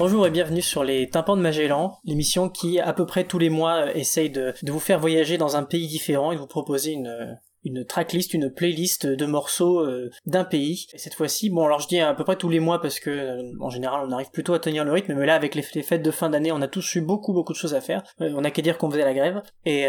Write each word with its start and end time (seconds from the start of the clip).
Bonjour 0.00 0.26
et 0.26 0.30
bienvenue 0.30 0.62
sur 0.62 0.82
les 0.82 1.10
Tympans 1.10 1.36
de 1.36 1.42
Magellan, 1.42 1.98
l'émission 2.06 2.48
qui 2.48 2.80
à 2.80 2.94
peu 2.94 3.04
près 3.04 3.24
tous 3.24 3.38
les 3.38 3.50
mois 3.50 3.84
euh, 3.84 3.92
essaye 3.94 4.30
de, 4.30 4.54
de 4.62 4.72
vous 4.72 4.80
faire 4.80 4.98
voyager 4.98 5.36
dans 5.36 5.56
un 5.56 5.62
pays 5.62 5.88
différent 5.88 6.32
et 6.32 6.36
vous 6.36 6.46
proposer 6.46 6.92
une, 6.92 7.38
une 7.64 7.84
tracklist, 7.84 8.34
une 8.34 8.50
playlist 8.50 9.06
de 9.06 9.26
morceaux 9.26 9.80
euh, 9.80 10.10
d'un 10.26 10.44
pays. 10.44 10.86
Et 10.94 10.98
cette 10.98 11.14
fois-ci, 11.14 11.50
bon 11.50 11.64
alors 11.64 11.80
je 11.80 11.88
dis 11.88 12.00
à 12.00 12.14
peu 12.14 12.24
près 12.24 12.36
tous 12.36 12.48
les 12.48 12.60
mois 12.60 12.80
parce 12.80 13.00
que 13.00 13.10
euh, 13.10 13.52
en 13.60 13.70
général 13.70 14.06
on 14.06 14.12
arrive 14.12 14.30
plutôt 14.30 14.54
à 14.54 14.58
tenir 14.58 14.84
le 14.84 14.92
rythme, 14.92 15.14
mais 15.14 15.26
là 15.26 15.34
avec 15.34 15.54
les, 15.54 15.62
fêtes 15.62 16.02
de 16.02 16.10
fin 16.10 16.30
d'année, 16.30 16.52
on 16.52 16.62
a 16.62 16.68
tous 16.68 16.94
eu 16.94 17.00
beaucoup 17.00 17.32
beaucoup 17.32 17.52
de 17.52 17.58
choses 17.58 17.74
à 17.74 17.80
faire. 17.80 18.02
Euh, 18.20 18.32
on 18.34 18.44
a 18.44 18.50
qu'à 18.50 18.62
dire 18.62 18.78
qu'on 18.78 18.90
faisait 18.90 19.04
la 19.04 19.14
grève. 19.14 19.42
Et, 19.66 19.86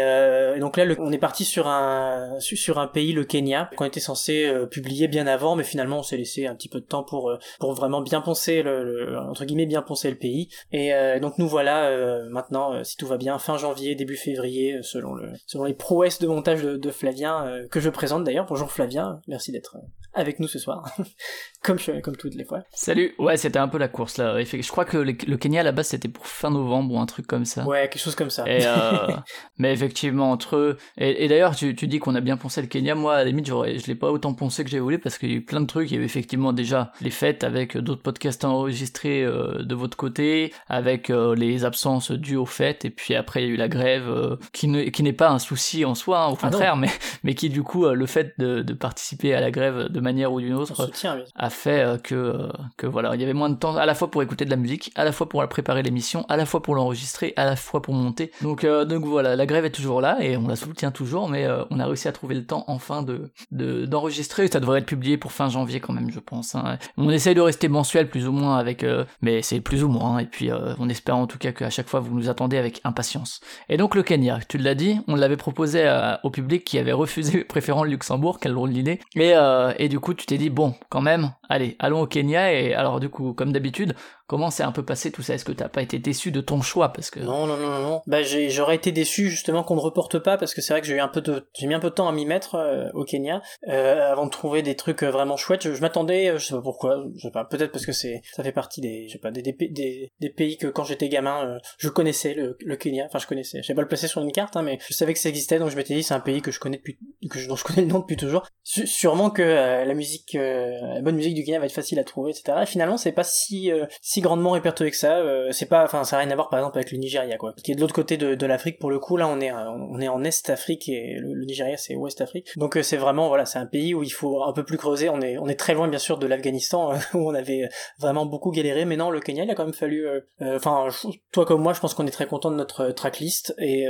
donc 0.60 0.76
là, 0.76 0.84
on 0.98 1.12
est 1.12 1.18
parti 1.18 1.44
sur 1.44 1.66
un 1.66 2.38
sur 2.40 2.78
un 2.78 2.86
pays, 2.86 3.12
le 3.12 3.24
Kenya, 3.24 3.70
qu'on 3.76 3.84
était 3.84 4.00
censé 4.00 4.50
publier 4.70 5.08
bien 5.08 5.26
avant, 5.26 5.56
mais 5.56 5.64
finalement 5.64 5.98
on 5.98 6.02
s'est 6.02 6.16
laissé 6.16 6.46
un 6.46 6.54
petit 6.54 6.68
peu 6.68 6.80
de 6.80 6.84
temps 6.84 7.02
pour 7.02 7.32
pour 7.58 7.72
vraiment 7.74 8.00
bien 8.00 8.20
penser 8.20 8.62
le, 8.62 9.18
entre 9.18 9.44
guillemets 9.44 9.66
bien 9.66 9.82
penser 9.82 10.10
le 10.10 10.16
pays. 10.16 10.48
Et 10.72 10.92
donc 11.20 11.38
nous 11.38 11.48
voilà 11.48 11.90
maintenant, 12.30 12.84
si 12.84 12.96
tout 12.96 13.06
va 13.06 13.16
bien, 13.16 13.38
fin 13.38 13.56
janvier, 13.56 13.94
début 13.94 14.16
février, 14.16 14.80
selon 14.82 15.14
le 15.14 15.32
selon 15.46 15.64
les 15.64 15.74
prouesses 15.74 16.20
de 16.20 16.26
montage 16.26 16.62
de 16.62 16.90
Flavien 16.90 17.61
que 17.70 17.80
je 17.80 17.90
présente 17.90 18.24
d'ailleurs. 18.24 18.46
Bonjour 18.46 18.70
Flavien, 18.70 19.20
merci 19.28 19.52
d'être 19.52 19.76
euh, 19.76 19.86
avec 20.14 20.40
nous 20.40 20.48
ce 20.48 20.58
soir, 20.58 20.84
comme, 21.62 21.78
je, 21.78 22.00
comme 22.00 22.16
toutes 22.16 22.34
les 22.34 22.44
fois. 22.44 22.60
Salut, 22.72 23.14
ouais, 23.18 23.36
c'était 23.36 23.58
un 23.58 23.68
peu 23.68 23.78
la 23.78 23.88
course 23.88 24.18
là. 24.18 24.42
Je 24.42 24.68
crois 24.68 24.84
que 24.84 24.98
le, 24.98 25.12
Kenya 25.12 25.60
à 25.60 25.62
la 25.62 25.72
base 25.72 25.88
c'était 25.88 26.08
pour 26.08 26.26
fin 26.26 26.50
novembre 26.50 26.94
ou 26.94 26.98
un 26.98 27.06
truc 27.06 27.26
comme 27.26 27.44
ça. 27.44 27.64
Ouais, 27.64 27.88
quelque 27.88 28.02
chose 28.02 28.14
comme 28.14 28.30
ça. 28.30 28.44
Euh, 28.46 29.08
mais 29.58 29.72
effectivement, 29.72 30.30
entre 30.30 30.56
eux. 30.56 30.76
Et, 30.98 31.28
d'ailleurs, 31.28 31.56
tu, 31.56 31.74
tu, 31.74 31.86
dis 31.86 31.98
qu'on 31.98 32.14
a 32.14 32.20
bien 32.20 32.36
pensé 32.36 32.60
le 32.60 32.68
Kenya. 32.68 32.94
Moi, 32.94 33.14
à 33.14 33.18
la 33.18 33.24
limite, 33.24 33.46
je 33.46 33.86
l'ai 33.86 33.94
pas 33.94 34.10
autant 34.10 34.34
pensé 34.34 34.64
que 34.64 34.70
j'ai 34.70 34.80
voulu 34.80 34.98
parce 34.98 35.18
qu'il 35.18 35.30
y 35.30 35.34
a 35.34 35.36
eu 35.36 35.44
plein 35.44 35.60
de 35.60 35.66
trucs. 35.66 35.90
Il 35.90 35.94
y 35.94 35.98
a 35.98 36.02
eu 36.02 36.04
effectivement 36.04 36.52
déjà 36.52 36.92
les 37.00 37.10
fêtes 37.10 37.44
avec 37.44 37.76
d'autres 37.76 38.02
podcasts 38.02 38.44
enregistrés 38.44 39.24
euh, 39.24 39.62
de 39.62 39.74
votre 39.74 39.96
côté, 39.96 40.52
avec 40.68 41.10
euh, 41.10 41.34
les 41.34 41.64
absences 41.64 42.10
dues 42.10 42.36
aux 42.36 42.46
fêtes, 42.46 42.84
et 42.84 42.90
puis 42.90 43.14
après 43.14 43.42
il 43.42 43.48
y 43.48 43.50
a 43.50 43.54
eu 43.54 43.56
la 43.56 43.68
grève 43.68 44.38
qui 44.52 44.68
n'est 44.68 45.12
pas 45.12 45.30
un 45.30 45.38
souci 45.38 45.84
en 45.84 45.94
soi, 45.94 46.24
hein, 46.24 46.28
au 46.28 46.36
ah 46.40 46.48
contraire, 46.48 46.76
mais, 46.76 46.88
mais 47.22 47.34
qui 47.34 47.48
du 47.52 47.62
coup, 47.62 47.86
le 47.86 48.06
fait 48.06 48.34
de, 48.38 48.62
de 48.62 48.72
participer 48.72 49.34
à 49.34 49.40
la 49.40 49.50
grève 49.50 49.88
de 49.88 50.00
manière 50.00 50.32
ou 50.32 50.40
d'une 50.40 50.54
autre 50.54 50.90
a 51.36 51.50
fait 51.50 51.80
euh, 51.80 51.98
que 51.98 52.14
euh, 52.14 52.48
que 52.76 52.86
voilà 52.86 53.14
il 53.14 53.20
y 53.20 53.24
avait 53.24 53.32
moins 53.32 53.50
de 53.50 53.56
temps 53.56 53.76
à 53.76 53.86
la 53.86 53.94
fois 53.94 54.10
pour 54.10 54.22
écouter 54.22 54.44
de 54.44 54.50
la 54.50 54.56
musique 54.56 54.92
à 54.94 55.04
la 55.04 55.12
fois 55.12 55.28
pour 55.28 55.46
préparer 55.48 55.82
l'émission 55.82 56.24
à 56.28 56.36
la 56.36 56.46
fois 56.46 56.62
pour 56.62 56.74
l'enregistrer 56.74 57.32
à 57.36 57.44
la 57.44 57.56
fois 57.56 57.82
pour 57.82 57.94
monter. 57.94 58.30
Donc 58.42 58.64
euh, 58.64 58.84
donc 58.84 59.04
voilà 59.04 59.36
la 59.36 59.46
grève 59.46 59.64
est 59.64 59.70
toujours 59.70 60.00
là 60.00 60.18
et 60.20 60.36
on 60.36 60.48
la 60.48 60.56
soutient 60.56 60.90
toujours 60.90 61.28
mais 61.28 61.46
on 61.70 61.78
a 61.78 61.86
réussi 61.86 62.08
à 62.08 62.12
trouver 62.12 62.34
le 62.34 62.44
temps 62.44 62.64
enfin 62.66 63.02
de 63.02 63.30
d'enregistrer. 63.50 64.48
Ça 64.48 64.60
devrait 64.60 64.80
être 64.80 64.86
publié 64.86 65.16
pour 65.16 65.32
fin 65.32 65.48
janvier 65.48 65.80
quand 65.80 65.92
même 65.92 66.10
je 66.10 66.20
pense 66.20 66.54
hein. 66.54 66.78
on 66.96 67.10
essaye 67.10 67.34
de 67.34 67.40
rester 67.40 67.68
mensuel 67.68 68.08
plus 68.08 68.26
ou 68.26 68.32
moins 68.32 68.58
avec 68.58 68.84
mais 69.20 69.42
c'est 69.42 69.60
plus 69.60 69.84
ou 69.84 69.88
moins 69.88 70.18
et 70.18 70.26
puis 70.26 70.50
on 70.78 70.88
espère 70.88 71.16
en 71.16 71.26
tout 71.26 71.38
cas 71.38 71.52
qu'à 71.52 71.70
chaque 71.70 71.88
fois 71.88 72.00
vous 72.00 72.14
nous 72.14 72.28
attendez 72.28 72.58
avec 72.58 72.80
impatience. 72.84 73.40
Et 73.68 73.76
donc 73.76 73.94
le 73.94 74.02
Kenya 74.02 74.40
tu 74.48 74.58
l'as 74.58 74.74
dit 74.74 75.00
on 75.08 75.14
l'avait 75.14 75.36
proposé 75.36 75.82
au 76.22 76.30
public 76.30 76.64
qui 76.64 76.78
avait 76.78 76.92
refusé 76.92 77.41
préférant 77.44 77.84
le 77.84 77.90
Luxembourg 77.90 78.38
quelle 78.40 78.54
drôle 78.54 78.72
d'idée. 78.72 79.00
Et, 79.14 79.32
et 79.78 79.88
du 79.88 80.00
coup, 80.00 80.14
tu 80.14 80.26
t'es 80.26 80.38
dit, 80.38 80.50
bon, 80.50 80.74
quand 80.88 81.00
même, 81.00 81.32
allez, 81.52 81.76
allons 81.78 82.02
au 82.02 82.06
Kenya, 82.06 82.52
et 82.52 82.74
alors 82.74 83.00
du 83.00 83.08
coup, 83.08 83.34
comme 83.34 83.52
d'habitude, 83.52 83.94
Comment 84.32 84.50
s'est 84.50 84.62
un 84.62 84.72
peu 84.72 84.82
passé 84.82 85.12
tout 85.12 85.20
ça? 85.20 85.34
Est-ce 85.34 85.44
que 85.44 85.52
t'as 85.52 85.68
pas 85.68 85.82
été 85.82 85.98
déçu 85.98 86.32
de 86.32 86.40
ton 86.40 86.62
choix? 86.62 86.90
Parce 86.90 87.10
que 87.10 87.20
non 87.20 87.46
non 87.46 87.58
non 87.58 87.80
non 87.80 88.00
bah 88.06 88.22
j'aurais 88.22 88.76
été 88.76 88.90
déçu 88.90 89.28
justement 89.28 89.62
qu'on 89.62 89.74
ne 89.74 89.80
reporte 89.80 90.18
pas 90.20 90.38
parce 90.38 90.54
que 90.54 90.62
c'est 90.62 90.72
vrai 90.72 90.80
que 90.80 90.86
j'ai 90.86 90.94
eu 90.94 91.00
un 91.00 91.08
peu 91.08 91.20
de 91.20 91.46
j'ai 91.52 91.66
mis 91.66 91.74
un 91.74 91.80
peu 91.80 91.90
de 91.90 91.94
temps 91.94 92.08
à 92.08 92.12
m'y 92.12 92.24
mettre 92.24 92.54
euh, 92.54 92.88
au 92.94 93.04
Kenya 93.04 93.42
euh, 93.68 94.10
avant 94.10 94.24
de 94.24 94.30
trouver 94.30 94.62
des 94.62 94.74
trucs 94.74 95.02
euh, 95.02 95.10
vraiment 95.10 95.36
chouettes. 95.36 95.70
Je, 95.70 95.80
m'attendais, 95.82 96.32
je 96.38 96.46
sais 96.46 96.54
pas 96.54 96.62
pourquoi, 96.62 97.04
je 97.14 97.20
sais 97.20 97.30
pas 97.30 97.44
peut-être 97.44 97.72
parce 97.72 97.84
que 97.84 97.92
c'est 97.92 98.22
ça 98.32 98.42
fait 98.42 98.52
partie 98.52 98.80
des 98.80 99.06
je 99.06 99.12
sais 99.12 99.18
pas 99.18 99.30
des 99.30 99.42
des, 99.42 100.10
des, 100.18 100.30
pays 100.30 100.56
que 100.56 100.68
quand 100.68 100.84
j'étais 100.84 101.10
gamin 101.10 101.58
je 101.76 101.90
connaissais 101.90 102.32
le, 102.32 102.56
le, 102.64 102.76
Kenya. 102.76 103.04
Enfin 103.04 103.18
je 103.18 103.26
connaissais, 103.26 103.60
je 103.62 103.70
pas 103.74 103.82
le 103.82 103.88
placer 103.88 104.08
sur 104.08 104.22
une 104.22 104.32
carte 104.32 104.56
hein, 104.56 104.62
mais 104.62 104.78
je 104.88 104.94
savais 104.94 105.12
que 105.12 105.20
ça 105.20 105.28
existait 105.28 105.58
donc 105.58 105.68
je 105.68 105.76
m'étais 105.76 105.94
dit 105.94 106.02
c'est 106.02 106.14
un 106.14 106.20
pays 106.20 106.40
que 106.40 106.52
je 106.52 106.58
connais 106.58 106.78
depuis 106.78 106.96
que 107.30 107.38
je, 107.38 107.48
dont 107.48 107.56
je 107.56 107.64
connais 107.64 107.82
le 107.82 107.88
nom 107.88 107.98
depuis 107.98 108.16
toujours. 108.16 108.46
sûrement 108.64 109.28
que 109.28 109.42
la 109.42 109.92
musique 109.92 110.32
la 110.32 111.02
bonne 111.02 111.16
musique 111.16 111.34
du 111.34 111.41
Kenya 111.44 111.58
va 111.58 111.66
être 111.66 111.72
facile 111.72 111.98
à 111.98 112.04
trouver 112.04 112.30
etc. 112.30 112.58
Et 112.62 112.66
finalement 112.66 112.96
c'est 112.96 113.12
pas 113.12 113.24
si 113.24 113.70
si 114.00 114.20
grandement 114.20 114.52
répertorié 114.52 114.90
que 114.90 114.96
ça. 114.96 115.18
Euh, 115.18 115.48
c'est 115.52 115.66
pas, 115.66 115.84
enfin, 115.84 116.04
ça 116.04 116.16
n'a 116.16 116.22
rien 116.22 116.30
à 116.30 116.34
voir 116.34 116.48
par 116.48 116.58
exemple 116.58 116.78
avec 116.78 116.92
le 116.92 116.98
Nigeria, 116.98 117.36
quoi, 117.36 117.54
qui 117.62 117.72
est 117.72 117.74
de 117.74 117.80
l'autre 117.80 117.94
côté 117.94 118.16
de, 118.16 118.46
l'Afrique 118.46 118.78
pour 118.78 118.90
le 118.90 118.98
coup. 118.98 119.16
Là, 119.16 119.28
on 119.28 119.40
est, 119.40 119.52
on 119.52 120.00
est 120.00 120.08
en 120.08 120.24
Est 120.24 120.50
Afrique 120.50 120.88
et 120.88 121.16
le, 121.18 121.44
Nigeria 121.44 121.76
c'est 121.76 121.94
Ouest 121.94 122.20
Afrique. 122.20 122.56
Donc 122.56 122.76
euh, 122.76 122.82
c'est 122.82 122.96
vraiment, 122.96 123.28
voilà, 123.28 123.46
c'est 123.46 123.58
un 123.58 123.66
pays 123.66 123.94
où 123.94 124.02
il 124.02 124.10
faut 124.10 124.42
un 124.42 124.52
peu 124.52 124.64
plus 124.64 124.76
creuser. 124.76 125.08
On 125.08 125.20
est, 125.20 125.38
on 125.38 125.48
est 125.48 125.58
très 125.58 125.74
loin 125.74 125.88
bien 125.88 125.98
sûr 125.98 126.18
de 126.18 126.26
l'Afghanistan 126.26 126.92
où 127.14 127.30
on 127.30 127.34
avait 127.34 127.68
vraiment 127.98 128.26
beaucoup 128.26 128.50
galéré. 128.50 128.84
Mais 128.84 128.96
non, 128.96 129.10
le 129.10 129.20
Kenya, 129.20 129.44
il 129.44 129.50
a 129.50 129.54
quand 129.54 129.64
même 129.64 129.72
fallu. 129.72 130.06
Euh, 130.06 130.20
enfin, 130.40 130.88
toi 131.32 131.46
comme 131.46 131.62
moi, 131.62 131.72
je 131.72 131.80
pense 131.80 131.94
qu'on 131.94 132.06
est 132.06 132.12
très 132.12 132.26
content 132.26 132.50
de 132.50 132.56
notre 132.56 132.90
tracklist. 132.90 133.54
Et 133.58 133.86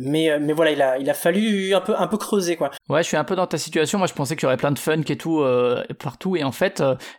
mais, 0.00 0.38
mais 0.38 0.52
voilà, 0.52 0.70
il 0.70 0.82
a, 0.82 0.98
il 0.98 1.08
a 1.10 1.14
fallu 1.14 1.74
un 1.74 1.80
peu, 1.80 1.94
un 1.96 2.06
peu 2.06 2.16
creuser, 2.16 2.56
quoi. 2.56 2.70
Ouais, 2.88 3.02
je 3.02 3.08
suis 3.08 3.16
un 3.16 3.24
peu 3.24 3.36
dans 3.36 3.46
ta 3.46 3.58
situation. 3.58 3.98
Moi, 3.98 4.06
je 4.06 4.14
pensais 4.14 4.36
qu'il 4.36 4.44
y 4.44 4.46
aurait 4.46 4.56
plein 4.56 4.72
de 4.72 4.78
funk 4.78 5.04
et 5.08 5.16
tout 5.16 5.44
partout. 5.98 6.36
Et 6.36 6.44
en 6.44 6.52
fait, 6.52 6.69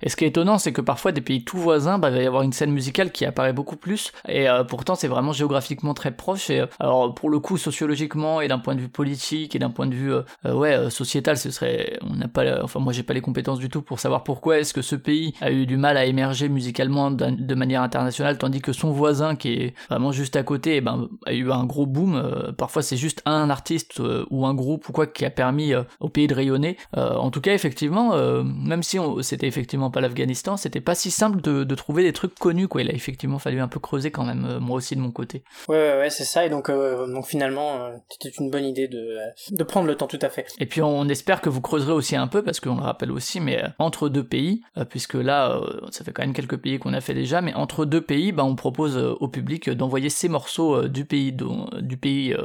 et 0.01 0.09
ce 0.09 0.15
qui 0.15 0.25
est 0.25 0.29
étonnant, 0.29 0.57
c'est 0.57 0.71
que 0.71 0.81
parfois 0.81 1.11
des 1.11 1.21
pays 1.21 1.43
tout 1.43 1.57
voisins, 1.57 1.99
bah, 1.99 2.09
il 2.09 2.15
va 2.15 2.23
y 2.23 2.27
avoir 2.27 2.43
une 2.43 2.53
scène 2.53 2.71
musicale 2.71 3.11
qui 3.11 3.25
apparaît 3.25 3.53
beaucoup 3.53 3.75
plus 3.75 4.11
et 4.27 4.49
euh, 4.49 4.63
pourtant 4.63 4.95
c'est 4.95 5.07
vraiment 5.07 5.33
géographiquement 5.33 5.93
très 5.93 6.11
proche 6.11 6.49
et 6.49 6.61
euh, 6.61 6.65
alors 6.79 7.13
pour 7.13 7.29
le 7.29 7.39
coup 7.39 7.57
sociologiquement 7.57 8.41
et 8.41 8.47
d'un 8.47 8.59
point 8.59 8.75
de 8.75 8.81
vue 8.81 8.89
politique 8.89 9.55
et 9.55 9.59
d'un 9.59 9.69
point 9.69 9.87
de 9.87 9.95
vue 9.95 10.13
euh, 10.13 10.53
ouais 10.53 10.89
sociétal 10.89 11.37
ce 11.37 11.51
serait 11.51 11.97
on 12.01 12.15
n'a 12.15 12.27
pas 12.27 12.63
enfin 12.63 12.79
moi 12.79 12.93
j'ai 12.93 13.03
pas 13.03 13.13
les 13.13 13.21
compétences 13.21 13.59
du 13.59 13.69
tout 13.69 13.81
pour 13.81 13.99
savoir 13.99 14.23
pourquoi 14.23 14.59
est-ce 14.59 14.73
que 14.73 14.81
ce 14.81 14.95
pays 14.95 15.33
a 15.41 15.51
eu 15.51 15.65
du 15.65 15.77
mal 15.77 15.97
à 15.97 16.05
émerger 16.05 16.49
musicalement 16.49 17.11
de 17.11 17.55
manière 17.55 17.81
internationale 17.81 18.37
tandis 18.37 18.61
que 18.61 18.73
son 18.73 18.91
voisin 18.91 19.35
qui 19.35 19.53
est 19.53 19.73
vraiment 19.89 20.11
juste 20.11 20.35
à 20.35 20.43
côté 20.43 20.77
eh 20.77 20.81
ben 20.81 21.09
a 21.25 21.33
eu 21.33 21.51
un 21.51 21.65
gros 21.65 21.85
boom 21.85 22.53
parfois 22.57 22.81
c'est 22.81 22.97
juste 22.97 23.21
un 23.25 23.49
artiste 23.49 24.01
ou 24.29 24.45
un 24.45 24.53
groupe 24.53 24.87
ou 24.89 24.91
quoi 24.91 25.07
qui 25.07 25.25
a 25.25 25.29
permis 25.29 25.73
au 25.99 26.09
pays 26.09 26.27
de 26.27 26.33
rayonner. 26.33 26.77
En 26.95 27.31
tout 27.31 27.41
cas 27.41 27.53
effectivement 27.53 28.15
même 28.43 28.83
si 28.83 28.99
c'était 29.31 29.47
effectivement 29.47 29.89
pas 29.91 30.01
l'Afghanistan 30.01 30.57
c'était 30.57 30.81
pas 30.81 30.95
si 30.95 31.11
simple 31.11 31.41
de, 31.41 31.63
de 31.63 31.75
trouver 31.75 32.03
des 32.03 32.13
trucs 32.13 32.35
connus 32.35 32.67
quoi 32.67 32.81
il 32.81 32.89
a 32.89 32.93
effectivement 32.93 33.39
fallu 33.39 33.59
un 33.59 33.67
peu 33.67 33.79
creuser 33.79 34.11
quand 34.11 34.25
même, 34.25 34.45
euh, 34.45 34.59
moi 34.59 34.77
aussi 34.77 34.95
de 34.95 35.01
mon 35.01 35.11
côté. 35.11 35.43
Ouais, 35.67 35.77
ouais, 35.77 35.97
ouais 35.99 36.09
c'est 36.09 36.23
ça. 36.23 36.45
Et 36.45 36.49
donc, 36.49 36.69
euh, 36.69 37.07
donc 37.07 37.25
finalement, 37.25 37.85
euh, 37.85 37.95
c'était 38.09 38.29
une 38.39 38.49
bonne 38.49 38.65
idée 38.65 38.87
de, 38.87 39.17
de 39.51 39.63
prendre 39.63 39.87
le 39.87 39.95
temps, 39.95 40.07
tout 40.07 40.19
à 40.21 40.29
fait. 40.29 40.47
Et 40.59 40.65
puis, 40.65 40.81
on 40.81 41.07
espère 41.07 41.41
que 41.41 41.49
vous 41.49 41.61
creuserez 41.61 41.93
aussi 41.93 42.15
un 42.15 42.27
peu, 42.27 42.43
parce 42.43 42.59
qu'on 42.59 42.75
le 42.75 42.81
rappelle 42.81 43.11
aussi, 43.11 43.39
mais 43.39 43.63
entre 43.79 44.09
deux 44.09 44.23
pays, 44.23 44.61
puisque 44.89 45.15
là, 45.15 45.59
ça 45.91 46.03
fait 46.03 46.11
quand 46.11 46.23
même 46.23 46.33
quelques 46.33 46.57
pays 46.57 46.79
qu'on 46.79 46.93
a 46.93 47.01
fait 47.01 47.13
déjà, 47.13 47.41
mais 47.41 47.53
entre 47.53 47.85
deux 47.85 48.01
pays, 48.01 48.31
bah, 48.31 48.43
on 48.43 48.55
propose 48.55 48.97
au 48.97 49.27
public 49.27 49.69
d'envoyer 49.69 50.09
ces 50.09 50.29
morceaux 50.29 50.87
du 50.87 51.05
pays, 51.05 51.33
du 51.33 51.97
pays 51.97 52.35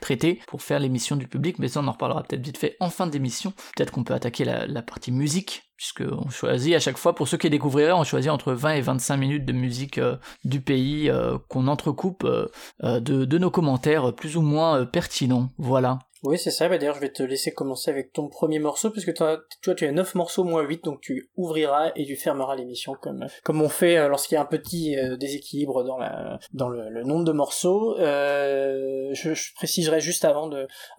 traité 0.00 0.40
pour 0.46 0.62
faire 0.62 0.80
l'émission 0.80 1.16
du 1.16 1.28
public. 1.28 1.58
Mais 1.58 1.68
ça, 1.68 1.80
on 1.80 1.88
en 1.88 1.92
reparlera 1.92 2.22
peut-être 2.22 2.44
vite 2.44 2.58
fait 2.58 2.76
en 2.80 2.90
fin 2.90 3.06
d'émission. 3.06 3.52
Peut-être 3.76 3.92
qu'on 3.92 4.04
peut 4.04 4.14
attaquer 4.14 4.44
la, 4.44 4.66
la 4.66 4.82
partie 4.82 5.12
musique 5.12 5.71
puisqu'on 5.82 6.30
choisit 6.30 6.76
à 6.76 6.78
chaque 6.78 6.96
fois, 6.96 7.12
pour 7.12 7.26
ceux 7.26 7.36
qui 7.36 7.50
découvriraient, 7.50 7.92
on 7.92 8.04
choisit 8.04 8.30
entre 8.30 8.52
20 8.52 8.74
et 8.74 8.80
25 8.80 9.16
minutes 9.16 9.44
de 9.44 9.52
musique 9.52 9.98
euh, 9.98 10.16
du 10.44 10.60
pays 10.60 11.10
euh, 11.10 11.38
qu'on 11.48 11.66
entrecoupe 11.66 12.24
euh, 12.24 13.00
de, 13.00 13.24
de, 13.24 13.38
nos 13.38 13.50
commentaires 13.50 14.14
plus 14.14 14.36
ou 14.36 14.42
moins 14.42 14.86
pertinents. 14.86 15.48
Voilà. 15.58 15.98
Oui, 16.24 16.38
c'est 16.38 16.52
ça. 16.52 16.68
Bah, 16.68 16.78
D'ailleurs, 16.78 16.94
je 16.94 17.00
vais 17.00 17.10
te 17.10 17.22
laisser 17.22 17.52
commencer 17.52 17.90
avec 17.90 18.12
ton 18.12 18.28
premier 18.28 18.60
morceau, 18.60 18.90
puisque 18.90 19.12
toi, 19.12 19.40
tu 19.60 19.86
as 19.86 19.92
9 19.92 20.14
morceaux 20.14 20.44
moins 20.44 20.62
8, 20.62 20.84
donc 20.84 21.00
tu 21.00 21.30
ouvriras 21.36 21.90
et 21.96 22.06
tu 22.06 22.14
fermeras 22.14 22.54
l'émission 22.54 22.94
comme, 22.94 23.26
comme 23.42 23.60
on 23.60 23.68
fait 23.68 23.98
euh, 23.98 24.08
lorsqu'il 24.08 24.36
y 24.36 24.38
a 24.38 24.42
un 24.42 24.46
petit 24.46 24.96
euh, 24.96 25.16
déséquilibre 25.16 25.82
dans, 25.82 25.98
la, 25.98 26.38
dans 26.52 26.68
le, 26.68 27.02
nombre 27.02 27.24
de 27.24 27.32
morceaux. 27.32 27.98
Euh, 27.98 29.10
je, 29.12 29.34
je, 29.34 29.52
préciserai 29.54 30.00
juste 30.00 30.24
avant, 30.24 30.48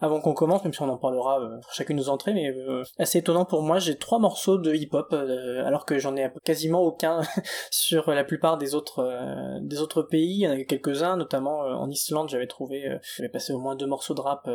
avant 0.02 0.20
qu'on 0.20 0.34
commence, 0.34 0.62
même 0.62 0.74
si 0.74 0.82
on 0.82 0.90
en 0.90 0.98
parlera 0.98 1.40
euh, 1.40 1.58
pour 1.62 1.72
chacune 1.72 1.96
de 1.96 2.02
nos 2.02 2.10
entrées, 2.10 2.34
mais 2.34 2.54
assez 2.98 3.18
étonnant 3.18 3.46
pour 3.46 3.62
moi, 3.62 3.78
j'ai 3.78 3.96
trois 3.96 4.18
morceaux 4.18 4.58
de 4.58 4.74
hip-hop, 4.74 5.14
alors 5.14 5.86
que 5.86 5.98
j'en 5.98 6.16
ai 6.16 6.30
quasiment 6.44 6.82
aucun 6.82 7.22
sur 7.70 8.10
la 8.10 8.24
plupart 8.24 8.58
des 8.58 8.74
autres, 8.74 9.58
des 9.62 9.80
autres 9.80 10.02
pays. 10.02 10.34
Il 10.34 10.40
y 10.40 10.48
en 10.48 10.50
a 10.50 10.62
quelques-uns, 10.64 11.16
notamment 11.16 11.60
en 11.60 11.88
Islande, 11.88 12.28
j'avais 12.28 12.46
trouvé, 12.46 12.98
j'avais 13.16 13.30
passé 13.30 13.54
au 13.54 13.58
moins 13.58 13.74
deux 13.74 13.86
morceaux 13.86 14.14
de 14.14 14.20
rap 14.20 14.46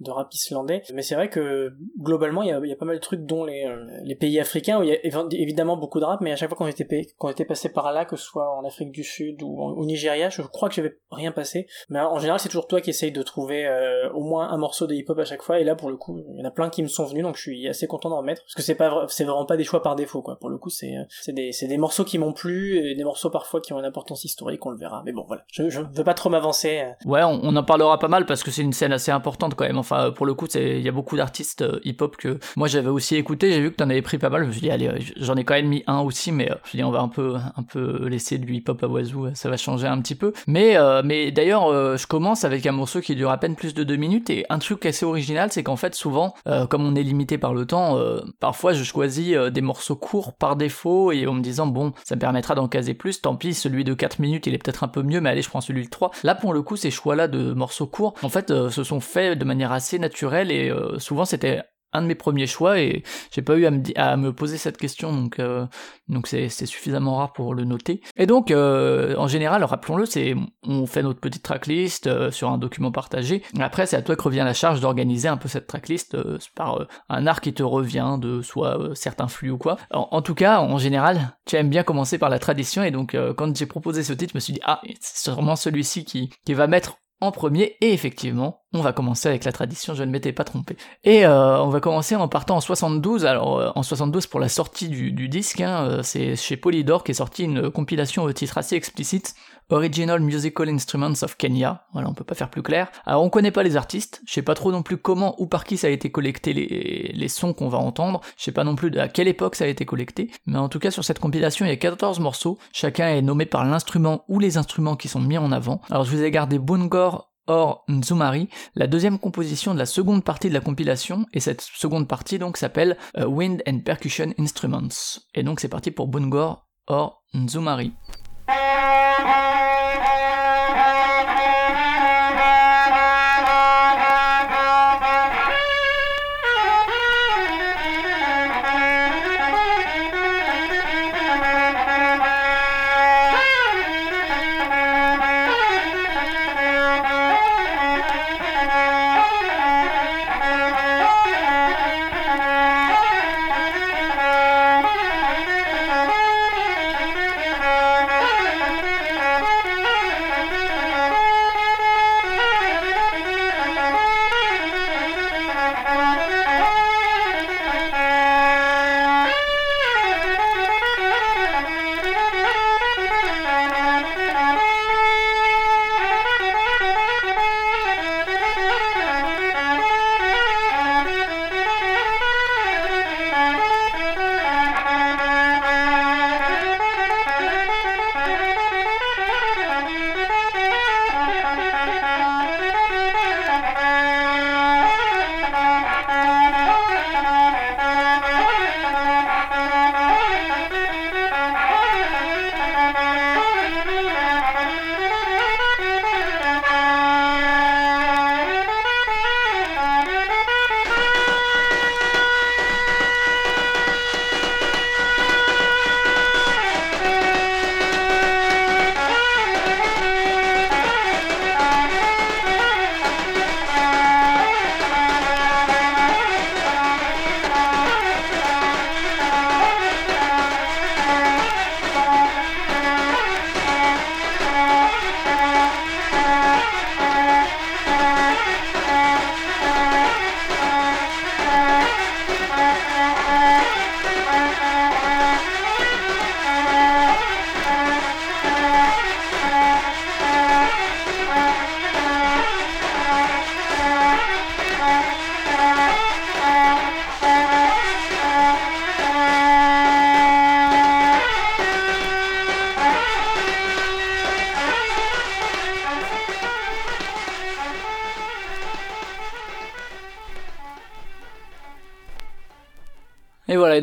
de 0.00 0.10
rap 0.10 0.32
islandais. 0.32 0.82
Mais 0.94 1.02
c'est 1.02 1.14
vrai 1.14 1.28
que 1.28 1.72
globalement, 1.98 2.42
il 2.42 2.48
y 2.48 2.72
a, 2.72 2.76
pas 2.76 2.84
mal 2.84 2.96
de 2.96 3.00
trucs, 3.00 3.24
dont 3.24 3.44
les, 3.44 3.64
les 4.04 4.14
pays 4.14 4.38
africains, 4.40 4.80
où 4.80 4.82
il 4.82 4.90
y 4.90 4.92
a 4.92 5.24
évidemment 5.32 5.76
beaucoup 5.76 6.00
de 6.00 6.04
rap, 6.04 6.20
mais 6.20 6.32
à 6.32 6.36
chaque 6.36 6.48
fois 6.48 6.58
qu'on 6.58 6.66
était, 6.66 6.86
était 7.30 7.44
passé 7.44 7.68
par 7.70 7.92
là, 7.92 8.04
que 8.04 8.16
ce 8.16 8.24
soit 8.24 8.50
en 8.56 8.64
Afrique 8.64 8.92
du 8.92 9.04
Sud 9.04 9.42
ou 9.42 9.60
au 9.60 9.84
Nigeria, 9.84 10.28
je 10.28 10.42
crois 10.42 10.68
que 10.68 10.74
j'avais 10.74 10.98
rien 11.10 11.32
passé. 11.32 11.66
Mais 11.88 12.00
en 12.00 12.18
général, 12.18 12.40
c'est 12.40 12.48
toujours 12.48 12.66
toi 12.66 12.80
qui 12.80 12.90
essaye 12.90 13.12
de 13.12 13.22
trouver 13.22 13.68
au 14.14 14.22
moins 14.22 14.50
un 14.50 14.56
morceau 14.56 14.86
de 14.86 14.94
hip-hop 14.94 15.18
à 15.18 15.24
chaque 15.24 15.42
fois. 15.42 15.60
Et 15.60 15.64
là, 15.64 15.74
pour 15.74 15.90
le 15.90 15.96
coup, 15.96 16.18
il 16.18 16.38
y 16.38 16.42
en 16.42 16.48
a 16.48 16.50
plein 16.50 16.70
qui 16.70 16.82
me 16.82 16.88
sont 16.88 17.04
venus, 17.04 17.22
donc 17.22 17.36
je 17.36 17.42
suis 17.42 17.68
assez 17.68 17.86
content 17.86 18.10
d'en 18.10 18.18
remettre. 18.18 18.42
Parce 18.42 18.54
que 18.54 18.62
c'est 18.62 18.74
pas, 18.74 19.06
c'est 19.08 19.24
vraiment 19.24 19.46
pas 19.46 19.56
des 19.56 19.64
choix 19.64 19.82
par 19.82 19.96
défaut, 19.96 20.22
quoi. 20.22 20.38
Pour 20.38 20.50
le 20.50 20.58
coup, 20.58 20.70
c'est, 20.70 20.94
c'est 21.08 21.32
des, 21.32 21.50
des 21.62 21.78
morceaux 21.78 22.04
qui 22.04 22.18
m'ont 22.18 22.32
plu, 22.32 22.78
et 22.78 22.94
des 22.94 23.04
morceaux 23.04 23.30
parfois 23.30 23.60
qui 23.60 23.72
ont 23.72 23.78
une 23.78 23.84
importance 23.84 24.24
historique, 24.24 24.64
on 24.66 24.70
le 24.70 24.78
verra. 24.78 25.02
Mais 25.04 25.12
bon, 25.12 25.24
voilà. 25.26 25.44
Je, 25.52 25.68
je 25.68 25.80
veux 25.80 26.04
pas 26.04 26.14
trop 26.14 26.30
m'avancer. 26.30 26.84
Ouais, 27.04 27.22
on, 27.22 27.56
en 27.56 27.62
parlera 27.62 27.98
pas 27.98 28.08
mal 28.08 28.26
parce 28.26 28.42
que 28.42 28.50
c'est 28.50 28.62
une 28.62 28.72
scène 28.72 28.92
assez 28.92 29.10
importante 29.10 29.54
quand 29.62 29.68
même. 29.68 29.78
Enfin, 29.78 30.10
pour 30.10 30.26
le 30.26 30.34
coup, 30.34 30.46
il 30.54 30.80
y 30.80 30.88
a 30.88 30.92
beaucoup 30.92 31.16
d'artistes 31.16 31.62
euh, 31.62 31.80
hip-hop 31.84 32.16
que 32.16 32.38
moi 32.56 32.68
j'avais 32.68 32.88
aussi 32.88 33.16
écouté. 33.16 33.52
J'ai 33.52 33.60
vu 33.60 33.70
que 33.70 33.76
t'en 33.76 33.88
avais 33.88 34.02
pris 34.02 34.18
pas 34.18 34.28
mal. 34.28 34.42
Je 34.42 34.46
me 34.48 34.52
suis 34.52 34.60
dit, 34.60 34.70
allez, 34.70 34.90
j'en 35.16 35.36
ai 35.36 35.44
quand 35.44 35.54
même 35.54 35.68
mis 35.68 35.84
un 35.86 36.00
aussi, 36.00 36.32
mais 36.32 36.50
euh, 36.50 36.54
je 36.64 36.68
me 36.68 36.68
suis 36.68 36.82
on 36.82 36.90
va 36.90 37.00
un 37.00 37.08
peu, 37.08 37.36
un 37.36 37.62
peu 37.62 38.08
laisser 38.08 38.38
du 38.38 38.54
hip-hop 38.54 38.82
à 38.82 38.88
Oiseau, 38.88 39.28
ça 39.34 39.48
va 39.48 39.56
changer 39.56 39.86
un 39.86 40.00
petit 40.00 40.16
peu. 40.16 40.32
Mais, 40.48 40.76
euh, 40.76 41.02
mais 41.04 41.30
d'ailleurs, 41.30 41.96
je 41.96 42.06
commence 42.06 42.44
avec 42.44 42.66
un 42.66 42.72
morceau 42.72 43.00
qui 43.00 43.14
dure 43.14 43.30
à 43.30 43.38
peine 43.38 43.54
plus 43.54 43.72
de 43.72 43.84
deux 43.84 43.96
minutes 43.96 44.30
et 44.30 44.44
un 44.48 44.58
truc 44.58 44.84
assez 44.84 45.06
original, 45.06 45.52
c'est 45.52 45.62
qu'en 45.62 45.76
fait, 45.76 45.94
souvent, 45.94 46.34
comme 46.68 46.84
on 46.84 46.96
est 46.96 47.02
limité 47.02 47.38
par 47.38 47.54
le 47.54 47.66
temps, 47.66 47.98
parfois 48.40 48.72
je 48.72 48.82
choisis 48.82 49.36
des 49.36 49.60
morceaux 49.60 49.94
courts 49.94 50.32
par 50.32 50.56
défaut 50.56 51.12
et 51.12 51.26
en 51.26 51.34
me 51.34 51.40
disant, 51.40 51.66
bon, 51.66 51.92
ça 52.04 52.16
me 52.16 52.20
permettra 52.20 52.54
d'en 52.54 52.66
caser 52.66 52.94
plus. 52.94 53.20
Tant 53.20 53.36
pis, 53.36 53.54
celui 53.54 53.84
de 53.84 53.94
4 53.94 54.18
minutes, 54.18 54.46
il 54.46 54.54
est 54.54 54.58
peut-être 54.58 54.82
un 54.82 54.88
peu 54.88 55.02
mieux, 55.02 55.20
mais 55.20 55.30
allez, 55.30 55.42
je 55.42 55.48
prends 55.48 55.60
celui 55.60 55.84
de 55.84 55.90
3. 55.90 56.10
Là, 56.24 56.34
pour 56.34 56.52
le 56.52 56.62
coup, 56.62 56.76
ces 56.76 56.90
choix-là 56.90 57.28
de 57.28 57.52
morceaux 57.52 57.86
courts, 57.86 58.14
en 58.22 58.28
fait, 58.28 58.48
se 58.48 58.84
sont 58.84 59.00
faits 59.00 59.38
de 59.38 59.44
manière 59.44 59.51
assez 59.60 59.98
naturelle 59.98 60.50
et 60.50 60.70
euh, 60.70 60.98
souvent 60.98 61.24
c'était 61.24 61.62
un 61.94 62.00
de 62.00 62.06
mes 62.06 62.14
premiers 62.14 62.46
choix 62.46 62.80
et 62.80 63.02
j'ai 63.30 63.42
pas 63.42 63.54
eu 63.58 63.66
à 63.66 64.16
me, 64.16 64.32
poser 64.32 64.56
cette 64.56 64.78
question 64.78 65.12
donc 65.12 65.38
euh, 65.38 65.66
donc 66.08 66.26
c'est 66.26 66.48
suffisamment 66.48 67.16
rare 67.16 67.34
pour 67.34 67.52
le 67.52 67.64
noter. 67.64 68.00
Et 68.16 68.24
donc 68.24 68.50
euh, 68.50 69.14
en 69.18 69.28
général 69.28 69.62
rappelons-le 69.62 70.06
c'est 70.06 70.34
on 70.62 70.86
fait 70.86 71.02
notre 71.02 71.20
petite 71.20 71.42
tracklist 71.42 72.30
sur 72.30 72.48
un 72.48 72.56
document 72.56 72.92
partagé. 72.92 73.42
Après 73.60 73.84
c'est 73.84 73.96
à 73.96 74.00
toi 74.00 74.16
que 74.16 74.22
revient 74.22 74.42
la 74.42 74.54
charge 74.54 74.80
d'organiser 74.80 75.28
un 75.28 75.36
peu 75.36 75.48
cette 75.48 75.66
tracklist 75.66 76.16
par 76.54 76.86
un 77.10 77.26
art 77.26 77.42
qui 77.42 77.52
te 77.52 77.62
revient 77.62 78.16
de 78.18 78.40
soit 78.40 78.78
certains 78.94 79.28
flux 79.28 79.50
ou 79.50 79.58
quoi. 79.58 79.76
En, 79.90 80.22
tout 80.22 80.34
cas 80.34 80.60
en 80.60 80.78
général 80.78 81.36
tu 81.44 81.56
aimes 81.56 81.68
bien 81.68 81.82
commencer 81.82 82.16
par 82.16 82.30
la 82.30 82.38
tradition 82.38 82.82
et 82.82 82.90
donc 82.90 83.14
quand 83.36 83.54
j'ai 83.54 83.66
proposé 83.66 84.02
ce 84.02 84.14
titre 84.14 84.32
je 84.32 84.38
me 84.38 84.40
suis 84.40 84.54
dit 84.54 84.60
ah 84.64 84.80
c'est 84.98 85.30
sûrement 85.30 85.56
celui-ci 85.56 86.06
qui 86.06 86.30
qui 86.46 86.54
va 86.54 86.66
mettre 86.66 86.96
en 87.22 87.30
premier, 87.30 87.76
et 87.80 87.92
effectivement, 87.92 88.61
on 88.72 88.80
va 88.80 88.92
commencer 88.92 89.28
avec 89.28 89.44
la 89.44 89.52
tradition, 89.52 89.94
je 89.94 90.02
ne 90.02 90.10
m'étais 90.10 90.32
pas 90.32 90.44
trompé. 90.44 90.76
Et 91.04 91.26
euh, 91.26 91.62
on 91.62 91.68
va 91.68 91.80
commencer 91.80 92.16
en 92.16 92.28
partant 92.28 92.56
en 92.56 92.60
72, 92.60 93.26
alors 93.26 93.58
euh, 93.58 93.70
en 93.74 93.82
72 93.82 94.26
pour 94.26 94.40
la 94.40 94.48
sortie 94.48 94.88
du, 94.88 95.28
disque, 95.28 95.60
hein, 95.60 95.84
euh, 95.84 96.02
c'est 96.02 96.36
chez 96.36 96.56
Polydor 96.56 97.04
qui 97.04 97.12
est 97.12 97.14
sorti 97.14 97.44
une 97.44 97.70
compilation 97.70 98.24
au 98.24 98.32
titre 98.32 98.58
assez 98.58 98.76
explicite, 98.76 99.34
Original 99.70 100.20
Musical 100.20 100.68
Instruments 100.68 101.22
of 101.22 101.36
Kenya, 101.36 101.86
voilà, 101.92 102.08
on 102.08 102.14
peut 102.14 102.24
pas 102.24 102.34
faire 102.34 102.50
plus 102.50 102.62
clair. 102.62 102.90
Alors 103.06 103.22
on 103.22 103.30
connaît 103.30 103.50
pas 103.50 103.62
les 103.62 103.76
artistes, 103.76 104.20
je 104.26 104.32
sais 104.32 104.42
pas 104.42 104.54
trop 104.54 104.70
non 104.70 104.82
plus 104.82 104.96
comment 104.96 105.40
ou 105.40 105.46
par 105.46 105.64
qui 105.64 105.76
ça 105.76 105.86
a 105.86 105.90
été 105.90 106.10
collecté 106.10 106.52
les, 106.52 107.12
les 107.14 107.28
sons 107.28 107.54
qu'on 107.54 107.68
va 107.68 107.78
entendre, 107.78 108.20
je 108.36 108.44
sais 108.44 108.52
pas 108.52 108.64
non 108.64 108.74
plus 108.74 108.96
à 108.98 109.08
quelle 109.08 109.28
époque 109.28 109.54
ça 109.54 109.64
a 109.64 109.68
été 109.68 109.84
collecté, 109.86 110.30
mais 110.46 110.58
en 110.58 110.68
tout 110.68 110.78
cas 110.78 110.90
sur 110.90 111.04
cette 111.04 111.20
compilation 111.20 111.64
il 111.64 111.70
y 111.70 111.72
a 111.72 111.76
14 111.76 112.20
morceaux, 112.20 112.58
chacun 112.72 113.08
est 113.08 113.22
nommé 113.22 113.46
par 113.46 113.64
l'instrument 113.64 114.24
ou 114.28 114.38
les 114.38 114.56
instruments 114.56 114.96
qui 114.96 115.08
sont 115.08 115.20
mis 115.20 115.38
en 115.38 115.52
avant. 115.52 115.80
Alors 115.90 116.04
je 116.04 116.10
vous 116.10 116.22
ai 116.22 116.30
gardé 116.30 116.58
Bungor 116.58 117.31
Or 117.52 117.84
Nzumari, 117.86 118.48
la 118.74 118.86
deuxième 118.86 119.18
composition 119.18 119.74
de 119.74 119.78
la 119.78 119.84
seconde 119.84 120.24
partie 120.24 120.48
de 120.48 120.54
la 120.54 120.60
compilation, 120.60 121.26
et 121.34 121.40
cette 121.40 121.60
seconde 121.60 122.08
partie 122.08 122.38
donc 122.38 122.56
s'appelle 122.56 122.96
euh, 123.18 123.26
Wind 123.26 123.62
and 123.68 123.80
Percussion 123.80 124.32
Instruments. 124.38 125.20
Et 125.34 125.42
donc 125.42 125.60
c'est 125.60 125.68
parti 125.68 125.90
pour 125.90 126.08
Bungor 126.08 126.66
Or 126.86 127.22
Nzumari. 127.34 127.92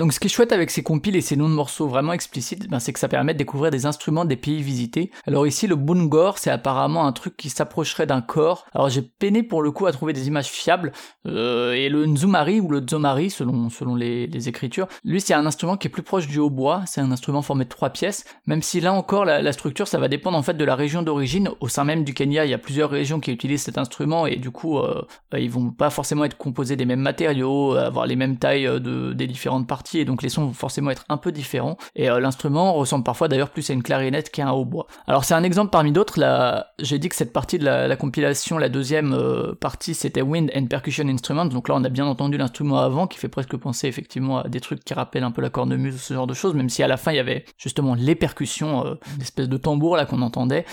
Donc 0.09 0.15
ce 0.15 0.19
qui 0.19 0.25
est 0.25 0.31
chouette 0.31 0.51
avec 0.51 0.71
ces 0.71 0.81
compiles 0.81 1.15
et 1.15 1.21
ces 1.21 1.35
noms 1.35 1.49
de 1.49 1.53
morceaux 1.53 1.87
vraiment 1.87 2.13
explicites, 2.13 2.67
ben, 2.67 2.79
c'est 2.79 2.91
que 2.91 2.99
ça 2.99 3.07
permet 3.07 3.33
de 3.33 3.37
découvrir 3.37 3.69
des 3.69 3.85
instruments 3.85 4.25
des 4.25 4.37
pays 4.37 4.63
visités. 4.63 5.11
Alors 5.27 5.45
ici, 5.45 5.67
le 5.67 5.75
bungor, 5.75 6.39
c'est 6.39 6.49
apparemment 6.49 7.05
un 7.05 7.11
truc 7.11 7.37
qui 7.37 7.51
s'approcherait 7.51 8.07
d'un 8.07 8.21
corps. 8.21 8.65
Alors 8.73 8.89
j'ai 8.89 9.03
peiné 9.03 9.43
pour 9.43 9.61
le 9.61 9.69
coup 9.69 9.85
à 9.85 9.91
trouver 9.91 10.13
des 10.13 10.27
images 10.27 10.47
fiables, 10.47 10.93
euh, 11.29 11.73
et 11.73 11.89
le 11.89 12.05
nzumari 12.05 12.59
ou 12.59 12.69
le 12.69 12.85
zomari, 12.87 13.29
selon, 13.29 13.69
selon 13.69 13.95
les, 13.95 14.29
écritures, 14.47 14.87
lui 15.03 15.19
c'est 15.21 15.33
un 15.33 15.45
instrument 15.45 15.75
qui 15.75 15.87
est 15.87 15.91
plus 15.91 16.03
proche 16.03 16.27
du 16.27 16.39
hautbois, 16.39 16.83
c'est 16.85 17.01
un 17.01 17.11
instrument 17.11 17.41
formé 17.41 17.65
de 17.65 17.69
trois 17.69 17.89
pièces, 17.89 18.25
même 18.45 18.61
si 18.61 18.79
là 18.79 18.93
encore 18.93 19.25
la, 19.25 19.51
structure 19.51 19.87
ça 19.87 19.99
va 19.99 20.07
dépendre 20.07 20.37
en 20.37 20.43
fait 20.43 20.53
de 20.53 20.65
la 20.65 20.75
région 20.75 21.01
d'origine. 21.01 21.49
Au 21.59 21.67
sein 21.67 21.83
même 21.83 22.03
du 22.03 22.13
Kenya, 22.13 22.45
il 22.45 22.51
y 22.51 22.53
a 22.53 22.57
plusieurs 22.57 22.89
régions 22.89 23.19
qui 23.19 23.31
utilisent 23.31 23.63
cet 23.63 23.77
instrument, 23.77 24.25
et 24.27 24.37
du 24.37 24.51
coup, 24.51 24.79
euh, 24.79 25.01
ils 25.37 25.49
vont 25.49 25.71
pas 25.71 25.89
forcément 25.89 26.23
être 26.25 26.37
composés 26.37 26.75
des 26.75 26.85
mêmes 26.85 27.01
matériaux, 27.01 27.73
avoir 27.73 28.05
les 28.05 28.15
mêmes 28.15 28.37
tailles 28.37 28.79
de, 28.79 29.13
des 29.13 29.27
différentes 29.27 29.67
parties, 29.67 29.99
et 29.99 30.05
donc 30.05 30.21
les 30.21 30.29
sons 30.29 30.45
vont 30.45 30.53
forcément 30.53 30.91
être 30.91 31.05
un 31.09 31.17
peu 31.17 31.31
différents. 31.31 31.77
Et 31.95 32.09
euh, 32.09 32.19
l'instrument 32.19 32.73
ressemble 32.73 33.03
parfois 33.03 33.27
d'ailleurs 33.27 33.49
plus 33.49 33.69
à 33.69 33.73
une 33.73 33.83
clarinette 33.83 34.29
qu'à 34.31 34.47
un 34.47 34.51
hautbois. 34.51 34.87
Alors 35.07 35.25
c'est 35.25 35.33
un 35.33 35.43
exemple 35.43 35.71
parmi 35.71 35.91
d'autres. 35.91 36.19
Là, 36.19 36.71
j'ai 36.79 36.99
dit 36.99 37.09
que 37.09 37.15
cette 37.15 37.33
partie 37.33 37.59
de 37.59 37.65
la, 37.65 37.95
compilation, 37.95 38.57
la 38.57 38.69
deuxième 38.69 39.13
euh, 39.13 39.53
partie, 39.55 39.93
c'était 39.93 40.21
Wind 40.21 40.51
and 40.55 40.67
Percussion 40.67 41.07
Donc 41.27 41.69
là, 41.69 41.75
on 41.75 41.83
a 41.83 41.89
bien 41.89 42.05
entendu 42.05 42.37
l'instrument 42.37 42.79
avant, 42.79 43.07
qui 43.07 43.17
fait 43.17 43.27
presque 43.27 43.55
penser 43.57 43.87
effectivement 43.87 44.39
à 44.39 44.47
des 44.47 44.59
trucs 44.59 44.83
qui 44.83 44.93
rappellent 44.93 45.23
un 45.23 45.31
peu 45.31 45.41
la 45.41 45.49
cornemuse 45.49 45.95
ou 45.95 45.97
ce 45.97 46.13
genre 46.13 46.27
de 46.27 46.33
choses, 46.33 46.53
même 46.53 46.69
si 46.69 46.83
à 46.83 46.87
la 46.87 46.97
fin 46.97 47.11
il 47.11 47.15
y 47.15 47.19
avait 47.19 47.45
justement 47.57 47.95
les 47.95 48.15
percussions, 48.15 48.85
euh, 48.85 48.95
une 49.37 49.47
de 49.47 49.57
tambour 49.57 49.95
là 49.95 50.05
qu'on 50.05 50.21
entendait. 50.21 50.65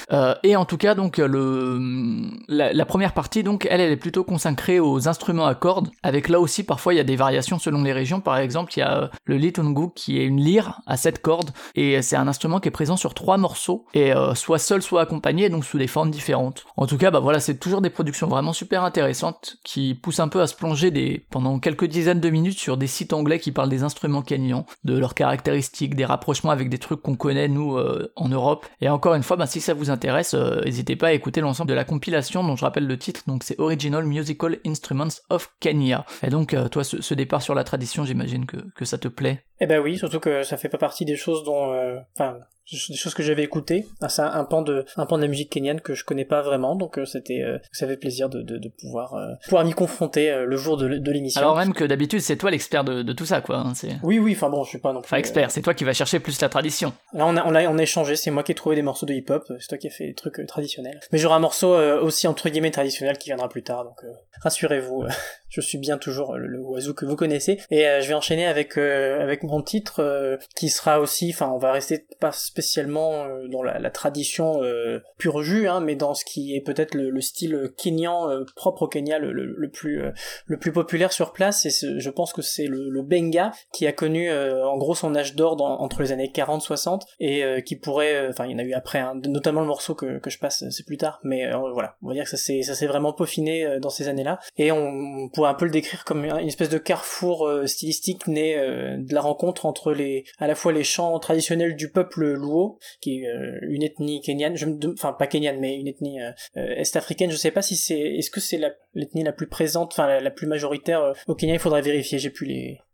et 0.43 0.57
en 0.57 0.65
tout 0.65 0.76
cas, 0.76 0.95
donc 0.95 1.19
la, 1.19 2.85
première 2.87 3.12
partie, 3.12 3.43
donc 3.43 3.67
elle, 3.71 3.81
elle 3.81 3.93
est 3.93 3.97
plutôt 3.97 4.25
consacrée 4.25 4.81
aux 4.81 5.09
instruments 5.09 5.47
à 5.47 5.55
cordes, 5.55 5.91
avec 6.03 6.29
là 6.29 6.41
aussi 6.41 6.62
parfois 6.62 6.95
il 6.95 6.97
y 6.97 7.00
a 7.00 7.05
des 7.05 7.17
variations 7.17 7.59
selon 7.59 7.83
les 7.83 7.93
régions. 7.93 8.21
Par 8.21 8.38
exemple, 8.38 8.73
il 8.76 8.81
y 8.81 8.83
a 8.83 9.11
le 9.25 9.37
litungu 9.37 9.88
qui 9.95 10.19
est 10.19 10.25
une 10.25 10.41
lyre 10.41 10.81
à 10.87 10.97
sept 10.97 11.21
cordes 11.21 11.50
et 11.75 12.03
c'est 12.03 12.17
un 12.17 12.29
instrument 12.29 12.61
qui 12.61 12.69
est 12.69 12.73
présent 12.73 12.97
sur 12.97 13.15
trois 13.15 13.37
morceaux 13.37 13.87
et 13.95 14.15
euh, 14.15 14.35
soit 14.35 14.59
seul 14.59 14.83
soit 14.83 15.03
accompagné 15.03 15.49
donc 15.49 15.65
sous 15.65 15.79
des 15.79 15.87
formes 15.87 16.11
différentes. 16.11 16.65
En 16.76 16.87
tout 16.87 16.99
cas 16.99 17.11
bah 17.11 17.21
voilà 17.21 17.41
c'est 17.41 17.59
toujours 17.59 17.81
des 17.81 17.91
productions 17.91 18.29
vraiment 18.29 18.53
super 18.53 18.85
intéressantes 18.85 19.57
qui 19.65 19.95
poussent 19.95 20.21
un 20.21 20.29
peu 20.29 20.36
à 20.40 20.47
se 20.47 20.55
plonger 20.55 20.90
des 20.90 21.25
pendant 21.31 21.59
quelques 21.59 21.87
dizaines 21.87 22.21
de 22.21 22.31
minutes 22.31 22.59
sur 22.59 22.76
des 22.76 22.87
sites 22.87 23.12
anglais 23.12 23.38
qui 23.38 23.52
parlent 23.52 23.69
des 23.69 23.83
instruments 23.83 24.23
kenyans, 24.23 24.66
de 24.85 24.99
leurs 24.99 25.14
caractéristiques, 25.14 25.95
des 25.95 26.05
rapprochements 26.05 26.50
avec 26.50 26.69
des 26.69 26.78
trucs 26.78 27.02
qu'on 27.02 27.16
connaît 27.16 27.49
nous 27.49 27.76
euh, 27.76 28.12
en 28.16 28.28
Europe. 28.28 28.66
Et 28.81 28.88
encore 28.88 29.14
une 29.14 29.23
fois 29.23 29.37
bah, 29.37 29.47
si 29.47 29.61
ça 29.61 29.75
vous 29.75 29.90
intéresse 29.90 30.35
euh, 30.35 30.61
n'hésitez 30.64 30.97
pas 30.97 31.09
à 31.09 31.12
écouter 31.12 31.40
l'ensemble 31.40 31.71
de 31.71 31.75
la 31.75 31.85
compilation 31.85 32.43
dont 32.45 32.57
je 32.57 32.64
rappelle 32.64 32.87
le 32.87 32.99
titre 32.99 33.23
donc 33.26 33.45
c'est 33.45 33.59
Original 33.59 34.05
Musical 34.05 34.59
Instruments 34.66 35.21
of 35.31 35.50
Kenya. 35.61 36.05
Et 36.23 36.31
donc 36.31 36.57
toi 36.71 36.85
ce, 36.85 37.14
départ 37.14 37.43
sur 37.43 37.55
la 37.55 37.64
tradition 37.64 38.05
j'imagine 38.05 38.47
que, 38.47 38.59
que 38.75 38.85
ça 38.85 38.99
te 38.99 39.09
plaît. 39.09 39.45
Eh 39.61 39.66
ben 39.66 39.81
oui, 39.81 39.97
surtout 39.97 40.21
que 40.21 40.43
ça 40.43 40.57
fait 40.57 40.69
pas 40.69 40.78
partie 40.78 41.05
des 41.05 41.16
choses 41.16 41.45
dont, 41.45 41.73
euh, 41.73 41.99
enfin, 42.14 42.38
des 42.70 42.96
choses 42.96 43.14
que 43.14 43.23
j'avais 43.23 43.44
écoutées. 43.44 43.87
Ah, 44.00 44.08
c'est 44.08 44.23
un 44.23 44.44
pan 44.44 44.62
de 44.62 44.85
un 44.96 45.06
pan 45.06 45.16
de 45.16 45.23
la 45.23 45.28
musique 45.28 45.50
kenyane 45.50 45.80
que 45.80 45.94
je 45.94 46.04
connais 46.04 46.25
pas 46.25 46.42
vraiment, 46.42 46.75
donc 46.75 46.99
euh, 46.99 47.04
c'était 47.04 47.42
euh, 47.42 47.58
ça 47.73 47.87
fait 47.87 47.96
plaisir 47.96 48.28
de, 48.28 48.42
de, 48.42 48.58
de 48.58 48.68
pouvoir 48.68 49.14
euh, 49.14 49.35
pouvoir 49.44 49.64
m'y 49.64 49.73
confronter 49.73 50.44
le 50.44 50.56
jour 50.56 50.76
de, 50.76 50.88
de 50.99 51.12
l'émission. 51.12 51.40
Alors 51.40 51.56
même 51.56 51.73
que 51.73 51.85
d'habitude 51.85 52.20
c'est 52.20 52.37
toi 52.37 52.50
l'expert 52.50 52.82
de, 52.85 53.02
de, 53.02 53.12
tout 53.12 53.26
ça 53.26 53.40
quoi. 53.40 53.58
Hein, 53.58 53.73
oui 54.02 54.18
oui, 54.18 54.32
enfin 54.35 54.50
bon, 54.50 54.64
je 54.64 54.70
suis 54.70 54.78
pas 54.78 54.92
non 54.92 55.00
plus. 55.00 55.06
Enfin 55.08 55.16
expert, 55.18 55.50
c'est 55.50 55.62
toi 55.62 55.75
qui 55.75 55.85
vas 55.85 55.92
chercher 55.92 56.18
plus 56.18 56.40
la 56.40 56.49
tradition. 56.49 56.92
Là 57.12 57.26
on 57.26 57.37
a 57.37 57.44
on 57.44 57.54
a 57.54 57.66
on 57.66 57.78
a 57.78 57.82
échangé, 57.82 58.16
c'est 58.16 58.30
moi 58.30 58.42
qui 58.42 58.52
ai 58.52 58.54
trouvé 58.54 58.75
des 58.75 58.82
morceaux 58.82 59.06
de 59.06 59.14
hip 59.14 59.26
hop, 59.28 59.44
c'est 59.61 59.68
toi 59.68 59.78
qui 59.78 59.87
as 59.87 59.90
fait 59.90 60.08
des 60.08 60.14
trucs 60.14 60.44
traditionnels. 60.46 61.00
Mais 61.12 61.18
j'aurai 61.18 61.37
un 61.37 61.40
morceau 61.40 61.75
aussi 61.76 62.26
entre 62.26 62.49
guillemets 62.49 62.70
traditionnel 62.70 63.18
qui 63.18 63.28
viendra 63.28 63.49
plus 63.49 63.62
tard, 63.62 63.85
donc 63.85 63.99
rassurez-vous, 64.42 65.04
je 65.49 65.61
suis 65.61 65.78
bien 65.78 65.99
toujours 65.99 66.37
le, 66.37 66.58
oiseau 66.61 66.94
que 66.94 67.04
vous 67.04 67.16
connaissez. 67.16 67.61
Et 67.70 67.85
je 68.00 68.08
vais 68.08 68.14
enchaîner 68.14 68.46
avec 68.46 68.76
avec 68.76 69.44
mon 69.44 69.62
titre 69.62 70.38
qui 70.56 70.68
sera 70.68 70.99
aussi, 71.00 71.30
enfin 71.32 71.49
on 71.54 71.58
va 71.58 71.70
rester 71.73 72.04
pas 72.18 72.32
spécialement 72.56 73.26
euh, 73.26 73.48
dans 73.48 73.62
la, 73.62 73.90
tradition 73.90 74.62
euh, 74.62 75.00
pure 75.18 75.42
jus, 75.42 75.68
hein, 75.68 75.80
mais 75.80 75.94
dans 75.94 76.14
ce 76.14 76.25
qui 76.25 76.56
est 76.56 76.62
peut-être 76.62 76.94
le, 76.94 77.20
style 77.20 77.70
kenyan 77.76 78.30
euh, 78.30 78.44
propre 78.56 78.82
au 78.82 78.88
Kenya 78.88 79.18
le, 79.18 79.68
plus 79.68 80.02
le 80.46 80.58
plus 80.58 80.72
populaire 80.72 81.12
sur 81.12 81.32
place. 81.32 81.66
Et 81.66 81.70
je 81.70 82.10
pense 82.10 82.32
que 82.32 82.40
c'est 82.40 82.66
le, 82.66 83.02
benga 83.02 83.52
qui 83.72 83.86
a 83.86 83.92
connu 83.92 84.32
en 84.32 84.76
gros 84.78 84.94
son 84.94 85.14
âge 85.14 85.34
d'or 85.34 85.60
entre 85.60 86.02
les 86.02 86.12
années 86.12 86.30
40-60 86.34 87.02
et 87.20 87.62
qui 87.64 87.76
pourrait, 87.76 88.28
enfin 88.28 88.46
il 88.46 88.52
y 88.52 88.54
en 88.54 88.58
a 88.58 88.62
eu 88.62 88.72
après, 88.72 88.98
hein, 88.98 89.20
notamment 89.28 89.60
le 89.60 89.66
morceau 89.66 89.94
que, 89.94 90.18
que 90.18 90.30
je 90.30 90.38
passe, 90.38 90.64
c'est 90.70 90.86
plus 90.86 90.96
tard, 90.96 91.20
mais 91.22 91.50
voilà, 91.72 91.96
on 92.02 92.08
va 92.08 92.14
dire 92.14 92.25
que 92.25 92.30
ça 92.30 92.36
s'est 92.36 92.62
ça 92.62 92.75
s'est 92.75 92.86
vraiment 92.86 93.12
peaufiné 93.12 93.78
dans 93.80 93.90
ces 93.90 94.08
années-là. 94.08 94.40
Et 94.56 94.72
on, 94.72 95.28
pourrait 95.32 95.50
un 95.50 95.54
peu 95.54 95.66
le 95.66 95.70
décrire 95.70 96.04
comme 96.04 96.25
une 96.25 96.48
espèce 96.48 96.68
de 96.68 96.78
carrefour 96.78 97.48
stylistique 97.66 98.26
né 98.26 98.56
de 98.56 99.14
la 99.14 99.20
rencontre 99.20 99.66
entre 99.66 99.92
les 99.92 100.25
à 100.38 100.46
la 100.46 100.54
fois 100.54 100.72
les 100.72 100.84
chants 100.84 101.18
traditionnels 101.18 101.76
du 101.76 101.90
peuple 101.90 102.36
Luo, 102.47 102.79
qui 103.00 103.21
est 103.21 103.26
euh, 103.26 103.59
une 103.62 103.83
ethnie 103.83 104.21
kenyane, 104.21 104.57
enfin 104.93 105.12
pas 105.12 105.26
kenyane, 105.26 105.59
mais 105.59 105.76
une 105.76 105.88
ethnie 105.88 106.21
euh, 106.21 106.31
euh, 106.57 106.75
est-africaine. 106.76 107.31
Je 107.31 107.37
sais 107.37 107.50
pas 107.50 107.62
si 107.62 107.76
c'est, 107.76 107.99
est-ce 107.99 108.31
que 108.31 108.41
c'est 108.41 108.61
l'ethnie 108.95 109.25
la, 109.25 109.33
plus 109.33 109.47
présente, 109.47 109.93
enfin 109.93 110.21
la, 110.21 110.31
plus 110.31 110.47
majoritaire 110.47 111.15
au 111.26 111.35
Kenya? 111.35 111.55
Il 111.55 111.61
faudrait 111.61 111.83
vérifier. 111.83 112.19
J'ai 112.19 112.31
plus 112.31 112.47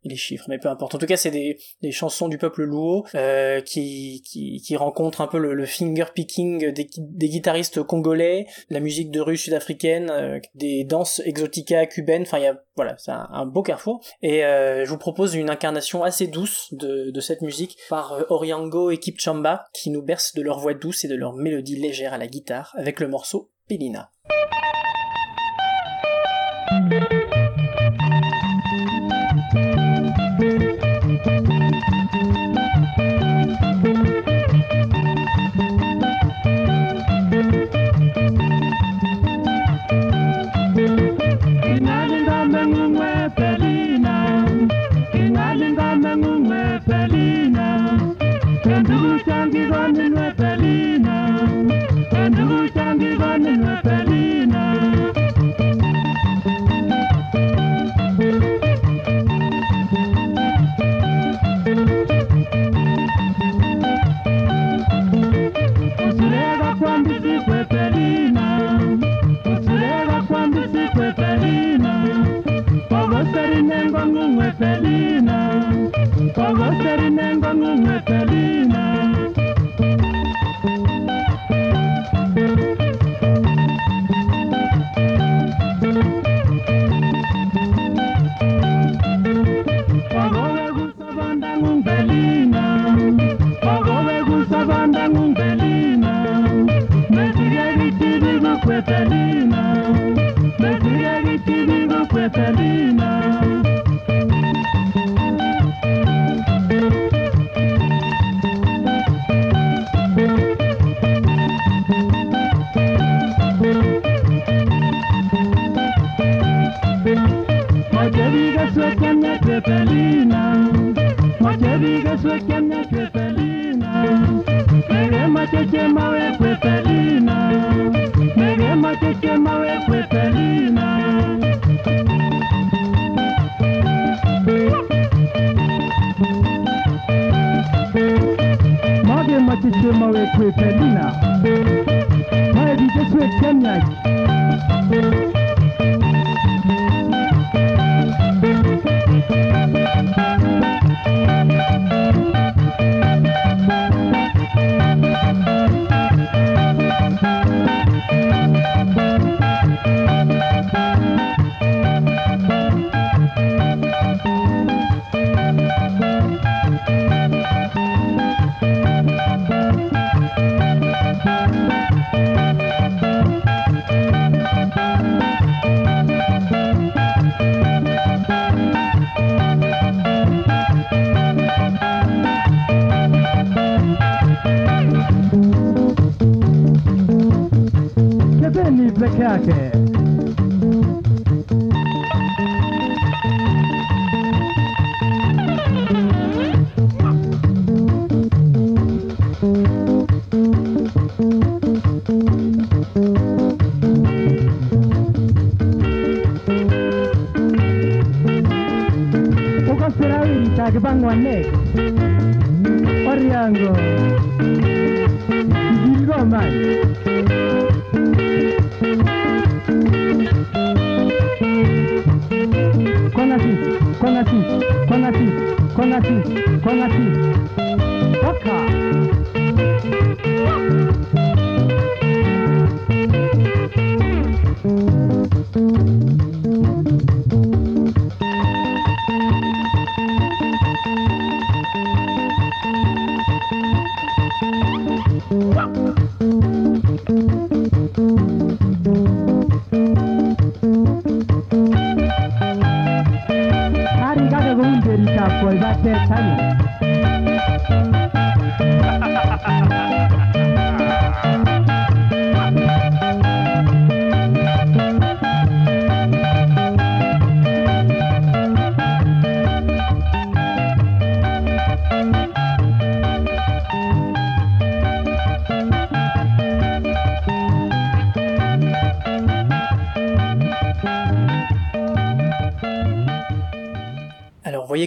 les 0.04 0.16
chiffres, 0.16 0.46
mais 0.48 0.58
peu 0.58 0.68
importe. 0.68 0.94
En 0.94 0.98
tout 0.98 1.06
cas, 1.06 1.16
c'est 1.16 1.30
des, 1.30 1.58
chansons 1.92 2.28
du 2.28 2.38
peuple 2.38 2.64
Luo 2.64 3.04
qui, 3.64 4.22
qui, 4.24 4.76
rencontrent 4.76 5.20
un 5.20 5.26
peu 5.26 5.38
le, 5.38 5.54
le 5.54 5.66
finger 5.66 6.06
picking 6.14 6.72
des, 6.72 7.28
guitaristes 7.28 7.82
congolais, 7.82 8.46
la 8.70 8.80
musique 8.80 9.10
de 9.10 9.20
rue 9.20 9.36
sud-africaine, 9.36 10.40
des 10.54 10.84
danses 10.84 11.20
exotica 11.24 11.86
cubaines. 11.86 12.22
Enfin, 12.22 12.38
il 12.38 12.44
y 12.44 12.46
a 12.46 12.62
voilà, 12.74 12.96
c'est 12.96 13.12
un, 13.12 13.44
beau 13.44 13.62
carrefour. 13.62 14.00
Et 14.22 14.40
je 14.40 14.88
vous 14.88 14.98
propose 14.98 15.34
une 15.34 15.50
incarnation 15.50 16.02
assez 16.02 16.26
douce 16.26 16.72
de, 16.72 17.10
de 17.10 17.20
cette 17.20 17.42
musique 17.42 17.76
par 17.88 18.24
Oriango 18.30 18.90
et 18.90 18.98
Kipchamba 18.98 19.41
qui 19.72 19.90
nous 19.90 20.02
bercent 20.02 20.34
de 20.34 20.42
leur 20.42 20.58
voix 20.58 20.74
douce 20.74 21.04
et 21.04 21.08
de 21.08 21.14
leur 21.14 21.34
mélodie 21.34 21.76
légère 21.76 22.14
à 22.14 22.18
la 22.18 22.26
guitare 22.26 22.74
avec 22.76 23.00
le 23.00 23.08
morceau 23.08 23.50
Pilina. 23.68 24.10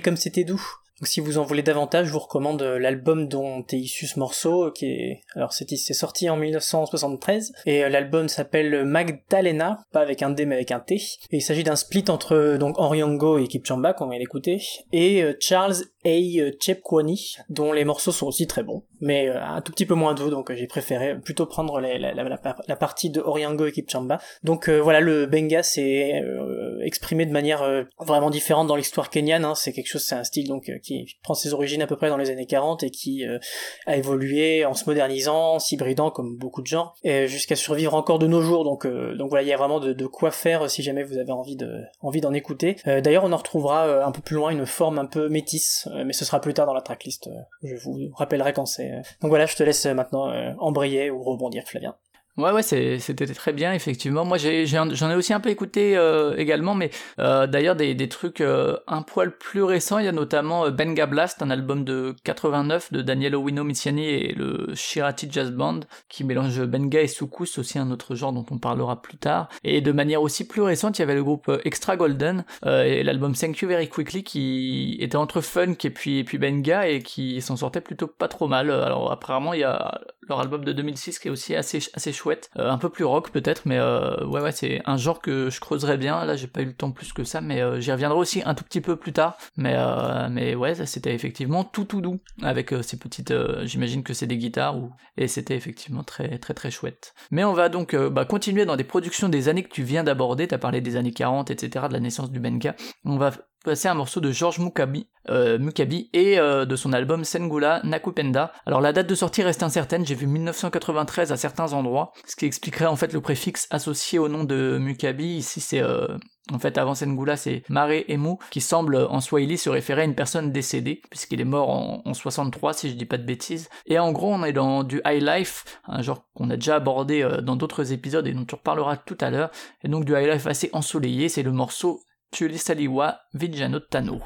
Comme 0.06 0.18
c'était 0.18 0.44
doux. 0.44 0.62
Donc, 1.02 1.08
si 1.08 1.20
vous 1.20 1.40
en 1.40 1.44
voulez 1.44 1.64
davantage, 1.64 2.08
je 2.08 2.12
vous 2.14 2.20
recommande 2.20 2.62
euh, 2.62 2.80
l'album 2.80 3.28
dont 3.28 3.66
est 3.74 3.78
issu 3.78 4.08
ce 4.08 4.18
morceau, 4.18 4.68
euh, 4.68 4.72
qui 4.72 4.86
est, 4.86 5.22
alors 5.34 5.52
c'est 5.52 5.68
sorti 5.94 6.30
en 6.30 6.38
1973, 6.38 7.52
et 7.66 7.84
euh, 7.84 7.90
l'album 7.90 8.30
s'appelle 8.30 8.86
Magdalena, 8.86 9.84
pas 9.92 10.00
avec 10.00 10.22
un 10.22 10.29
D 10.29 10.46
mais 10.46 10.56
avec 10.56 10.72
un 10.72 10.79
T, 10.79 10.96
et 10.96 11.38
il 11.38 11.42
s'agit 11.42 11.64
d'un 11.64 11.75
split 11.75 12.06
entre 12.08 12.56
donc 12.58 12.79
Henry 12.79 13.03
Ongo 13.03 13.40
et 13.40 13.48
Kip 13.48 13.66
Chamba, 13.66 13.92
qu'on 13.92 14.08
vient 14.08 14.20
d'écouter, 14.20 14.62
et 14.94 15.25
Charles 15.42 15.75
A. 16.05 16.51
Chepkwani, 16.59 17.35
dont 17.50 17.74
les 17.74 17.83
morceaux 17.85 18.11
sont 18.11 18.27
aussi 18.27 18.48
très 18.48 18.63
bons, 18.63 18.83
mais 19.01 19.27
euh, 19.29 19.41
un 19.44 19.61
tout 19.61 19.72
petit 19.72 19.85
peu 19.85 19.96
moins 19.96 20.13
doux, 20.13 20.29
donc 20.29 20.51
euh, 20.51 20.55
j'ai 20.55 20.68
préféré 20.68 21.20
plutôt 21.20 21.46
prendre 21.46 21.79
la, 21.79 21.98
la- 21.98 22.13
la 22.13 22.55
la 22.68 22.75
partie 22.75 23.09
de 23.09 23.22
Oriango 23.22 23.65
et 23.65 23.72
Kip 23.72 23.89
Chamba. 23.89 24.20
Donc 24.44 24.70
euh, 24.70 24.79
voilà, 24.79 25.00
le 25.00 25.25
Benga 25.25 25.63
s'est 25.63 26.22
euh, 26.24 26.79
exprimé 26.83 27.25
de 27.25 27.31
manière 27.31 27.63
euh, 27.63 27.83
vraiment 28.00 28.29
différente 28.29 28.68
dans 28.68 28.75
l'histoire 28.75 29.09
kenyane, 29.09 29.46
hein. 29.46 29.55
c'est 29.55 29.74
quelque 29.74 29.87
chose, 29.87 30.03
c'est 30.03 30.15
un 30.15 30.24
style 30.24 30.48
donc 30.48 30.70
euh, 30.70 30.77
qui 30.83 31.05
prend 31.24 31.33
ses 31.33 31.53
origines 31.53 31.81
à 31.81 31.87
peu 31.87 31.96
près 31.96 32.09
dans 32.09 32.18
les 32.18 32.29
années 32.29 32.46
40 32.46 32.83
et 32.83 32.91
qui 32.91 33.25
euh, 33.25 33.39
a 33.85 33.98
évolué 33.98 34.65
en 34.65 34.74
se 34.74 34.85
modernisant, 34.85 35.53
en 35.55 35.59
s'hybridant 35.59 36.11
comme 36.11 36.35
beaucoup 36.37 36.61
de 36.61 36.68
gens, 36.68 36.91
et 37.03 37.27
jusqu'à 37.27 37.55
survivre 37.55 37.94
encore 37.96 38.20
de 38.20 38.27
nos 38.27 38.41
jours. 38.41 38.63
Donc, 38.63 38.85
euh, 38.85 39.15
donc 39.15 39.29
voilà, 39.29 39.44
il 39.44 39.48
y 39.50 39.53
a 39.53 39.57
vraiment 39.57 39.79
de, 39.79 39.94
de 39.94 40.05
quoi 40.05 40.31
faire 40.31 40.63
euh, 40.63 40.68
si 40.68 40.83
jamais 40.83 41.03
vous 41.03 41.18
avez 41.18 41.31
envie 41.31 41.55
de 41.55 41.81
envie 42.01 42.22
d'en 42.22 42.33
écouter. 42.33 42.75
Euh, 42.87 43.01
D'ailleurs, 43.01 43.24
on 43.24 43.31
en 43.31 43.37
retrouvera 43.37 43.87
euh, 43.87 44.05
un 44.05 44.11
peu 44.11 44.22
plus 44.22 44.35
loin 44.35 44.50
une 44.51 44.65
forme 44.65 45.00
un 45.00 45.05
peu 45.05 45.29
métisse, 45.29 45.87
euh, 45.94 45.95
mais 46.03 46.14
ce 46.14 46.25
sera 46.25 46.42
plus 46.42 46.53
tard 46.53 46.66
dans 46.66 46.74
la 46.74 46.81
tracklist. 46.81 47.27
euh, 47.27 47.40
je 47.64 47.75
vous 47.75 48.10
rappellerai 48.16 48.53
quand 48.53 48.66
c'est. 48.66 48.92
euh. 48.92 49.01
Donc 49.22 49.29
voilà, 49.29 49.46
je 49.46 49.55
te 49.55 49.64
laisse 49.64 49.86
euh, 49.86 49.94
maintenant 49.94 50.29
euh, 50.29 50.53
embrayer 50.60 51.10
ou 51.12 51.24
rebondir, 51.24 51.64
Flavien. 51.66 51.96
Ouais, 52.38 52.52
ouais, 52.52 52.64
c'était 52.64 53.28
très 53.28 53.54
bien, 53.54 53.72
effectivement. 53.72 54.26
Moi, 54.26 54.38
j'ai- 54.38 54.66
j'ai 54.66 54.76
un- 54.78 54.94
j'en 54.94 55.10
ai, 55.10 55.16
aussi 55.16 55.32
un 55.32 55.40
peu 55.40 55.50
écouté 55.50 55.96
euh, 55.96 56.36
également, 56.36 56.76
mais 56.76 56.90
euh, 57.18 57.48
d'ailleurs, 57.48 57.78
des, 57.78 57.96
des 57.96 58.10
trucs 58.10 58.42
euh, 58.42 58.76
un 58.88 59.04
poil 59.04 59.38
plus 59.38 59.64
récents. 59.64 60.00
Il 60.00 60.06
y 60.06 60.10
a 60.10 60.12
notamment 60.12 60.66
euh, 60.66 60.70
Benga 60.72 61.06
Blast, 61.06 61.42
un 61.42 61.50
album 61.50 61.86
de 61.86 62.14
89 62.26 62.92
de 62.92 63.02
Daniel 63.02 63.36
Owino 63.36 63.64
Miziani 63.64 64.06
et 64.10 64.34
le 64.34 64.68
Shirati 64.76 65.30
Jazz 65.32 65.50
Band, 65.52 65.80
qui 66.10 66.26
mélange 66.26 66.60
Benga 66.66 67.02
et 67.02 67.08
Soukous, 67.08 67.58
aussi 67.58 67.80
un 67.80 67.90
autre 67.90 68.16
genre 68.16 68.34
dont 68.34 68.46
on 68.52 68.58
parlera 68.58 69.02
plus 69.02 69.18
tard. 69.18 69.48
Et 69.64 69.80
de 69.80 69.94
manière 69.94 70.22
aussi 70.22 70.46
plus 70.46 70.62
récente, 70.62 71.00
il 71.00 71.04
y 71.04 71.04
avait 71.04 71.16
le 71.16 71.24
groupe 71.24 71.48
euh, 71.48 71.60
Extra 71.64 71.96
Golden 71.96 72.44
euh, 72.66 72.84
et 72.84 73.04
l'album 73.04 73.34
Thank 73.34 73.60
You 73.60 73.70
Very 73.70 73.88
Quickly, 73.88 74.26
qui 74.26 74.98
était 75.00 75.16
entre 75.16 75.40
funk 75.40 75.76
et 75.86 75.90
puis, 75.90 76.20
et 76.20 76.24
puis 76.26 76.38
Benga, 76.38 76.90
et 76.90 77.02
qui 77.02 77.42
s'en 77.42 77.56
sortait 77.56 77.80
plutôt 77.80 78.08
pas 78.08 78.28
trop 78.28 78.50
mal. 78.50 78.70
Alors, 78.72 79.10
apparemment, 79.10 79.54
il 79.54 79.62
y 79.62 79.64
a 79.64 80.02
leur 80.27 80.40
album 80.40 80.64
de 80.66 80.74
2006 80.74 81.20
qui 81.20 81.27
est 81.27 81.31
aussi 81.31 81.55
assez, 81.55 81.79
assez 81.94 82.11
chouette, 82.14 82.50
Euh, 82.57 82.70
un 82.70 82.77
peu 82.77 82.90
plus 82.90 83.03
rock 83.05 83.31
peut-être, 83.31 83.64
mais 83.66 83.77
euh, 83.77 84.25
ouais 84.25 84.42
ouais 84.42 84.51
c'est 84.51 84.81
un 84.85 84.98
genre 84.98 85.22
que 85.22 85.50
je 85.50 85.59
creuserais 85.59 85.98
bien. 85.98 86.25
Là 86.25 86.35
j'ai 86.35 86.48
pas 86.48 86.61
eu 86.61 86.66
le 86.66 86.74
temps 86.74 86.92
plus 86.92 87.14
que 87.14 87.24
ça, 87.24 87.42
mais 87.42 87.61
euh, 87.61 87.79
j'y 87.79 87.92
reviendrai 87.92 88.18
aussi 88.18 88.42
un 88.46 88.53
tout 88.55 88.64
petit 88.64 88.81
peu 88.81 88.96
plus 88.96 89.14
tard. 89.14 89.38
Mais 89.57 89.74
euh, 89.75 90.27
mais 90.29 90.55
ouais 90.55 90.75
c'était 90.85 91.14
effectivement 91.14 91.64
tout 91.64 91.85
tout 91.85 92.01
doux 92.01 92.20
avec 92.42 92.74
euh, 92.74 92.81
ces 92.81 92.98
petites, 92.98 93.33
j'imagine 93.64 94.03
que 94.03 94.14
c'est 94.14 94.27
des 94.27 94.38
guitares 94.38 94.77
ou 94.77 94.92
et 95.18 95.27
c'était 95.27 95.55
effectivement 95.55 96.03
très 96.03 96.38
très 96.40 96.53
très 96.53 96.72
chouette. 96.72 97.14
Mais 97.31 97.44
on 97.44 97.53
va 97.53 97.70
donc 97.70 97.96
bah, 97.96 98.25
continuer 98.25 98.66
dans 98.66 98.75
des 98.75 98.83
productions 98.83 99.29
des 99.29 99.50
années 99.50 99.64
que 99.64 99.74
tu 99.74 99.83
viens 99.83 100.03
d'aborder. 100.03 100.48
T'as 100.48 100.57
parlé 100.57 100.81
des 100.81 100.96
années 100.96 101.14
40 101.14 101.51
etc 101.51 101.85
de 101.88 101.94
la 101.94 102.00
naissance 102.00 102.31
du 102.31 102.40
Benga. 102.40 102.75
On 103.05 103.18
va 103.18 103.31
passer 103.66 103.88
un 103.88 103.96
morceau 103.96 104.22
de 104.22 104.32
George 104.32 104.60
Mukabi, 104.60 105.08
euh, 105.30 105.58
Mukabi 105.58 106.10
et 106.14 106.40
euh, 106.40 106.66
de 106.66 106.75
son 106.75 106.94
album 106.94 107.24
Sengula 107.25 107.82
Nakupenda. 107.84 108.54
Alors 108.66 108.80
la 108.80 108.94
date 108.94 109.08
de 109.08 109.16
sortie 109.16 109.42
reste 109.42 109.64
incertaine, 109.64 110.06
j'ai 110.06 110.16
vu 110.16 110.28
1993 110.28 111.32
à 111.32 111.38
certains 111.38 111.74
endroits, 111.74 112.14
ce 112.25 112.36
qui 112.36 112.46
expliquerait 112.46 112.86
en 112.86 112.96
fait 112.96 113.12
le 113.12 113.22
préfixe 113.22 113.68
associé 113.72 114.20
au 114.20 114.30
nom 114.30 114.44
de 114.44 114.78
Mukabi. 114.80 115.38
Ici 115.38 115.62
c'est 115.62 115.82
euh, 115.82 116.08
en 116.54 116.60
fait 116.60 116.78
avant 116.78 116.94
Sengula 116.94 117.38
c'est 117.38 117.64
Mare 117.68 118.04
Emu 118.08 118.36
qui 118.51 118.62
semble 118.62 118.98
en 118.98 119.20
Swahili 119.20 119.58
se 119.58 119.70
référer 119.70 120.04
à 120.04 120.06
une 120.06 120.16
personne 120.16 120.51
décédée 120.51 121.01
puisqu'il 121.10 121.42
est 121.42 121.46
mort 121.46 121.70
en, 121.70 122.04
en 122.06 122.14
63 122.14 122.74
si 122.74 122.90
je 122.90 122.94
dis 122.94 123.06
pas 123.06 123.18
de 123.18 123.25
bêtises. 123.25 123.70
Et 123.88 123.98
en 123.98 124.12
gros 124.12 124.32
on 124.32 124.44
est 124.44 124.54
dans 124.54 124.84
du 124.84 125.01
high 125.06 125.24
life, 125.24 125.66
un 125.88 126.04
genre 126.04 126.24
qu'on 126.36 126.51
a 126.51 126.56
déjà 126.56 126.75
abordé 126.75 127.24
euh, 127.24 127.42
dans 127.42 127.56
d'autres 127.56 127.92
épisodes 127.92 128.28
et 128.28 128.34
dont 128.34 128.46
on 128.54 128.56
reparlera 128.58 128.96
tout 128.96 129.18
à 129.22 129.32
l'heure. 129.32 129.50
Et 129.84 129.88
donc 129.88 130.06
du 130.06 130.14
high 130.14 130.32
life 130.32 130.46
assez 130.46 130.70
ensoleillé, 130.72 131.30
c'est 131.30 131.44
le 131.44 131.51
morceau 131.51 132.01
Tulisaliwa 132.31 133.20
Vijano 133.33 133.79
Tano. 133.79 134.22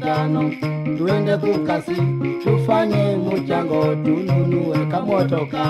Tano, 0.00 0.50
tuende 0.98 1.36
kukasi 1.36 1.94
tufanye 2.44 3.16
tununue 4.04 4.86
kamotoka 4.86 5.64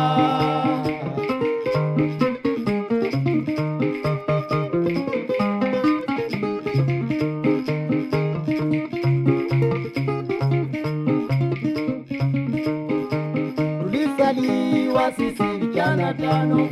vijana 16.01 16.15
tano 16.15 16.69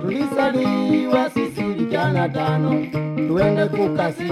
tulisaliwa 0.00 1.30
sisi 1.30 1.62
vijana 1.62 2.28
tano. 2.28 2.86
Tuende 3.28 3.66
kukasi 3.66 4.24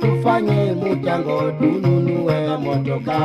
tufanye 0.00 0.72
muchango 0.72 1.52
tununue 1.58 2.56
motoka 2.58 3.18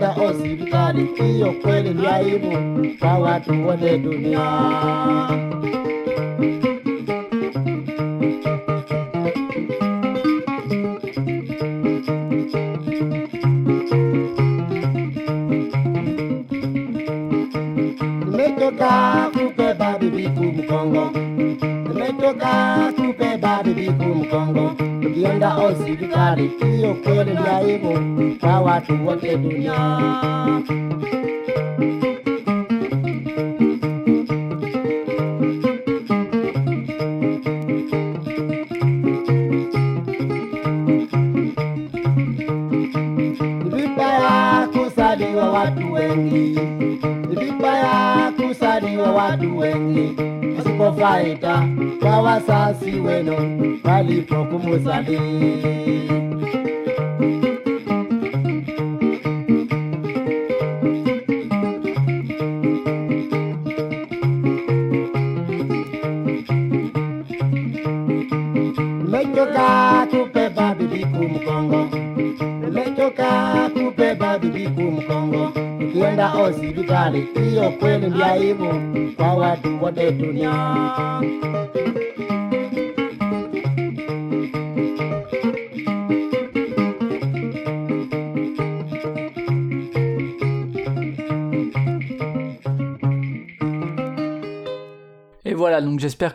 tukienda 0.00 0.08
hospitali 0.08 1.04
hiyo 1.04 1.52
kweli 1.52 1.94
ni 1.94 2.06
aibu 2.06 2.86
kwa 2.98 3.18
watu 3.18 3.66
wote 3.66 3.98
dunia 3.98 4.40
Emetoka 18.70 19.30
kupe 19.32 19.74
babi 19.74 20.10
biku 20.10 20.42
mkongo 20.44 21.10
Emetoka 21.90 22.92
kupe 22.96 23.36
babi 23.36 23.74
biku 23.74 24.02
mkongo 24.04 24.72
Ukienda 25.06 25.48
hospitali 25.50 26.50
hiyo 26.62 26.94
kweli 26.94 27.30
ndio 27.30 28.36
kwa 28.40 28.60
watu 28.60 29.06
wote 29.06 29.36
dunia 29.36 29.74
wakaita 51.02 51.68
kwa 52.00 52.20
wasasi 52.22 52.90
wenu 52.90 53.78
walipokumusali. 53.84 55.20
Metoka 69.10 70.06
kubeba 70.10 70.74
bibi 70.74 71.04
kumkongo, 71.04 71.88
metoka 72.72 73.28
kubeba 73.74 74.38
bibi 74.38 74.68
kumkongo, 74.68 75.52
ukienda 75.84 76.28
hospitali, 76.28 77.28
hiyo 77.34 77.70
kweli 77.70 78.06
ndio. 78.06 78.89
de 79.92 80.10
dunia 80.12 81.20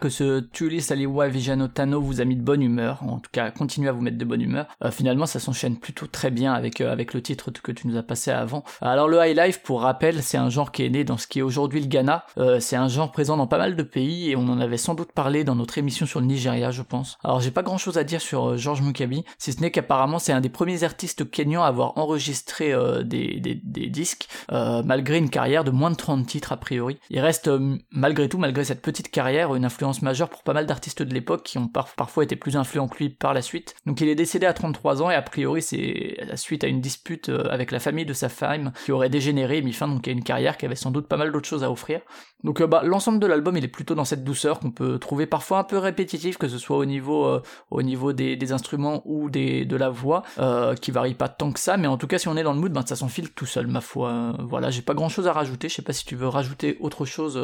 que 0.05 0.09
ce 0.11 0.39
Tulis 0.39 0.85
Aliwa 0.91 1.27
Vijano 1.29 1.67
Tano 1.67 1.99
vous 1.99 2.21
a 2.21 2.25
mis 2.25 2.35
de 2.35 2.43
bonne 2.43 2.61
humeur, 2.61 3.01
en 3.01 3.17
tout 3.17 3.31
cas 3.31 3.49
continue 3.49 3.89
à 3.89 3.91
vous 3.91 4.01
mettre 4.01 4.19
de 4.19 4.25
bonne 4.25 4.41
humeur. 4.41 4.67
Euh, 4.83 4.91
finalement 4.91 5.25
ça 5.25 5.39
s'enchaîne 5.39 5.77
plutôt 5.77 6.05
très 6.05 6.29
bien 6.29 6.53
avec, 6.53 6.79
euh, 6.79 6.91
avec 6.91 7.15
le 7.15 7.23
titre 7.23 7.49
que 7.49 7.71
tu 7.71 7.87
nous 7.87 7.97
as 7.97 8.03
passé 8.03 8.29
avant. 8.29 8.63
Alors 8.81 9.07
le 9.07 9.17
high 9.19 9.35
life, 9.35 9.63
pour 9.63 9.81
rappel, 9.81 10.21
c'est 10.21 10.37
un 10.37 10.51
genre 10.51 10.71
qui 10.71 10.85
est 10.85 10.91
né 10.91 11.03
dans 11.03 11.17
ce 11.17 11.25
qui 11.25 11.39
est 11.39 11.41
aujourd'hui 11.41 11.81
le 11.81 11.87
Ghana, 11.87 12.23
Euh, 12.37 12.59
c'est 12.59 12.75
un 12.75 12.87
genre 12.87 13.11
présent 13.11 13.35
dans 13.35 13.47
pas 13.47 13.57
mal 13.57 13.75
de 13.75 13.81
pays 13.81 14.29
et 14.29 14.35
on 14.35 14.47
en 14.47 14.59
avait 14.59 14.77
sans 14.77 14.93
doute 14.93 15.11
parlé 15.11 15.43
dans 15.43 15.55
notre 15.55 15.79
émission 15.79 16.05
sur 16.05 16.19
le 16.19 16.27
Nigeria 16.27 16.69
je 16.69 16.83
pense. 16.83 17.17
Alors 17.23 17.39
j'ai 17.39 17.49
pas 17.49 17.63
grand 17.63 17.79
chose 17.79 17.97
à 17.97 18.03
dire 18.03 18.21
sur 18.21 18.57
George 18.57 18.83
Mukabi, 18.83 19.25
si 19.39 19.53
ce 19.53 19.61
n'est 19.61 19.71
qu'apparemment 19.71 20.19
c'est 20.19 20.33
un 20.33 20.41
des 20.41 20.49
premiers 20.49 20.83
artistes 20.83 21.27
kenyans 21.31 21.63
à 21.63 21.67
avoir 21.67 21.97
enregistré 21.97 22.75
des, 23.03 23.39
des, 23.39 23.87
disques, 23.89 24.27
malgré 24.51 25.17
une 25.17 25.31
carrière 25.31 25.63
de 25.63 25.71
moins 25.71 25.89
de 25.89 25.95
30 25.95 26.27
titres 26.27 26.51
a 26.51 26.57
priori. 26.57 26.99
Il 27.09 27.19
reste 27.19 27.49
malgré 27.89 28.29
tout, 28.29 28.37
malgré 28.37 28.63
cette 28.63 28.83
petite 28.83 29.09
carrière, 29.09 29.55
une 29.55 29.65
influence 29.65 29.94
majeure 30.01 30.29
pour 30.29 30.43
pas 30.43 30.53
mal 30.53 30.65
d'artistes 30.65 31.03
de 31.03 31.13
l'époque 31.13 31.43
qui 31.43 31.57
ont 31.57 31.67
par- 31.67 31.93
parfois 31.95 32.23
été 32.23 32.35
plus 32.35 32.57
influents 32.57 32.87
que 32.87 32.97
lui 32.97 33.09
par 33.09 33.33
la 33.33 33.41
suite. 33.41 33.75
Donc 33.85 34.01
il 34.01 34.07
est 34.09 34.15
décédé 34.15 34.45
à 34.45 34.53
33 34.53 35.01
ans 35.01 35.09
et 35.11 35.15
a 35.15 35.21
priori 35.21 35.61
c'est 35.61 36.17
la 36.27 36.37
suite 36.37 36.63
à 36.63 36.67
une 36.67 36.81
dispute 36.81 37.29
euh, 37.29 37.47
avec 37.49 37.71
la 37.71 37.79
famille 37.79 38.05
de 38.05 38.13
sa 38.13 38.29
femme 38.29 38.71
qui 38.85 38.91
aurait 38.91 39.09
dégénéré 39.09 39.57
et 39.57 39.61
mis 39.61 39.73
fin 39.73 39.87
donc 39.87 40.07
à 40.07 40.11
une 40.11 40.23
carrière 40.23 40.57
qui 40.57 40.65
avait 40.65 40.75
sans 40.75 40.91
doute 40.91 41.07
pas 41.07 41.17
mal 41.17 41.31
d'autres 41.31 41.47
choses 41.47 41.63
à 41.63 41.71
offrir. 41.71 42.01
Donc 42.45 42.61
euh, 42.61 42.67
bah, 42.67 42.81
l'ensemble 42.85 43.19
de 43.19 43.25
l'album 43.25 43.57
il 43.57 43.63
est 43.63 43.67
plutôt 43.67 43.95
dans 43.95 44.05
cette 44.05 44.23
douceur 44.23 44.59
qu'on 44.59 44.69
peut 44.69 44.99
trouver 44.99 45.25
parfois 45.25 45.57
un 45.57 45.63
peu 45.63 45.79
répétitif 45.79 46.37
que 46.37 46.47
ce 46.47 46.59
soit 46.59 46.77
au 46.77 46.85
niveau 46.85 47.25
euh, 47.25 47.41
au 47.71 47.81
niveau 47.81 48.13
des, 48.13 48.51
instruments 48.51 49.01
ou 49.05 49.31
des, 49.31 49.65
de 49.65 49.75
la 49.75 49.89
voix 49.89 50.21
euh, 50.37 50.75
qui 50.75 50.91
varie 50.91 51.15
pas 51.15 51.27
tant 51.27 51.51
que 51.51 51.59
ça 51.59 51.75
mais 51.75 51.87
en 51.87 51.97
tout 51.97 52.05
cas 52.05 52.19
si 52.19 52.27
on 52.27 52.37
est 52.37 52.43
dans 52.43 52.53
le 52.53 52.59
mood 52.59 52.71
ben, 52.71 52.85
ça 52.85 52.95
s'enfile 52.95 53.31
tout 53.31 53.47
seul 53.47 53.65
ma 53.65 53.81
foi. 53.81 54.37
Voilà 54.47 54.69
j'ai 54.69 54.83
pas 54.83 54.93
grand 54.93 55.09
chose 55.09 55.27
à 55.27 55.33
rajouter 55.33 55.69
je 55.69 55.73
sais 55.73 55.81
pas 55.81 55.91
si 55.91 56.05
tu 56.05 56.15
veux 56.15 56.27
rajouter 56.27 56.77
autre 56.81 57.05
chose 57.05 57.41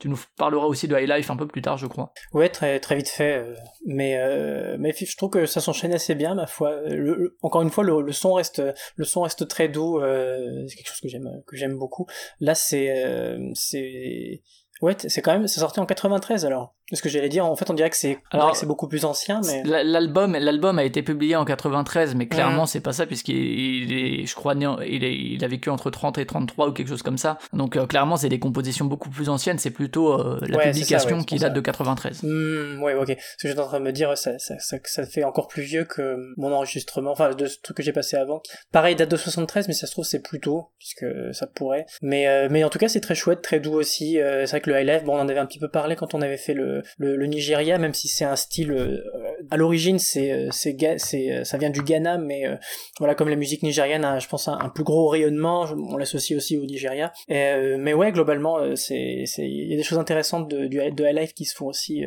tu 0.00 0.08
nous 0.08 0.18
parleras 0.36 0.66
aussi 0.66 0.88
de 0.88 0.96
High 0.96 1.08
Life 1.08 1.30
un 1.30 1.36
peu 1.36 1.46
plus 1.46 1.62
tard 1.62 1.78
je 1.78 1.86
crois. 1.86 2.12
Ouais, 2.32 2.48
très 2.48 2.80
très 2.80 2.96
vite 2.96 3.08
fait. 3.08 3.46
Mais 3.86 4.18
mais 4.78 4.92
je 4.92 5.16
trouve 5.16 5.30
que 5.30 5.46
ça 5.46 5.60
s'enchaîne 5.60 5.92
assez 5.92 6.16
bien, 6.16 6.34
ma 6.34 6.48
foi. 6.48 6.74
Encore 7.42 7.62
une 7.62 7.70
fois, 7.70 7.84
le, 7.84 8.10
son 8.10 8.34
reste 8.34 8.60
le 8.96 9.04
son 9.04 9.22
reste 9.22 9.46
très 9.46 9.68
doux. 9.68 10.00
c'est 10.00 10.74
quelque 10.74 10.88
chose 10.88 11.00
que 11.46 11.56
j'aime 11.56 11.78
beaucoup. 11.78 12.06
Là, 12.40 12.54
c'est 12.54 13.38
c'est 13.54 14.31
ouais, 14.80 14.96
c'est 14.98 15.22
quand 15.22 15.32
même 15.32 15.46
c'est 15.46 15.60
sorti 15.60 15.80
en 15.80 15.86
93 15.86 16.44
alors. 16.44 16.74
Ce 16.92 17.00
que 17.00 17.08
j'allais 17.08 17.28
dire, 17.28 17.46
en 17.46 17.56
fait, 17.56 17.70
on 17.70 17.74
dirait 17.74 17.90
que 17.90 17.96
c'est 17.96 18.18
c'est 18.54 18.66
beaucoup 18.66 18.88
plus 18.88 19.04
ancien, 19.04 19.40
mais 19.46 19.62
L'album, 19.64 20.32
l'album 20.36 20.78
a 20.78 20.84
été 20.84 21.02
publié 21.02 21.36
en 21.36 21.44
93, 21.44 22.14
mais 22.14 22.26
clairement 22.26 22.66
c'est 22.66 22.80
pas 22.80 22.92
ça 22.92 23.06
puisqu'il 23.06 23.36
il 23.36 23.92
est, 23.92 24.26
je 24.26 24.34
crois, 24.34 24.54
né 24.54 24.66
il, 24.86 25.04
est, 25.04 25.14
il 25.14 25.44
a 25.44 25.48
vécu 25.48 25.70
entre 25.70 25.90
30 25.90 26.18
et 26.18 26.26
33 26.26 26.68
ou 26.68 26.72
quelque 26.72 26.88
chose 26.88 27.02
comme 27.02 27.18
ça. 27.18 27.38
Donc 27.52 27.76
euh, 27.76 27.86
clairement 27.86 28.16
c'est 28.16 28.28
des 28.28 28.38
compositions 28.38 28.84
beaucoup 28.84 29.10
plus 29.10 29.28
anciennes. 29.28 29.58
C'est 29.58 29.70
plutôt 29.70 30.12
euh, 30.12 30.38
la 30.42 30.56
Ouais, 30.56 30.72
c'est 30.72 30.80
ça, 30.84 30.96
publication 30.96 31.18
ouais, 31.18 31.24
qui 31.24 31.34
date 31.36 31.50
ça. 31.50 31.54
de 31.54 31.60
93. 31.60 32.22
Hmm, 32.22 32.82
ouais, 32.82 32.94
ok. 32.94 33.16
Ce 33.38 33.42
que 33.42 33.48
j'étais 33.48 33.60
en 33.60 33.66
train 33.66 33.80
de 33.80 33.84
me 33.84 33.92
dire, 33.92 34.16
ça, 34.18 34.38
ça, 34.38 34.58
ça, 34.58 34.76
ça 34.84 35.06
fait 35.06 35.24
encore 35.24 35.48
plus 35.48 35.62
vieux 35.62 35.84
que 35.84 36.16
mon 36.36 36.52
enregistrement, 36.52 37.12
enfin, 37.12 37.30
de 37.34 37.46
ce 37.46 37.58
truc 37.62 37.76
que 37.76 37.82
j'ai 37.82 37.92
passé 37.92 38.16
avant. 38.16 38.42
Pareil, 38.72 38.96
date 38.96 39.10
de 39.10 39.16
73, 39.16 39.68
mais 39.68 39.74
ça 39.74 39.86
se 39.86 39.92
trouve, 39.92 40.04
c'est 40.04 40.22
plus 40.22 40.40
tôt, 40.40 40.70
puisque 40.78 41.06
ça 41.32 41.46
pourrait. 41.46 41.86
Mais, 42.02 42.28
euh, 42.28 42.48
mais 42.50 42.64
en 42.64 42.70
tout 42.70 42.78
cas, 42.78 42.88
c'est 42.88 43.00
très 43.00 43.14
chouette, 43.14 43.42
très 43.42 43.60
doux 43.60 43.74
aussi. 43.74 44.20
Euh, 44.20 44.46
c'est 44.46 44.52
vrai 44.52 44.60
que 44.60 44.70
le 44.70 44.80
high 44.80 44.86
life, 44.86 45.04
bon, 45.04 45.16
on 45.16 45.20
en 45.20 45.28
avait 45.28 45.38
un 45.38 45.46
petit 45.46 45.58
peu 45.58 45.68
parlé 45.68 45.96
quand 45.96 46.14
on 46.14 46.22
avait 46.22 46.36
fait 46.36 46.54
le, 46.54 46.71
le, 46.98 47.26
Nigeria, 47.26 47.78
même 47.78 47.94
si 47.94 48.08
c'est 48.08 48.24
un 48.24 48.36
style, 48.36 48.72
euh, 48.72 49.02
à 49.50 49.56
l'origine, 49.56 49.98
c'est, 49.98 50.32
euh, 50.32 50.48
c'est, 50.50 50.76
euh, 50.82 51.44
ça 51.44 51.58
vient 51.58 51.70
du 51.70 51.82
Ghana, 51.82 52.18
mais 52.18 52.44
voilà, 52.98 53.14
comme 53.14 53.28
la 53.28 53.36
musique 53.36 53.62
nigériane 53.62 54.04
a, 54.04 54.18
je 54.18 54.28
pense, 54.28 54.48
un, 54.48 54.68
plus 54.68 54.84
gros 54.84 55.08
rayonnement, 55.08 55.66
on 55.90 55.96
l'associe 55.96 56.36
aussi 56.36 56.56
au 56.56 56.64
Nigeria. 56.64 57.12
Mais 57.28 57.94
ouais, 57.94 58.12
globalement, 58.12 58.76
c'est, 58.76 59.24
c'est, 59.26 59.48
il 59.48 59.70
y 59.70 59.74
a 59.74 59.76
des 59.76 59.82
choses 59.82 59.98
intéressantes 59.98 60.48
de, 60.48 60.66
de 60.66 61.04
high 61.04 61.16
life 61.16 61.34
qui 61.34 61.44
se 61.44 61.54
font 61.54 61.66
aussi, 61.66 62.04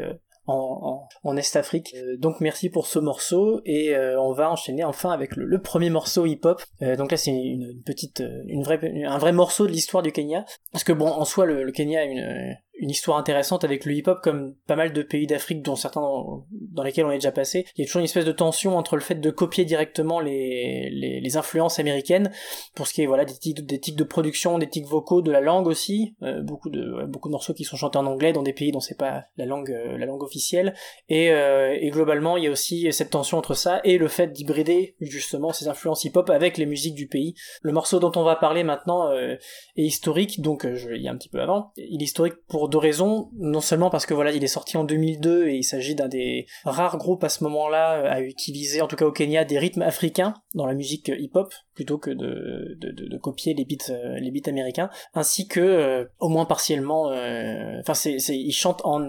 en, 0.47 1.07
en, 1.23 1.37
Est-Afrique. 1.37 1.95
Euh, 1.95 2.17
donc 2.17 2.39
merci 2.39 2.69
pour 2.69 2.85
ce 2.85 2.99
morceau 2.99 3.61
et 3.65 3.95
on 3.97 4.31
va 4.33 4.51
enchaîner 4.51 4.83
enfin 4.83 5.11
avec 5.11 5.35
le, 5.35 5.59
premier 5.59 5.89
morceau 5.89 6.25
hip-hop. 6.25 6.61
Donc 6.97 7.11
là 7.11 7.17
c'est 7.17 7.31
une, 7.31 7.81
petite, 7.83 8.23
une 8.47 8.63
vraie, 8.63 8.79
un 9.05 9.17
vrai 9.17 9.31
morceau 9.31 9.65
de 9.65 9.71
l'histoire 9.71 10.03
du 10.03 10.11
Kenya. 10.11 10.45
Parce 10.71 10.83
que 10.83 10.93
bon, 10.93 11.07
en 11.07 11.25
soi 11.25 11.45
le, 11.45 11.63
le 11.63 11.71
Kenya 11.71 12.01
a 12.01 12.03
une, 12.03 12.55
une 12.77 12.89
histoire 12.89 13.17
intéressante 13.17 13.63
avec 13.63 13.85
le 13.85 13.93
hip-hop 13.93 14.19
comme 14.21 14.53
pas 14.67 14.75
mal 14.75 14.91
de 14.91 15.01
pays 15.01 15.27
d'Afrique 15.27 15.61
dont 15.61 15.75
certains 15.75 16.01
dans, 16.01 16.83
lesquels 16.83 17.05
on 17.05 17.11
est 17.11 17.15
déjà 17.15 17.31
passé. 17.31 17.65
Il 17.75 17.81
y 17.81 17.83
a 17.83 17.85
toujours 17.85 17.99
une 17.99 18.05
espèce 18.05 18.25
de 18.25 18.31
tension 18.31 18.77
entre 18.77 18.95
le 18.95 19.01
fait 19.01 19.15
de 19.15 19.29
copier 19.31 19.65
directement 19.65 20.19
les, 20.19 20.89
les, 20.91 21.37
influences 21.37 21.79
américaines 21.79 22.31
pour 22.75 22.87
ce 22.87 22.93
qui 22.93 23.01
est 23.01 23.05
voilà 23.05 23.25
des 23.25 23.33
tics, 23.33 23.65
des 23.65 23.79
de 23.79 24.03
production, 24.03 24.57
des 24.57 24.67
tics 24.69 24.85
vocaux, 24.85 25.21
de 25.21 25.31
la 25.31 25.41
langue 25.41 25.67
aussi, 25.67 26.15
euh, 26.23 26.41
beaucoup 26.41 26.69
de 26.69 27.05
beaucoup 27.07 27.29
de 27.29 27.31
morceaux 27.31 27.53
qui 27.53 27.63
sont 27.63 27.75
chantés 27.75 27.97
en 27.97 28.05
anglais 28.05 28.31
dans 28.31 28.43
des 28.43 28.53
pays 28.53 28.71
dont 28.71 28.79
c'est 28.79 28.97
pas 28.97 29.25
la 29.37 29.45
langue 29.45 29.71
euh, 29.71 29.97
la 29.97 30.05
langue 30.05 30.23
officielle 30.23 30.75
et, 31.09 31.31
euh, 31.31 31.77
et 31.79 31.89
globalement 31.89 32.37
il 32.37 32.45
y 32.45 32.47
a 32.47 32.51
aussi 32.51 32.91
cette 32.93 33.09
tension 33.09 33.37
entre 33.37 33.53
ça 33.53 33.81
et 33.83 33.97
le 33.97 34.07
fait 34.07 34.27
d'hybrider 34.27 34.95
justement 35.01 35.51
ces 35.51 35.67
influences 35.67 36.03
hip-hop 36.05 36.29
avec 36.29 36.57
les 36.57 36.65
musiques 36.65 36.95
du 36.95 37.07
pays. 37.07 37.35
Le 37.61 37.71
morceau 37.71 37.99
dont 37.99 38.11
on 38.15 38.23
va 38.23 38.35
parler 38.35 38.63
maintenant 38.63 39.11
est 39.11 39.39
historique 39.75 40.41
donc 40.41 40.67
je 40.73 40.89
a 41.07 41.11
un 41.11 41.17
petit 41.17 41.29
peu 41.29 41.41
avant. 41.41 41.71
Il 41.77 42.01
est 42.01 42.05
historique 42.05 42.35
pour 42.47 42.64
deux 42.69 42.77
raisons, 42.77 43.29
non 43.37 43.61
seulement 43.61 43.89
parce 43.89 44.05
que 44.05 44.13
voilà 44.13 44.31
il 44.31 44.43
est 44.43 44.47
sorti 44.47 44.77
en 44.77 44.83
2002 44.83 45.47
et 45.47 45.55
il 45.55 45.63
s'agit 45.63 45.95
d'un 45.95 46.07
des 46.07 46.47
rares 46.63 46.97
groupes 46.97 47.23
à 47.23 47.29
ce 47.29 47.43
moment-là 47.43 47.97
euh, 47.97 48.09
à 48.09 48.21
utiliser 48.21 48.81
en 48.81 48.87
tout 48.87 48.95
cas 48.95 49.05
au 49.05 49.11
Kenya 49.11 49.45
des 49.45 49.59
rythmes 49.59 49.81
africains 49.81 50.33
dans 50.53 50.65
la 50.65 50.73
musique 50.73 51.11
hip-hop 51.17 51.53
plutôt 51.75 51.97
que 51.97 52.09
de, 52.09 52.75
de, 52.79 52.91
de, 52.91 53.07
de 53.09 53.17
copier 53.17 53.53
les 53.53 53.65
beats 53.65 53.91
euh, 53.91 54.17
les 54.19 54.31
beats 54.31 54.49
américains 54.49 54.89
ainsi 55.13 55.47
que 55.47 55.59
euh, 55.59 56.05
au 56.19 56.29
moins 56.29 56.45
partiellement 56.45 57.11
euh, 57.11 57.79
enfin 57.81 57.93
c'est 57.93 58.17
c'est 58.19 58.37
ils 58.37 58.51
chantent 58.53 58.81
en 58.85 59.01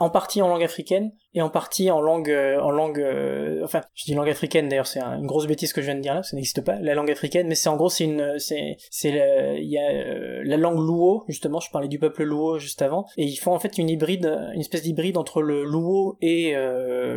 en 0.00 0.10
partie 0.10 0.40
en 0.40 0.48
langue 0.48 0.62
africaine 0.64 1.12
et 1.36 1.42
en 1.42 1.50
partie 1.50 1.90
en 1.90 2.00
langue 2.00 2.30
euh, 2.30 2.60
en 2.60 2.70
langue 2.70 3.04
enfin 3.64 3.80
je 3.94 4.04
dis 4.04 4.14
langue 4.14 4.28
africaine 4.30 4.68
d'ailleurs 4.68 4.86
c'est 4.86 5.00
un- 5.00 5.18
une 5.18 5.26
grosse 5.26 5.46
bêtise 5.46 5.72
que 5.72 5.80
je 5.80 5.86
viens 5.86 5.96
de 5.96 6.00
dire 6.00 6.14
là 6.14 6.22
ça 6.22 6.36
n'existe 6.36 6.60
pas 6.64 6.76
la 6.80 6.94
langue 6.94 7.10
africaine 7.10 7.48
mais 7.48 7.56
c'est 7.56 7.68
en 7.68 7.76
gros 7.76 7.88
c'est 7.88 8.04
une 8.04 8.38
c'est 8.38 8.76
c'est 8.90 9.10
il 9.60 9.68
y 9.68 9.78
a 9.78 10.44
la 10.44 10.56
langue 10.56 10.78
luo 10.78 11.24
justement 11.28 11.58
je 11.60 11.70
parlais 11.70 11.88
du 11.88 11.98
peuple 11.98 12.22
luo 12.24 12.58
juste 12.58 12.80
avant 12.82 13.06
et 13.16 13.24
ils 13.24 13.36
font 13.36 13.52
en 13.52 13.58
fait 13.58 13.76
une 13.78 13.90
hybride 13.90 14.26
une 14.54 14.60
espèce 14.60 14.82
d'hybride 14.82 15.16
entre 15.18 15.42
le 15.42 15.64
luo 15.64 16.16
et 16.22 16.54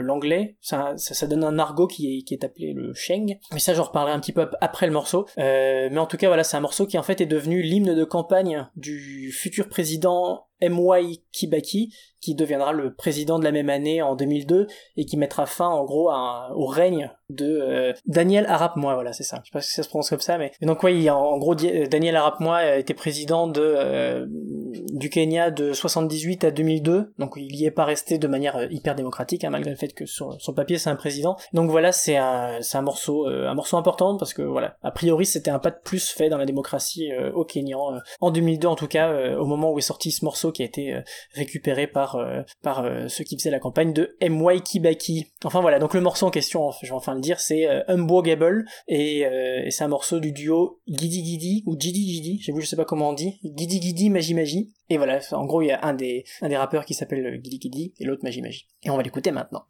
l'anglais 0.01 0.55
ça, 0.61 0.93
ça 0.97 1.13
ça 1.13 1.27
donne 1.27 1.43
un 1.43 1.59
argot 1.59 1.87
qui 1.87 2.17
est 2.17 2.21
qui 2.23 2.33
est 2.33 2.43
appelé 2.43 2.73
le 2.73 2.93
sheng 2.93 3.37
mais 3.53 3.59
ça 3.59 3.73
j'en 3.73 3.83
reparlerai 3.83 4.13
un 4.13 4.19
petit 4.19 4.33
peu 4.33 4.41
ap- 4.41 4.55
morceau. 4.91 5.27
Euh, 5.37 5.89
mais 5.91 5.99
en 5.99 6.05
tout 6.05 6.17
cas 6.17 6.27
voilà 6.27 6.43
c'est 6.43 6.57
un 6.57 6.61
morceau 6.61 6.85
qui 6.85 6.97
en 6.97 7.03
fait 7.03 7.21
est 7.21 7.25
devenu 7.25 7.61
l'hymne 7.61 7.95
de 7.95 8.03
campagne 8.03 8.67
du 8.75 9.31
futur 9.31 9.67
président 9.67 10.47
M.Y. 10.61 11.21
Kibaki, 11.31 11.93
qui 12.19 12.35
deviendra 12.35 12.73
le 12.73 12.93
président 12.93 13.39
de 13.39 13.43
la 13.43 13.51
même 13.51 13.69
année 13.69 14.01
en 14.01 14.15
2002 14.15 14.67
et 14.95 15.05
qui 15.05 15.17
mettra 15.17 15.45
fin 15.45 15.67
en 15.67 15.85
gros 15.85 16.09
au 16.55 16.65
règne 16.65 17.11
de 17.29 17.45
euh, 17.45 17.93
Daniel 18.05 18.45
Arap 18.47 18.75
Moi, 18.75 18.93
voilà 18.93 19.13
c'est 19.13 19.23
ça. 19.23 19.41
Je 19.43 19.49
sais 19.49 19.53
pas 19.53 19.61
si 19.61 19.73
ça 19.73 19.83
se 19.83 19.89
prononce 19.89 20.09
comme 20.09 20.19
ça, 20.19 20.37
mais, 20.37 20.51
donc 20.61 20.83
a, 20.83 21.15
en 21.15 21.37
gros 21.37 21.55
euh, 21.63 21.85
Daniel 21.87 22.15
Arap 22.15 22.39
Moi 22.39 22.55
a 22.55 22.77
été 22.77 22.93
président 22.93 23.47
de 23.47 23.61
euh, 23.61 24.25
du 24.29 25.09
Kenya 25.09 25.51
de 25.51 25.73
78 25.73 26.45
à 26.45 26.51
2002, 26.51 27.13
donc 27.19 27.33
il 27.35 27.55
y 27.55 27.65
est 27.65 27.71
pas 27.71 27.85
resté 27.85 28.17
de 28.17 28.27
manière 28.27 28.57
euh, 28.57 28.67
hyper 28.71 28.95
démocratique, 28.95 29.43
hein, 29.43 29.49
malgré 29.49 29.71
le 29.71 29.77
fait 29.77 29.93
que 29.93 30.05
sur 30.05 30.39
son 30.39 30.53
papier 30.53 30.77
c'est 30.77 30.89
un 30.89 30.95
président. 30.95 31.37
Donc 31.53 31.69
voilà, 31.69 31.91
c'est 31.91 32.17
un 32.17 32.59
un 32.73 32.81
morceau 32.81 33.27
euh, 33.27 33.47
un 33.47 33.53
morceau 33.53 33.77
important 33.77 34.17
parce 34.17 34.33
que 34.33 34.41
voilà, 34.41 34.77
a 34.83 34.91
priori 34.91 35.25
c'était 35.25 35.51
un 35.51 35.59
pas 35.59 35.71
de 35.71 35.79
plus 35.83 36.09
fait 36.09 36.29
dans 36.29 36.37
la 36.37 36.45
démocratie 36.45 37.11
euh, 37.11 37.31
au 37.33 37.45
Kenyan 37.45 37.95
euh, 37.95 37.99
en 38.21 38.31
2002 38.31 38.67
en 38.67 38.75
tout 38.75 38.87
cas, 38.87 39.09
euh, 39.09 39.37
au 39.37 39.45
moment 39.45 39.71
où 39.71 39.77
est 39.77 39.81
sorti 39.81 40.11
ce 40.11 40.23
morceau 40.23 40.46
qui 40.51 40.61
a 40.61 40.65
été 40.65 40.93
euh, 40.93 41.01
récupéré 41.33 41.87
par 41.87 42.15
euh, 42.15 42.41
par 42.61 42.83
euh, 42.83 43.07
ceux 43.07 43.23
qui 43.23 43.37
faisaient 43.37 43.51
la 43.51 43.59
campagne 43.59 43.93
de 43.93 44.15
M.Y. 44.19 44.63
Kibaki. 44.63 45.27
Enfin 45.43 45.61
voilà, 45.61 45.79
donc 45.79 45.93
le 45.93 46.01
morceau 46.01 46.25
en 46.25 46.31
question, 46.31 46.71
je 46.81 46.87
vais 46.87 46.93
enfin 46.93 47.15
le 47.15 47.21
dire, 47.21 47.39
c'est 47.39 47.67
Unbogable 47.87 48.65
et, 48.87 49.19
et 49.21 49.71
c'est 49.71 49.83
un 49.83 49.87
morceau 49.87 50.19
du 50.19 50.31
duo 50.31 50.79
Gidi 50.87 51.23
Gidi 51.25 51.63
ou 51.65 51.77
Gidi, 51.77 52.39
j'ai 52.41 52.53
vu, 52.53 52.61
je 52.61 52.67
sais 52.67 52.75
pas 52.75 52.85
comment 52.85 53.09
on 53.09 53.13
dit, 53.13 53.39
Gidi 53.43 53.81
Gidi 53.81 54.09
Magi 54.09 54.33
Magi. 54.33 54.73
Et 54.89 54.97
voilà, 54.97 55.19
en 55.31 55.45
gros 55.45 55.61
il 55.61 55.67
y 55.67 55.71
a 55.71 55.83
un 55.83 55.93
des 55.93 56.23
un 56.41 56.49
des 56.49 56.57
rappeurs 56.57 56.85
qui 56.85 56.93
s'appelle 56.93 57.39
Gidi 57.43 57.59
Gidi 57.61 57.93
et 57.99 58.05
l'autre 58.05 58.23
Magi 58.23 58.41
Magi. 58.41 58.67
Et 58.83 58.89
on 58.89 58.97
va 58.97 59.03
l'écouter 59.03 59.31
maintenant. 59.31 59.65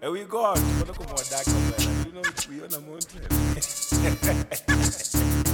And 0.00 0.12
we 0.12 0.22
go 0.22 0.54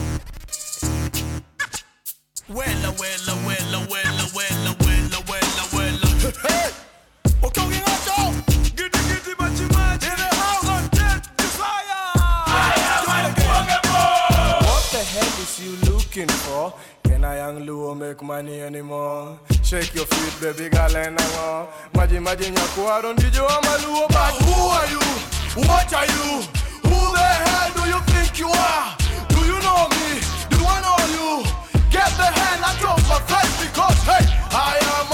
Wella, 2.48 2.90
wella, 3.00 3.34
wella, 3.46 3.78
wella, 3.90 4.24
wella, 4.34 4.70
wella, 4.84 5.18
wella, 5.28 5.64
wella. 5.72 6.08
Hey! 6.42 6.70
Okongi 7.42 7.78
ngato. 7.80 8.16
Giddy 8.76 8.98
giddy 9.08 9.34
machi 9.38 9.64
machi. 9.74 10.06
In 10.06 10.16
the 10.16 10.28
house 10.36 10.68
on 10.68 10.88
dead 10.92 11.22
desire. 11.36 12.12
What 14.60 14.84
the 14.92 14.98
hell 14.98 15.42
is 15.42 15.58
you 15.60 15.72
looking 15.90 16.28
for? 16.28 16.74
Can 17.04 17.24
I 17.24 17.36
young 17.38 17.64
Luo 17.66 17.94
make 17.96 18.22
money 18.22 18.60
anymore? 18.60 19.38
Shake 19.62 19.94
your 19.94 20.04
feet, 20.06 20.40
baby 20.40 20.68
girl, 20.68 20.96
and 20.96 21.18
hang 21.18 21.38
on. 21.38 21.66
Maji 21.94 22.20
maji 22.20 22.50
nyakuwa 22.50 23.00
don't 23.02 23.18
did 23.18 23.34
you 23.34 23.46
ama 23.46 23.78
Luo, 23.78 24.06
but 24.08 24.34
who 24.44 24.52
are 24.68 24.86
you? 24.90 25.00
What 25.66 25.92
are 25.94 26.06
you? 26.06 26.42
Who 26.90 27.12
the 27.14 27.20
hell 27.22 27.72
do 27.74 27.88
you 27.88 28.00
think 28.12 28.38
you 28.38 28.48
are? 28.48 28.96
Do 29.28 29.38
you 29.46 29.58
know 29.62 29.88
me? 29.88 30.20
Do 30.50 30.58
I 30.66 30.80
know 30.84 30.98
you? 31.16 31.44
The 32.04 32.22
hand 32.22 32.62
out 32.62 32.84
of 32.84 33.08
my 33.08 33.18
face 33.26 33.64
because 33.64 33.98
hey, 34.04 34.24
I 34.52 34.76
am 35.00 35.13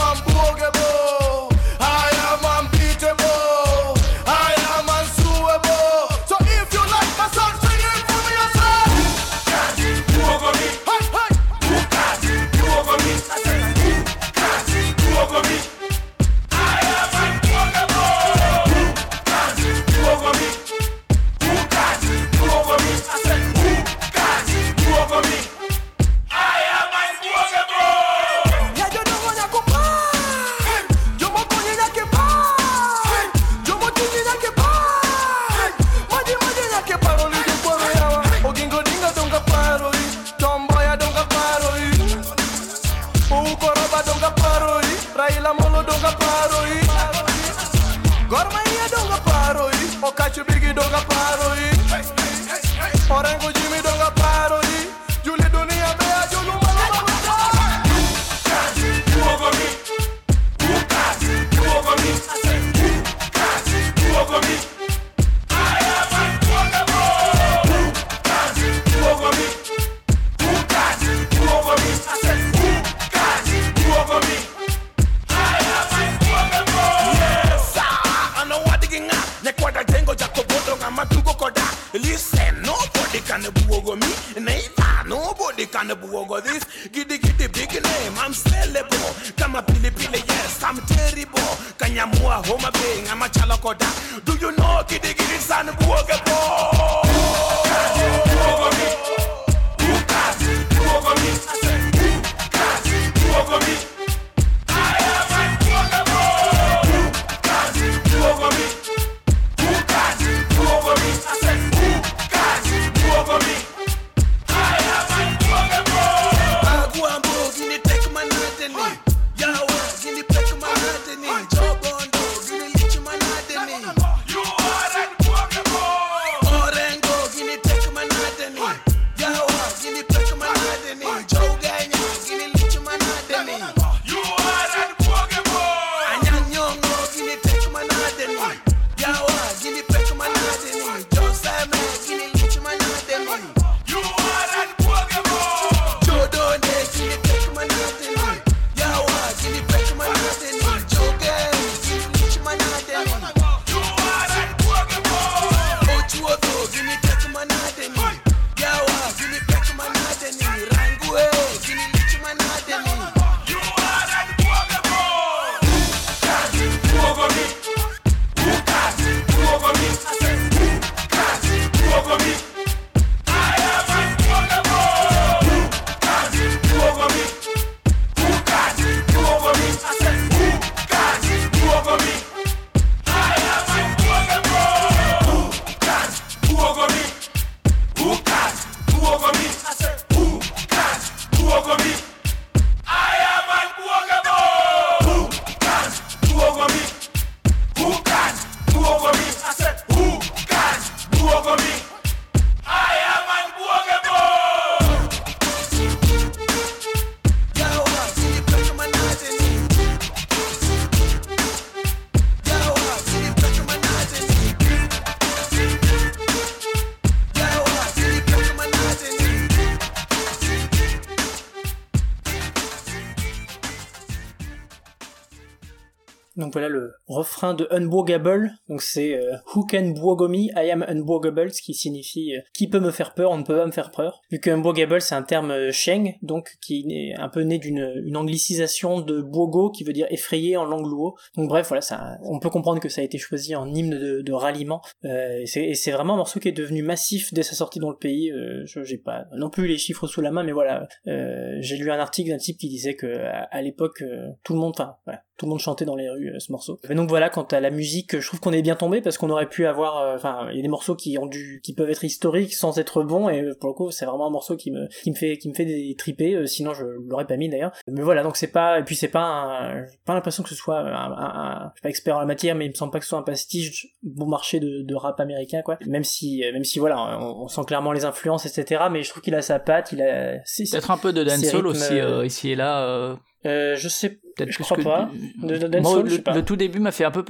refrain 227.41 227.55
de 227.55 227.67
Unboogable. 227.71 228.51
Donc 228.71 228.81
c'est 228.81 229.15
euh, 229.15 229.35
Who 229.55 229.67
can 229.67 229.89
bwogo 229.91 230.29
me? 230.29 230.47
I 230.57 230.71
am 230.71 230.83
unboogable, 230.89 231.53
ce 231.53 231.61
qui 231.61 231.75
signifie 231.75 232.35
euh, 232.37 232.41
qui 232.55 232.67
peut 232.69 232.81
me 232.81 232.91
faire 232.91 233.13
peur, 233.13 233.31
on 233.33 233.37
ne 233.37 233.43
peut 233.43 233.57
pas 233.57 233.67
me 233.67 233.73
faire 233.73 233.91
peur. 233.91 234.23
Vu 234.31 234.41
que 234.41 234.49
Unboogable 234.51 235.03
c'est 235.03 235.15
un 235.15 235.23
terme 235.23 235.51
euh, 235.51 235.73
sheng, 235.73 236.15
donc 236.23 236.57
qui 236.63 236.87
est 236.89 237.15
un 237.17 237.29
peu 237.29 237.43
né 237.43 237.59
d'une 237.59 238.03
une 238.07 238.17
anglicisation 238.17 239.01
de 239.01 239.21
bwogo 239.21 239.71
qui 239.71 239.85
veut 239.85 239.93
dire 239.93 240.07
effrayé 240.11 240.57
en 240.57 240.65
langue 240.65 240.87
luo. 240.87 241.17
Donc 241.37 241.49
bref, 241.49 241.69
voilà, 241.69 241.83
ça, 241.83 242.17
on 242.25 242.39
peut 242.39 242.49
comprendre 242.49 242.81
que 242.81 242.89
ça 242.89 243.01
a 243.03 243.05
été 243.05 243.19
choisi 243.19 243.55
en 243.55 243.67
hymne 243.75 243.91
de, 243.99 244.23
de 244.23 244.33
ralliement. 244.33 244.81
Euh, 245.05 245.41
et 245.41 245.47
c'est- 245.75 245.91
vraiment 245.91 246.15
un 246.15 246.19
morceau 246.19 246.39
qui 246.39 246.47
est 246.49 246.53
devenu 246.53 246.83
massif 246.85 247.35
dès 247.35 247.43
sa 247.43 247.57
sortie 247.57 247.81
dans 247.81 247.91
le 247.91 247.97
pays. 247.97 248.31
Euh, 248.31 248.63
je 248.65 248.85
j'ai 248.85 248.97
pas 248.99 249.25
non 249.37 249.51
plus 249.51 249.67
les 249.67 249.77
chiffres 249.77 250.07
sous 250.07 250.21
la 250.21 250.31
main, 250.31 250.45
mais 250.45 250.53
voilà, 250.53 250.87
euh, 251.09 251.57
j'ai 251.61 251.77
lu 251.77 251.91
un 251.91 251.99
article 251.99 252.31
d'un 252.31 252.37
type 252.39 252.59
qui 252.59 252.69
disait 252.69 252.95
que 252.95 253.09
à, 253.25 253.49
à 253.51 253.61
l'époque 253.61 254.03
euh, 254.03 254.29
tout 254.45 254.53
le 254.55 254.61
monde, 254.61 254.73
enfin 254.77 254.95
voilà, 255.05 255.23
tout 255.37 255.47
le 255.47 255.51
monde 255.51 255.59
chantait 255.59 255.85
dans 255.85 255.97
les 255.97 256.09
rues 256.09 256.31
euh, 256.35 256.39
ce 256.39 256.53
morceau. 256.53 256.79
Et 256.89 256.95
donc 256.95 257.09
voilà, 257.09 257.29
quant 257.29 257.43
à 257.43 257.59
la 257.59 257.71
musique, 257.71 258.19
je 258.21 258.25
trouve 258.27 258.39
qu'on 258.39 258.53
est 258.53 258.60
bien 258.63 258.77
tombé 258.77 259.01
parce 259.01 259.19
qu'on 259.19 259.31
aurait 259.31 259.49
pu 259.49 259.67
avoir, 259.67 259.99
euh, 259.99 260.15
enfin 260.17 260.49
il 260.51 260.57
y 260.57 260.59
a 260.59 260.63
des 260.63 260.69
morceaux 260.69 260.95
qui 260.95 261.17
ont 261.19 261.27
dû, 261.27 261.61
qui 261.63 261.75
peuvent 261.75 261.91
être 261.91 262.05
historiques 262.05 262.55
sans 262.55 262.79
être 262.79 263.03
bons 263.03 263.29
et 263.29 263.41
euh, 263.43 263.55
pour 263.59 263.69
le 263.69 263.75
coup 263.75 263.91
c'est 263.91 264.05
vraiment 264.07 264.27
un 264.27 264.31
morceau 264.31 264.57
qui 264.57 264.71
me, 264.71 264.87
qui 265.03 265.11
me 265.11 265.17
fait, 265.17 265.39
qui 265.39 265.49
me 265.49 265.55
fait 265.55 265.65
des 265.65 265.95
triper. 265.97 266.35
euh, 266.35 266.47
sinon 266.47 266.75
je 266.75 266.85
l'aurais 266.85 267.27
pas 267.27 267.37
mis 267.37 267.49
d'ailleurs. 267.49 267.73
Mais 267.89 268.03
voilà, 268.03 268.23
donc 268.23 268.37
c'est 268.37 268.51
pas, 268.53 268.79
et 268.79 268.83
puis 268.85 268.97
c'est 268.97 269.09
pas, 269.09 269.21
un- 269.23 269.85
pas 270.05 270.15
l'impression 270.15 270.43
que 270.43 270.49
ce 270.49 270.55
soit 270.55 270.79
un, 270.81 270.87
un, 271.13 271.13
un- 271.13 271.71
je 271.75 271.79
suis 271.79 271.83
pas 271.83 271.89
expert 271.89 272.17
en 272.17 272.21
la 272.21 272.27
matière, 272.27 272.55
mais 272.55 272.67
il 272.67 272.71
me 272.71 272.75
semble 272.75 272.93
pas 272.93 272.99
que 272.99 273.05
ce 273.05 273.11
soit 273.11 273.19
un 273.19 273.23
pastiche 273.23 273.89
bon 274.03 274.27
marché 274.27 274.61
de, 274.61 274.83
de 274.83 274.95
rap 274.95 275.19
américain 275.21 275.63
quoi. 275.63 275.79
Même 275.87 276.05
si, 276.05 276.43
même 276.53 276.65
si 276.65 276.79
voilà, 276.79 277.19
on, 277.21 277.43
on 277.45 277.49
sent 277.49 277.63
clairement 277.67 277.93
les 277.93 278.05
influences 278.05 278.47
etc. 278.47 278.83
Mais 278.91 279.03
je 279.03 279.11
trouve 279.11 279.23
qu'il 279.23 279.35
a 279.35 279.43
sa 279.43 279.59
patte, 279.59 279.93
il 279.93 280.03
a, 280.03 280.39
Peut-être 280.71 280.91
un 280.91 280.99
peu 280.99 281.13
de 281.13 281.23
dancehall 281.25 281.67
aussi, 281.67 281.99
euh, 281.99 282.21
euh, 282.21 282.27
ici 282.27 282.51
et 282.51 282.57
là. 282.57 282.85
euh, 282.87 283.17
euh, 283.47 283.75
je 283.77 283.89
sais, 283.89 284.21
Peut-être 284.45 284.55
plus 284.57 284.65
crois 284.65 284.77
que 284.77 284.83
pas. 284.83 285.11
De, 285.43 285.57
de 285.59 285.67
dancehall, 285.67 285.83
Moi, 285.83 285.95
je 285.99 286.03
le, 286.03 286.11
sais 286.11 286.23
pas. 286.23 286.35
le 286.35 286.45
tout 286.45 286.57
début 286.57 286.79
m'a 286.81 286.93
fait 286.93 287.05
un 287.05 287.11
peu, 287.11 287.25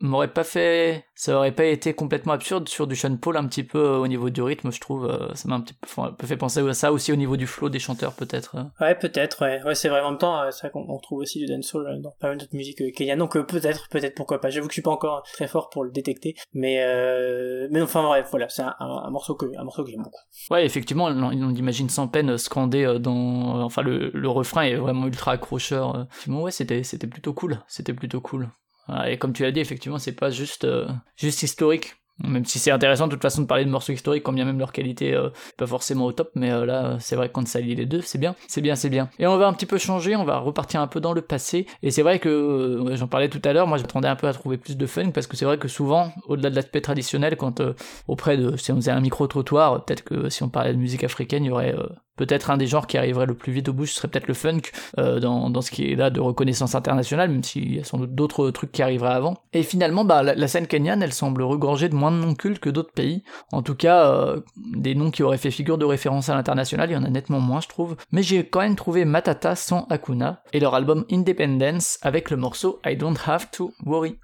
m'aurait 0.00 0.28
pas 0.32 0.44
fait, 0.44 1.04
ça 1.14 1.36
aurait 1.36 1.52
pas 1.52 1.64
été 1.64 1.94
complètement 1.94 2.32
absurde 2.32 2.68
sur 2.68 2.86
du 2.86 2.96
Sean 2.96 3.16
Paul 3.16 3.36
un 3.36 3.46
petit 3.46 3.62
peu 3.64 3.78
euh, 3.78 3.96
au 3.98 4.06
niveau 4.08 4.30
du 4.30 4.42
rythme, 4.42 4.70
je 4.72 4.80
trouve. 4.80 5.06
euh, 5.06 5.34
Ça 5.34 5.48
m'a 5.48 5.56
un 5.56 5.60
petit 5.60 5.74
peu, 5.74 6.02
un 6.02 6.12
peu 6.12 6.26
fait 6.26 6.36
penser 6.36 6.60
à 6.66 6.74
ça 6.74 6.92
aussi 6.92 7.12
au 7.12 7.16
niveau 7.16 7.36
du 7.36 7.46
flow 7.46 7.68
des 7.68 7.78
chanteurs 7.78 8.12
peut-être. 8.14 8.56
euh. 8.56 8.84
Ouais, 8.84 8.94
peut-être, 8.94 9.42
ouais. 9.44 9.62
Ouais, 9.64 9.74
c'est 9.74 9.88
vrai. 9.88 10.00
En 10.00 10.10
même 10.10 10.18
temps, 10.18 10.36
vrai 10.62 10.70
qu'on 10.70 10.84
on 10.88 10.98
trouve 10.98 11.20
aussi 11.20 11.38
du 11.38 11.46
dancehall 11.46 12.00
dans 12.02 12.12
pas 12.20 12.28
mal 12.28 12.38
d'autres 12.38 12.54
musiques 12.54 12.82
kenyanes. 12.94 13.18
Donc 13.18 13.36
peut-être, 13.46 13.88
peut-être, 13.90 14.14
pourquoi 14.14 14.40
pas. 14.40 14.50
J'avoue 14.50 14.66
que 14.66 14.72
je 14.72 14.76
suis 14.76 14.82
pas 14.82 14.90
encore 14.90 15.22
très 15.32 15.48
fort 15.48 15.70
pour 15.70 15.84
le 15.84 15.90
détecter. 15.90 16.34
Mais, 16.54 16.82
euh... 16.84 17.68
mais 17.70 17.80
enfin 17.82 18.02
bref, 18.02 18.28
voilà. 18.30 18.48
C'est 18.48 18.62
un, 18.62 18.74
un- 18.80 19.02
un 19.06 19.10
morceau 19.10 19.34
que, 19.34 19.46
un 19.58 19.64
morceau 19.64 19.84
que 19.84 19.90
j'aime 19.90 20.02
beaucoup. 20.02 20.20
Ouais, 20.50 20.64
effectivement, 20.64 21.04
on, 21.06 21.22
on 21.22 21.54
imagine 21.54 21.88
sans 21.88 22.08
peine 22.08 22.36
scander 22.38 22.98
dans, 23.00 23.62
enfin 23.62 23.82
le, 23.82 24.10
le 24.12 24.28
refrain 24.28 24.62
est 24.62 24.76
vraiment 24.76 25.06
ultra 25.06 25.32
accrocheur. 25.32 26.06
Ouais, 26.42 26.50
c'était, 26.50 26.82
c'était 26.82 27.06
plutôt 27.06 27.34
cool, 27.34 27.62
c'était 27.68 27.94
plutôt 27.94 28.20
cool. 28.20 28.50
Voilà, 28.86 29.10
Et 29.10 29.18
comme 29.18 29.32
tu 29.32 29.42
l'as 29.42 29.52
dit, 29.52 29.60
effectivement, 29.60 29.98
c'est 29.98 30.12
pas 30.12 30.30
juste, 30.30 30.64
euh, 30.64 30.88
juste 31.16 31.42
historique. 31.42 31.96
Même 32.24 32.44
si 32.44 32.58
c'est 32.58 32.70
intéressant 32.72 33.06
de 33.06 33.12
toute 33.12 33.22
façon 33.22 33.42
de 33.42 33.46
parler 33.46 33.64
de 33.64 33.70
morceaux 33.70 33.92
historiques, 33.92 34.24
quand 34.24 34.32
bien 34.32 34.44
même 34.44 34.58
leur 34.58 34.72
qualité 34.72 35.14
euh, 35.14 35.30
pas 35.56 35.66
forcément 35.66 36.06
au 36.06 36.12
top, 36.12 36.30
mais 36.34 36.50
euh, 36.50 36.66
là 36.66 36.96
c'est 36.98 37.14
vrai 37.14 37.28
que 37.28 37.32
quand 37.32 37.46
ça 37.46 37.60
lie 37.60 37.74
les 37.76 37.86
deux, 37.86 38.00
c'est 38.00 38.18
bien, 38.18 38.34
c'est 38.48 38.60
bien, 38.60 38.74
c'est 38.74 38.90
bien. 38.90 39.08
Et 39.18 39.26
on 39.26 39.36
va 39.36 39.46
un 39.46 39.52
petit 39.52 39.66
peu 39.66 39.78
changer, 39.78 40.16
on 40.16 40.24
va 40.24 40.38
repartir 40.38 40.80
un 40.80 40.88
peu 40.88 41.00
dans 41.00 41.12
le 41.12 41.22
passé. 41.22 41.66
Et 41.82 41.90
c'est 41.90 42.02
vrai 42.02 42.18
que 42.18 42.28
euh, 42.28 42.96
j'en 42.96 43.06
parlais 43.06 43.28
tout 43.28 43.40
à 43.44 43.52
l'heure, 43.52 43.68
moi 43.68 43.78
j'attendais 43.78 44.08
un 44.08 44.16
peu 44.16 44.26
à 44.26 44.32
trouver 44.32 44.56
plus 44.56 44.76
de 44.76 44.86
fun 44.86 45.10
parce 45.10 45.26
que 45.26 45.36
c'est 45.36 45.44
vrai 45.44 45.58
que 45.58 45.68
souvent, 45.68 46.12
au-delà 46.26 46.50
de 46.50 46.56
l'aspect 46.56 46.80
traditionnel, 46.80 47.36
quand 47.36 47.60
euh, 47.60 47.74
auprès 48.08 48.36
de 48.36 48.56
si 48.56 48.72
on 48.72 48.76
faisait 48.76 48.90
un 48.90 49.00
micro 49.00 49.26
trottoir, 49.28 49.84
peut-être 49.84 50.02
que 50.02 50.28
si 50.28 50.42
on 50.42 50.48
parlait 50.48 50.72
de 50.72 50.78
musique 50.78 51.04
africaine, 51.04 51.44
il 51.44 51.48
y 51.48 51.50
aurait 51.50 51.74
peut-être 52.16 52.50
un 52.50 52.56
des 52.56 52.66
genres 52.66 52.88
qui 52.88 52.98
arriverait 52.98 53.26
le 53.26 53.34
plus 53.34 53.52
vite 53.52 53.68
au 53.68 53.72
bout, 53.72 53.86
ce 53.86 53.94
serait 53.94 54.08
peut-être 54.08 54.26
le 54.26 54.34
funk 54.34 54.62
dans, 54.96 55.50
dans 55.50 55.60
ce 55.60 55.70
qui 55.70 55.92
est 55.92 55.94
là 55.94 56.10
de 56.10 56.20
reconnaissance 56.20 56.74
internationale, 56.74 57.30
même 57.30 57.44
s'il 57.44 57.76
y 57.76 57.80
a 57.80 57.84
sans 57.84 57.98
doute 57.98 58.14
d'autres 58.14 58.50
trucs 58.50 58.72
qui 58.72 58.82
arriveraient 58.82 59.14
avant. 59.14 59.36
Et 59.52 59.62
finalement, 59.62 60.04
bah, 60.04 60.22
la, 60.22 60.34
la 60.34 60.48
scène 60.48 60.66
kenyane, 60.66 61.02
elle 61.02 61.12
semble 61.12 61.42
regorger 61.42 61.88
de 61.88 61.94
moins 61.94 62.07
de 62.10 62.16
noms 62.16 62.34
cultes 62.34 62.58
que 62.58 62.70
d'autres 62.70 62.92
pays. 62.92 63.22
En 63.52 63.62
tout 63.62 63.74
cas, 63.74 64.10
euh, 64.10 64.40
des 64.56 64.94
noms 64.94 65.10
qui 65.10 65.22
auraient 65.22 65.38
fait 65.38 65.50
figure 65.50 65.78
de 65.78 65.84
référence 65.84 66.28
à 66.28 66.34
l'international, 66.34 66.90
il 66.90 66.94
y 66.94 66.96
en 66.96 67.04
a 67.04 67.10
nettement 67.10 67.40
moins, 67.40 67.60
je 67.60 67.68
trouve. 67.68 67.96
Mais 68.12 68.22
j'ai 68.22 68.46
quand 68.46 68.60
même 68.60 68.76
trouvé 68.76 69.04
Matata 69.04 69.56
sans 69.56 69.86
Hakuna 69.90 70.42
et 70.52 70.60
leur 70.60 70.74
album 70.74 71.04
Independence 71.10 71.98
avec 72.02 72.30
le 72.30 72.36
morceau 72.36 72.80
I 72.84 72.96
Don't 72.96 73.16
Have 73.26 73.50
to 73.50 73.72
Worry. 73.84 74.18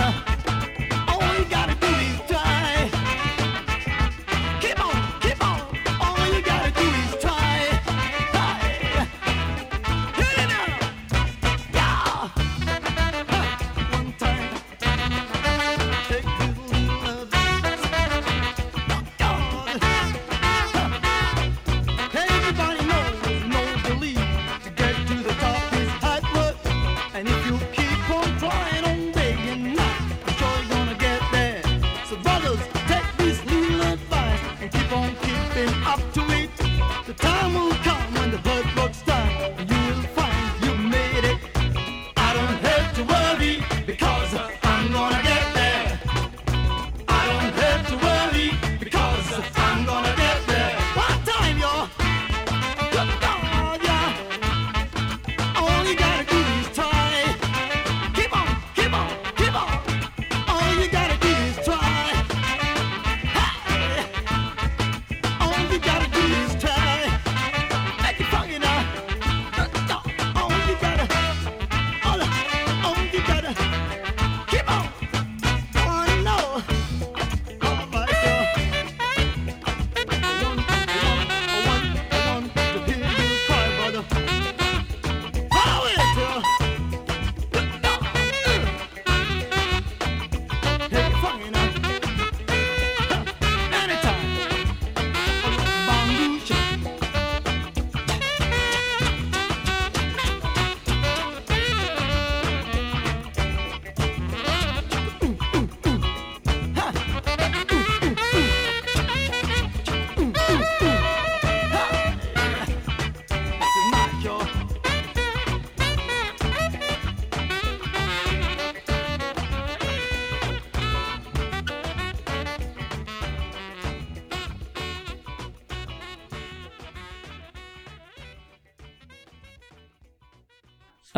China. 0.00 0.29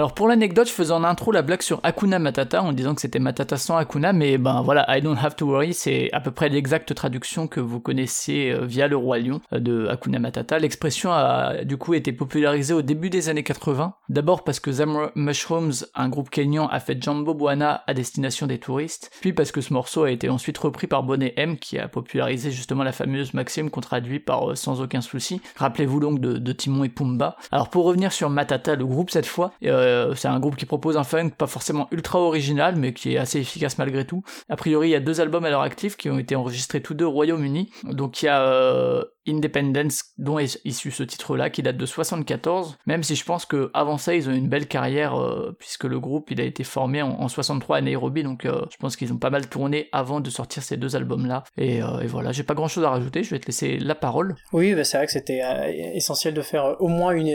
Alors 0.03 0.15
pour 0.15 0.27
l'anecdote, 0.27 0.67
je 0.67 0.73
faisais 0.73 0.91
en 0.91 1.05
intro 1.05 1.31
la 1.31 1.43
blague 1.43 1.63
sur 1.63 1.79
Hakuna 1.85 2.19
Matata 2.19 2.61
en 2.61 2.73
disant 2.73 2.97
que 2.97 3.01
c'était 3.01 3.21
Matata 3.21 3.57
sans 3.57 3.77
Hakuna, 3.77 4.13
mais 4.13 4.37
ben 4.37 4.61
voilà, 4.61 4.85
I 4.89 5.01
don't 5.01 5.17
have 5.17 5.37
to 5.37 5.47
worry, 5.47 5.75
c'est 5.75 6.11
à 6.13 6.19
peu 6.19 6.33
près 6.33 6.49
l'exacte 6.49 6.93
traduction 6.93 7.47
que 7.47 7.61
vous 7.61 7.79
connaissez 7.79 8.51
euh, 8.51 8.67
via 8.67 8.89
le 8.89 8.97
roi 8.97 9.21
lion 9.21 9.41
euh, 9.53 9.61
de 9.61 9.87
Hakuna 9.87 10.19
Matata. 10.19 10.59
L'expression 10.59 11.13
a 11.13 11.63
du 11.63 11.77
coup 11.77 11.95
été 11.95 12.13
popularisée 12.13 12.75
au 12.75 12.83
début 12.83 13.11
des 13.11 13.29
années 13.29 13.45
80, 13.45 13.95
d'abord 14.13 14.45
parce 14.45 14.61
que 14.61 14.71
Zam 14.71 15.11
Mushrooms, 15.15 15.87
un 15.95 16.09
groupe 16.09 16.31
kényan, 16.31 16.69
a 16.69 16.81
fait 16.81 17.03
Jumbo 17.03 17.35
Bwana 17.35 17.83
à 17.87 17.95
destination 17.95 18.47
des 18.47 18.59
touristes, 18.59 19.11
puis 19.21 19.33
parce 19.33 19.51
que 19.51 19.61
ce 19.61 19.73
morceau 19.73 20.05
a 20.05 20.11
été 20.11 20.29
ensuite 20.29 20.59
repris 20.59 20.87
par 20.87 21.03
Bonnet 21.03 21.33
M 21.37 21.59
qui 21.59 21.79
a 21.79 21.89
popularisé 21.89 22.51
justement 22.51 22.85
la 22.85 22.93
fameuse 22.93 23.35
maxime 23.35 23.71
qu'on 23.71 23.81
traduit 23.81 24.21
par 24.21 24.51
euh, 24.51 24.55
sans 24.55 24.81
aucun 24.81 25.01
souci. 25.01 25.41
Rappelez-vous 25.57 26.01
donc 26.01 26.21
de, 26.21 26.35
de 26.35 26.53
Timon 26.53 26.85
et 26.85 26.89
Pumba. 26.89 27.37
Alors 27.51 27.71
pour 27.71 27.85
revenir 27.85 28.13
sur 28.13 28.29
Matata, 28.29 28.77
le 28.77 28.87
groupe 28.87 29.11
cette 29.11 29.27
fois, 29.27 29.53
euh, 29.65 30.15
c'est 30.15 30.29
un 30.29 30.39
groupe 30.41 30.57
qui 30.57 30.67
propose 30.67 30.97
un 30.97 31.05
funk 31.05 31.31
pas 31.31 31.47
forcément 31.47 31.89
ultra 31.91 32.21
original, 32.21 32.77
mais 32.77 32.93
qui 32.93 33.15
est 33.15 33.19
assez 33.19 33.41
efficace 33.41 33.79
malgré 33.79 34.07
tout. 34.07 34.23
A 34.49 34.57
priori, 34.57 34.89
il 34.89 34.93
y 34.93 34.97
a 34.97 35.01
deux 35.01 35.21
albums 35.21 35.45
à 35.45 35.51
leur 35.51 35.63
actif 35.63 35.97
qui 35.97 36.11
ont 36.11 36.19
été 36.19 36.37
enregistrés 36.37 36.83
tous 36.83 36.95
deux 36.95 37.07
au 37.07 37.11
Royaume-Uni. 37.11 37.71
Donc 37.85 38.23
il 38.23 38.27
y 38.27 38.29
a 38.29 38.43
euh, 38.43 39.05
Independence, 39.29 40.05
dont 40.19 40.39
est 40.39 40.61
issu 40.65 40.91
ce 40.91 41.03
titre-là, 41.03 41.51
qui 41.51 41.63
date 41.63 41.77
de 41.77 41.87
74, 41.87 42.79
même 42.87 43.03
si 43.03 43.17
je 43.17 43.25
pense 43.25 43.47
que 43.47 43.71
avant 43.75 43.99
ça, 43.99 44.15
ils 44.15 44.29
ont 44.29 44.33
une 44.33 44.49
belle 44.49 44.67
carrière, 44.67 45.21
euh, 45.21 45.55
puisque 45.59 45.85
le 45.85 46.01
groupe, 46.01 46.31
il 46.31 46.41
a 46.41 46.45
été 46.45 46.65
formé 46.65 47.03
en, 47.03 47.11
en 47.11 47.29
63 47.29 47.79
à 47.79 47.81
Nairobi, 47.81 48.23
donc 48.23 48.45
euh, 48.45 48.63
je 48.71 48.77
pense 48.77 48.97
qu'ils 48.97 49.13
ont 49.13 49.19
pas 49.19 49.31
mal 49.31 49.49
tourné 49.49 49.89
avant 49.93 50.21
de 50.21 50.31
sortir 50.31 50.63
ces 50.63 50.77
deux 50.77 50.97
albums-là. 50.97 51.45
Et, 51.57 51.83
euh, 51.83 52.01
et 52.01 52.07
voilà, 52.07 52.33
j'ai 52.33 52.43
pas 52.43 52.55
grand-chose 52.55 52.85
à 52.85 52.91
rajouter, 52.91 53.23
je 53.23 53.31
vais 53.31 53.39
te 53.39 53.47
laisser 53.47 53.79
la 53.79 53.95
parole. 53.95 54.35
Oui, 54.53 54.75
bah, 54.75 54.85
c'est 54.85 54.97
vrai 54.97 55.07
que 55.07 55.13
c'était 55.13 55.43
euh, 55.43 55.71
essentiel 55.95 56.35
de 56.35 56.43
faire 56.43 56.77
au 56.81 56.89
moins 56.89 57.13
une, 57.13 57.33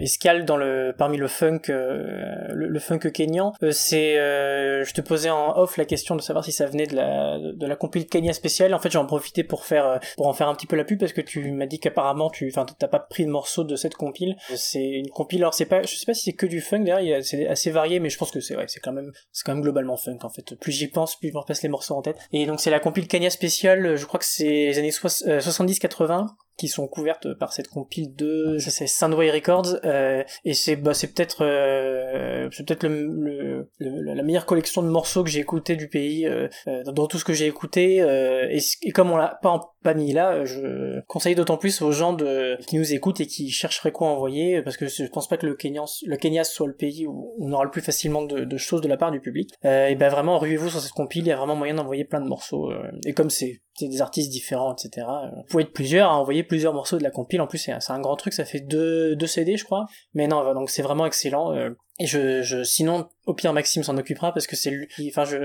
escale 0.00 0.44
dans 0.44 0.56
le 0.56 0.94
parmi 0.96 1.16
le 1.16 1.28
funk 1.28 1.62
le, 1.68 2.78
funk 2.78 3.10
kényan. 3.12 3.52
Euh, 3.62 3.70
c'est 3.72 4.14
je 4.16 4.92
te 4.92 5.00
posais 5.00 5.30
en 5.30 5.56
off 5.58 5.76
la 5.76 5.84
question 5.84 6.16
de 6.16 6.22
savoir 6.22 6.44
si 6.44 6.52
ça 6.52 6.66
venait 6.66 6.86
de 6.86 6.94
la 6.94 7.38
de 7.38 7.66
la 7.66 7.76
compil 7.76 8.06
Kenya 8.06 8.32
spéciale. 8.32 8.74
En 8.74 8.78
fait, 8.78 8.90
j'en 8.90 9.06
profité 9.06 9.44
pour 9.44 9.64
faire 9.64 10.00
pour 10.16 10.26
en 10.26 10.32
faire 10.32 10.48
un 10.48 10.54
petit 10.54 10.66
peu 10.66 10.75
la 10.76 10.84
pub 10.84 10.98
parce 11.00 11.12
que 11.12 11.20
tu 11.20 11.50
m'as 11.50 11.66
dit 11.66 11.78
qu'apparemment 11.80 12.30
tu 12.30 12.48
enfin 12.48 12.66
t'as 12.78 12.88
pas 12.88 12.98
pris 13.00 13.24
de 13.24 13.30
morceau 13.30 13.64
de 13.64 13.76
cette 13.76 13.94
compile. 13.94 14.36
C'est 14.54 14.84
une 14.84 15.08
compile 15.08 15.40
alors 15.42 15.54
c'est 15.54 15.66
pas 15.66 15.82
je 15.82 15.94
sais 15.96 16.06
pas 16.06 16.14
si 16.14 16.22
c'est 16.24 16.32
que 16.34 16.46
du 16.46 16.60
funk 16.60 16.86
a- 16.86 17.22
c'est 17.22 17.46
assez 17.48 17.70
varié 17.70 17.98
mais 18.00 18.10
je 18.10 18.18
pense 18.18 18.30
que 18.30 18.40
c'est 18.40 18.54
vrai, 18.54 18.66
c'est 18.68 18.80
quand 18.80 18.92
même 18.92 19.12
c'est 19.32 19.44
quand 19.44 19.52
même 19.54 19.62
globalement 19.62 19.96
funk 19.96 20.18
en 20.22 20.28
fait. 20.30 20.54
Plus 20.60 20.72
j'y 20.72 20.88
pense, 20.88 21.16
plus 21.18 21.28
je 21.28 21.34
me 21.34 21.38
repasse 21.40 21.62
les 21.62 21.68
morceaux 21.68 21.94
en 21.94 22.02
tête. 22.02 22.18
Et 22.32 22.46
donc 22.46 22.60
c'est 22.60 22.70
la 22.70 22.80
compile 22.80 23.08
Kenya 23.08 23.30
spéciale, 23.30 23.96
je 23.96 24.04
crois 24.06 24.20
que 24.20 24.26
c'est 24.26 24.44
les 24.44 24.78
années 24.78 24.92
euh, 25.26 25.40
70-80 25.40 26.26
qui 26.56 26.68
sont 26.68 26.86
couvertes 26.88 27.34
par 27.38 27.52
cette 27.52 27.68
compile 27.68 28.14
de 28.14 28.56
c'est 28.58 28.86
Soundway 28.86 29.30
Records 29.30 29.76
euh, 29.84 30.22
et 30.44 30.54
c'est 30.54 30.76
bah 30.76 30.94
c'est 30.94 31.12
peut-être 31.12 31.44
euh, 31.44 32.48
c'est 32.52 32.66
peut-être 32.66 32.86
le, 32.86 33.06
le- 33.06 33.70
le- 33.78 34.14
la 34.14 34.22
meilleure 34.22 34.46
collection 34.46 34.82
de 34.82 34.88
morceaux 34.88 35.22
que 35.24 35.30
j'ai 35.30 35.40
écouté 35.40 35.76
du 35.76 35.88
pays 35.88 36.26
euh, 36.26 36.48
euh, 36.68 36.82
dans 36.84 37.06
tout 37.06 37.18
ce 37.18 37.24
que 37.24 37.32
j'ai 37.32 37.46
écouté 37.46 38.00
euh, 38.02 38.48
et, 38.50 38.58
et 38.82 38.90
comme 38.92 39.10
on 39.10 39.16
l'a 39.16 39.38
pas 39.42 39.50
en- 39.50 39.70
pas 39.82 39.94
mis 39.94 40.12
là 40.12 40.32
euh, 40.32 40.44
je 40.46 41.00
conseille 41.06 41.34
d'autant 41.34 41.56
plus 41.58 41.82
aux 41.82 41.92
gens 41.92 42.12
de 42.12 42.56
qui 42.66 42.76
nous 42.78 42.92
écoutent 42.92 43.20
et 43.20 43.26
qui 43.26 43.50
chercheraient 43.50 43.92
quoi 43.92 44.08
envoyer 44.08 44.62
parce 44.62 44.76
que 44.76 44.86
je 44.88 45.04
pense 45.06 45.28
pas 45.28 45.36
que 45.36 45.46
le 45.46 45.54
Kenya 45.54 45.84
le 46.06 46.16
Kenya 46.16 46.44
soit 46.44 46.66
le 46.66 46.74
pays 46.74 47.06
où 47.06 47.34
on 47.38 47.52
aura 47.52 47.64
le 47.64 47.70
plus 47.70 47.82
facilement 47.82 48.22
de, 48.22 48.44
de 48.44 48.56
choses 48.56 48.80
de 48.80 48.88
la 48.88 48.96
part 48.96 49.10
du 49.10 49.20
public. 49.20 49.50
Euh, 49.64 49.88
et 49.88 49.94
ben 49.94 50.08
vraiment 50.08 50.38
ruez-vous 50.38 50.70
sur 50.70 50.80
cette 50.80 50.92
compile 50.92 51.24
il 51.24 51.28
y 51.28 51.32
a 51.32 51.36
vraiment 51.36 51.56
moyen 51.56 51.74
d'envoyer 51.74 52.04
plein 52.04 52.20
de 52.20 52.28
morceaux 52.28 52.70
euh, 52.70 52.90
et 53.04 53.12
comme 53.12 53.30
c'est 53.30 53.60
c'est 53.76 53.88
des 53.88 54.00
artistes 54.00 54.30
différents, 54.30 54.74
etc. 54.74 55.06
Vous 55.36 55.42
pouvez 55.48 55.62
être 55.64 55.72
plusieurs 55.72 56.10
à 56.10 56.16
envoyer 56.18 56.42
plusieurs 56.42 56.72
morceaux 56.74 56.98
de 56.98 57.02
la 57.02 57.10
compile. 57.10 57.40
En 57.40 57.46
plus, 57.46 57.58
c'est 57.58 57.72
un, 57.72 58.00
grand 58.00 58.16
truc, 58.16 58.32
ça 58.32 58.44
fait 58.44 58.60
deux, 58.60 59.14
deux 59.16 59.26
CD, 59.26 59.56
je 59.56 59.64
crois. 59.64 59.86
Mais 60.14 60.26
non, 60.26 60.54
donc 60.54 60.70
c'est 60.70 60.82
vraiment 60.82 61.06
excellent. 61.06 61.52
euh, 61.54 61.70
et 61.98 62.06
je, 62.06 62.42
je, 62.42 62.62
sinon, 62.62 63.08
au 63.24 63.32
pire, 63.32 63.52
Maxime 63.54 63.82
s'en 63.82 63.96
occupera 63.96 64.32
parce 64.32 64.46
que 64.46 64.54
c'est 64.54 64.70
lui. 64.70 64.86
Enfin, 65.08 65.24
je, 65.24 65.36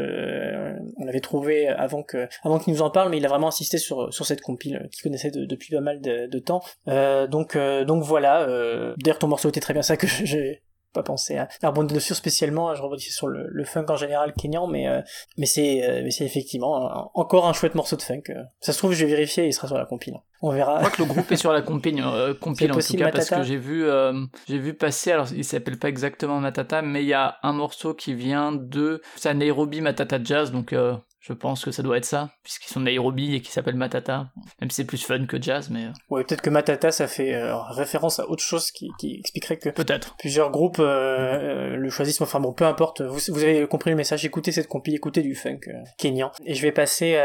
on 0.98 1.06
l'avait 1.06 1.22
trouvé 1.22 1.68
avant 1.68 2.04
que, 2.04 2.28
avant 2.44 2.60
qu'il 2.60 2.74
nous 2.74 2.82
en 2.82 2.90
parle, 2.90 3.10
mais 3.10 3.18
il 3.18 3.26
a 3.26 3.30
vraiment 3.30 3.48
insisté 3.48 3.78
sur 3.78 4.14
sur 4.14 4.26
cette 4.26 4.42
compile 4.42 4.76
euh, 4.84 4.88
qu'il 4.90 5.02
connaissait 5.04 5.32
de- 5.32 5.46
depuis 5.46 5.74
pas 5.74 5.80
mal 5.82 6.02
de, 6.02 6.28
de 6.28 6.40
temps. 6.40 6.62
Euh, 6.90 7.28
donc, 7.28 7.56
euh, 7.56 7.86
donc 7.86 8.04
voilà. 8.04 8.42
Euh, 8.50 8.94
D'ailleurs, 8.98 9.20
ton 9.20 9.28
morceau 9.28 9.48
était 9.50 9.62
très 9.62 9.74
bien. 9.74 9.82
Ça 9.82 9.96
que 9.98 10.08
j'ai 10.24 10.62
pas 10.94 11.04
pensé 11.04 11.38
à, 11.38 11.48
à 11.62 11.68
rebondir 11.70 11.96
dessus 11.96 12.14
spécialement. 12.14 12.74
Je 12.76 12.82
rebondissais 12.82 13.12
sur 13.12 13.28
le, 13.28 13.48
le 13.48 13.64
funk 13.66 13.86
en 13.90 13.96
général 13.96 14.34
kenyan, 14.34 14.68
mais 14.68 14.88
euh, 14.88 15.02
mais 15.38 15.46
c'est 15.46 15.84
euh, 15.84 16.02
mais 16.04 16.12
c'est 16.12 16.26
effectivement 16.26 17.10
encore 17.14 17.48
un 17.48 17.54
chouette 17.54 17.76
morceau 17.76 17.96
de 17.96 18.02
funk. 18.02 18.24
euh. 18.30 18.44
Ça 18.60 18.74
se 18.74 18.78
trouve, 18.78 18.94
je 18.94 19.06
vais 19.06 19.12
vérifier, 19.12 19.46
il 19.48 19.54
sera 19.54 19.68
sur 19.68 19.78
la 19.78 19.86
compile. 19.86 20.16
On 20.44 20.52
verra. 20.52 20.78
Je 20.78 20.86
crois 20.86 20.90
que 20.98 21.02
le 21.04 21.08
groupe 21.08 21.32
est 21.32 21.36
sur 21.36 21.54
la 21.54 21.62
compile, 21.62 22.02
euh, 22.04 22.34
en 22.42 22.54
tout 22.54 22.68
possible, 22.70 23.04
cas, 23.04 23.12
parce 23.12 23.30
que 23.30 23.44
j'ai 23.44 23.58
vu, 23.58 23.86
euh, 23.86 24.14
j'ai 24.48 24.58
vu 24.58 24.74
passer, 24.74 25.12
alors 25.12 25.28
il 25.36 25.46
s'appelle 25.46 25.78
pas 25.78 25.88
exactement 25.88 26.40
Matata, 26.40 26.82
mais 26.82 27.04
il 27.04 27.08
y 27.08 27.14
a 27.14 27.38
un 27.44 27.54
morceau 27.54 27.94
qui 27.94 28.16
vient 28.16 28.52
de, 28.52 29.02
c'est 29.18 29.34
Nairobi 29.36 29.82
Matata 29.82 30.18
Jazz, 30.24 30.52
donc 30.52 30.74
euh, 30.74 30.96
je 31.22 31.34
pense 31.34 31.64
que 31.64 31.72
ça 31.72 31.84
doit 31.84 31.98
être 31.98 32.06
ça, 32.06 32.32
puisqu'ils 32.44 32.72
sont 32.72 32.80
de 32.80 32.86
Nairobi 32.86 33.36
et 33.36 33.42
qui 33.42 33.52
s'appelle 33.52 33.76
Matata, 33.76 34.28
même 34.60 34.70
si 34.70 34.78
c'est 34.78 34.86
plus 34.86 35.04
fun 35.04 35.26
que 35.28 35.42
jazz, 35.42 35.70
mais 35.70 35.86
euh, 35.86 35.92
Ouais, 36.10 36.24
peut-être 36.24 36.42
que 36.42 36.50
Matata, 36.50 36.92
ça 36.92 37.08
fait 37.08 37.34
euh, 37.36 37.56
référence 37.58 38.20
à 38.20 38.28
autre 38.28 38.44
chose 38.44 38.72
qui, 38.72 38.90
qui 39.00 39.20
expliquerait 39.20 39.58
que 39.58 39.70
peut-être. 39.70 40.16
plusieurs 40.18 40.50
groupes 40.50 40.80
euh, 40.80 40.84
euh, 40.84 41.76
le 41.76 41.90
choisissent. 41.90 42.22
Enfin 42.22 42.40
bon, 42.40 42.54
peu 42.54 42.66
importe. 42.66 43.02
Vous, 43.02 43.20
vous 43.30 43.44
avez 43.44 43.68
compris 43.68 43.92
le 43.92 43.96
message. 43.96 44.26
Écoutez 44.26 44.52
cette 44.52 44.68
compil, 44.68 44.96
écoutez 44.96 45.22
du 45.22 45.36
funk 45.36 45.60
euh, 45.68 45.74
kenyan. 45.98 46.32
Et 46.46 46.56
je 46.56 46.62
vais 46.62 46.72
passer 46.72 47.20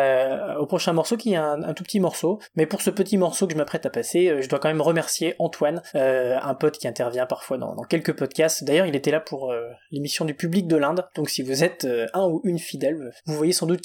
au 0.58 0.66
prochain 0.66 0.92
morceau 0.92 1.16
qui 1.16 1.32
est 1.32 1.36
un, 1.36 1.62
un 1.62 1.72
tout 1.74 1.82
petit 1.82 2.00
morceau. 2.00 2.38
Mais 2.54 2.66
pour 2.66 2.82
ce 2.82 2.90
petit 2.90 3.16
morceau 3.16 3.46
que 3.46 3.52
je 3.52 3.58
m'apprête 3.58 3.86
à 3.86 3.90
passer, 3.90 4.42
je 4.42 4.48
dois 4.48 4.58
quand 4.58 4.68
même 4.68 4.80
remercier 4.82 5.34
Antoine, 5.38 5.82
un 5.94 6.54
pote 6.54 6.78
qui 6.78 6.86
intervient 6.86 7.26
parfois 7.26 7.56
dans, 7.58 7.74
dans 7.74 7.84
quelques 7.84 8.12
podcasts. 8.12 8.64
D'ailleurs, 8.64 8.86
il 8.86 8.94
était 8.94 9.10
là 9.10 9.20
pour 9.20 9.54
l'émission 9.90 10.24
du 10.24 10.34
public 10.34 10.66
de 10.66 10.76
l'Inde. 10.76 11.06
Donc 11.14 11.30
si 11.30 11.42
vous 11.42 11.64
êtes 11.64 11.86
un 12.12 12.26
ou 12.26 12.40
une 12.44 12.58
fidèle, 12.58 13.12
vous 13.24 13.34
voyez 13.34 13.52
sans 13.52 13.66
doute 13.66 13.80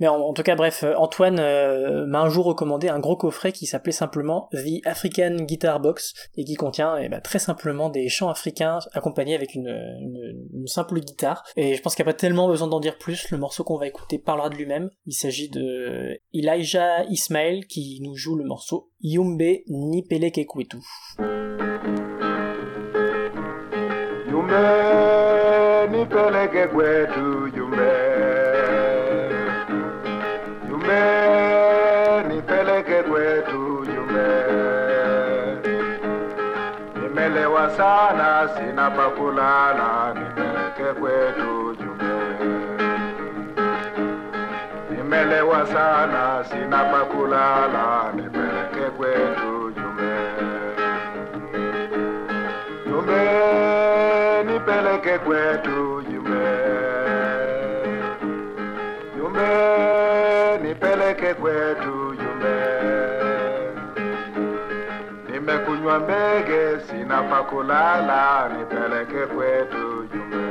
Mais 0.00 0.08
en, 0.08 0.32
tout 0.32 0.42
cas, 0.42 0.54
bref, 0.54 0.84
euh, 0.84 0.94
Antoine 0.96 1.38
euh, 1.38 2.06
m'a 2.06 2.20
un 2.20 2.28
jour 2.28 2.46
recommandé 2.46 2.88
un 2.88 2.98
gros 2.98 3.16
coffret 3.16 3.52
qui 3.52 3.66
s'appelait 3.66 3.92
simplement 3.92 4.48
The 4.52 4.86
African 4.86 5.36
Guitar 5.36 5.80
Box 5.80 6.14
et 6.36 6.44
qui 6.44 6.54
contient 6.54 6.96
eh 6.96 7.08
ben, 7.08 7.20
très 7.20 7.38
simplement 7.38 7.88
des 7.88 8.08
chants 8.08 8.28
africains 8.28 8.78
accompagnés 8.92 9.34
avec 9.34 9.54
une, 9.54 9.64
simple 10.66 11.00
guitare. 11.00 11.44
Et 11.56 11.74
je 11.74 11.82
pense 11.82 11.94
qu'il 11.94 12.04
n'y 12.04 12.10
a 12.10 12.12
pas 12.12 12.18
tellement 12.18 12.48
besoin 12.48 12.68
d'en 12.68 12.80
dire 12.80 12.98
plus. 12.98 13.30
Le 13.30 13.38
morceau 13.38 13.64
qu'on 13.64 13.76
va 13.76 13.86
écouter 13.86 14.18
parlera 14.18 14.48
de 14.48 14.54
lui-même. 14.54 14.90
Il 15.06 15.12
s'agit 15.12 15.48
de 15.48 16.18
Elijah 16.32 17.04
Ismail 17.04 17.66
qui 17.66 18.00
nous 18.02 18.16
joue 18.16 18.36
le 18.36 18.44
morceau 18.44 18.90
Yumbe 19.00 19.42
Nipele 19.68 20.30
Yumbe 25.94 27.50
Yumbe 27.54 28.03
sana 37.76 38.48
sina 38.56 38.90
pa 38.90 39.10
kulala 39.16 40.14
nipeleke 40.14 41.00
kwetu 41.00 41.76
Jumbe. 41.78 42.14
Nimelewa 44.90 45.66
sana 45.66 46.44
sina 46.50 46.84
pa 46.84 47.00
kulala 47.04 48.12
nipeleke 48.16 48.90
kwetu 48.96 49.72
Jumbe. 49.76 50.14
Jumbe, 52.86 53.22
nipeleke 54.44 55.18
kwetu 55.18 55.93
Nimekunywa 65.94 66.00
mbege, 66.00 66.80
sina 66.90 67.22
pa 67.22 67.42
kulala, 67.42 68.48
nipeleke 68.48 69.26
kwetu 69.26 70.08
Yumbe. 70.14 70.46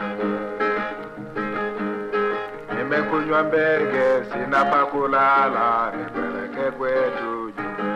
Nimekunywa 2.78 3.44
mbege, 3.44 4.24
sina 4.32 4.66
pa 4.66 4.86
kulala, 4.86 5.92
nipeleke 5.98 6.72
kwetu 6.78 7.52
Yumbe. 7.58 7.94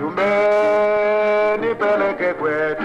Yumbe, 0.00 0.30
nipeleke 1.60 2.34
kwetu 2.34 2.79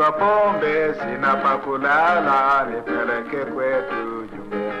Nimekunywa 0.00 0.12
pombe, 0.12 0.94
sina 0.94 1.36
pa 1.42 1.56
kulala, 1.58 2.66
nipeleke 2.70 3.44
kwetu 3.52 4.28
Yumbe. 4.32 4.72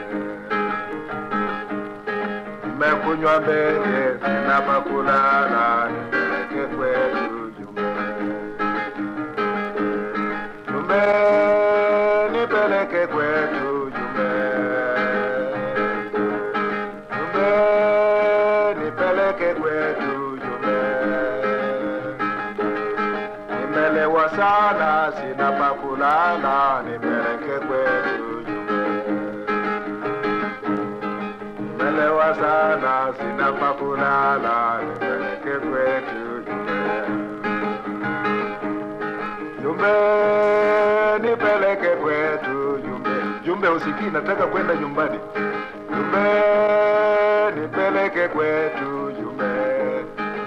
Nimekunywa 2.66 3.40
mbege, 3.40 4.18
sina 4.24 4.60
pa 4.66 4.80
kulala, 4.80 5.88
nipeleke 5.92 6.74
kwetu 6.76 7.52
Yumbe. 7.60 7.82
Yumbe, 10.72 11.00
kulala 26.38 26.82
nipeleke 26.82 27.66
kwetu 27.66 28.44
sana 32.34 33.12
sina 33.18 33.52
pa 33.52 33.72
kulala 33.72 34.80
kwetu 35.58 36.44
Jumbe. 39.62 39.92
Nipeleke 41.22 41.88
kwetu 41.96 42.78
Jumbe. 42.84 43.10
Jumbe 43.44 43.68
usikii 43.68 44.10
nataka 44.12 44.46
kwenda 44.46 44.74
nyumbani. 44.74 45.18
Jumbe 45.90 46.24
nipeleke 47.60 48.28
kwetu 48.28 49.12
Jumbe. 49.20 49.44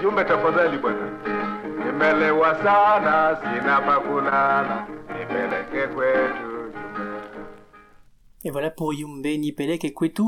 Jumbe 0.02 0.24
tafadhali 0.24 0.78
bwana. 0.78 1.08
Nimelewa 1.84 2.54
sana 2.64 3.36
sina 3.42 3.80
pa 3.80 4.00
Et 8.44 8.50
voilà 8.50 8.70
pour 8.70 8.92
Yumbe 8.92 9.24
Nipelek 9.26 9.84
et 9.84 9.92
Kwetu 9.92 10.22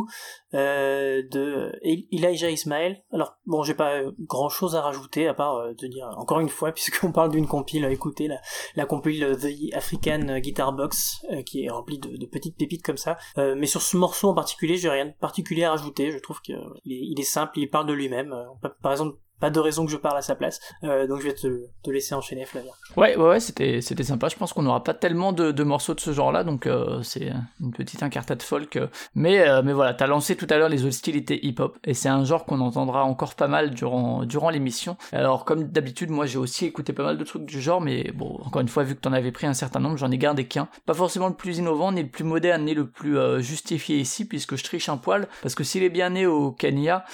euh, 0.55 1.23
de 1.31 1.73
El- 1.83 2.05
Elijah 2.11 2.51
Ismael. 2.51 3.03
Alors 3.12 3.37
bon, 3.47 3.62
j'ai 3.62 3.75
pas 3.75 4.01
grand 4.21 4.49
chose 4.49 4.75
à 4.75 4.81
rajouter 4.83 5.29
à 5.29 5.35
part 5.35 5.57
euh, 5.57 5.75
de 5.75 5.87
dire 5.87 6.09
encore 6.17 6.41
une 6.41 6.49
fois, 6.49 6.73
puisqu'on 6.73 7.12
parle 7.12 7.31
d'une 7.31 7.47
compile, 7.47 7.85
euh, 7.85 7.91
écoutez 7.91 8.29
la, 8.75 8.87
compile 8.87 9.23
euh, 9.25 9.35
The 9.35 9.75
African 9.75 10.39
Guitar 10.39 10.73
Box 10.73 11.25
euh, 11.31 11.43
qui 11.43 11.64
est 11.64 11.71
remplie 11.71 11.99
de, 11.99 12.27
petites 12.27 12.57
pépites 12.57 12.83
comme 12.85 12.97
ça. 12.97 13.17
Euh, 13.39 13.55
mais 13.57 13.67
sur 13.67 13.83
ce 13.83 13.97
morceau 13.97 14.29
en 14.29 14.35
particulier, 14.35 14.77
j'ai 14.77 14.89
rien 14.89 15.07
de 15.07 15.12
particulier 15.21 15.64
à 15.64 15.71
rajouter. 15.71 16.11
Je 16.11 16.19
trouve 16.19 16.41
qu'il 16.41 16.55
est, 16.55 16.61
il 16.85 17.21
est 17.21 17.25
simple, 17.25 17.59
il 17.59 17.69
parle 17.71 17.87
de 17.87 17.93
lui-même. 17.93 18.33
Euh, 18.33 18.69
Par 18.83 18.93
exemple, 18.93 19.17
pas 19.41 19.51
de 19.51 19.61
raison 19.61 19.84
que 19.84 19.93
je 19.93 19.97
parle 19.97 20.16
à 20.16 20.22
sa 20.22 20.34
place. 20.34 20.61
Euh, 20.84 21.07
donc 21.07 21.20
je 21.20 21.26
vais 21.26 21.34
te, 21.34 21.91
laisser 21.91 22.14
enchaîner, 22.14 22.45
Flavien. 22.45 22.70
Ouais, 22.97 23.16
ouais, 23.16 23.28
ouais, 23.28 23.41
c'était, 23.41 23.80
c'était 23.80 24.05
sympa. 24.05 24.28
Je 24.28 24.37
pense 24.37 24.53
qu'on 24.53 24.62
n'aura 24.62 24.82
pas 24.82 24.95
tellement 24.95 25.32
de, 25.32 25.62
morceaux 25.62 25.95
de 25.95 26.01
ce 26.01 26.12
genre-là, 26.12 26.45
donc 26.45 26.66
euh, 26.66 27.03
c'est 27.03 27.32
une 27.61 27.72
petite 27.72 28.03
incartade 28.03 28.43
folk. 28.43 28.78
Mais, 29.14 29.41
euh, 29.41 29.62
mais 29.64 29.72
voilà, 29.72 29.95
t'as 29.95 30.07
lancé 30.07 30.37
tout 30.37 30.47
à 30.51 30.57
l'heure 30.57 30.68
les 30.68 30.84
hostilités 30.84 31.45
hip-hop, 31.45 31.78
et 31.84 31.95
c'est 31.95 32.09
un 32.09 32.24
genre 32.24 32.45
qu'on 32.45 32.61
entendra 32.61 33.05
encore 33.05 33.34
pas 33.34 33.49
mal 33.49 33.70
durant, 33.70 34.24
durant 34.24 34.51
l'émission. 34.51 34.97
Alors, 35.12 35.45
comme 35.45 35.64
d'habitude, 35.64 36.11
moi 36.11 36.26
j'ai 36.26 36.39
aussi 36.39 36.66
écouté 36.66 36.93
pas 36.93 37.03
mal 37.03 37.18
de 37.18 37.24
trucs 37.24 37.45
du 37.45 37.61
genre, 37.61 37.80
mais 37.80 38.12
bon, 38.14 38.39
encore 38.45 38.62
une 38.62 38.68
fois, 38.68 38.84
vu 38.84 38.95
que 38.95 39.01
t'en 39.01 39.12
avais 39.12 39.32
pris 39.32 39.47
un 39.47 39.55
certain 39.55 39.80
nombre, 39.80 39.97
j'en 39.97 40.11
ai 40.11 40.18
gardé 40.18 40.47
qu'un. 40.47 40.68
Pas 40.87 40.95
forcément 40.95 41.28
le 41.28 41.34
plus 41.34 41.59
innovant, 41.59 41.93
ni 41.93 42.03
le 42.03 42.09
plus 42.09 42.24
moderne, 42.24 42.64
ni 42.64 42.74
le 42.74 42.87
plus 42.87 43.16
justifié 43.43 43.99
ici, 43.99 44.24
puisque 44.26 44.57
je 44.57 44.64
triche 44.64 44.89
un 44.89 44.97
poil, 44.97 45.28
parce 45.43 45.55
que 45.55 45.64
s'il 45.64 45.82
est 45.82 45.91
bien 45.91 46.11
né 46.11 46.26
au 46.26 46.53
Kenya, 46.53 47.05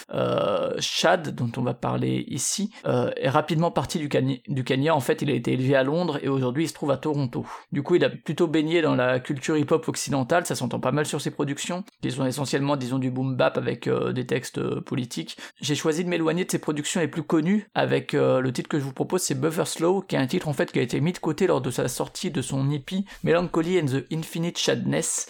Chad, 0.78 1.34
dont 1.34 1.50
on 1.56 1.62
va 1.62 1.74
parler 1.74 2.11
ici, 2.20 2.70
euh, 2.86 3.10
est 3.16 3.28
rapidement 3.28 3.70
parti 3.70 3.98
du, 3.98 4.08
du 4.48 4.64
Kenya. 4.64 4.94
En 4.94 5.00
fait, 5.00 5.22
il 5.22 5.30
a 5.30 5.34
été 5.34 5.52
élevé 5.52 5.74
à 5.74 5.82
Londres 5.82 6.18
et 6.22 6.28
aujourd'hui 6.28 6.64
il 6.64 6.68
se 6.68 6.74
trouve 6.74 6.90
à 6.90 6.96
Toronto. 6.96 7.46
Du 7.72 7.82
coup, 7.82 7.94
il 7.94 8.04
a 8.04 8.10
plutôt 8.10 8.46
baigné 8.46 8.82
dans 8.82 8.94
la 8.94 9.20
culture 9.20 9.56
hip-hop 9.56 9.88
occidentale, 9.88 10.46
ça 10.46 10.54
s'entend 10.54 10.80
pas 10.80 10.92
mal 10.92 11.06
sur 11.06 11.20
ses 11.20 11.30
productions, 11.30 11.84
qui 12.02 12.10
sont 12.10 12.26
essentiellement, 12.26 12.76
disons, 12.76 12.98
du 12.98 13.10
boom 13.10 13.36
bap 13.36 13.56
avec 13.58 13.86
euh, 13.86 14.12
des 14.12 14.26
textes 14.26 14.58
euh, 14.58 14.80
politiques. 14.80 15.36
J'ai 15.60 15.74
choisi 15.74 16.04
de 16.04 16.08
m'éloigner 16.08 16.44
de 16.44 16.50
ses 16.50 16.58
productions 16.58 17.00
les 17.00 17.08
plus 17.08 17.22
connues 17.22 17.68
avec 17.74 18.12
le 18.12 18.50
titre 18.50 18.68
que 18.68 18.78
je 18.78 18.84
vous 18.84 18.92
propose, 18.92 19.22
c'est 19.22 19.38
Buffer 19.38 19.64
Slow, 19.64 20.02
qui 20.02 20.16
est 20.16 20.18
un 20.18 20.26
titre 20.26 20.48
en 20.48 20.52
fait 20.52 20.70
qui 20.70 20.78
a 20.78 20.82
été 20.82 21.00
mis 21.00 21.12
de 21.12 21.18
côté 21.18 21.46
lors 21.46 21.60
de 21.60 21.70
sa 21.70 21.88
sortie 21.88 22.30
de 22.30 22.42
son 22.42 22.70
EP 22.70 23.04
Melancholy 23.22 23.80
and 23.80 23.86
the 23.86 24.12
Infinite 24.12 24.58
Shadness 24.58 25.28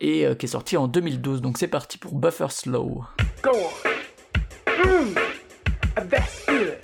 et 0.00 0.26
qui 0.38 0.46
est 0.46 0.48
sorti 0.48 0.76
en 0.76 0.88
2012. 0.88 1.40
Donc 1.40 1.58
c'est 1.58 1.68
parti 1.68 1.98
pour 1.98 2.14
Buffer 2.14 2.48
Slow. 2.50 3.04
Go 3.42 3.50
on. 3.52 3.96
Mmm. 4.86 5.25
That's 5.96 6.44
good. 6.44 6.78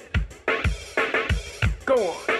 Go 1.84 1.94
on. 1.96 2.31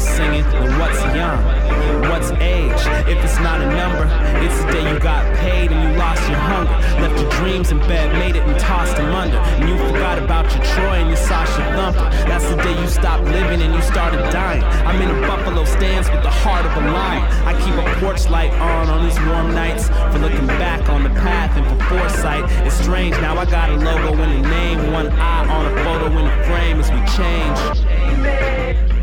Still 0.00 0.16
singing, 0.16 0.44
what's 0.78 1.00
young? 1.14 1.42
What's 2.10 2.30
age? 2.40 2.72
If 3.08 3.22
it's 3.24 3.38
not 3.40 3.60
a 3.60 3.66
number, 3.66 4.04
it's 4.44 4.58
the 4.64 4.72
day 4.72 4.92
you 4.92 4.98
got 4.98 5.24
paid 5.36 5.70
and 5.70 5.92
you 5.92 5.98
lost 5.98 6.22
your 6.28 6.38
hunger. 6.38 6.72
Left 7.00 7.20
your 7.20 7.30
dreams 7.32 7.70
in 7.70 7.78
bed, 7.80 8.12
made 8.12 8.36
it 8.36 8.42
and 8.42 8.58
tossed 8.60 8.96
them 8.96 9.14
under. 9.14 9.36
And 9.36 9.68
you 9.68 9.76
forgot 9.78 10.18
about 10.18 10.52
your 10.54 10.64
Troy 10.64 11.00
and 11.00 11.08
your 11.08 11.16
Sasha 11.16 11.62
Thumper. 11.74 12.10
That's 12.28 12.48
the 12.48 12.56
day 12.56 12.80
you 12.80 12.88
stopped 12.88 13.24
living 13.24 13.62
and 13.62 13.74
you 13.74 13.82
started 13.82 14.18
dying. 14.30 14.62
I'm 14.62 15.00
in 15.00 15.10
a 15.10 15.26
buffalo 15.26 15.64
stance 15.64 16.08
with 16.10 16.22
the 16.22 16.30
heart 16.30 16.66
of 16.66 16.72
a 16.76 16.90
lion. 16.90 17.22
I 17.46 17.52
keep 17.64 17.74
a 17.74 18.00
porch 18.00 18.28
light 18.28 18.52
on 18.52 18.88
on 18.88 19.04
these 19.04 19.18
warm 19.20 19.54
nights 19.54 19.88
for 20.12 20.18
looking 20.18 20.46
back 20.46 20.88
on 20.88 21.02
the 21.04 21.10
path 21.10 21.56
and 21.56 21.66
for 21.66 21.78
foresight. 21.88 22.44
It's 22.66 22.76
strange, 22.76 23.16
now 23.20 23.36
I 23.36 23.44
got 23.44 23.70
a 23.70 23.76
logo 23.76 24.22
and 24.22 24.44
a 24.44 24.48
name, 24.48 24.92
one 24.92 25.08
eye 25.08 25.46
on 25.48 25.66
a 25.66 25.84
photo 25.84 26.06
in 26.06 26.24
the 26.24 26.44
frame 26.44 26.80
as 26.80 26.90
we 26.90 27.00
change. 27.16 28.86
We 28.90 28.95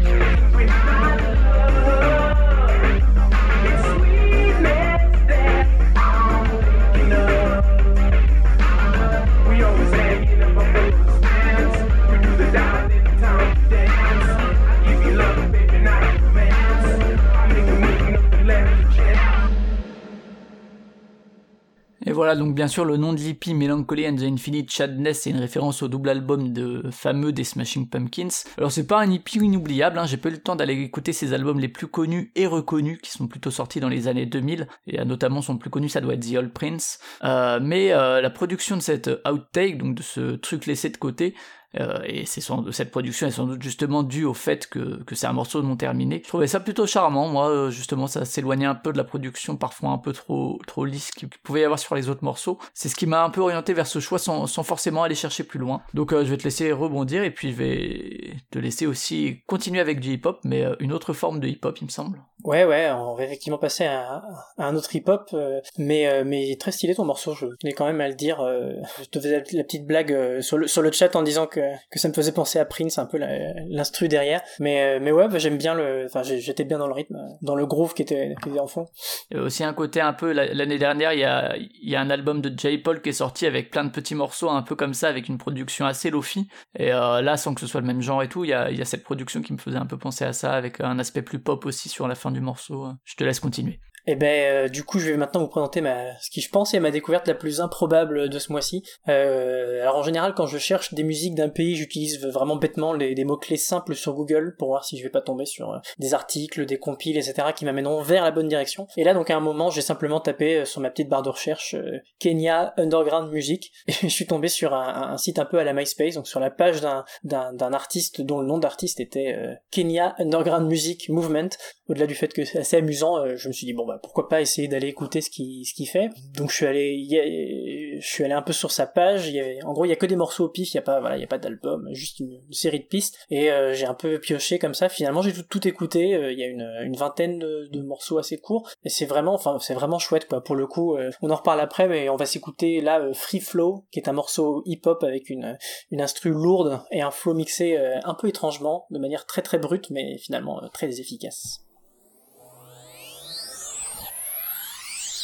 Et 22.13 22.15
voilà, 22.15 22.35
donc 22.35 22.53
bien 22.53 22.67
sûr, 22.67 22.85
le 22.85 22.95
nom 22.95 23.13
de 23.13 23.19
l'EP 23.19 23.55
Melancholy 23.55 24.07
and 24.07 24.17
the 24.17 24.21
Infinite 24.21 24.69
Shadness, 24.69 25.21
c'est 25.21 25.31
une 25.31 25.39
référence 25.39 25.81
au 25.81 25.87
double 25.87 26.09
album 26.09 26.53
de 26.53 26.83
fameux 26.91 27.31
des 27.31 27.43
Smashing 27.43 27.89
Pumpkins. 27.89 28.43
Alors 28.59 28.71
c'est 28.71 28.85
pas 28.85 28.99
un 28.99 29.09
EP 29.09 29.39
inoubliable, 29.39 29.97
hein, 29.97 30.05
j'ai 30.05 30.17
pas 30.17 30.29
eu 30.29 30.33
le 30.33 30.37
temps 30.37 30.55
d'aller 30.55 30.79
écouter 30.79 31.11
ses 31.11 31.33
albums 31.33 31.59
les 31.59 31.69
plus 31.69 31.87
connus 31.87 32.31
et 32.35 32.45
reconnus, 32.45 32.99
qui 33.01 33.09
sont 33.09 33.25
plutôt 33.25 33.49
sortis 33.49 33.79
dans 33.79 33.89
les 33.89 34.07
années 34.07 34.27
2000, 34.27 34.67
et 34.85 34.99
euh, 34.99 35.05
notamment 35.05 35.41
son 35.41 35.57
plus 35.57 35.71
connu, 35.71 35.89
ça 35.89 36.01
doit 36.01 36.13
être 36.13 36.29
The 36.29 36.35
Old 36.35 36.53
Prince. 36.53 36.99
Euh, 37.23 37.59
mais 37.59 37.91
euh, 37.93 38.21
la 38.21 38.29
production 38.29 38.77
de 38.77 38.83
cette 38.83 39.09
outtake, 39.27 39.79
donc 39.79 39.95
de 39.95 40.03
ce 40.03 40.35
truc 40.35 40.67
laissé 40.67 40.91
de 40.91 40.97
côté, 40.97 41.33
euh, 41.79 41.99
et 42.05 42.25
c'est 42.25 42.41
sans, 42.41 42.71
cette 42.71 42.91
production 42.91 43.27
est 43.27 43.31
sans 43.31 43.45
doute 43.45 43.61
justement 43.61 44.03
due 44.03 44.25
au 44.25 44.33
fait 44.33 44.67
que, 44.67 45.03
que 45.03 45.15
c'est 45.15 45.27
un 45.27 45.33
morceau 45.33 45.61
non 45.61 45.75
terminé. 45.75 46.21
Je 46.23 46.27
trouvais 46.27 46.47
ça 46.47 46.59
plutôt 46.59 46.85
charmant, 46.85 47.27
moi, 47.27 47.49
euh, 47.49 47.69
justement, 47.71 48.07
ça 48.07 48.25
s'éloignait 48.25 48.65
un 48.65 48.75
peu 48.75 48.91
de 48.91 48.97
la 48.97 49.03
production, 49.03 49.57
parfois 49.57 49.89
un 49.89 49.97
peu 49.97 50.13
trop, 50.13 50.59
trop 50.67 50.85
lisse 50.85 51.11
qu'il 51.11 51.29
pouvait 51.29 51.61
y 51.61 51.63
avoir 51.63 51.79
sur 51.79 51.95
les 51.95 52.09
autres 52.09 52.23
morceaux. 52.23 52.59
C'est 52.73 52.89
ce 52.89 52.95
qui 52.95 53.07
m'a 53.07 53.23
un 53.23 53.29
peu 53.29 53.41
orienté 53.41 53.73
vers 53.73 53.87
ce 53.87 53.99
choix 53.99 54.19
sans, 54.19 54.47
sans 54.47 54.63
forcément 54.63 55.03
aller 55.03 55.15
chercher 55.15 55.43
plus 55.43 55.59
loin. 55.59 55.81
Donc 55.93 56.13
euh, 56.13 56.23
je 56.25 56.29
vais 56.29 56.37
te 56.37 56.43
laisser 56.43 56.71
rebondir 56.71 57.23
et 57.23 57.31
puis 57.31 57.51
je 57.51 57.55
vais 57.55 58.33
te 58.51 58.59
laisser 58.59 58.85
aussi 58.85 59.41
continuer 59.47 59.79
avec 59.79 59.99
du 59.99 60.11
hip-hop, 60.11 60.39
mais 60.43 60.63
euh, 60.63 60.75
une 60.79 60.93
autre 60.93 61.13
forme 61.13 61.39
de 61.39 61.47
hip-hop, 61.47 61.77
il 61.81 61.85
me 61.85 61.89
semble. 61.89 62.21
Ouais, 62.43 62.65
ouais, 62.65 62.91
on 62.91 63.15
va 63.15 63.23
effectivement 63.23 63.57
passer 63.57 63.85
à, 63.85 64.21
un 64.57 64.75
autre 64.75 64.93
hip-hop, 64.93 65.29
euh, 65.33 65.61
mais 65.77 66.07
euh, 66.07 66.23
mais 66.25 66.57
très 66.59 66.71
stylé 66.73 66.93
ton 66.93 67.05
morceau. 67.05 67.33
Je 67.33 67.45
tenais 67.61 67.71
quand 67.71 67.85
même 67.85 68.01
à 68.01 68.09
le 68.09 68.15
dire. 68.15 68.41
euh, 68.41 68.73
je 68.99 69.05
te 69.05 69.19
faisais 69.19 69.43
la, 69.53 69.63
petite 69.63 69.87
blague 69.87 70.41
sur 70.41 70.57
le 70.57 70.67
sur 70.67 70.81
le 70.81 70.91
chat 70.91 71.15
en 71.15 71.23
disant 71.23 71.47
que 71.47 71.61
que 71.89 71.99
ça 71.99 72.09
me 72.09 72.13
faisait 72.13 72.33
penser 72.33 72.59
à 72.59 72.65
Prince, 72.65 72.97
un 72.97 73.05
peu 73.05 73.17
l'instru 73.17 74.09
derrière. 74.09 74.41
Mais 74.59 74.99
mais 74.99 75.13
ouais, 75.13 75.29
bah, 75.29 75.37
j'aime 75.37 75.57
bien 75.57 75.73
le. 75.73 76.05
Enfin, 76.05 76.21
j'étais 76.23 76.65
bien 76.65 76.79
dans 76.79 76.87
le 76.87 76.93
rythme, 76.93 77.17
dans 77.41 77.55
le 77.55 77.65
groove 77.65 77.93
qui 77.93 78.01
était 78.01 78.35
qui 78.43 78.49
était 78.49 78.59
en 78.59 78.67
fond. 78.67 78.87
Aussi 79.33 79.63
un 79.63 79.73
côté 79.73 80.01
un 80.01 80.13
peu, 80.13 80.33
la- 80.33 80.53
l'année 80.53 80.77
dernière, 80.77 81.13
il 81.13 81.19
y 81.19 81.23
a, 81.23 81.55
il 81.55 81.89
y 81.89 81.95
a 81.95 82.01
un 82.01 82.09
album 82.09 82.41
de 82.41 82.51
J. 82.57 82.77
Paul 82.77 83.01
qui 83.01 83.09
est 83.09 83.13
sorti 83.13 83.45
avec 83.45 83.71
plein 83.71 83.85
de 83.85 83.91
petits 83.91 84.15
morceaux 84.15 84.49
un 84.49 84.63
peu 84.63 84.75
comme 84.75 84.93
ça, 84.93 85.07
avec 85.07 85.29
une 85.29 85.37
production 85.37 85.85
assez 85.85 86.09
lofi. 86.09 86.49
Et 86.77 86.89
là, 86.89 87.37
sans 87.37 87.53
que 87.53 87.61
ce 87.61 87.67
soit 87.67 87.79
le 87.79 87.87
même 87.87 88.01
genre 88.01 88.21
et 88.21 88.27
tout, 88.27 88.43
il 88.43 88.49
y 88.49 88.53
a, 88.53 88.69
il 88.69 88.77
y 88.77 88.81
a 88.81 88.85
cette 88.85 89.03
production 89.03 89.41
qui 89.41 89.53
me 89.53 89.57
faisait 89.57 89.77
un 89.77 89.85
peu 89.85 89.97
penser 89.97 90.25
à 90.25 90.33
ça, 90.33 90.51
avec 90.51 90.81
un 90.81 90.99
aspect 90.99 91.21
plus 91.21 91.39
pop 91.39 91.65
aussi 91.65 91.87
sur 91.87 92.07
la 92.07 92.15
fin 92.15 92.32
du 92.33 92.41
morceau. 92.41 92.87
Je 93.05 93.15
te 93.15 93.23
laisse 93.23 93.39
continuer. 93.39 93.79
Et 94.05 94.15
ben 94.15 94.65
euh, 94.65 94.67
du 94.67 94.83
coup 94.83 94.99
je 94.99 95.09
vais 95.09 95.17
maintenant 95.17 95.41
vous 95.41 95.47
présenter 95.47 95.79
ma 95.79 96.17
ce 96.19 96.29
qui 96.29 96.41
je 96.41 96.49
pense 96.49 96.73
est 96.73 96.79
ma 96.81 96.91
découverte 96.91 97.27
la 97.27 97.35
plus 97.35 97.61
improbable 97.61 98.27
de 98.27 98.39
ce 98.39 98.51
mois-ci. 98.51 98.83
Euh, 99.07 99.81
alors 99.81 99.95
en 99.95 100.03
général 100.03 100.33
quand 100.35 100.45
je 100.45 100.57
cherche 100.57 100.93
des 100.93 101.03
musiques 101.03 101.35
d'un 101.35 101.47
pays 101.47 101.75
j'utilise 101.75 102.21
vraiment 102.25 102.57
bêtement 102.57 102.91
les, 102.91 103.15
des 103.15 103.23
mots 103.23 103.37
clés 103.37 103.55
simples 103.55 103.95
sur 103.95 104.13
Google 104.13 104.55
pour 104.57 104.67
voir 104.69 104.83
si 104.83 104.97
je 104.97 105.03
vais 105.03 105.09
pas 105.09 105.21
tomber 105.21 105.45
sur 105.45 105.71
euh, 105.71 105.77
des 105.99 106.13
articles, 106.13 106.65
des 106.65 106.77
compiles 106.77 107.17
etc 107.17 107.47
qui 107.55 107.63
m'amèneront 107.63 108.01
vers 108.01 108.23
la 108.23 108.31
bonne 108.31 108.49
direction. 108.49 108.87
Et 108.97 109.05
là 109.05 109.13
donc 109.13 109.29
à 109.29 109.37
un 109.37 109.39
moment 109.39 109.69
j'ai 109.69 109.81
simplement 109.81 110.19
tapé 110.19 110.57
euh, 110.57 110.65
sur 110.65 110.81
ma 110.81 110.89
petite 110.89 111.07
barre 111.07 111.23
de 111.23 111.29
recherche 111.29 111.73
euh, 111.75 111.99
Kenya 112.19 112.73
Underground 112.75 113.31
Music 113.31 113.71
et 113.87 113.93
je 113.93 114.07
suis 114.07 114.27
tombé 114.27 114.49
sur 114.49 114.73
un, 114.73 115.17
site 115.17 115.39
un 115.39 115.45
peu 115.45 115.59
à 115.59 115.63
la 115.63 115.73
MySpace 115.73 116.15
donc 116.15 116.27
sur 116.27 116.41
la 116.41 116.49
page 116.49 116.81
d'un 116.81 117.05
d'un 117.23 117.73
artiste 117.73 118.21
dont 118.21 118.41
le 118.41 118.47
nom 118.47 118.57
d'artiste 118.57 118.99
était 118.99 119.37
Kenya 119.71 120.15
Underground 120.17 120.67
Music 120.67 121.07
Movement 121.07 121.49
au-delà 121.87 122.07
du 122.07 122.15
fait 122.15 122.33
que 122.33 122.43
c'est 122.45 122.59
assez 122.59 122.77
amusant, 122.77 123.35
je 123.35 123.47
me 123.47 123.53
suis 123.53 123.65
dit 123.65 123.73
bon 123.73 123.85
bah 123.85 123.92
pourquoi 124.01 124.29
pas 124.29 124.41
essayer 124.41 124.67
d'aller 124.67 124.87
écouter 124.87 125.21
ce 125.21 125.29
qu'il 125.29 125.87
fait. 125.87 126.09
Donc 126.35 126.49
je 126.49 126.55
suis 126.55 126.65
allé 126.65 127.99
je 127.99 128.07
suis 128.07 128.23
allé 128.23 128.33
un 128.33 128.41
peu 128.41 128.53
sur 128.53 128.71
sa 128.71 128.85
page, 128.85 129.27
il 129.27 129.35
y 129.35 129.39
avait 129.39 129.63
en 129.63 129.73
gros 129.73 129.85
il 129.85 129.89
y 129.89 129.91
a 129.91 129.95
que 129.95 130.05
des 130.05 130.15
morceaux 130.15 130.45
au 130.45 130.49
pif, 130.49 130.73
il 130.73 130.75
y 130.75 130.77
a 130.77 130.81
pas 130.83 130.99
voilà, 130.99 131.17
il 131.17 131.21
y 131.21 131.23
a 131.23 131.27
pas 131.27 131.37
d'album, 131.37 131.87
juste 131.91 132.19
une, 132.19 132.41
série 132.51 132.79
de 132.79 132.85
pistes 132.85 133.17
et 133.29 133.51
euh, 133.51 133.73
j'ai 133.73 133.85
un 133.85 133.93
peu 133.93 134.19
pioché 134.19 134.59
comme 134.59 134.73
ça. 134.73 134.89
Finalement, 134.89 135.21
j'ai 135.21 135.33
tout, 135.33 135.43
tout 135.43 135.67
écouté, 135.67 136.13
euh, 136.13 136.31
il 136.31 136.39
y 136.39 136.43
a 136.43 136.47
une, 136.47 136.95
vingtaine 136.95 137.39
de, 137.39 137.81
morceaux 137.81 138.17
assez 138.17 138.37
courts 138.37 138.69
et 138.85 138.89
c'est 138.89 139.05
vraiment 139.05 139.33
enfin 139.33 139.57
c'est 139.59 139.73
vraiment 139.73 139.99
chouette 139.99 140.27
quoi 140.27 140.41
pour 140.41 140.55
le 140.55 140.67
coup. 140.67 140.95
euh, 140.95 141.11
on 141.21 141.29
en 141.29 141.35
reparle 141.35 141.59
après 141.59 141.87
mais 141.87 142.07
on 142.07 142.15
va 142.15 142.25
s'écouter 142.25 142.81
là 142.81 143.13
Free 143.13 143.39
Flow 143.39 143.83
qui 143.91 143.99
est 143.99 144.07
un 144.07 144.13
morceau 144.13 144.63
hip-hop 144.65 145.03
avec 145.03 145.29
une 145.29 145.57
une 145.91 146.01
instru 146.01 146.29
lourde 146.29 146.79
et 146.91 147.01
un 147.01 147.11
flow 147.11 147.33
mixé 147.33 147.77
un 147.77 148.13
peu 148.13 148.27
étrangement 148.27 148.85
de 148.89 148.99
manière 148.99 149.25
très 149.25 149.41
très 149.41 149.57
brute 149.57 149.89
mais 149.89 150.17
finalement 150.17 150.61
très 150.71 150.99
efficace. 150.99 151.63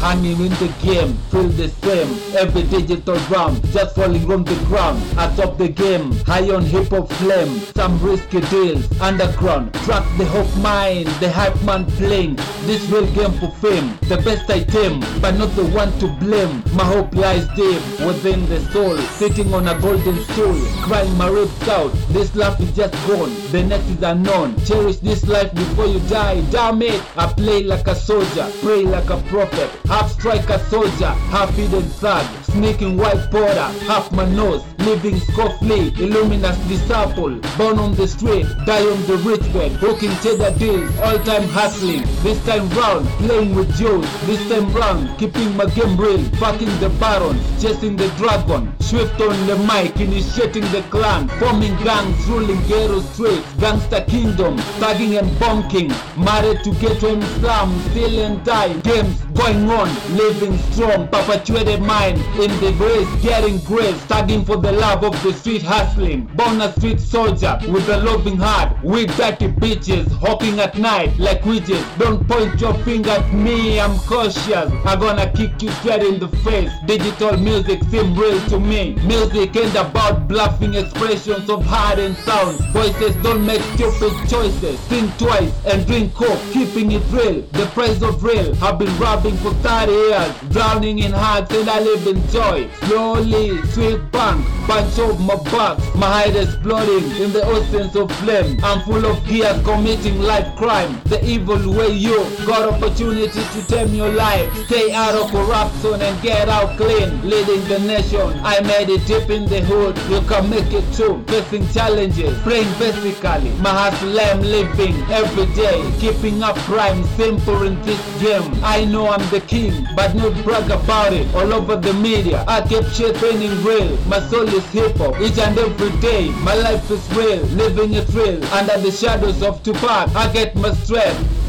Hanging 0.00 0.38
in 0.40 0.52
the 0.60 0.72
game, 0.82 1.14
feel 1.30 1.48
the 1.48 1.68
same. 1.68 2.36
Every 2.36 2.62
digital 2.64 3.18
drum, 3.26 3.60
just 3.72 3.96
falling 3.96 4.30
on 4.30 4.44
the 4.44 4.54
ground. 4.66 5.02
I 5.18 5.34
top 5.34 5.56
the 5.58 5.68
game, 5.68 6.12
high 6.24 6.48
on 6.50 6.64
hip 6.64 6.90
hop 6.90 7.10
flame. 7.12 7.58
Some 7.74 7.98
risky 8.02 8.40
deals, 8.42 8.84
underground. 9.00 9.74
Track 9.84 10.04
the 10.18 10.26
hope 10.26 10.54
mind, 10.58 11.06
the 11.20 11.30
hype 11.30 11.60
man 11.62 11.86
playing. 11.92 12.36
This 12.66 12.84
real 12.90 13.06
game 13.14 13.32
for 13.40 13.50
fame. 13.62 13.98
The 14.02 14.18
best 14.18 14.48
item, 14.50 15.00
but 15.20 15.36
not 15.36 15.54
the 15.56 15.64
one 15.66 15.90
to 15.98 16.08
blame. 16.20 16.62
My 16.74 16.84
hope 16.84 17.14
lies 17.14 17.46
deep 17.56 17.80
within 18.06 18.46
the 18.48 18.60
soul. 18.72 18.96
Sitting 19.18 19.52
on 19.54 19.66
a 19.66 19.80
golden 19.80 20.22
stool, 20.24 20.54
crying 20.82 21.16
my 21.16 21.28
ribs 21.28 21.68
out. 21.68 21.92
This 22.10 22.34
life 22.36 22.60
is 22.60 22.70
just 22.76 22.94
gone, 23.08 23.34
the 23.50 23.62
next 23.62 23.86
is 23.86 24.02
unknown. 24.02 24.56
Cherish 24.66 24.98
this 24.98 25.26
life 25.26 25.52
before 25.54 25.86
you 25.86 26.00
die. 26.08 26.42
Damn 26.50 26.82
it, 26.82 27.02
I 27.16 27.32
play 27.32 27.62
like 27.62 27.88
a 27.88 27.94
soldier, 27.94 28.50
pray 28.62 28.82
like 28.82 29.10
a 29.10 29.16
prophet. 29.28 29.70
Half 29.88 30.12
striker 30.12 30.58
soldier, 30.68 31.14
half 31.30 31.54
hidden 31.54 31.82
thug. 31.82 32.45
Sneaking 32.56 32.96
white 32.96 33.30
border, 33.30 33.68
half 33.84 34.10
my 34.12 34.24
nose. 34.24 34.64
Living 34.78 35.16
scoffly, 35.16 35.94
illuminous 35.98 36.56
disciple. 36.68 37.38
Born 37.58 37.78
on 37.78 37.94
the 37.96 38.08
street, 38.08 38.46
die 38.64 38.80
on 38.80 39.02
the 39.06 39.18
rich 39.28 39.42
bed. 39.52 39.72
Hooking 39.72 40.14
cheddar 40.22 40.56
deals, 40.58 40.88
all 41.00 41.18
time 41.18 41.46
hustling. 41.48 42.04
This 42.22 42.42
time 42.46 42.70
round, 42.70 43.06
playing 43.18 43.54
with 43.54 43.76
Joes. 43.76 44.06
This 44.26 44.40
time 44.48 44.72
round, 44.72 45.18
keeping 45.18 45.54
my 45.54 45.66
game 45.66 45.98
real. 45.98 46.22
Fucking 46.38 46.80
the 46.80 46.88
baron, 47.00 47.38
chasing 47.60 47.96
the 47.96 48.08
dragon. 48.16 48.72
Swift 48.80 49.20
on 49.20 49.46
the 49.46 49.56
mic, 49.66 50.00
initiating 50.00 50.64
the 50.70 50.82
clan. 50.88 51.28
Forming 51.40 51.76
gangs, 51.84 52.24
ruling 52.26 52.62
ghetto 52.68 53.00
streets. 53.00 53.52
Gangster 53.54 54.02
kingdom, 54.02 54.56
thugging 54.78 55.18
and 55.18 55.28
bonking. 55.36 55.90
Married 56.16 56.62
to 56.64 56.70
ghetto 56.74 57.12
and 57.12 57.24
slum, 57.40 57.78
still 57.90 58.18
and 58.20 58.44
die. 58.44 58.72
Games 58.80 59.20
going 59.34 59.68
on, 59.68 59.88
living 60.16 60.56
strong. 60.70 61.08
Perpetuated 61.08 61.82
mind 61.82 62.18
in 62.46 62.60
the 62.60 62.72
grace, 62.72 63.22
getting 63.22 63.58
grace. 63.60 64.00
Thugging 64.06 64.46
for 64.46 64.56
the 64.56 64.70
love 64.70 65.02
of 65.02 65.20
the 65.22 65.32
street 65.32 65.62
hustling. 65.62 66.26
Born 66.36 66.60
a 66.60 66.72
street 66.72 67.00
soldier 67.00 67.58
with 67.68 67.88
a 67.88 67.98
loving 67.98 68.36
heart. 68.36 68.76
With 68.84 69.16
dirty 69.16 69.48
bitches, 69.48 70.06
hawking 70.12 70.60
at 70.60 70.78
night 70.78 71.18
like 71.18 71.44
witches. 71.44 71.84
Don't 71.98 72.26
point 72.28 72.60
your 72.60 72.74
finger 72.84 73.10
at 73.10 73.32
me, 73.32 73.80
I'm 73.80 73.98
cautious. 73.98 74.70
I'm 74.84 75.00
gonna 75.00 75.30
kick 75.32 75.60
you 75.60 75.70
straight 75.72 76.02
in 76.02 76.20
the 76.20 76.28
face. 76.46 76.70
Digital 76.86 77.36
music 77.36 77.82
seem 77.90 78.14
real 78.14 78.40
to 78.48 78.60
me. 78.60 78.94
Music 79.04 79.56
ain't 79.56 79.74
about 79.74 80.28
bluffing 80.28 80.74
expressions 80.74 81.50
of 81.50 81.64
heart 81.64 81.98
and 81.98 82.16
sound. 82.18 82.58
Voices 82.72 83.16
don't 83.22 83.44
make 83.44 83.62
stupid 83.74 84.12
choices. 84.28 84.78
Think 84.90 85.16
twice 85.18 85.52
and 85.66 85.84
drink 85.86 86.14
coke, 86.14 86.40
keeping 86.52 86.92
it 86.92 87.02
real. 87.10 87.42
The 87.58 87.66
price 87.74 88.00
of 88.02 88.22
real. 88.22 88.54
I've 88.62 88.78
been 88.78 88.96
rapping 88.98 89.36
for 89.38 89.52
30 89.54 89.92
years, 89.92 90.34
drowning 90.50 91.00
in 91.00 91.12
hearts 91.12 91.52
and 91.52 91.68
I 91.68 91.80
live 91.80 92.06
in 92.06 92.22
joy. 92.36 92.68
Slowly, 92.84 93.62
sweet 93.72 94.00
punk, 94.12 94.44
bunch 94.68 94.98
of 94.98 95.18
my 95.20 95.36
bucks. 95.50 95.82
My 95.94 96.20
head 96.20 96.36
exploding 96.36 97.10
in 97.22 97.32
the 97.32 97.42
oceans 97.46 97.96
of 97.96 98.12
flame. 98.20 98.60
I'm 98.62 98.82
full 98.82 99.04
of 99.06 99.16
gears 99.26 99.58
committing 99.64 100.20
life 100.20 100.54
crime. 100.56 101.00
The 101.04 101.24
evil 101.24 101.58
way 101.72 101.92
you 101.92 102.18
got 102.44 102.74
opportunity 102.74 103.42
to 103.54 103.66
tame 103.66 103.94
your 103.94 104.10
life. 104.10 104.52
Stay 104.66 104.92
out 104.92 105.14
of 105.14 105.30
corruption 105.30 106.02
and 106.02 106.22
get 106.22 106.48
out 106.48 106.76
clean. 106.76 107.08
Leading 107.22 107.64
the 107.68 107.78
nation. 107.78 108.28
I 108.44 108.60
made 108.60 108.90
it 108.90 109.06
deep 109.06 109.30
in 109.30 109.46
the 109.46 109.60
hood. 109.60 109.96
You 110.10 110.20
can 110.28 110.50
make 110.50 110.72
it 110.72 110.86
too. 110.92 111.24
Facing 111.28 111.66
challenges, 111.70 112.38
praying 112.42 112.72
basically. 112.78 113.50
My 113.64 113.70
hustle 113.70 114.20
I'm 114.20 114.40
living 114.40 114.94
every 115.10 115.46
day. 115.54 115.78
Keeping 116.00 116.42
up 116.42 116.56
crime 116.68 117.02
simple 117.16 117.62
in 117.62 117.80
this 117.82 118.02
game. 118.20 118.44
I 118.62 118.84
know 118.84 119.08
I'm 119.08 119.26
the 119.30 119.40
king, 119.40 119.86
but 119.96 120.14
not 120.14 120.34
brag 120.44 120.70
about 120.70 121.12
it. 121.12 121.26
All 121.34 121.52
over 121.52 121.76
the 121.76 121.94
media, 121.94 122.25
I 122.34 122.60
kept 122.62 122.92
shit 122.94 123.20
raining 123.22 123.62
real. 123.62 123.96
My 124.06 124.20
soul 124.20 124.48
is 124.48 124.64
hip 124.70 124.96
hop 124.96 125.20
each 125.20 125.38
and 125.38 125.56
every 125.58 125.90
day. 126.00 126.30
My 126.42 126.54
life 126.54 126.90
is 126.90 127.08
real, 127.14 127.42
living 127.54 127.94
it 127.94 128.08
real. 128.10 128.44
Under 128.52 128.78
the 128.78 128.90
shadows 128.90 129.42
of 129.42 129.62
Tupac, 129.62 130.14
I 130.16 130.32
get 130.32 130.56
my 130.56 130.72
strength. 130.72 131.46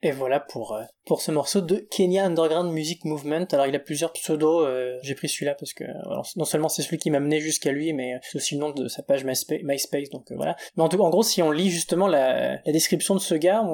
Et 0.00 0.12
voilà 0.12 0.40
pour 0.40 0.72
euh, 0.74 0.84
pour 1.08 1.22
ce 1.22 1.32
morceau 1.32 1.62
de 1.62 1.76
Kenya 1.90 2.26
Underground 2.26 2.70
Music 2.70 3.06
Movement. 3.06 3.46
Alors 3.52 3.66
il 3.66 3.74
a 3.74 3.78
plusieurs 3.78 4.12
pseudos, 4.12 4.66
euh, 4.66 4.98
j'ai 5.02 5.14
pris 5.14 5.26
celui-là 5.26 5.54
parce 5.54 5.72
que 5.72 5.84
non 6.36 6.44
seulement 6.44 6.68
c'est 6.68 6.82
celui 6.82 6.98
qui 6.98 7.10
m'a 7.10 7.18
mené 7.18 7.40
jusqu'à 7.40 7.72
lui, 7.72 7.94
mais 7.94 8.20
c'est 8.22 8.36
aussi 8.36 8.54
le 8.54 8.60
nom 8.60 8.70
de 8.70 8.88
sa 8.88 9.02
page 9.02 9.24
MySpace, 9.24 10.10
donc 10.10 10.30
euh, 10.30 10.34
voilà. 10.36 10.54
Mais 10.76 10.82
en 10.82 10.88
tout 10.90 11.00
en 11.00 11.08
gros, 11.08 11.22
si 11.22 11.40
on 11.42 11.50
lit 11.50 11.70
justement 11.70 12.06
la, 12.06 12.58
description 12.66 13.14
de 13.14 13.20
ce 13.20 13.34
gars, 13.34 13.64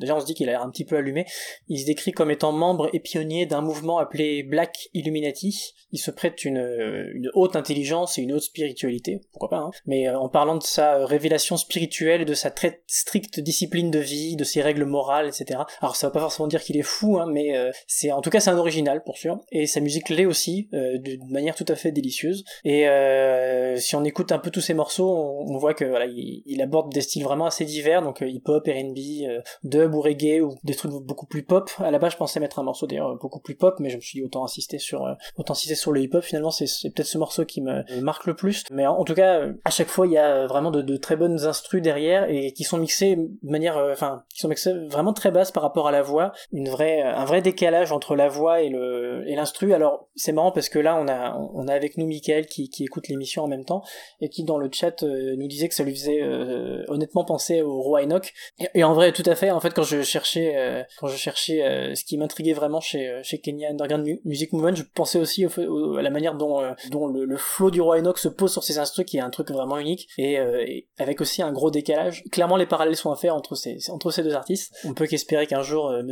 déjà 0.00 0.16
on 0.16 0.20
se 0.20 0.26
dit 0.26 0.34
qu'il 0.34 0.48
a 0.48 0.52
l'air 0.52 0.62
un 0.62 0.70
petit 0.70 0.84
peu 0.84 0.96
allumé. 0.96 1.24
Il 1.68 1.78
se 1.78 1.86
décrit 1.86 2.10
comme 2.10 2.32
étant 2.32 2.50
membre 2.50 2.90
et 2.92 2.98
pionnier 2.98 3.46
d'un 3.46 3.60
mouvement 3.60 3.98
appelé 3.98 4.42
Black 4.42 4.88
Illuminati. 4.92 5.74
Il 5.92 5.98
se 5.98 6.10
prête 6.10 6.44
une, 6.44 7.10
une 7.14 7.30
haute 7.34 7.54
intelligence 7.54 8.18
et 8.18 8.22
une 8.22 8.32
haute 8.32 8.42
spiritualité, 8.42 9.20
pourquoi 9.30 9.50
pas, 9.50 9.58
hein. 9.58 9.70
mais 9.86 10.08
euh, 10.08 10.18
en 10.18 10.28
parlant 10.28 10.56
de 10.56 10.64
sa 10.64 11.06
révélation 11.06 11.56
spirituelle 11.56 12.22
et 12.22 12.24
de 12.24 12.34
sa 12.34 12.50
très 12.50 12.82
stricte 12.88 13.38
discipline 13.38 13.92
de 13.92 14.00
vie, 14.00 14.34
de 14.34 14.44
ses 14.44 14.62
règles 14.62 14.84
morales, 14.84 15.28
etc. 15.28 15.60
Alors 15.80 15.94
ça 15.94 16.08
va 16.08 16.10
pas 16.10 16.20
forcément 16.20 16.48
dire 16.48 16.60
qu'il 16.60 16.71
est 16.76 16.82
fou, 16.82 17.18
hein, 17.18 17.26
mais 17.30 17.56
euh, 17.56 17.70
c'est 17.86 18.12
en 18.12 18.20
tout 18.20 18.30
cas 18.30 18.40
c'est 18.40 18.50
un 18.50 18.58
original 18.58 19.02
pour 19.02 19.16
sûr, 19.16 19.40
et 19.50 19.66
sa 19.66 19.80
musique 19.80 20.08
l'est 20.08 20.26
aussi 20.26 20.68
euh, 20.74 20.98
d'une 20.98 21.30
manière 21.30 21.54
tout 21.54 21.66
à 21.68 21.74
fait 21.74 21.92
délicieuse. 21.92 22.44
Et 22.64 22.88
euh, 22.88 23.76
si 23.76 23.96
on 23.96 24.04
écoute 24.04 24.32
un 24.32 24.38
peu 24.38 24.50
tous 24.50 24.60
ses 24.60 24.74
morceaux, 24.74 25.08
on, 25.08 25.56
voit 25.58 25.74
que 25.74 25.84
voilà, 25.84 26.06
il, 26.06 26.62
aborde 26.62 26.92
des 26.92 27.00
styles 27.00 27.24
vraiment 27.24 27.46
assez 27.46 27.64
divers, 27.64 28.02
donc 28.02 28.22
euh, 28.22 28.28
hip-hop, 28.28 28.66
R&B, 28.66 28.98
euh, 29.28 29.40
dub 29.64 29.94
ou 29.94 30.00
reggae 30.00 30.40
ou 30.40 30.56
des 30.64 30.74
trucs 30.74 30.92
beaucoup 30.92 31.26
plus 31.26 31.42
pop. 31.42 31.70
À 31.78 31.90
la 31.90 31.98
base, 31.98 32.12
je 32.12 32.16
pensais 32.16 32.40
mettre 32.40 32.58
un 32.58 32.62
morceau 32.62 32.86
d'ailleurs 32.86 33.16
beaucoup 33.16 33.40
plus 33.40 33.54
pop, 33.54 33.76
mais 33.80 33.90
je 33.90 33.96
me 33.96 34.00
suis 34.00 34.22
autant 34.22 34.44
insister 34.44 34.78
sur 34.78 35.06
autant 35.36 35.52
insister 35.52 35.74
sur 35.74 35.92
le 35.92 36.00
hip-hop. 36.02 36.22
Finalement, 36.22 36.50
c'est 36.50 36.66
peut-être 36.90 37.06
ce 37.06 37.18
morceau 37.18 37.44
qui 37.44 37.60
me 37.60 38.00
marque 38.00 38.26
le 38.26 38.34
plus. 38.34 38.64
Mais 38.70 38.86
en, 38.86 39.04
tout 39.04 39.14
cas, 39.14 39.46
à 39.64 39.70
chaque 39.70 39.88
fois, 39.88 40.06
il 40.06 40.12
y 40.12 40.18
a 40.18 40.46
vraiment 40.46 40.70
de, 40.70 40.96
très 40.96 41.16
bonnes 41.16 41.44
instrus 41.44 41.82
derrière 41.82 42.28
et 42.28 42.52
qui 42.52 42.64
sont 42.64 42.78
mixés 42.78 43.16
de 43.16 43.50
manière, 43.50 43.76
enfin, 43.92 44.24
qui 44.32 44.40
sont 44.40 44.48
mixés 44.48 44.72
vraiment 44.88 45.12
très 45.12 45.30
basse 45.30 45.50
par 45.50 45.62
rapport 45.62 45.88
à 45.88 45.92
la 45.92 46.02
voix, 46.02 46.32
une 46.62 46.68
vraie, 46.68 47.02
un 47.02 47.24
vrai 47.24 47.42
décalage 47.42 47.90
entre 47.90 48.14
la 48.14 48.28
voix 48.28 48.62
et 48.62 48.68
le 48.68 49.24
et 49.26 49.34
l'instru. 49.34 49.72
Alors 49.72 50.08
c'est 50.14 50.32
marrant 50.32 50.52
parce 50.52 50.68
que 50.68 50.78
là 50.78 50.96
on 50.96 51.08
a 51.08 51.36
on 51.54 51.66
a 51.66 51.74
avec 51.74 51.96
nous 51.96 52.06
Michael 52.06 52.46
qui, 52.46 52.70
qui 52.70 52.84
écoute 52.84 53.08
l'émission 53.08 53.42
en 53.42 53.48
même 53.48 53.64
temps 53.64 53.82
et 54.20 54.28
qui 54.28 54.44
dans 54.44 54.58
le 54.58 54.70
chat 54.72 55.02
euh, 55.02 55.34
nous 55.36 55.48
disait 55.48 55.68
que 55.68 55.74
ça 55.74 55.82
lui 55.82 55.94
faisait 55.94 56.22
euh, 56.22 56.84
honnêtement 56.88 57.24
penser 57.24 57.62
au 57.62 57.80
roi 57.82 58.02
Enoch. 58.02 58.32
Et, 58.74 58.84
en 58.84 58.94
vrai 58.94 59.12
tout 59.12 59.24
à 59.26 59.34
fait. 59.34 59.50
En 59.50 59.60
fait 59.60 59.74
quand 59.74 59.82
je 59.82 60.02
cherchais 60.02 60.54
euh, 60.56 60.82
quand 61.00 61.08
je 61.08 61.16
cherchais 61.16 61.92
ce 61.94 62.04
qui 62.04 62.16
m'intriguait 62.16 62.52
vraiment 62.52 62.80
chez 62.80 63.20
chez 63.22 63.38
Kenya 63.40 63.70
Underground 63.70 64.06
Mu- 64.06 64.20
Music 64.24 64.52
Movement, 64.52 64.76
je 64.76 64.84
pensais 64.84 65.18
aussi 65.18 65.44
à 65.44 66.02
la 66.02 66.10
manière 66.10 66.36
dont 66.36 66.60
dont 66.90 67.08
le, 67.08 67.36
flow 67.36 67.72
du 67.72 67.80
roi 67.80 67.98
Enoch 67.98 68.18
se 68.18 68.28
pose 68.28 68.52
sur 68.52 68.62
ses 68.62 68.78
instruments 68.78 68.92
qui 69.04 69.16
est 69.16 69.20
un 69.20 69.30
truc 69.30 69.50
vraiment 69.50 69.78
unique 69.78 70.08
et, 70.18 70.38
avec 70.98 71.20
aussi 71.20 71.42
un 71.42 71.50
gros 71.50 71.70
décalage. 71.70 72.22
Clairement 72.30 72.56
les 72.56 72.66
parallèles 72.66 72.94
sont 72.94 73.10
à 73.10 73.16
faire 73.16 73.34
entre 73.34 73.54
ces 73.56 73.90
entre 73.90 74.10
ces 74.10 74.22
deux 74.22 74.34
artistes. 74.34 74.72
On 74.84 74.94
peut 74.94 75.06
qu'espérer 75.06 75.46
qu'un 75.46 75.62
jour 75.62 75.88
euh, 75.88 76.02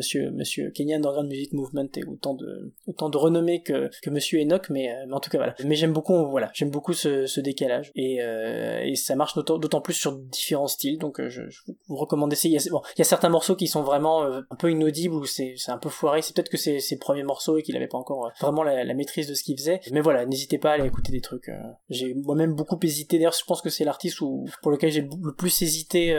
monsieur 0.41 0.51
monsieur 0.51 0.71
Kenya 0.71 0.97
Underground 0.97 1.29
Music 1.29 1.53
Movement 1.53 1.89
ait 1.97 2.05
autant 2.07 2.35
de 2.35 2.73
autant 2.87 3.09
de 3.09 3.17
renommée 3.17 3.63
que 3.63 3.91
que 4.03 4.11
monsieur 4.11 4.41
Enoch 4.41 4.69
mais, 4.71 4.91
euh, 4.91 5.05
mais 5.07 5.15
en 5.15 5.21
tout 5.21 5.31
cas 5.31 5.39
voilà. 5.39 5.55
Mais 5.65 5.77
j'aime 5.77 5.93
beaucoup 5.93 6.27
voilà, 6.27 6.51
j'aime 6.55 6.71
beaucoup 6.71 6.93
ce, 6.93 7.27
ce 7.27 7.41
décalage 7.41 7.93
et 7.95 8.23
euh, 8.23 8.81
et 8.85 8.97
ça 8.97 9.15
marche 9.15 9.35
d'autant 9.35 9.81
plus 9.81 9.95
sur 9.95 10.17
différents 10.17 10.67
styles 10.67 10.99
donc 10.99 11.21
euh, 11.21 11.29
je, 11.29 11.43
vous 11.89 11.97
recommande 11.97 12.31
d'essayer. 12.31 12.59
Il 12.59 12.71
Bon, 12.71 12.83
il 12.97 12.99
y 12.99 13.03
a 13.03 13.05
certains 13.05 13.29
morceaux 13.29 13.57
qui 13.57 13.67
sont 13.67 13.83
vraiment 13.83 14.23
un 14.23 14.57
peu 14.59 14.71
inaudibles 14.71 15.15
ou 15.15 15.25
c'est 15.25 15.57
un 15.69 15.79
peu 15.79 15.89
foiré, 15.89 16.23
c'est 16.23 16.35
peut-être 16.35 16.49
que 16.49 16.57
c'est 16.57 16.79
ses 16.79 16.99
premiers 16.99 17.25
morceaux 17.25 17.59
et 17.59 17.63
qu'il 17.63 17.77
avait 17.77 17.89
pas 17.89 17.99
encore 17.99 18.31
vraiment 18.41 18.63
la, 18.63 18.95
maîtrise 18.95 19.27
de 19.27 19.35
ce 19.35 19.43
qu'il 19.43 19.57
faisait. 19.57 19.81
Mais 19.93 20.01
voilà, 20.01 20.25
n'hésitez 20.27 20.59
pas 20.59 20.71
à 20.71 20.73
aller 20.75 20.87
écouter 20.87 21.11
des 21.11 21.21
trucs. 21.21 21.51
J'ai 21.89 22.15
moi-même 22.15 22.55
beaucoup 22.55 22.79
hésité. 22.83 23.19
D'ailleurs, 23.19 23.33
je 23.33 23.45
pense 23.45 23.61
que 23.61 23.71
c'est 23.71 23.85
l'artiste 23.85 24.19
pour 24.63 24.71
lequel 24.71 24.91
j'ai 24.91 25.01
le 25.01 25.35
plus 25.35 25.63
hésité 25.63 26.17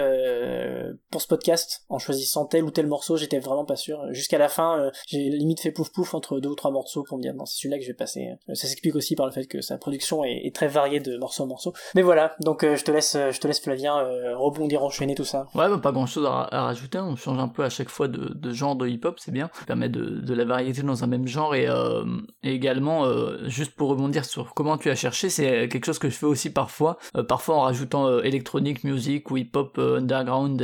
pour 1.10 1.22
ce 1.22 1.28
podcast 1.28 1.86
en 1.90 2.00
choisissant 2.00 2.46
tel 2.46 2.64
ou 2.64 2.72
tel 2.72 2.88
morceau. 2.88 3.16
J'étais 3.16 3.40
vraiment 3.40 3.66
pas 3.66 3.78
sûr. 3.78 4.01
Jusqu'à 4.10 4.38
la 4.38 4.50
fin, 4.50 4.80
euh, 4.80 4.92
j'ai 5.08 5.30
limite 5.30 5.60
fait 5.60 5.72
pouf 5.72 5.92
pouf 5.92 6.14
entre 6.14 6.40
deux 6.40 6.50
ou 6.50 6.56
trois 6.56 6.72
morceaux 6.72 7.04
pour 7.04 7.18
me 7.18 7.24
dire 7.24 7.34
non, 7.34 7.46
c'est 7.46 7.60
celui-là 7.60 7.78
que 7.78 7.84
je 7.84 7.90
vais 7.90 7.96
passer. 7.96 8.30
Euh, 8.50 8.56
Ça 8.56 8.68
s'explique 8.68 8.96
aussi 8.96 9.16
par 9.16 9.26
le 9.26 9.32
fait 9.32 9.46
que 9.46 9.62
sa 9.62 9.78
production 9.78 10.24
est, 10.24 10.54
très 10.54 10.68
variée 10.68 11.00
de 11.00 11.18
morceau 11.18 11.44
en 11.44 11.48
morceau. 11.48 11.74
Mais 11.96 12.02
voilà, 12.02 12.36
donc 12.42 12.64
euh, 12.64 12.76
je 12.76 12.84
te 12.84 12.92
laisse, 12.92 13.16
je 13.16 13.40
te 13.40 13.48
laisse 13.48 13.62
Flavien 13.62 13.98
euh, 13.98 14.36
rebondir, 14.38 14.84
enchaîner 14.84 15.16
tout 15.16 15.24
ça. 15.24 15.48
Ouais, 15.56 15.70
bah, 15.70 15.80
pas 15.82 15.92
grand 15.92 16.06
chose 16.06 16.26
à, 16.26 16.48
rajouter, 16.52 17.00
on 17.00 17.16
change 17.16 17.40
un 17.40 17.48
peu 17.48 17.64
à 17.64 17.70
chaque 17.70 17.90
fois 17.90 18.08
de, 18.08 18.52
genre 18.52 18.76
de 18.76 18.88
hip-hop, 18.88 19.20
c'est 19.20 19.32
bien, 19.32 19.50
ça 19.58 19.66
permet 19.66 19.90
de, 19.90 20.04
de 20.04 20.34
la 20.34 20.46
variété 20.46 20.82
dans 20.82 21.04
un 21.04 21.08
même 21.08 21.28
genre 21.28 21.56
et, 21.56 21.68
euh, 21.68 22.04
également, 22.44 23.06
euh, 23.06 23.48
juste 23.48 23.74
pour 23.76 23.90
rebondir 23.90 24.26
sur 24.26 24.54
comment 24.54 24.78
tu 24.78 24.90
as 24.90 24.96
cherché, 24.96 25.30
c'est 25.30 25.70
quelque 25.70 25.86
chose 25.86 26.00
que 26.00 26.10
je 26.10 26.16
fais 26.16 26.26
aussi 26.26 26.52
parfois, 26.52 26.98
euh, 27.16 27.24
parfois 27.24 27.56
en 27.56 27.62
rajoutant 27.62 28.08
euh, 28.08 28.22
électronique, 28.24 28.84
music 28.84 29.32
ou 29.32 29.38
hip-hop 29.38 29.78
euh, 29.78 29.98
underground, 29.98 30.62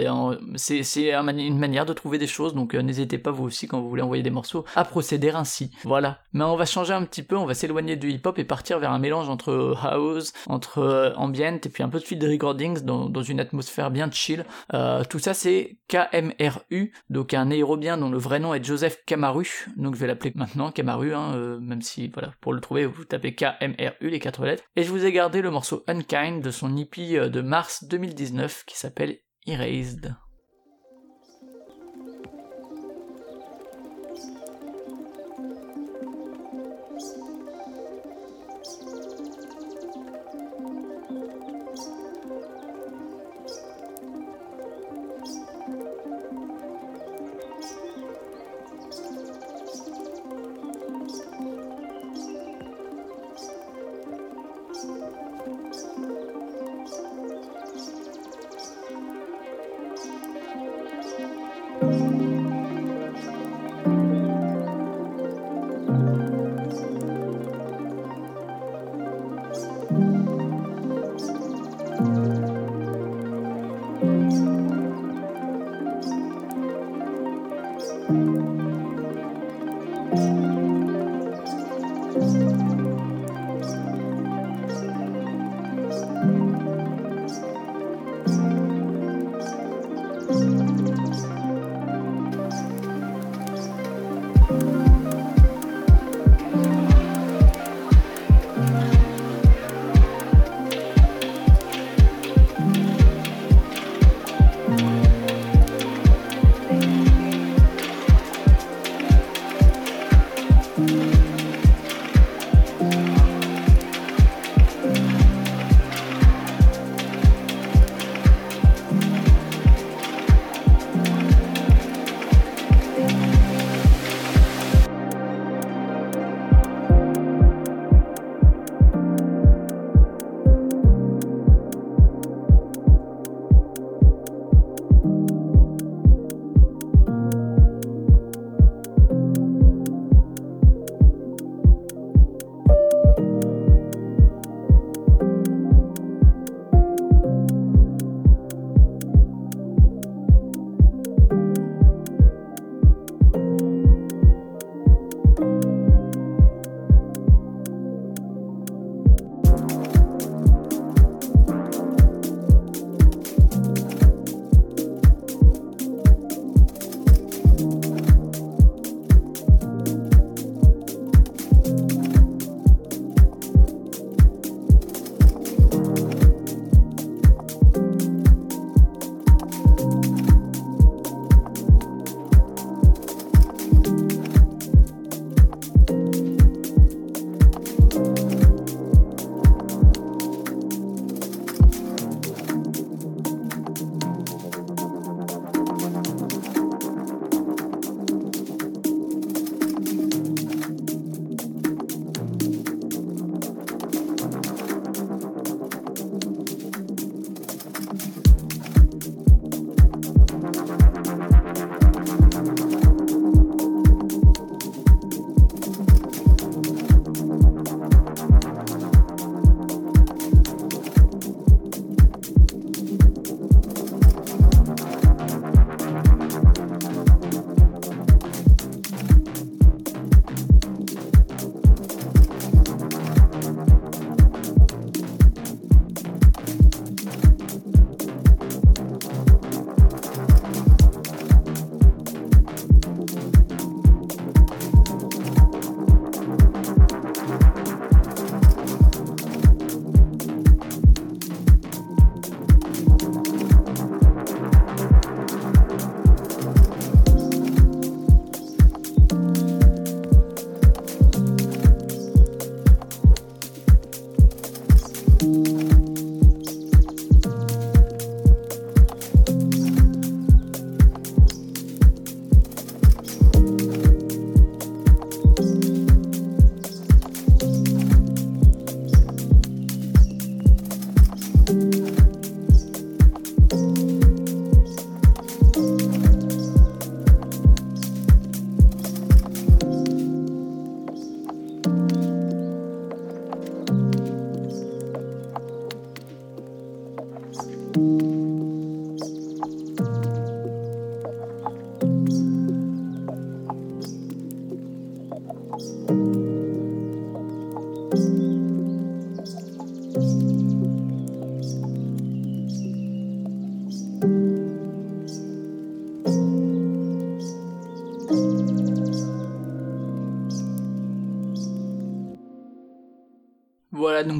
c'est 0.55 1.13
un 1.13 1.27
une 1.37 1.57
manière 1.57 1.85
de 1.85 1.93
trouver 1.93 2.17
des 2.17 2.27
choses, 2.27 2.53
donc 2.53 2.73
euh, 2.73 2.81
n'hésitez 2.81 3.17
pas 3.17 3.26
vous 3.31 3.45
aussi 3.45 3.67
quand 3.67 3.81
vous 3.81 3.89
voulez 3.89 4.01
envoyer 4.01 4.23
des 4.23 4.29
morceaux 4.29 4.65
à 4.75 4.85
procéder 4.85 5.29
ainsi. 5.29 5.71
Voilà. 5.83 6.19
Mais 6.33 6.43
on 6.43 6.55
va 6.55 6.65
changer 6.65 6.93
un 6.93 7.03
petit 7.03 7.23
peu, 7.23 7.35
on 7.35 7.45
va 7.45 7.53
s'éloigner 7.53 7.95
du 7.95 8.11
hip-hop 8.11 8.39
et 8.39 8.43
partir 8.43 8.79
vers 8.79 8.91
un 8.91 8.99
mélange 8.99 9.29
entre 9.29 9.75
house, 9.83 10.33
entre 10.47 10.79
euh, 10.79 11.13
ambient 11.15 11.59
et 11.63 11.69
puis 11.69 11.83
un 11.83 11.89
peu 11.89 11.99
de 11.99 12.05
field 12.05 12.23
recordings 12.23 12.81
dans, 12.81 13.23
une 13.23 13.39
atmosphère 13.39 13.91
bien 13.91 14.09
chill. 14.11 14.45
Euh, 14.73 15.03
tout 15.03 15.19
ça 15.19 15.33
c'est 15.33 15.77
KMRU, 15.87 16.93
donc 17.09 17.33
un 17.33 17.51
aérobien 17.51 17.97
dont 17.97 18.09
le 18.09 18.17
vrai 18.17 18.39
nom 18.39 18.53
est 18.53 18.63
Joseph 18.63 19.03
Kamaru, 19.05 19.67
donc 19.75 19.95
je 19.95 19.99
vais 19.99 20.07
l'appeler 20.07 20.31
maintenant 20.35 20.71
Kamaru, 20.71 21.13
hein, 21.13 21.33
euh, 21.35 21.59
même 21.59 21.81
si 21.81 22.07
voilà 22.09 22.31
pour 22.41 22.53
le 22.53 22.61
trouver 22.61 22.85
vous 22.85 23.03
tapez 23.05 23.35
KMRU 23.35 24.09
les 24.09 24.19
quatre 24.19 24.45
lettres. 24.45 24.63
Et 24.75 24.83
je 24.83 24.89
vous 24.91 25.05
ai 25.05 25.11
gardé 25.11 25.41
le 25.41 25.51
morceau 25.51 25.83
Unkind 25.87 26.41
de 26.41 26.51
son 26.51 26.77
euh, 26.99 27.29
de 27.29 27.41
mars 27.41 27.83
2019 27.85 28.63
qui 28.65 28.77
s'appelle 28.77 29.17
Erased. 29.45 30.15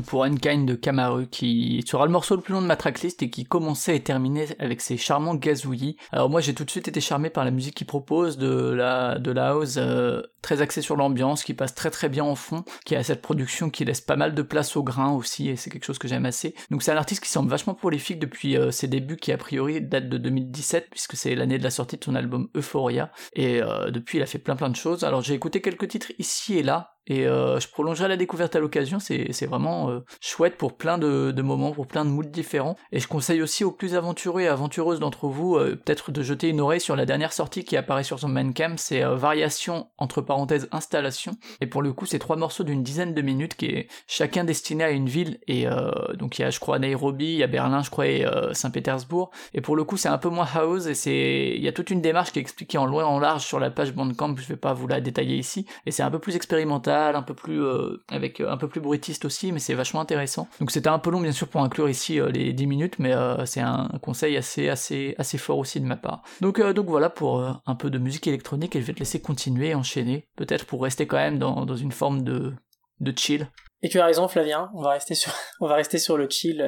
Pour 0.07 0.23
Unkind 0.23 0.65
de 0.65 0.73
Kamaru 0.73 1.27
qui 1.27 1.83
sera 1.85 2.05
le 2.05 2.11
morceau 2.11 2.35
le 2.35 2.41
plus 2.41 2.53
long 2.53 2.61
de 2.61 2.65
ma 2.65 2.77
tracklist 2.77 3.21
et 3.21 3.29
qui 3.29 3.43
commençait 3.43 3.97
et 3.97 3.99
terminait 3.99 4.55
avec 4.57 4.81
ses 4.81 4.97
charmants 4.97 5.35
gazouillis. 5.35 5.97
Alors 6.11 6.29
moi 6.29 6.41
j'ai 6.41 6.55
tout 6.55 6.63
de 6.63 6.71
suite 6.71 6.87
été 6.87 7.01
charmé 7.01 7.29
par 7.29 7.45
la 7.45 7.51
musique 7.51 7.75
qu'il 7.75 7.85
propose, 7.85 8.37
de 8.37 8.71
la, 8.71 9.19
de 9.19 9.31
la 9.31 9.49
house 9.49 9.75
euh, 9.77 10.21
très 10.41 10.61
axée 10.61 10.81
sur 10.81 10.95
l'ambiance, 10.95 11.43
qui 11.43 11.53
passe 11.53 11.75
très 11.75 11.91
très 11.91 12.07
bien 12.07 12.23
en 12.23 12.35
fond, 12.35 12.63
qui 12.85 12.95
a 12.95 13.03
cette 13.03 13.21
production 13.21 13.69
qui 13.69 13.83
laisse 13.83 14.01
pas 14.01 14.15
mal 14.15 14.33
de 14.33 14.41
place 14.41 14.77
au 14.77 14.83
grain 14.83 15.11
aussi 15.11 15.49
et 15.49 15.57
c'est 15.57 15.69
quelque 15.69 15.85
chose 15.85 15.99
que 15.99 16.07
j'aime 16.07 16.25
assez. 16.25 16.55
Donc 16.71 16.83
c'est 16.83 16.91
un 16.91 16.97
artiste 16.97 17.21
qui 17.21 17.29
semble 17.29 17.49
vachement 17.49 17.75
prolifique 17.75 18.19
depuis 18.19 18.57
euh, 18.57 18.71
ses 18.71 18.87
débuts 18.87 19.17
qui 19.17 19.33
a 19.33 19.37
priori 19.37 19.81
datent 19.81 20.09
de 20.09 20.17
2017 20.17 20.87
puisque 20.89 21.17
c'est 21.17 21.35
l'année 21.35 21.57
de 21.57 21.63
la 21.63 21.69
sortie 21.69 21.97
de 21.97 22.03
son 22.03 22.15
album 22.15 22.47
Euphoria 22.55 23.11
et 23.33 23.61
euh, 23.61 23.91
depuis 23.91 24.19
il 24.19 24.21
a 24.21 24.25
fait 24.25 24.39
plein 24.39 24.55
plein 24.55 24.69
de 24.69 24.75
choses. 24.77 25.03
Alors 25.03 25.21
j'ai 25.21 25.33
écouté 25.33 25.61
quelques 25.61 25.89
titres 25.89 26.13
ici 26.17 26.57
et 26.57 26.63
là 26.63 26.96
et 27.07 27.25
euh, 27.25 27.59
je 27.59 27.67
prolongerai 27.67 28.07
la 28.07 28.17
découverte 28.17 28.55
à 28.55 28.59
l'occasion, 28.59 28.99
c'est, 28.99 29.45
vraiment 29.47 29.89
euh, 29.89 29.99
chouette 30.19 30.57
pour 30.57 30.75
plein 30.75 30.97
de, 30.97 31.31
de 31.31 31.41
moments, 31.41 31.71
pour 31.71 31.87
plein 31.87 32.03
de 32.03 32.09
moods 32.09 32.23
différents. 32.23 32.75
Et 32.91 32.99
je 32.99 33.07
conseille 33.07 33.41
aussi 33.41 33.63
aux 33.63 33.71
plus 33.71 33.95
aventureux 33.95 34.41
et 34.41 34.47
aventureuses 34.47 34.99
d'entre 34.99 35.27
vous 35.27 35.55
euh, 35.55 35.75
peut-être 35.75 36.11
de 36.11 36.21
jeter 36.21 36.49
une 36.49 36.59
oreille 36.59 36.81
sur 36.81 36.95
la 36.95 37.05
dernière 37.05 37.31
sortie 37.31 37.63
qui 37.63 37.77
apparaît 37.77 38.03
sur 38.03 38.19
son 38.19 38.27
Mancam, 38.27 38.77
c'est 38.77 39.03
euh, 39.03 39.15
Variation 39.15 39.87
entre 39.97 40.21
parenthèses 40.21 40.67
installation. 40.71 41.37
Et 41.61 41.67
pour 41.67 41.81
le 41.81 41.93
coup 41.93 42.05
c'est 42.05 42.19
trois 42.19 42.35
morceaux 42.35 42.63
d'une 42.63 42.83
dizaine 42.83 43.13
de 43.13 43.21
minutes 43.21 43.55
qui 43.55 43.67
est 43.67 43.87
chacun 44.07 44.43
destiné 44.43 44.83
à 44.83 44.91
une 44.91 45.07
ville. 45.07 45.39
Et 45.47 45.67
euh, 45.67 45.91
donc 46.15 46.37
il 46.37 46.41
y 46.41 46.45
a 46.45 46.49
je 46.49 46.59
crois 46.59 46.77
Nairobi, 46.79 47.25
il 47.25 47.37
y 47.37 47.43
a 47.43 47.47
Berlin 47.47 47.81
je 47.83 47.89
crois 47.89 48.07
et 48.07 48.25
euh, 48.25 48.53
Saint-Pétersbourg. 48.53 49.31
Et 49.53 49.61
pour 49.61 49.75
le 49.75 49.83
coup 49.85 49.95
c'est 49.95 50.09
un 50.09 50.17
peu 50.17 50.29
moins 50.29 50.47
house 50.53 50.87
et 50.87 50.95
c'est 50.95 51.53
il 51.55 51.63
y 51.63 51.67
a 51.67 51.71
toute 51.71 51.89
une 51.89 52.01
démarche 52.01 52.31
qui 52.31 52.39
est 52.39 52.41
expliquée 52.41 52.77
en 52.77 52.85
loin 52.85 53.05
en 53.05 53.19
large 53.19 53.45
sur 53.45 53.59
la 53.59 53.71
page 53.71 53.93
Bandcamp, 53.93 54.35
je 54.37 54.47
vais 54.47 54.57
pas 54.57 54.73
vous 54.73 54.87
la 54.87 54.99
détailler 54.99 55.37
ici. 55.37 55.65
Et 55.85 55.91
c'est 55.91 56.03
un 56.03 56.11
peu 56.11 56.19
plus 56.19 56.35
expérimental 56.35 56.96
un 56.97 57.21
peu 57.21 57.33
plus 57.33 57.63
euh, 57.63 58.03
avec 58.09 58.39
euh, 58.39 58.49
un 58.49 58.57
peu 58.57 58.67
plus 58.67 58.81
bruitiste 58.81 59.25
aussi, 59.25 59.51
mais 59.51 59.59
c'est 59.59 59.73
vachement 59.73 60.01
intéressant. 60.01 60.47
Donc 60.59 60.71
c'était 60.71 60.89
un 60.89 60.99
peu 60.99 61.09
long 61.09 61.21
bien 61.21 61.31
sûr 61.31 61.47
pour 61.47 61.61
inclure 61.61 61.89
ici 61.89 62.19
euh, 62.19 62.29
les 62.29 62.53
10 62.53 62.67
minutes, 62.67 62.99
mais 62.99 63.13
c'est 63.45 63.61
un 63.61 63.89
conseil 64.01 64.37
assez 64.37 64.69
assez 64.69 65.15
assez 65.17 65.37
fort 65.37 65.57
aussi 65.57 65.79
de 65.79 65.85
ma 65.85 65.95
part. 65.95 66.23
Donc 66.41 66.61
donc 66.61 66.87
voilà 66.87 67.09
pour 67.09 67.41
un 67.65 67.75
peu 67.75 67.89
de 67.89 67.97
musique 67.97 68.27
électronique 68.27 68.75
et 68.75 68.81
je 68.81 68.85
vais 68.85 68.93
te 68.93 68.99
laisser 68.99 69.21
continuer, 69.21 69.73
enchaîner, 69.73 70.27
peut-être 70.35 70.65
pour 70.65 70.83
rester 70.83 71.07
quand 71.07 71.17
même 71.17 71.39
dans, 71.39 71.65
dans 71.65 71.75
une 71.75 71.91
forme 71.91 72.23
de 72.23 72.53
de 72.99 73.13
chill. 73.15 73.47
Et 73.83 73.89
tu 73.89 73.99
as 73.99 74.05
raison, 74.05 74.27
Flavien. 74.27 74.71
On 74.73 74.81
va 74.81 74.91
rester 74.91 75.13
sur, 75.13 75.31
on 75.61 75.67
va 75.67 75.75
rester 75.75 75.99
sur 75.99 76.17
le 76.17 76.27
chill 76.29 76.61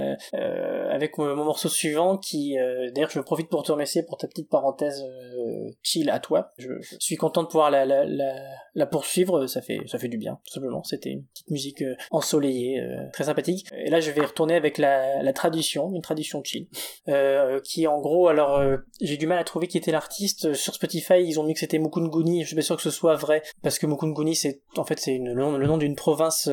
avec 0.99 1.17
mon, 1.17 1.33
morceau 1.45 1.69
suivant, 1.69 2.17
qui, 2.17 2.59
euh, 2.59 2.91
d'ailleurs, 2.91 3.09
je 3.09 3.19
profite 3.21 3.47
pour 3.47 3.63
te 3.63 3.71
remercier 3.71 4.03
pour 4.03 4.17
ta 4.17 4.27
petite 4.27 4.49
parenthèse 4.49 5.01
euh, 5.01 5.69
chill 5.81 6.09
à 6.09 6.19
toi. 6.19 6.51
Je, 6.57 6.73
suis 6.99 7.15
content 7.15 7.43
de 7.43 7.47
pouvoir 7.47 7.71
la, 7.71 8.85
poursuivre. 8.85 9.47
Ça 9.47 9.61
fait, 9.61 9.79
ça 9.87 9.97
fait 9.97 10.09
du 10.09 10.17
bien, 10.17 10.39
tout 10.45 10.53
simplement. 10.53 10.83
C'était 10.83 11.11
une 11.11 11.23
petite 11.23 11.49
musique 11.49 11.81
euh, 11.81 11.95
ensoleillée, 12.11 12.85
très 13.13 13.25
sympathique. 13.25 13.67
Et 13.73 13.89
là, 13.89 14.01
je 14.01 14.11
vais 14.11 14.25
retourner 14.25 14.55
avec 14.55 14.77
la, 14.77 15.31
tradition, 15.33 15.93
une 15.93 16.01
tradition 16.01 16.43
chill, 16.43 16.67
qui, 17.63 17.87
en 17.87 18.01
gros, 18.01 18.27
alors, 18.27 18.61
j'ai 18.99 19.17
du 19.17 19.27
mal 19.27 19.39
à 19.39 19.43
trouver 19.45 19.67
qui 19.67 19.77
était 19.77 19.91
l'artiste. 19.91 20.53
Sur 20.53 20.75
Spotify, 20.75 21.23
ils 21.23 21.39
ont 21.39 21.43
mis 21.43 21.53
que 21.53 21.59
c'était 21.61 21.79
Mukunguni. 21.79 22.41
Je 22.41 22.47
suis 22.47 22.55
pas 22.55 22.61
sûr 22.61 22.75
que 22.75 22.81
ce 22.81 22.91
soit 22.91 23.15
vrai, 23.15 23.41
parce 23.63 23.79
que 23.79 23.85
Mukunguni, 23.85 24.35
c'est, 24.35 24.61
en 24.75 24.83
fait, 24.83 24.99
c'est 24.99 25.17
le 25.17 25.33
nom, 25.33 25.77
d'une 25.77 25.95
province. 25.95 26.49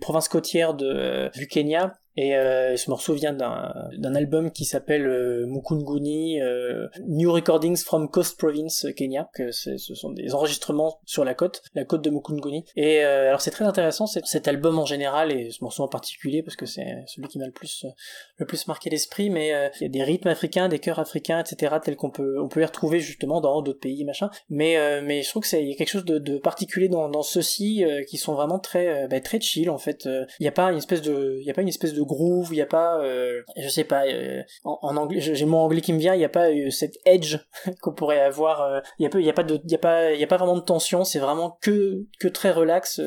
province 0.00 0.28
côtière 0.28 0.74
du 0.74 1.48
Kenya 1.48 1.94
et 2.16 2.36
euh, 2.36 2.76
ce 2.76 2.90
morceau 2.90 3.14
vient 3.14 3.32
d'un 3.32 4.14
album 4.14 4.50
qui 4.50 4.64
s'appelle 4.64 5.06
euh, 5.06 5.46
Mukunguni 5.46 6.40
euh, 6.42 6.88
New 7.08 7.32
Recordings 7.32 7.78
from 7.78 8.10
Coast 8.10 8.38
Province 8.38 8.84
euh, 8.84 8.92
Kenya 8.92 9.30
que 9.34 9.50
ce 9.50 9.76
sont 9.78 10.10
des 10.10 10.34
enregistrements 10.34 11.00
sur 11.06 11.24
la 11.24 11.34
côte 11.34 11.62
la 11.74 11.84
côte 11.84 12.02
de 12.02 12.10
Mukunguni. 12.10 12.64
Et 12.76 13.04
euh, 13.04 13.28
alors 13.28 13.40
c'est 13.40 13.50
très 13.50 13.64
intéressant 13.64 14.06
cet 14.06 14.46
album 14.48 14.78
en 14.78 14.84
général 14.84 15.32
et 15.32 15.50
ce 15.50 15.64
morceau 15.64 15.82
en 15.84 15.88
particulier 15.88 16.42
parce 16.42 16.56
que 16.56 16.66
c'est 16.66 17.04
celui 17.06 17.28
qui 17.28 17.38
m'a 17.38 17.46
le 17.46 17.52
plus 17.52 17.84
euh, 17.84 17.90
le 18.36 18.46
plus 18.46 18.66
marqué 18.66 18.90
l'esprit 18.90 19.30
mais 19.30 19.48
il 19.80 19.82
y 19.82 19.86
a 19.86 19.88
des 19.88 20.02
rythmes 20.02 20.28
africains 20.28 20.68
des 20.68 20.78
chœurs 20.78 20.98
africains 20.98 21.40
etc 21.40 21.76
tels 21.82 21.96
qu'on 21.96 22.10
peut 22.10 22.40
on 22.40 22.48
peut 22.48 22.60
les 22.60 22.66
retrouver 22.66 23.00
justement 23.00 23.40
dans 23.40 23.62
d'autres 23.62 23.80
pays 23.80 24.04
machin. 24.04 24.30
Mais 24.50 25.00
mais 25.02 25.22
je 25.22 25.28
trouve 25.30 25.42
que 25.42 25.48
c'est 25.48 25.62
il 25.62 25.70
y 25.70 25.72
a 25.72 25.76
quelque 25.76 25.88
chose 25.88 26.04
de, 26.04 26.18
de 26.18 26.38
particulier 26.38 26.88
dans 26.88 27.08
dans 27.08 27.22
ceux-ci 27.22 27.84
qui 28.08 28.18
sont 28.18 28.34
vraiment 28.34 28.58
très 28.58 29.08
bah, 29.08 29.20
très 29.20 29.40
chill 29.40 29.70
en 29.70 29.78
fait. 29.78 30.08
Il 30.40 30.44
y 30.44 30.48
a 30.48 30.52
pas 30.52 30.70
une 30.70 30.78
espèce 30.78 31.02
de 31.02 31.38
il 31.40 31.46
y 31.46 31.50
a 31.50 31.54
pas 31.54 31.62
une 31.62 31.68
espèce 31.68 31.94
de 31.94 32.01
groove 32.04 32.48
il 32.52 32.56
y 32.56 32.62
a 32.62 32.66
pas 32.66 32.98
euh, 33.00 33.42
je 33.56 33.68
sais 33.68 33.84
pas 33.84 34.04
euh, 34.06 34.42
en, 34.64 34.96
anglais 34.96 35.20
j'ai 35.20 35.44
mot 35.44 35.58
anglais 35.58 35.80
qui 35.80 35.92
me 35.92 35.98
vient 35.98 36.14
il 36.14 36.20
y 36.20 36.24
a 36.24 36.28
pas 36.28 36.50
euh, 36.50 36.70
cette 36.70 36.98
edge 37.04 37.36
qu'on 37.80 37.92
pourrait 37.92 38.20
avoir 38.20 38.62
euh, 38.62 38.80
il 38.98 39.04
y 39.04 39.30
a 39.30 39.32
pas 39.32 39.42
de 39.42 39.60
il 39.64 39.74
a 39.74 39.78
pas 39.78 40.12
il 40.12 40.22
a 40.22 40.26
pas 40.26 40.36
vraiment 40.36 40.56
de 40.56 40.62
tension 40.62 41.04
c'est 41.04 41.18
vraiment 41.18 41.58
que 41.60 42.06
que 42.18 42.28
très 42.28 42.50
relax 42.50 43.00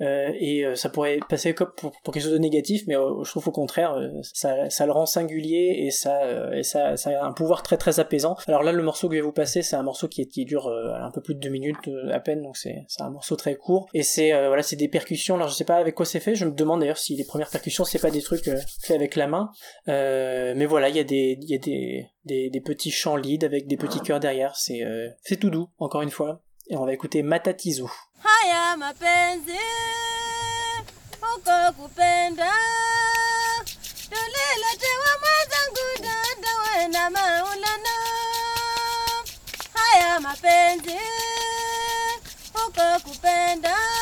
et 0.00 0.64
ça 0.74 0.88
pourrait 0.88 1.18
passer 1.28 1.54
comme 1.54 1.72
pour, 1.76 1.92
quelque 2.12 2.22
chose 2.22 2.32
de 2.32 2.38
négatif 2.38 2.84
mais 2.86 2.94
je 2.94 3.30
trouve 3.30 3.48
au 3.48 3.52
contraire 3.52 3.96
ça 4.22 4.68
ça 4.70 4.86
le 4.86 4.92
rend 4.92 5.06
singulier 5.06 5.84
et 5.84 5.90
ça 5.90 6.54
et 6.54 6.62
ça 6.62 6.94
a 6.94 7.24
un 7.24 7.32
pouvoir 7.32 7.62
très 7.62 7.76
très 7.76 8.00
apaisant. 8.00 8.36
Alors 8.46 8.62
là 8.62 8.72
le 8.72 8.82
morceau 8.82 9.08
que 9.08 9.14
je 9.14 9.20
vais 9.20 9.24
vous 9.24 9.32
passer 9.32 9.62
c'est 9.62 9.76
un 9.76 9.82
morceau 9.82 10.08
qui, 10.08 10.26
qui 10.28 10.44
dure 10.44 10.68
un 10.68 11.10
peu 11.10 11.20
plus 11.20 11.34
de 11.34 11.40
deux 11.40 11.50
minutes 11.50 11.76
à 12.10 12.20
peine 12.20 12.42
donc 12.42 12.56
c'est 12.56 12.86
un 13.00 13.10
morceau 13.10 13.36
très 13.36 13.56
court 13.56 13.88
et 13.94 14.02
c'est 14.02 14.30
voilà 14.46 14.62
c'est 14.62 14.76
des 14.76 14.88
percussions. 14.88 15.36
Alors 15.36 15.48
je 15.48 15.54
sais 15.54 15.64
pas 15.64 15.76
avec 15.76 15.94
quoi 15.94 16.06
c'est 16.06 16.20
fait 16.20 16.34
je 16.34 16.44
me 16.44 16.52
demande 16.52 16.80
d'ailleurs 16.80 16.98
si 16.98 17.16
les 17.16 17.24
premières 17.24 17.50
percussions 17.50 17.84
c'est 17.84 17.98
pas 17.98 18.10
des 18.10 18.17
trucs 18.22 18.48
euh, 18.48 18.60
faits 18.82 18.96
avec 18.96 19.16
la 19.16 19.26
main. 19.26 19.50
Euh, 19.88 20.54
mais 20.56 20.66
voilà 20.66 20.88
il 20.88 20.96
y 20.96 21.00
a 21.00 21.04
des 21.04 21.38
y 21.40 21.54
a 21.54 21.58
des, 21.58 22.50
des 22.50 22.60
petits 22.60 22.90
chants 22.90 23.16
lead 23.16 23.44
avec 23.44 23.66
des 23.66 23.76
petits 23.76 24.00
chœurs 24.00 24.20
derrière. 24.20 24.56
C'est 24.56 24.82
euh, 24.82 25.08
c'est 25.22 25.36
tout 25.36 25.50
doux 25.50 25.68
encore 25.78 26.02
une 26.02 26.10
fois. 26.10 26.40
Et 26.70 26.76
on 26.76 26.84
va 26.84 26.92
écouter 26.92 27.22
kupenda 43.04 43.97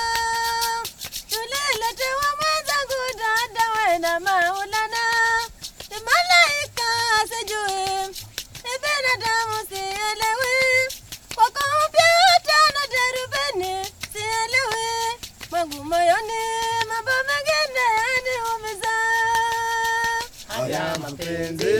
mapenzi 20.98 21.76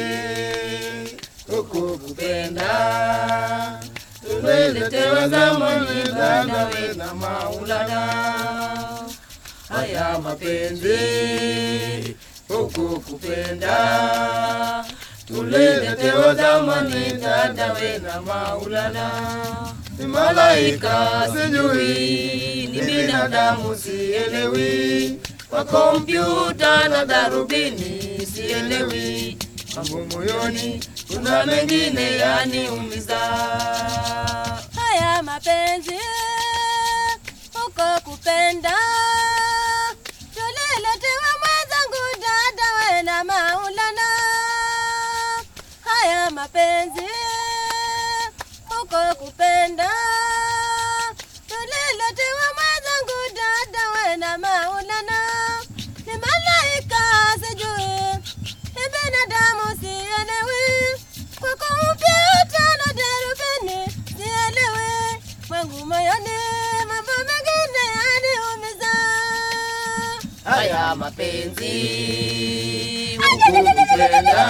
huku 1.51 1.99
kupenda. 1.99 2.71
Tuliletewa 4.23 5.29
zamani 5.29 6.03
dada 6.05 6.65
we 6.67 6.95
na 6.97 7.15
maulana. 7.15 8.01
Haya 9.69 10.19
mapenzi 10.19 10.97
huku 12.49 13.01
kupenda 13.01 14.85
tuliletewa 15.27 16.35
zamani 16.35 17.13
dadawe 17.13 17.99
na 17.99 18.23
maulana 18.23 19.11
ni 19.99 20.07
malaika 20.07 21.29
sijui 21.33 22.69
ni 22.73 22.81
binadamu 22.81 23.77
sielewi. 23.77 25.19
Kompyuta 25.71 26.89
na 26.89 27.05
darubini 27.05 28.27
sielewi. 28.35 29.39
Mambo 29.77 30.05
moyoni 30.17 30.81
kuna 31.15 31.47
mengine 31.47 32.17
yaniumiza. 32.19 33.19
Haya 34.77 35.23
mapenzi 35.23 35.95
uko 37.67 38.01
kupenda 38.05 38.75
mapenzi 46.47 47.09
uko 48.83 49.01
kupenda. 49.19 49.91
Tuliletewa 51.49 52.47
mwenzangu 52.57 53.19
dada 53.37 53.83
we 53.95 54.17
na 54.17 54.39
maulana. 54.39 55.21
Ni 56.07 56.13
malaika 56.13 57.03
sijui 57.41 57.95
ni 58.75 58.85
binadamu 58.93 59.81
sielewi 59.81 61.01
kwa 61.41 61.51
kompyuta 61.51 62.65
na 62.79 62.93
darubini 62.99 63.93
sielewi. 64.17 65.23
Mwangu 65.49 65.87
moyoni 65.87 66.39
mambo 66.89 67.13
mengine 67.19 67.85
yaniumiza. 67.97 68.93
Haya 70.45 70.95
mapenzi 70.97 71.77
hukupenda 73.17 74.47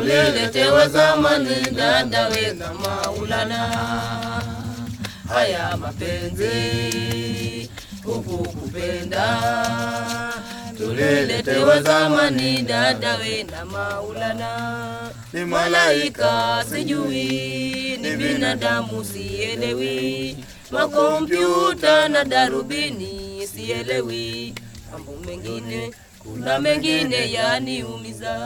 tuliletewa 0.00 0.88
zamani 0.88 1.70
dada 1.76 2.28
we 2.28 2.52
na 2.54 2.74
maulana. 2.74 3.60
Haya 5.28 5.76
mapenzi 5.76 6.50
hukupenda 8.04 9.26
tuliletewa 10.76 11.82
zamani 11.82 12.62
dada 12.62 13.16
we 13.16 13.42
na 13.42 13.64
maulana. 13.64 15.10
Ni 15.32 15.44
malaika 15.44 16.64
sijui. 16.70 17.98
Ni 18.02 18.16
binadamu 18.16 19.04
sielewi. 19.04 20.36
Makompyuta 20.70 22.08
na 22.08 22.24
darubini 22.24 23.46
sielewi. 23.54 24.54
Mambo 24.92 25.12
mengine 25.26 25.90
kuna 26.22 26.58
mengine 26.58 27.32
yaniumiza 27.32 28.36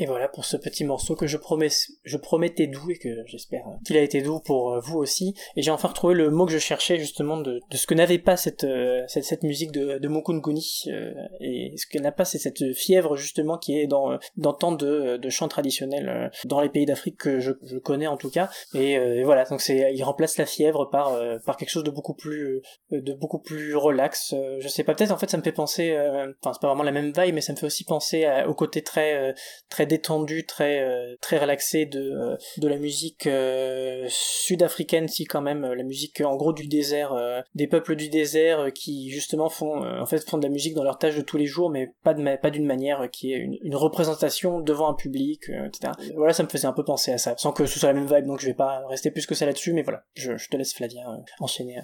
Et 0.00 0.06
voilà 0.06 0.28
pour 0.28 0.46
ce 0.46 0.56
petit 0.56 0.84
morceau 0.84 1.14
que 1.14 1.26
je 1.26 1.36
promets, 1.36 1.68
je 2.04 2.16
promettais 2.16 2.66
doux 2.66 2.90
et 2.90 2.96
que 2.96 3.22
j'espère 3.26 3.64
qu'il 3.84 3.98
a 3.98 4.00
été 4.00 4.22
doux 4.22 4.40
pour 4.40 4.72
euh, 4.72 4.80
vous 4.80 4.96
aussi. 4.96 5.34
Et 5.56 5.62
j'ai 5.62 5.70
enfin 5.70 5.88
retrouvé 5.88 6.14
le 6.14 6.30
mot 6.30 6.46
que 6.46 6.52
je 6.52 6.58
cherchais 6.58 6.98
justement 6.98 7.36
de, 7.36 7.60
ce 7.70 7.86
que 7.86 7.92
n'avait 7.92 8.18
pas 8.18 8.38
cette, 8.38 8.64
euh, 8.64 9.02
cette, 9.08 9.24
cette 9.24 9.42
musique 9.42 9.72
de, 9.72 9.98
de 9.98 10.08
Mukunguni 10.08 10.84
euh, 10.86 11.12
et 11.40 11.74
ce 11.76 11.86
que 11.86 11.98
n'a 11.98 12.12
pas 12.12 12.24
c'est 12.24 12.38
cette 12.38 12.72
fièvre 12.72 13.16
justement 13.16 13.58
qui 13.58 13.78
est 13.78 13.86
dans, 13.86 14.18
dans 14.38 14.54
tant 14.54 14.72
de, 14.72 15.20
chants 15.28 15.48
traditionnels 15.48 16.08
euh, 16.08 16.28
dans 16.46 16.62
les 16.62 16.70
pays 16.70 16.86
d'Afrique 16.86 17.18
que 17.18 17.38
je, 17.38 17.52
connais 17.84 18.06
en 18.06 18.16
tout 18.16 18.30
cas. 18.30 18.48
Et, 18.72 18.96
euh, 18.96 19.22
voilà 19.26 19.44
donc 19.44 19.60
c'est 19.60 19.92
il 19.94 20.02
remplace 20.02 20.38
la 20.38 20.46
fièvre 20.46 20.86
par 20.86 21.12
euh, 21.12 21.36
par 21.44 21.58
quelque 21.58 21.68
chose 21.68 21.84
de 21.84 21.90
beaucoup 21.90 22.14
plus 22.14 22.62
euh, 22.92 23.02
de 23.02 23.12
beaucoup 23.12 23.38
plus 23.38 23.76
relax. 23.76 24.32
Euh, 24.32 24.56
je 24.60 24.68
sais 24.68 24.82
pas 24.82 24.94
peut-être 24.94 25.10
en 25.10 25.18
fait 25.18 25.28
ça 25.28 25.36
me 25.36 25.42
fait 25.42 25.52
penser, 25.52 25.90
euh, 25.90 26.32
enfin 26.42 26.54
c'est 26.54 26.62
pas 26.62 26.68
vraiment 26.68 26.84
la 26.84 26.92
même 26.92 27.12
vibe 27.14 27.34
mais 27.34 27.42
ça 27.42 27.52
me 27.52 27.58
fait 27.58 27.66
aussi 27.66 27.84
penser 27.84 28.26
au 28.46 28.54
côté 28.54 28.80
très 28.80 29.14
euh, 29.14 29.32
très 29.68 29.89
détendu, 29.90 30.46
très 30.46 30.80
euh, 30.80 31.16
très 31.20 31.38
relaxé 31.38 31.84
de 31.84 32.00
euh, 32.00 32.36
de 32.58 32.68
la 32.68 32.76
musique 32.76 33.26
euh, 33.26 34.06
sud-africaine 34.08 35.08
si 35.08 35.24
quand 35.24 35.42
même 35.42 35.66
la 35.66 35.82
musique 35.82 36.20
en 36.20 36.36
gros 36.36 36.52
du 36.52 36.68
désert, 36.68 37.12
des 37.54 37.66
peuples 37.66 37.96
du 37.96 38.08
désert 38.08 38.72
qui 38.72 39.10
justement 39.10 39.48
font 39.48 39.82
en 39.82 40.06
fait 40.06 40.28
font 40.28 40.38
de 40.38 40.44
la 40.44 40.48
musique 40.48 40.74
dans 40.74 40.84
leur 40.84 40.98
tâche 40.98 41.16
de 41.16 41.22
tous 41.22 41.36
les 41.36 41.46
jours 41.46 41.70
mais 41.70 41.92
pas 42.04 42.14
d'une 42.14 42.66
manière 42.66 43.10
qui 43.10 43.32
est 43.32 43.38
une, 43.38 43.76
représentation 43.80 44.60
devant 44.60 44.88
un 44.88 44.94
public, 44.94 45.48
etc. 45.48 45.92
Voilà 46.16 46.32
ça 46.32 46.42
me 46.42 46.48
faisait 46.48 46.66
un 46.66 46.72
peu 46.72 46.84
penser 46.84 47.12
à 47.12 47.18
ça, 47.18 47.34
sans 47.36 47.52
que 47.52 47.66
ce 47.66 47.78
soit 47.78 47.92
la 47.92 47.98
même 47.98 48.12
vibe 48.12 48.26
donc 48.26 48.40
je 48.40 48.46
vais 48.46 48.54
pas 48.54 48.82
rester 48.88 49.10
plus 49.10 49.26
que 49.26 49.34
ça 49.34 49.46
là-dessus 49.46 49.72
mais 49.72 49.82
voilà 49.82 50.04
je, 50.14 50.36
je 50.36 50.48
te 50.48 50.56
laisse 50.56 50.72
Flavien 50.72 51.22
enchaîner. 51.40 51.80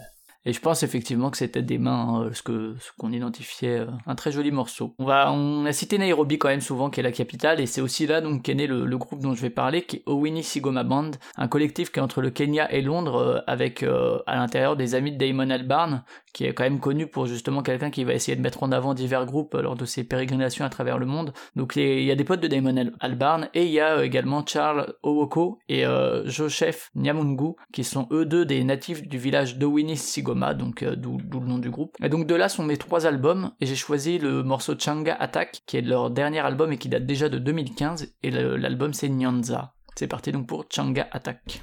Et 0.47 0.53
je 0.53 0.61
pense 0.61 0.85
effectivement 0.85 1.31
que 1.31 1.37
c'était 1.37 1.61
des 1.61 1.77
mains, 1.77 2.23
euh, 2.23 2.31
ce 2.33 2.41
que 2.41 2.77
ce 2.79 2.91
qu'on 2.97 3.13
identifiait, 3.13 3.81
euh, 3.81 3.87
un 4.07 4.15
très 4.15 4.31
joli 4.31 4.53
morceau. 4.53 4.95
On 5.01 5.05
va, 5.05 5.33
on 5.33 5.67
a 5.67 5.73
cité 5.73 5.99
Nairobi 5.99 6.39
quand 6.39 6.49
même 6.49 6.61
souvent, 6.61 6.89
qui 6.89 7.01
est 7.01 7.03
la 7.03 7.11
capitale, 7.11 7.61
et 7.61 7.67
c'est 7.67 7.81
aussi 7.81 8.07
là 8.07 8.21
donc 8.21 8.43
qu'est 8.45 8.55
né 8.55 8.69
le, 8.69 8.87
le 8.87 8.97
groupe 8.99 9.21
dont 9.21 9.35
je 9.35 9.43
vais 9.43 9.51
parler, 9.51 9.83
qui 9.83 9.97
est 9.97 10.03
Owini 10.07 10.45
Sigoma 10.45 10.85
Band, 10.85 11.11
un 11.37 11.49
collectif 11.49 11.91
qui 11.91 11.99
est 11.99 12.03
entre 12.03 12.21
le 12.23 12.31
Kenya 12.31 12.73
et 12.73 12.81
Londres, 12.81 13.17
euh, 13.17 13.41
avec 13.49 13.83
euh, 13.83 14.21
à 14.29 14.37
l'intérieur 14.37 14.77
des 14.77 14.95
amis 14.95 15.11
de 15.11 15.19
Damon 15.19 15.51
Albarn, 15.51 16.05
qui 16.33 16.45
est 16.45 16.55
quand 16.55 16.63
même 16.63 16.79
connu 16.79 17.09
pour 17.09 17.27
justement 17.27 17.63
quelqu'un 17.65 17.91
qui 17.91 18.05
va 18.05 18.15
essayer 18.15 18.37
de 18.37 18.43
mettre 18.43 18.63
en 18.63 18.71
avant 18.71 18.95
divers 18.95 19.27
groupes 19.27 19.55
lors 19.55 19.75
de 19.75 19.85
ses 19.85 20.05
pérégrinations 20.05 20.65
à 20.65 20.69
travers 20.69 20.99
le 20.99 21.07
monde. 21.07 21.33
Donc 21.57 21.75
il 21.75 22.05
y 22.05 22.11
a 22.13 22.15
des 22.15 22.25
potes 22.25 22.41
de 22.41 22.47
Damon 22.47 22.77
Al- 22.77 22.93
Albarn, 23.01 23.49
et 23.53 23.65
il 23.65 23.73
y 23.73 23.81
a 23.81 24.05
également 24.05 24.45
Charles 24.47 24.95
Owoko 25.03 25.59
et 25.69 25.85
Joseph 26.27 26.91
Nyamungu, 26.95 27.55
qui 27.73 27.83
sont 27.83 28.07
eux 28.13 28.27
deux 28.27 28.45
des 28.45 28.63
natifs 28.63 29.03
du 29.09 29.19
village 29.19 29.57
d'Owini 29.57 29.97
Sigoma, 29.97 30.36
donc 30.55 30.83
euh, 30.83 30.97
d'où 30.97 31.19
le 31.19 31.47
nom 31.47 31.59
du 31.59 31.71
groupe. 31.71 31.97
Et 32.03 32.09
donc 32.09 32.27
de 32.27 32.35
là 32.35 32.49
sont 32.49 32.65
mes 32.65 32.77
trois 32.77 33.07
albums, 33.07 33.53
et 33.61 33.67
j'ai 33.67 33.77
choisi 33.77 34.19
le 34.19 34.43
morceau 34.43 34.75
Changa 34.79 35.15
Attack, 35.19 35.63
qui 35.67 35.77
est 35.77 35.83
leur 35.83 36.11
dernier 36.11 36.41
album 36.41 36.73
et 36.73 36.79
qui 36.79 36.89
date 36.89 37.07
déjà 37.07 37.29
de 37.29 37.39
2015, 37.39 38.15
et 38.23 38.31
l'album 38.31 38.93
c'est 38.93 39.09
Nyanza. 39.09 39.75
C'est 39.95 40.09
parti 40.09 40.33
donc 40.33 40.47
pour 40.47 40.67
Changa 40.71 41.09
Attack. 41.13 41.63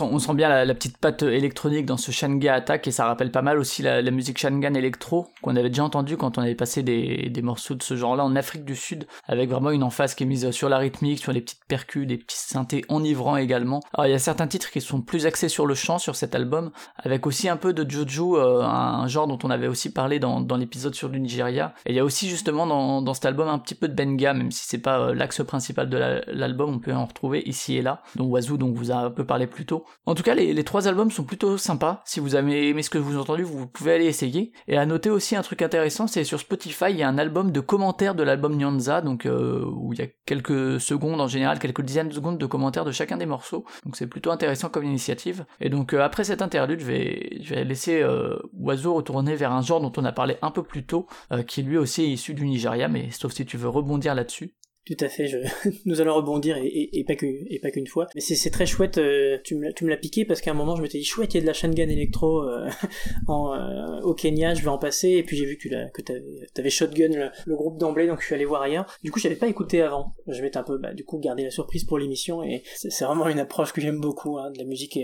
On 0.00 0.18
sent, 0.18 0.34
bien 0.34 0.48
la, 0.48 0.64
la 0.64 0.74
petite 0.74 0.98
patte 0.98 1.22
électronique 1.22 1.86
dans 1.86 1.96
ce 1.96 2.10
Shanga 2.10 2.54
Attack 2.54 2.86
et 2.86 2.90
ça 2.90 3.06
rappelle 3.06 3.30
pas 3.30 3.42
mal 3.42 3.58
aussi 3.58 3.82
la, 3.82 4.02
la 4.02 4.10
musique 4.10 4.38
Shangan 4.38 4.74
Electro 4.74 5.28
qu'on 5.48 5.56
avait 5.56 5.68
déjà 5.70 5.84
entendu 5.84 6.16
quand 6.16 6.38
on 6.38 6.42
avait 6.42 6.54
passé 6.54 6.82
des, 6.82 7.30
des 7.30 7.42
morceaux 7.42 7.74
de 7.74 7.82
ce 7.82 7.96
genre-là 7.96 8.24
en 8.24 8.36
Afrique 8.36 8.64
du 8.64 8.76
Sud 8.76 9.06
avec 9.26 9.48
vraiment 9.48 9.70
une 9.70 9.82
emphase 9.82 10.14
qui 10.14 10.24
est 10.24 10.26
mise 10.26 10.50
sur 10.50 10.68
la 10.68 10.78
rythmique, 10.78 11.18
sur 11.18 11.32
les 11.32 11.40
petites 11.40 11.64
percus, 11.66 12.06
des 12.06 12.18
petits 12.18 12.36
synthés 12.36 12.84
enivrants 12.88 13.36
également. 13.36 13.80
Alors 13.94 14.06
il 14.06 14.10
y 14.10 14.14
a 14.14 14.18
certains 14.18 14.46
titres 14.46 14.70
qui 14.70 14.80
sont 14.80 15.00
plus 15.00 15.26
axés 15.26 15.48
sur 15.48 15.66
le 15.66 15.74
chant 15.74 15.98
sur 15.98 16.16
cet 16.16 16.34
album 16.34 16.70
avec 16.96 17.26
aussi 17.26 17.48
un 17.48 17.56
peu 17.56 17.72
de 17.72 17.88
Jojo, 17.88 18.38
euh, 18.38 18.62
un, 18.62 19.06
genre 19.08 19.26
dont 19.26 19.38
on 19.42 19.50
avait 19.50 19.68
aussi 19.68 19.92
parlé 19.92 20.18
dans, 20.18 20.40
dans 20.40 20.56
l'épisode 20.56 20.94
sur 20.94 21.08
le 21.08 21.18
Nigeria. 21.18 21.74
Et 21.86 21.92
il 21.92 21.96
y 21.96 22.00
a 22.00 22.04
aussi 22.04 22.28
justement 22.28 22.66
dans, 22.66 23.00
dans 23.02 23.14
cet 23.14 23.26
album 23.26 23.48
un 23.48 23.58
petit 23.58 23.74
peu 23.74 23.88
de 23.88 23.94
Benga, 23.94 24.34
même 24.34 24.50
si 24.50 24.66
c'est 24.66 24.78
pas 24.78 25.00
euh, 25.00 25.14
l'axe 25.14 25.42
principal 25.42 25.88
de 25.88 25.96
la- 25.96 26.20
l'album, 26.26 26.74
on 26.74 26.78
peut 26.78 26.92
en 26.92 27.06
retrouver 27.06 27.42
ici 27.46 27.76
et 27.76 27.82
là. 27.82 28.02
Donc 28.16 28.30
Wazoo, 28.32 28.56
dont 28.58 28.72
vous 28.72 28.90
a 28.90 28.96
un 28.96 29.10
peu 29.10 29.24
parlé 29.24 29.46
plus 29.46 29.64
tôt. 29.64 29.84
En 30.04 30.14
tout 30.14 30.22
cas, 30.22 30.34
les, 30.34 30.52
les 30.52 30.64
trois 30.64 30.88
albums 30.88 31.10
sont 31.10 31.24
plutôt 31.24 31.56
sympas. 31.56 32.02
Si 32.04 32.20
vous 32.20 32.34
avez 32.34 32.68
aimé 32.68 32.82
ce 32.82 32.90
que 32.90 32.98
vous 32.98 33.12
avez 33.12 33.20
entendu, 33.20 33.42
vous 33.44 33.66
pouvez 33.66 33.94
aller 33.94 34.06
essayer. 34.06 34.52
Et 34.66 34.76
à 34.76 34.84
noter 34.84 35.10
aussi 35.10 35.36
un 35.38 35.42
truc 35.42 35.62
intéressant, 35.62 36.06
c'est 36.06 36.24
sur 36.24 36.40
Spotify, 36.40 36.86
il 36.90 36.96
y 36.96 37.02
a 37.02 37.08
un 37.08 37.16
album 37.16 37.52
de 37.52 37.60
commentaires 37.60 38.14
de 38.14 38.22
l'album 38.22 38.56
Nyanza, 38.56 39.00
donc 39.00 39.24
euh, 39.24 39.64
où 39.64 39.92
il 39.92 40.00
y 40.00 40.02
a 40.02 40.08
quelques 40.26 40.80
secondes 40.80 41.20
en 41.20 41.28
général, 41.28 41.58
quelques 41.58 41.82
dizaines 41.82 42.08
de 42.08 42.14
secondes 42.14 42.38
de 42.38 42.46
commentaires 42.46 42.84
de 42.84 42.92
chacun 42.92 43.16
des 43.16 43.26
morceaux. 43.26 43.64
Donc 43.84 43.96
c'est 43.96 44.06
plutôt 44.06 44.30
intéressant 44.30 44.68
comme 44.68 44.84
initiative. 44.84 45.46
Et 45.60 45.70
donc 45.70 45.94
euh, 45.94 46.02
après 46.02 46.24
cette 46.24 46.42
interlude, 46.42 46.80
je 46.80 46.84
vais, 46.86 47.64
laisser 47.64 48.02
euh, 48.02 48.36
Oiseau 48.58 48.94
retourner 48.94 49.36
vers 49.36 49.52
un 49.52 49.62
genre 49.62 49.80
dont 49.80 49.92
on 49.96 50.04
a 50.04 50.12
parlé 50.12 50.36
un 50.42 50.50
peu 50.50 50.62
plus 50.62 50.84
tôt, 50.84 51.06
qui 51.46 51.62
lui 51.62 51.78
aussi 51.78 52.02
est 52.02 52.10
issu 52.10 52.34
du 52.34 52.44
Nigeria, 52.44 52.88
mais 52.88 53.10
sauf 53.10 53.32
si 53.32 53.46
tu 53.46 53.56
veux 53.56 53.68
rebondir 53.68 54.14
là-dessus. 54.14 54.54
Tout 54.88 55.04
à 55.04 55.08
fait, 55.10 55.28
je... 55.28 55.36
nous 55.84 56.00
allons 56.00 56.14
rebondir 56.14 56.56
et, 56.56 56.66
et, 56.66 56.98
et 57.00 57.04
pas 57.04 57.14
qu'une 57.70 57.86
fois. 57.86 58.06
Mais 58.14 58.22
c'est 58.22 58.50
très 58.50 58.64
chouette. 58.64 58.96
euh, 58.96 59.36
tu 59.44 59.54
me 59.54 59.68
l'as- 59.88 59.96
piqué 59.98 60.24
parce 60.24 60.40
qu'à 60.40 60.52
un 60.52 60.54
moment 60.54 60.76
je 60.76 60.82
m'étais 60.82 60.96
dit 60.98 61.04
chouette, 61.04 61.34
il 61.34 61.36
y 61.36 61.40
a 61.40 61.42
de 61.42 61.46
la 61.46 61.52
Shangan 61.52 61.88
électro 61.90 62.40
euh, 62.42 62.68
en, 63.28 63.52
euh, 63.54 64.00
au 64.02 64.14
Kenya, 64.14 64.54
je 64.54 64.62
vais 64.62 64.68
en 64.68 64.78
passer. 64.78 65.10
Et 65.10 65.22
puis 65.22 65.36
j'ai 65.36 65.44
vu 65.44 65.56
que 65.56 65.62
tu 65.62 65.68
l'as 65.68 65.90
que 65.90 66.00
t'avais 66.00 66.22
avais 66.56 66.70
shotgun 66.70 67.08
le, 67.08 67.28
le 67.44 67.54
groupe 67.56 67.78
d'emblée, 67.78 68.06
donc 68.06 68.20
je 68.20 68.26
suis 68.26 68.34
allé 68.34 68.44
voir 68.46 68.62
ailleurs. 68.62 68.86
Du 69.04 69.10
coup, 69.12 69.18
j'avais 69.20 69.36
pas 69.36 69.46
écouté 69.48 69.82
avant. 69.82 70.14
Je 70.26 70.40
m'étais 70.40 70.56
un 70.56 70.62
peu 70.62 70.78
bah, 70.78 70.94
du 70.94 71.04
coup 71.04 71.18
gardé 71.18 71.42
la 71.44 71.50
surprise 71.50 71.84
pour 71.84 71.98
l'émission 71.98 72.42
et 72.42 72.62
c'est 72.76 73.04
vraiment 73.04 73.28
une 73.28 73.40
approche 73.40 73.72
que 73.72 73.80
j'aime 73.82 74.00
beaucoup, 74.00 74.38
hein, 74.38 74.50
de 74.52 74.58
la 74.58 74.64
musique 74.64 74.96
euh, 74.96 75.00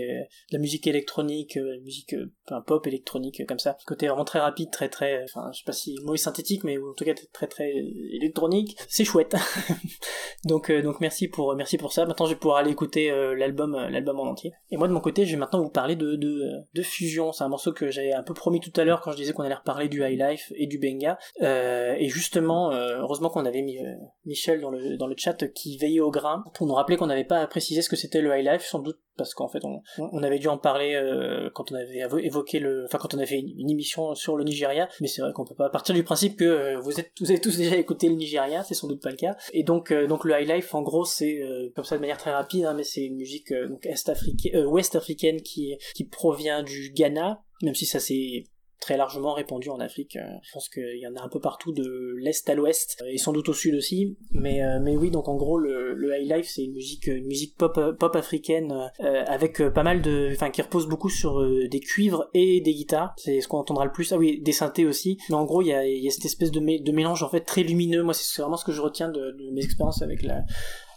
de 0.51 0.53
la 0.53 0.59
musique 0.59 0.87
électronique, 0.87 1.57
euh, 1.57 1.75
la 1.75 1.81
musique 1.81 2.13
euh, 2.15 2.61
pop 2.65 2.87
électronique 2.87 3.41
euh, 3.41 3.45
comme 3.45 3.59
ça. 3.59 3.77
Côté 3.85 4.07
vraiment 4.07 4.25
très 4.25 4.39
rapide, 4.39 4.71
très 4.71 4.89
très, 4.89 5.23
enfin 5.25 5.51
je 5.53 5.59
sais 5.59 5.65
pas 5.65 5.73
si 5.73 5.95
le 5.99 6.05
mot 6.05 6.15
est 6.15 6.17
synthétique, 6.17 6.63
mais 6.63 6.77
en 6.77 6.93
tout 6.97 7.05
cas 7.05 7.13
très 7.33 7.47
très 7.47 7.71
électronique. 8.13 8.75
C'est 8.87 9.05
chouette. 9.05 9.35
Donc, 10.45 10.69
euh, 10.69 10.83
donc 10.83 11.01
merci 11.01 11.27
pour 11.27 11.55
merci 11.55 11.77
pour 11.77 11.91
ça. 11.91 12.05
Maintenant, 12.05 12.27
je 12.27 12.33
vais 12.33 12.39
pouvoir 12.39 12.57
aller 12.57 12.69
écouter 12.69 13.09
euh, 13.09 13.35
l'album 13.35 13.73
euh, 13.73 13.89
l'album 13.89 14.19
en 14.19 14.25
entier. 14.25 14.53
Et 14.69 14.77
moi 14.77 14.87
de 14.87 14.93
mon 14.93 14.99
côté, 14.99 15.25
je 15.25 15.31
vais 15.31 15.37
maintenant 15.37 15.61
vous 15.61 15.69
parler 15.69 15.95
de 15.95 16.15
de, 16.15 16.61
euh, 16.77 16.83
Fusion. 16.83 17.31
C'est 17.31 17.43
un 17.43 17.47
morceau 17.47 17.73
que 17.73 17.89
j'avais 17.89 18.13
un 18.13 18.21
peu 18.21 18.35
promis 18.35 18.59
tout 18.59 18.71
à 18.79 18.83
l'heure 18.83 19.01
quand 19.01 19.11
je 19.11 19.17
disais 19.17 19.33
qu'on 19.33 19.43
allait 19.43 19.55
reparler 19.55 19.89
du 19.89 20.03
High 20.03 20.19
Life 20.19 20.53
et 20.55 20.67
du 20.67 20.77
Benga. 20.77 21.17
Euh, 21.41 21.95
et 21.97 22.09
justement, 22.09 22.71
euh, 22.71 22.99
heureusement 22.99 23.29
qu'on 23.29 23.45
avait 23.45 23.63
mis 23.63 23.79
euh, 23.79 23.95
Michel 24.25 24.61
dans 24.61 24.69
le 24.69 24.97
dans 24.97 25.07
le 25.07 25.15
chat 25.17 25.47
qui 25.53 25.77
veillait 25.77 25.99
au 25.99 26.11
grain 26.11 26.43
pour 26.53 26.67
nous 26.67 26.75
rappeler 26.75 26.97
qu'on 26.97 27.07
n'avait 27.07 27.23
pas 27.23 27.47
précisé 27.47 27.81
ce 27.81 27.89
que 27.89 27.95
c'était 27.95 28.21
le 28.21 28.37
High 28.37 28.45
Life, 28.45 28.61
sans 28.61 28.79
doute 28.79 28.99
parce 29.17 29.33
qu'en 29.33 29.47
fait 29.47 29.63
on, 29.63 30.23
avait 30.23 30.39
dû 30.39 30.47
en 30.47 30.57
parler 30.57 30.95
euh, 30.95 31.49
quand 31.53 31.71
on 31.71 31.75
avait 31.75 32.05
évoqué 32.23 32.59
le 32.59 32.85
enfin 32.85 32.97
quand 32.97 33.13
on 33.13 33.17
avait 33.17 33.27
fait 33.27 33.39
une, 33.39 33.69
émission 33.69 34.15
sur 34.15 34.35
le 34.35 34.43
Nigeria. 34.43 34.87
Mais 35.01 35.07
c'est 35.07 35.21
vrai 35.21 35.31
qu'on 35.33 35.45
peut 35.45 35.55
pas 35.55 35.69
partir 35.69 35.95
du 35.95 36.03
principe 36.03 36.37
que 36.37 36.45
euh, 36.45 36.79
vous 36.79 36.99
êtes 36.99 37.11
vous 37.19 37.31
avez 37.31 37.39
tous 37.39 37.57
déjà 37.57 37.75
écouté 37.75 38.09
le 38.09 38.15
Nigeria 38.15 38.63
c'est 38.63 38.73
sans 38.73 38.87
doute 38.87 39.01
pas 39.01 39.09
le 39.11 39.17
cas. 39.17 39.35
Et 39.53 39.63
donc 39.63 39.91
euh, 39.91 40.07
donc 40.07 40.25
le 40.25 40.39
high 40.39 40.49
life 40.49 40.73
en 40.75 40.81
gros 40.81 41.05
c'est 41.05 41.39
comme 41.75 41.85
ça 41.85 41.95
de 41.95 42.01
manière 42.01 42.17
très 42.17 42.31
rapide 42.31 42.65
hein, 42.65 42.73
mais 42.73 42.83
c'est 42.83 43.03
une 43.03 43.15
musique 43.15 43.53
donc 43.53 43.85
est 43.85 44.09
africaine 44.09 44.65
ouest 44.65 44.95
africaine 44.95 45.41
qui 45.41 45.77
qui 45.95 46.05
provient 46.05 46.63
du 46.63 46.91
Ghana 46.93 47.41
même 47.61 47.75
si 47.75 47.85
ça 47.85 47.99
c'est 47.99 48.43
très 48.79 48.97
largement 48.97 49.33
répandu 49.33 49.69
en 49.69 49.79
Afrique. 49.79 50.15
Euh, 50.17 50.21
Je 50.43 50.51
pense 50.53 50.69
qu'il 50.69 50.97
y 50.99 51.07
en 51.07 51.15
a 51.15 51.21
un 51.23 51.29
peu 51.29 51.39
partout 51.39 51.71
de 51.71 52.15
l'est 52.19 52.47
à 52.49 52.53
l'ouest 52.55 52.97
euh, 53.01 53.07
et 53.11 53.17
sans 53.17 53.31
doute 53.33 53.49
au 53.49 53.53
sud 53.53 53.75
aussi. 53.75 54.17
Mais 54.31 54.63
euh, 54.63 54.79
mais 54.81 54.95
oui, 54.97 55.11
donc 55.11 55.27
en 55.27 55.35
gros 55.35 55.57
le, 55.57 55.93
le 55.93 56.15
high 56.17 56.31
life 56.31 56.47
c'est 56.47 56.63
une 56.63 56.73
musique 56.73 57.07
une 57.07 57.25
musique 57.27 57.55
pop 57.57 57.79
pop 57.99 58.15
africaine 58.15 58.73
euh, 58.99 59.23
avec 59.27 59.61
pas 59.69 59.83
mal 59.83 60.01
de 60.01 60.29
enfin 60.31 60.49
qui 60.49 60.61
repose 60.61 60.87
beaucoup 60.87 61.09
sur 61.09 61.39
euh, 61.41 61.67
des 61.69 61.79
cuivres 61.79 62.29
et 62.33 62.61
des 62.61 62.73
guitares. 62.73 63.13
C'est 63.17 63.41
ce 63.41 63.47
qu'on 63.47 63.57
entendra 63.59 63.85
le 63.85 63.91
plus. 63.91 64.11
Ah 64.13 64.17
oui, 64.17 64.39
des 64.41 64.51
synthés 64.51 64.85
aussi. 64.85 65.17
Mais 65.29 65.35
en 65.35 65.45
gros, 65.45 65.61
il 65.61 65.67
y 65.69 65.73
a 65.73 65.85
il 65.85 66.03
y 66.03 66.07
a 66.07 66.11
cette 66.11 66.25
espèce 66.25 66.51
de, 66.51 66.59
mé- 66.59 66.83
de 66.83 66.91
mélange 66.91 67.23
en 67.23 67.29
fait 67.29 67.41
très 67.41 67.63
lumineux. 67.63 68.03
Moi, 68.03 68.13
c'est 68.13 68.41
vraiment 68.41 68.57
ce 68.57 68.65
que 68.65 68.71
je 68.71 68.81
retiens 68.81 69.09
de, 69.09 69.19
de 69.31 69.51
mes 69.51 69.63
expériences 69.63 70.01
avec 70.01 70.21
la 70.21 70.43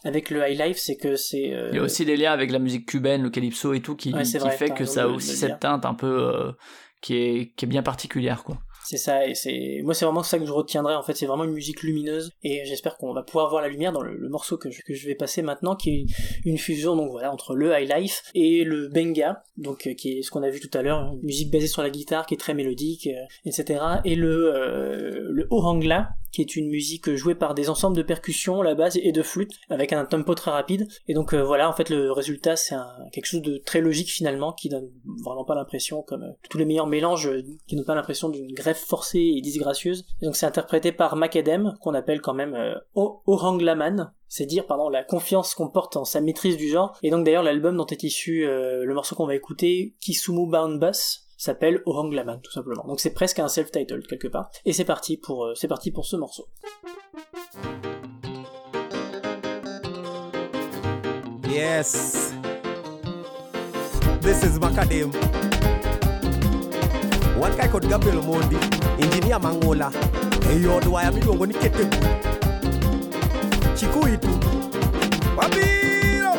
avec 0.05 0.31
le 0.31 0.49
high 0.49 0.57
life, 0.59 0.77
c'est 0.79 0.97
que 0.97 1.17
c'est 1.17 1.53
euh, 1.53 1.71
Il 1.73 1.77
y 1.77 1.79
a 1.81 1.83
aussi 1.83 2.05
des 2.05 2.17
liens 2.17 2.31
avec 2.33 2.53
la 2.53 2.61
musique 2.61 2.87
cubaine, 2.87 3.23
le 3.23 3.31
calypso 3.31 3.75
et 3.75 3.81
tout, 3.81 3.97
qui, 3.97 4.15
Ouais, 4.15 4.25
c'est 4.25 4.39
qui 4.39 4.45
vrai, 4.45 4.57
fait 4.57 4.71
que 4.71 4.85
ça 4.85 5.03
a 5.05 5.07
aussi 5.09 5.35
cette 5.37 5.59
teinte 5.59 5.85
un 5.85 5.95
peu 5.95 6.07
euh, 6.07 6.53
qui, 7.01 7.17
est, 7.17 7.53
qui 7.57 7.65
est 7.65 7.69
bien 7.69 7.83
particulière, 7.83 8.45
quoi. 8.45 8.59
C'est 8.89 8.97
ça, 8.97 9.27
et 9.27 9.35
c'est 9.35 9.83
moi 9.85 9.93
c'est 9.93 10.07
vraiment 10.07 10.23
ça 10.23 10.39
que 10.39 10.47
je 10.47 10.51
retiendrai 10.51 10.95
en 10.95 11.03
fait, 11.03 11.15
c'est 11.15 11.27
vraiment 11.27 11.45
une 11.45 11.53
musique 11.53 11.83
lumineuse 11.83 12.33
et 12.43 12.65
j'espère 12.65 12.97
qu'on 12.97 13.13
va 13.13 13.23
pouvoir 13.23 13.51
voir 13.51 13.61
la 13.61 13.69
lumière 13.69 13.93
dans 13.93 14.01
le, 14.01 14.31
morceau 14.31 14.57
que 14.57 14.71
je, 14.71 15.07
vais 15.07 15.15
passer 15.15 15.43
maintenant 15.43 15.77
qui 15.77 15.91
est 15.91 15.97
une, 16.01 16.09
une 16.47 16.57
fusion 16.57 16.97
donc 16.97 17.11
voilà 17.11 17.31
entre 17.31 17.55
le 17.55 17.79
high 17.79 17.87
life 17.87 18.23
et 18.35 18.65
le 18.65 18.89
benga 18.89 19.43
donc 19.59 19.87
euh, 19.87 19.93
qui 19.93 20.13
est 20.13 20.23
ce 20.23 20.31
qu'on 20.31 20.43
a 20.43 20.49
vu 20.49 20.59
tout 20.59 20.71
à 20.73 20.81
l'heure, 20.81 21.13
une 21.13 21.23
musique 21.23 21.51
basée 21.51 21.67
sur 21.67 21.83
la 21.83 21.91
guitare 21.91 22.25
qui 22.25 22.33
est 22.33 22.39
très 22.39 22.55
mélodique 22.55 23.09
euh, 23.09 23.27
etc 23.45 23.79
et 24.07 24.15
le 24.15 24.55
euh, 24.55 25.29
le 25.33 25.47
ohangla 25.51 26.09
qui 26.33 26.43
est 26.43 26.57
une 26.57 26.69
musique 26.69 27.15
jouée 27.15 27.35
par 27.35 27.55
des 27.55 27.71
ensembles 27.71 27.97
de 27.97 28.03
percussions 28.03 28.63
la 28.63 28.75
base 28.75 28.97
et 28.97 29.13
de 29.13 29.23
flûte 29.23 29.53
avec 29.69 29.93
un 29.93 30.05
tempo 30.05 30.35
très 30.35 30.51
rapide. 30.51 30.89
Et 31.07 31.15
donc 31.15 31.35
euh, 31.35 31.43
voilà 31.43 31.69
en 31.69 31.73
fait 31.73 31.91
le 31.91 32.13
résultat 32.13 32.57
c'est 32.57 32.77
quelque 33.13 33.27
chose 33.27 33.43
de 33.43 33.59
très 33.59 33.81
logique 33.81 34.11
finalement 34.11 34.53
qui 34.53 34.69
donne 34.69 34.91
vraiment 35.25 35.45
pas 35.45 35.55
l'impression 35.55 36.03
comme 36.03 36.23
euh, 36.23 36.33
tous 36.51 36.59
les 36.59 36.65
meilleurs 36.65 36.87
mélanges 36.87 37.29
euh, 37.29 37.43
qui 37.67 37.77
donnent 37.77 37.85
pas 37.85 37.95
l'impression 37.95 38.29
d'une 38.29 38.53
greffe 38.53 38.85
forcée 38.85 39.35
et 39.37 39.41
disgracieuse. 39.41 40.05
Et 40.23 40.27
donc 40.27 40.37
c'est 40.37 40.47
interprété 40.47 40.93
par 40.93 41.17
Macadam 41.17 41.77
qu'on 41.81 41.95
appelle 41.95 42.21
quand 42.21 42.35
même 42.35 42.55
euh, 42.55 42.75
Oranglaman. 42.95 44.13
C'est 44.29 44.47
dire 44.47 44.67
pardon 44.67 44.91
la 44.91 45.03
confiance 45.03 45.55
qu'on 45.55 45.71
porte 45.71 45.97
en 45.97 46.05
sa 46.05 46.21
maîtrise 46.21 46.57
du 46.57 46.69
genre. 46.69 46.99
Et 47.03 47.11
donc 47.11 47.25
d'ailleurs 47.25 47.43
l'album 47.43 47.77
dont 47.77 47.87
est 47.87 48.03
issu 48.03 48.47
euh, 48.47 48.85
le 48.85 48.95
morceau 48.95 49.17
qu'on 49.17 49.27
va 49.27 49.35
écouter 49.35 49.97
Kisumu 50.01 50.49
Bound 50.49 50.79
Bus 50.79 51.28
s'appelle 51.39 51.81
Oranglaman 51.87 52.41
tout 52.43 52.51
simplement. 52.51 52.85
Donc 52.87 53.01
c'est 53.01 53.15
presque 53.15 53.39
un 53.39 53.49
self-titled 53.49 54.07
quelque 54.07 54.29
part. 54.29 54.51
Et 54.67 54.73
c'est 54.75 54.85
parti 54.85 55.17
pour 55.17 55.47
euh, 55.47 55.55
parti 55.69 55.91
pour 55.91 56.05
ce 56.05 56.17
morceau. 56.17 56.49
Yes. 61.49 62.35
This 64.21 64.43
is 64.43 64.59
Macadam. 64.59 65.11
One 67.41 67.57
guy 67.57 67.69
called 67.69 67.89
Gabriel 67.89 68.21
Mondi, 68.23 68.57
engineer 69.01 69.39
Mangola. 69.39 69.91
eyodwaya 70.51 71.13
miluongo 71.13 71.47
ni 71.47 71.55
ketebu 71.55 71.97
chikuitu. 73.75 74.29
Wabiro 75.37 76.35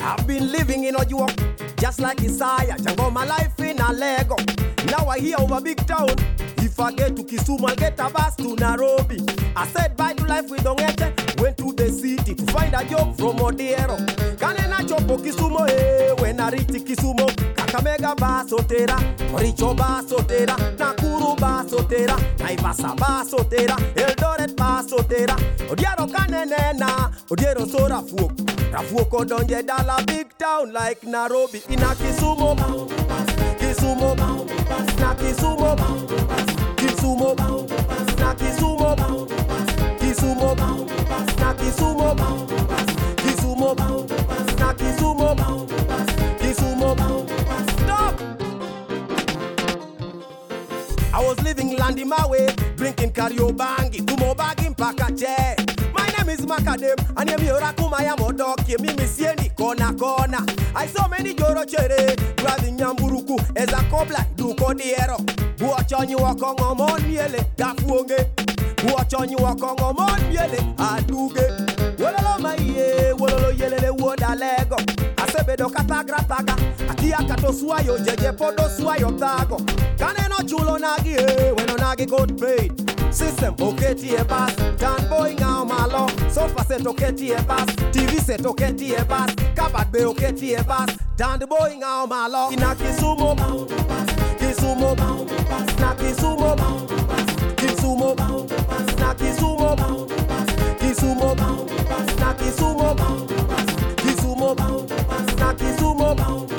I've 0.00 0.26
been 0.26 0.50
living 0.50 0.84
in 0.84 0.94
Ojuo 0.96 1.53
just 1.84 2.00
like 2.00 2.18
Isaiah 2.22 2.76
Jango 2.78 3.12
my 3.12 3.26
life 3.26 3.60
in 3.60 3.78
a 3.78 3.92
Lego. 3.92 4.36
Now 4.86 5.06
I 5.06 5.18
hear 5.18 5.36
over 5.38 5.60
big 5.60 5.76
town. 5.86 6.08
If 6.56 6.80
I 6.80 6.90
get 6.92 7.14
to 7.16 7.22
Kisumu 7.22 7.68
I'll 7.68 7.76
get 7.76 8.00
a 8.00 8.08
bus 8.08 8.36
to 8.36 8.56
Nairobi. 8.56 9.20
I 9.54 9.66
said 9.66 9.94
bye 9.94 10.14
to 10.14 10.24
life 10.24 10.48
with 10.48 10.64
Ongete. 10.64 11.12
Went 11.42 11.58
to 11.58 11.74
the 11.74 11.90
city 11.92 12.34
to 12.36 12.46
find 12.52 12.72
a 12.72 12.82
job 12.88 13.14
from 13.18 13.36
Odiero 13.36 13.98
Kanena 14.38 14.78
chopo 14.88 15.18
Kisumu 15.18 15.68
eh 15.68 16.14
When 16.22 16.40
I 16.40 16.48
reach 16.52 16.68
Kisumu. 16.68 17.26
Kakamega 17.54 18.16
basotera 18.16 18.96
Oricho 19.34 19.74
basotera 19.76 20.56
Nakuru 20.78 21.36
basotera 21.36 22.16
Naivasa 22.38 22.96
basotera 22.96 23.76
Eldoret 23.94 24.56
basotera 24.56 25.36
Odiero 25.68 26.06
kanenena. 26.10 27.12
Odiero 27.28 27.66
so 27.66 27.86
rafuok 27.86 28.53
Rafuok 28.74 29.14
odonje 29.14 29.62
dala 29.62 30.02
big 30.06 30.26
town 30.36 30.72
like 30.72 31.04
Nairobi. 31.06 31.62
Na 31.68 31.76
Na 31.76 31.94
Na 31.94 32.34
Na 34.98 35.14
Stop. 47.70 48.20
I 51.12 51.20
was 51.20 51.40
living 51.44 51.76
land 51.76 52.00
in 52.00 52.08
my 52.08 52.26
way, 52.26 52.48
drinking 52.74 53.12
kariobangi, 53.12 54.02
kumobagi 54.02 54.68
mpaka 54.70 55.12
che. 55.16 55.53
like 56.64 56.80
them. 56.80 56.96
And 57.16 57.28
them 57.28 57.40
here 57.40 57.58
come 57.76 57.94
I 57.94 58.04
am 58.04 58.18
a 58.18 58.32
dog. 58.32 58.66
Me 58.80 58.92
me 58.94 59.04
see 59.04 59.26
any 59.26 59.48
corner 59.50 59.92
corner. 59.94 60.44
I 60.74 60.86
saw 60.86 61.08
many 61.08 61.34
joro 61.34 61.64
chere. 61.64 62.16
Grabbing 62.36 62.78
yamburuku 62.78 63.38
as 63.56 63.72
a 63.72 63.76
cobla 63.90 64.26
do 64.36 64.54
codiero. 64.54 65.18
Watch 65.60 65.92
on 65.92 66.08
you 66.08 66.18
walk 66.18 66.42
on 66.42 66.76
mon 66.76 67.00
miele 67.02 67.44
gafuonge. 67.56 68.10
Eh, 68.10 68.24
eh. 68.38 68.92
Watch 68.92 69.14
on 69.14 69.30
you 69.30 69.36
walk 69.38 69.62
on 69.62 69.76
mon 69.96 70.20
miele 70.30 70.58
eh, 70.58 70.76
aduge. 70.78 71.44
Wololo 71.98 72.38
maiye, 72.40 73.12
wololo 73.18 73.52
yelele 73.52 73.90
woda 73.90 74.34
lego. 74.34 74.76
Asebedo 75.16 75.68
katagra 75.70 76.18
taga, 76.28 76.56
atia 76.90 77.18
kato 77.28 77.52
suayo, 77.52 77.98
jeje 77.98 78.32
podo 78.36 78.68
suayo 78.68 79.10
tago. 79.18 79.58
Kaneno 79.98 80.42
chulo 80.48 80.78
nagi, 80.78 81.14
weno 81.56 81.76
nagi 81.76 82.06
good 82.06 82.38
paid. 82.40 82.83
System 83.14 83.54
oketi 83.60 84.08
e 84.14 84.24
bas, 84.24 84.52
Dan 84.78 85.08
boy 85.08 85.34
ngao 85.34 85.64
malo, 85.64 86.08
sofa 86.34 86.64
set 86.64 86.86
oketi 86.86 87.30
e 87.30 87.42
bas, 87.46 87.66
TV 87.92 88.18
set 88.20 88.44
oketi 88.46 88.92
e 88.92 89.04
bas, 89.04 89.30
kabat 89.54 89.92
be 89.92 90.04
oketi 90.04 90.54
e 90.58 90.62
bas, 90.66 90.90
Dan 91.16 91.38
the 91.38 91.46
boy 91.46 91.76
ngao 91.78 92.08
malo. 92.08 92.50
Ina 92.50 92.74
Kisumu, 92.74 93.36
Kisumu, 94.38 94.96
na 95.78 95.94
Kisumu, 95.94 96.56
Kisumu, 97.56 98.14
na 98.98 99.14
Kisumu, 99.14 99.76
Kisumu, 100.80 101.34
na 102.18 102.34
Kisumu, 102.34 102.96
Kisumu, 103.96 104.54
na 105.38 105.54
Kisumu, 105.54 106.53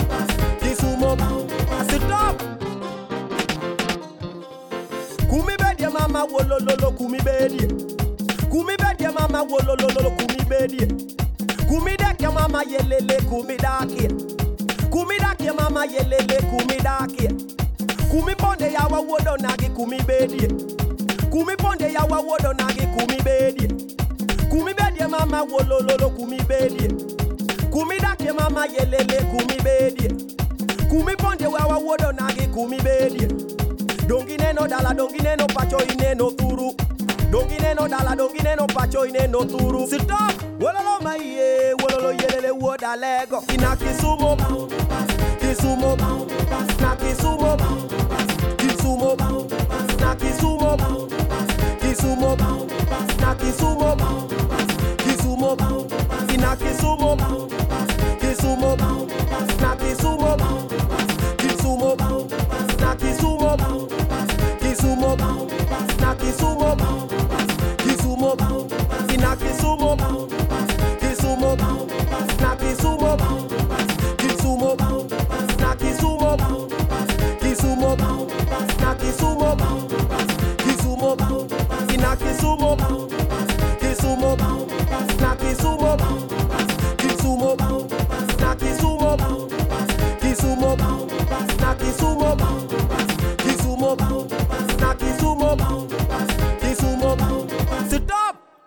mama 6.16 6.34
wolololo 6.34 6.92
kumibedie 6.92 7.68
kumibedie 8.50 9.10
mama 9.10 9.42
wolololo 9.44 10.12
kumibedie 10.12 10.88
kumideke 11.68 12.28
mama 12.30 12.64
yelele 12.64 13.22
kumidakie 13.22 14.10
kumidake 14.90 15.52
mama 15.52 15.86
yelele 15.86 16.42
kumidakie 16.42 17.30
kumibonde 18.12 18.72
yawa 18.74 19.00
wodo 19.00 19.38
nagi 19.38 19.70
kumibedie 19.70 20.48
kumibonde 21.30 21.94
yawa 21.94 22.20
wodo 22.20 22.54
nagi 22.54 22.88
kumi 22.88 23.22
bedi, 23.24 23.68
mama 25.10 25.44
wolololo 25.44 26.10
kumibedie 26.10 26.90
kumidake 27.72 28.32
mama 28.32 28.66
yelele 28.66 29.22
kumi 29.32 29.62
bedi. 29.64 30.08
Kumibedie 30.08 30.90
kumibonde 30.90 31.48
wawa 31.48 31.78
wodo 31.78 32.12
nagi 32.12 32.48
kumibedie 32.48 33.55
don't 34.07 34.27
give 34.27 34.53
no 34.53 34.68
dollar, 34.68 34.94
don't 34.94 35.11
give 35.11 35.38
no 35.38 35.48
pacho, 35.48 35.80
in 35.80 36.18
no 36.18 36.30
turu. 36.30 36.76
Don't 37.32 37.49
give 37.49 37.76
no 37.76 37.88
dollar, 37.88 38.15
don't 38.15 38.34
give 38.34 38.56
no 38.57 38.68
pacho, 38.68 39.03
in 39.03 39.32
no 39.32 39.41
turu. 39.41 39.88
Sit 39.88 40.10
up, 40.11 40.34
wololo 40.60 41.02
my 41.02 41.15
ye, 41.18 41.73
wololo 41.80 42.14
yelele 42.14 42.52
woda 42.52 42.95
lego. 42.95 43.44
Ina 43.53 43.76
kisumo, 43.76 44.38
kisumo, 45.40 45.95
na 46.80 46.95
kisumo, 46.95 47.57
kisumo, 48.57 49.15
na 49.99 50.15
kisumo, 50.15 50.77
kisumo, 51.82 52.36
na 53.19 53.36
kisumo, 53.36 53.95
kisumo, 54.98 55.57
ina 56.34 56.56
kisumo. 56.56 57.65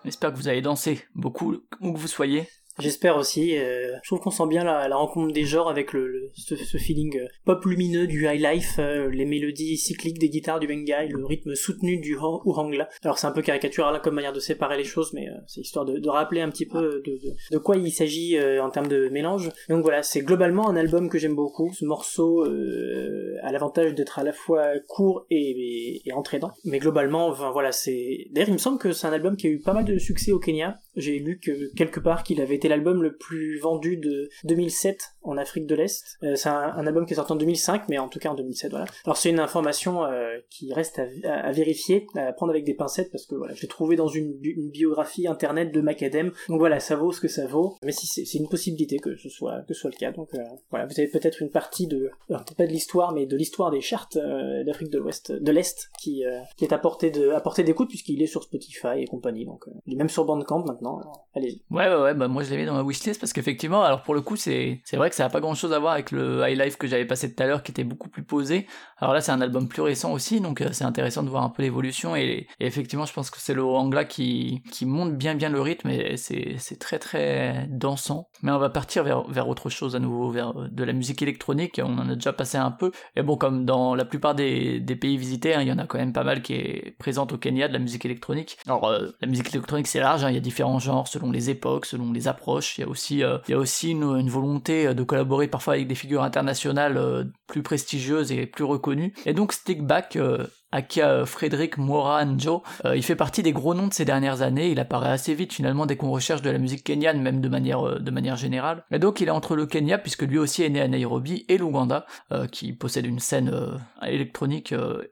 J'espère 0.05 0.31
que 0.31 0.37
vous 0.37 0.47
allez 0.47 0.61
danser 0.61 1.05
beaucoup 1.15 1.55
où 1.79 1.93
que 1.93 1.97
vous 1.97 2.07
soyez. 2.07 2.47
J'espère 2.79 3.17
aussi. 3.17 3.57
euh, 3.57 3.95
je 4.03 4.09
trouve 4.09 4.19
qu'on 4.19 4.31
sent 4.31 4.47
bien 4.47 4.63
la, 4.63 4.87
la 4.87 4.95
rencontre 4.95 5.33
des 5.33 5.43
genres 5.43 5.69
avec 5.69 5.93
le, 5.93 6.31
ce, 6.35 6.77
feeling 6.77 7.17
euh, 7.17 7.27
pop 7.45 7.63
lumineux 7.65 8.07
du 8.07 8.27
high 8.27 8.41
life, 8.41 8.75
euh, 8.79 9.09
les 9.09 9.25
mélodies 9.25 9.77
cycliques 9.77 10.19
des 10.19 10.29
guitares 10.29 10.59
du 10.59 10.67
Bengai, 10.67 11.07
le 11.09 11.25
rythme 11.25 11.55
soutenu 11.55 11.99
du 11.99 12.15
Ourangla. 12.17 12.89
Alors 13.03 13.17
c'est 13.17 13.27
un 13.27 13.31
peu 13.31 13.41
caricatural 13.41 14.01
comme 14.01 14.15
manière 14.15 14.33
de 14.33 14.39
séparer 14.39 14.77
les 14.77 14.83
choses, 14.83 15.13
mais 15.13 15.27
euh, 15.27 15.33
c'est 15.47 15.61
histoire 15.61 15.85
de, 15.85 16.09
rappeler 16.09 16.41
un 16.41 16.49
petit 16.49 16.65
peu 16.65 17.03
de, 17.05 17.19
de, 17.51 17.57
quoi 17.59 17.77
il 17.77 17.91
s'agit 17.91 18.35
en 18.59 18.71
termes 18.71 18.87
de 18.87 19.09
mélange. 19.09 19.51
Donc 19.69 19.83
voilà, 19.83 20.01
c'est 20.01 20.21
globalement 20.21 20.67
un 20.69 20.75
album 20.75 21.07
que 21.07 21.19
j'aime 21.19 21.35
beaucoup. 21.35 21.71
Ce 21.73 21.85
morceau 21.85 22.43
a 22.43 23.51
l'avantage 23.51 23.93
d'être 23.93 24.17
à 24.17 24.23
la 24.23 24.33
fois 24.33 24.79
court 24.87 25.27
et, 25.29 25.37
et, 25.37 26.09
et 26.09 26.13
entraînant. 26.13 26.49
Mais 26.65 26.79
globalement, 26.79 27.27
enfin 27.27 27.51
voilà, 27.51 27.71
c'est. 27.71 28.27
D'ailleurs, 28.31 28.49
il 28.49 28.53
me 28.53 28.57
semble 28.57 28.79
que 28.79 28.91
c'est 28.91 29.05
un 29.05 29.13
album 29.13 29.37
qui 29.37 29.47
a 29.47 29.49
eu 29.51 29.59
pas 29.59 29.73
mal 29.73 29.85
de 29.85 29.99
succès 29.99 30.31
au 30.31 30.39
Kenya. 30.39 30.79
J'ai 30.99 31.19
lu 31.19 31.39
que 31.39 31.73
quelque 31.75 31.99
part 31.99 32.23
qu'il 32.23 32.41
avait 32.41 32.55
été 32.55 32.67
l'album 32.67 33.01
le 33.01 33.15
plus 33.15 33.57
vendu 33.59 33.97
de 33.97 34.29
2007 34.43 35.15
en 35.23 35.37
Afrique 35.37 35.65
de 35.65 35.75
l'Est. 35.75 36.17
Euh, 36.23 36.35
c'est 36.35 36.49
un, 36.49 36.85
album 36.85 37.05
qui 37.05 37.13
est 37.13 37.15
sorti 37.15 37.31
en 37.31 37.35
2005, 37.35 37.83
mais 37.89 37.97
en 37.97 38.07
tout 38.09 38.19
cas 38.19 38.29
en 38.29 38.35
2007, 38.35 38.71
voilà. 38.71 38.85
Alors 39.05 39.17
c'est 39.17 39.29
une 39.29 39.39
information 39.39 40.03
euh, 40.03 40.37
qui 40.49 40.73
reste 40.73 41.01
à, 41.23 41.51
vérifier, 41.51 42.07
à 42.15 42.33
prendre 42.33 42.51
avec 42.51 42.65
des 42.65 42.73
pincettes, 42.73 43.11
parce 43.11 43.25
que 43.25 43.35
voilà, 43.35 43.53
je 43.53 43.61
l'ai 43.61 43.67
trouvé 43.67 43.95
dans 43.95 44.07
une, 44.07 44.33
bi- 44.33 44.49
une 44.57 44.69
biographie 44.69 45.27
internet 45.27 45.71
de 45.71 45.81
Macadam. 45.81 46.31
Donc 46.47 46.59
voilà, 46.59 46.79
ça 46.79 46.95
vaut 46.95 47.11
ce 47.11 47.21
que 47.21 47.27
ça 47.27 47.47
vaut. 47.47 47.77
Mais 47.83 47.91
c'est 47.91 48.33
une 48.37 48.49
possibilité 48.49 48.97
que 48.97 49.15
ce 49.15 49.29
soit 49.29 49.61
que 49.67 49.73
soit 49.73 49.91
le 49.91 49.97
cas. 49.97 50.11
Donc 50.11 50.33
euh, 50.33 50.39
voilà, 50.69 50.85
vous 50.85 50.99
avez 50.99 51.09
peut-être 51.09 51.41
une 51.41 51.49
partie 51.49 51.87
de, 51.87 52.09
peut-être 52.27 52.55
pas 52.55 52.67
de 52.67 52.71
l'histoire, 52.71 53.13
mais 53.13 53.25
de 53.25 53.37
l'histoire 53.37 53.71
des 53.71 53.81
charts 53.81 54.09
euh, 54.15 54.63
d'Afrique 54.63 54.89
de 54.89 54.97
l'Ouest, 54.97 55.31
de 55.31 55.51
l'Est, 55.51 55.89
qui, 56.01 56.23
est 56.61 56.73
à 56.73 56.77
portée 56.77 57.11
à 57.33 57.41
portée 57.41 57.63
d'écoute 57.63 57.89
puisqu'il 57.89 58.21
est 58.21 58.27
sur 58.27 58.43
Spotify 58.43 58.99
et 58.99 59.05
compagnie. 59.05 59.45
Donc 59.45 59.65
il 59.85 59.93
est 59.93 59.97
même 59.97 60.09
sur 60.09 60.25
Bandcamp 60.25 60.65
maintenant. 60.65 60.88
Ouais, 61.35 61.87
ouais, 61.87 61.95
ouais, 61.95 62.13
bah 62.15 62.27
moi 62.27 62.43
je 62.43 62.49
l'avais 62.49 62.65
dans 62.65 62.73
ma 62.73 62.81
wishlist 62.81 63.19
parce 63.19 63.31
qu'effectivement, 63.33 63.83
alors 63.83 64.01
pour 64.01 64.13
le 64.15 64.21
coup, 64.21 64.35
c'est 64.35 64.81
c'est 64.83 64.97
vrai 64.97 65.09
que 65.09 65.15
ça 65.15 65.25
a 65.25 65.29
pas 65.29 65.39
grand 65.39 65.53
chose 65.53 65.71
à 65.71 65.79
voir 65.79 65.93
avec 65.93 66.11
le 66.11 66.41
High 66.45 66.59
Life 66.59 66.77
que 66.77 66.87
j'avais 66.87 67.05
passé 67.05 67.33
tout 67.33 67.41
à 67.41 67.45
l'heure 67.45 67.63
qui 67.63 67.71
était 67.71 67.83
beaucoup 67.83 68.09
plus 68.09 68.23
posé. 68.23 68.67
Alors 68.97 69.13
là, 69.13 69.21
c'est 69.21 69.31
un 69.31 69.39
album 69.39 69.69
plus 69.69 69.81
récent 69.81 70.11
aussi, 70.11 70.41
donc 70.41 70.59
euh, 70.59 70.69
c'est 70.71 70.83
intéressant 70.83 71.23
de 71.23 71.29
voir 71.29 71.43
un 71.43 71.49
peu 71.49 71.61
l'évolution 71.61 72.15
et, 72.15 72.47
et 72.59 72.65
effectivement, 72.65 73.05
je 73.05 73.13
pense 73.13 73.29
que 73.29 73.37
c'est 73.39 73.53
le 73.53 73.63
Angla 73.63 74.05
qui, 74.05 74.63
qui 74.71 74.85
monte 74.85 75.15
bien 75.15 75.35
bien 75.35 75.49
le 75.49 75.61
rythme 75.61 75.89
et 75.89 76.17
c'est 76.17 76.55
c'est 76.57 76.79
très 76.79 76.99
très 76.99 77.67
dansant. 77.69 78.27
Mais 78.41 78.51
on 78.51 78.59
va 78.59 78.69
partir 78.69 79.03
vers, 79.03 79.25
vers 79.29 79.47
autre 79.47 79.69
chose 79.69 79.95
à 79.95 79.99
nouveau, 79.99 80.31
vers 80.31 80.59
euh, 80.59 80.67
de 80.69 80.83
la 80.83 80.93
musique 80.93 81.21
électronique, 81.21 81.79
on 81.81 81.97
en 81.99 82.09
a 82.09 82.15
déjà 82.15 82.33
passé 82.33 82.57
un 82.57 82.71
peu. 82.71 82.91
Et 83.15 83.21
bon, 83.21 83.37
comme 83.37 83.65
dans 83.65 83.95
la 83.95 84.03
plupart 84.03 84.35
des, 84.35 84.79
des 84.79 84.95
pays 84.95 85.17
visités, 85.17 85.53
hein, 85.53 85.61
il 85.61 85.67
y 85.67 85.71
en 85.71 85.77
a 85.77 85.85
quand 85.85 85.99
même 85.99 86.11
pas 86.13 86.23
mal 86.23 86.41
qui 86.41 86.53
est 86.55 86.95
présente 86.97 87.31
au 87.31 87.37
Kenya 87.37 87.67
de 87.67 87.73
la 87.73 87.79
musique 87.79 88.03
électronique. 88.03 88.57
Alors, 88.65 88.87
euh, 88.87 89.09
la 89.21 89.27
musique 89.27 89.53
électronique 89.53 89.87
c'est 89.87 89.99
large, 89.99 90.23
hein, 90.23 90.29
il 90.29 90.35
y 90.35 90.37
a 90.37 90.41
différents 90.41 90.68
différents 90.69 90.79
genres, 90.79 91.07
selon 91.07 91.31
les 91.31 91.49
époques, 91.49 91.85
selon 91.85 92.11
les 92.11 92.27
approches. 92.27 92.77
Il 92.77 92.81
y 92.81 92.83
a 92.83 92.87
aussi, 92.87 93.23
euh, 93.23 93.37
il 93.47 93.51
y 93.51 93.53
a 93.53 93.57
aussi 93.57 93.91
une, 93.91 94.03
une 94.03 94.29
volonté 94.29 94.93
de 94.93 95.03
collaborer 95.03 95.47
parfois 95.47 95.73
avec 95.73 95.87
des 95.87 95.95
figures 95.95 96.23
internationales 96.23 96.97
euh, 96.97 97.23
plus 97.47 97.63
prestigieuses 97.63 98.31
et 98.31 98.45
plus 98.45 98.63
reconnues. 98.63 99.13
Et 99.25 99.33
donc 99.33 99.53
Stickback, 99.53 100.15
euh, 100.15 100.45
Akia 100.71 101.25
Frédéric 101.25 101.77
Moranjo, 101.77 102.61
euh, 102.85 102.95
il 102.95 103.03
fait 103.03 103.15
partie 103.15 103.41
des 103.41 103.53
gros 103.53 103.73
noms 103.73 103.87
de 103.87 103.93
ces 103.93 104.05
dernières 104.05 104.41
années. 104.41 104.69
Il 104.69 104.79
apparaît 104.79 105.09
assez 105.09 105.33
vite 105.33 105.53
finalement 105.53 105.85
dès 105.85 105.95
qu'on 105.95 106.11
recherche 106.11 106.41
de 106.41 106.49
la 106.49 106.59
musique 106.59 106.83
kenyane, 106.83 107.21
même 107.21 107.41
de 107.41 107.49
manière, 107.49 107.87
euh, 107.87 107.99
de 107.99 108.11
manière 108.11 108.35
générale. 108.35 108.85
Et 108.91 108.99
donc 108.99 109.19
il 109.21 109.27
est 109.27 109.31
entre 109.31 109.55
le 109.55 109.65
Kenya, 109.65 109.97
puisque 109.97 110.23
lui 110.23 110.37
aussi 110.37 110.63
est 110.63 110.69
né 110.69 110.81
à 110.81 110.87
Nairobi, 110.87 111.45
et 111.49 111.57
l'Ouganda, 111.57 112.05
euh, 112.31 112.47
qui 112.47 112.73
possède 112.73 113.05
une 113.05 113.19
scène 113.19 113.49
euh, 113.51 113.77
électronique 114.05 114.71
euh, 114.73 115.03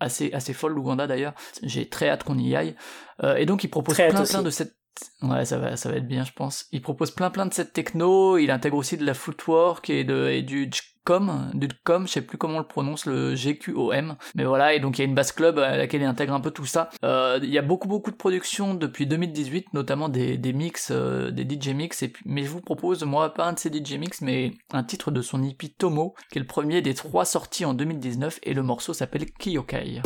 assez, 0.00 0.32
assez 0.32 0.52
folle, 0.52 0.72
l'Ouganda 0.72 1.06
d'ailleurs. 1.06 1.34
J'ai 1.62 1.88
très 1.88 2.08
hâte 2.08 2.24
qu'on 2.24 2.38
y 2.38 2.56
aille. 2.56 2.74
Euh, 3.22 3.36
et 3.36 3.46
donc 3.46 3.62
il 3.62 3.68
propose 3.68 3.94
Très 3.94 4.08
plein 4.08 4.42
de 4.42 4.50
cette 4.50 4.74
Ouais, 5.22 5.44
ça 5.44 5.58
va, 5.58 5.76
ça 5.76 5.90
va 5.90 5.96
être 5.96 6.06
bien, 6.06 6.24
je 6.24 6.32
pense. 6.32 6.66
Il 6.72 6.82
propose 6.82 7.10
plein 7.10 7.30
plein 7.30 7.46
de 7.46 7.54
cette 7.54 7.72
techno, 7.72 8.38
il 8.38 8.50
intègre 8.50 8.76
aussi 8.76 8.96
de 8.96 9.04
la 9.04 9.14
footwork 9.14 9.88
et, 9.90 10.04
de, 10.04 10.28
et 10.28 10.42
du 10.42 10.68
com, 11.04 11.50
du 11.54 11.68
com, 11.84 12.06
je 12.06 12.12
sais 12.12 12.22
plus 12.22 12.38
comment 12.38 12.56
on 12.56 12.60
le 12.60 12.66
prononce, 12.66 13.06
le 13.06 13.34
GQOM. 13.34 14.16
Mais 14.34 14.44
voilà, 14.44 14.74
et 14.74 14.80
donc 14.80 14.98
il 14.98 15.02
y 15.02 15.04
a 15.04 15.08
une 15.08 15.14
bass 15.14 15.32
club 15.32 15.58
à 15.58 15.76
laquelle 15.76 16.02
il 16.02 16.06
intègre 16.06 16.34
un 16.34 16.40
peu 16.40 16.50
tout 16.50 16.66
ça. 16.66 16.90
Euh, 17.04 17.38
il 17.42 17.50
y 17.50 17.58
a 17.58 17.62
beaucoup 17.62 17.88
beaucoup 17.88 18.10
de 18.10 18.16
productions 18.16 18.74
depuis 18.74 19.06
2018, 19.06 19.74
notamment 19.74 20.08
des, 20.08 20.36
des 20.38 20.52
mix, 20.52 20.90
euh, 20.90 21.30
des 21.30 21.44
DJ 21.44 21.68
mix. 21.68 22.04
Mais 22.24 22.42
je 22.42 22.48
vous 22.48 22.60
propose, 22.60 23.02
moi, 23.04 23.32
pas 23.32 23.46
un 23.46 23.52
de 23.52 23.58
ces 23.58 23.70
DJ 23.70 23.94
mix, 23.94 24.20
mais 24.20 24.52
un 24.72 24.82
titre 24.82 25.10
de 25.10 25.22
son 25.22 25.42
EP 25.42 25.68
Tomo, 25.68 26.14
qui 26.30 26.38
est 26.38 26.42
le 26.42 26.46
premier 26.46 26.82
des 26.82 26.94
trois 26.94 27.24
sortis 27.24 27.64
en 27.64 27.74
2019, 27.74 28.40
et 28.42 28.54
le 28.54 28.62
morceau 28.62 28.92
s'appelle 28.92 29.26
Kiyokai. 29.26 30.02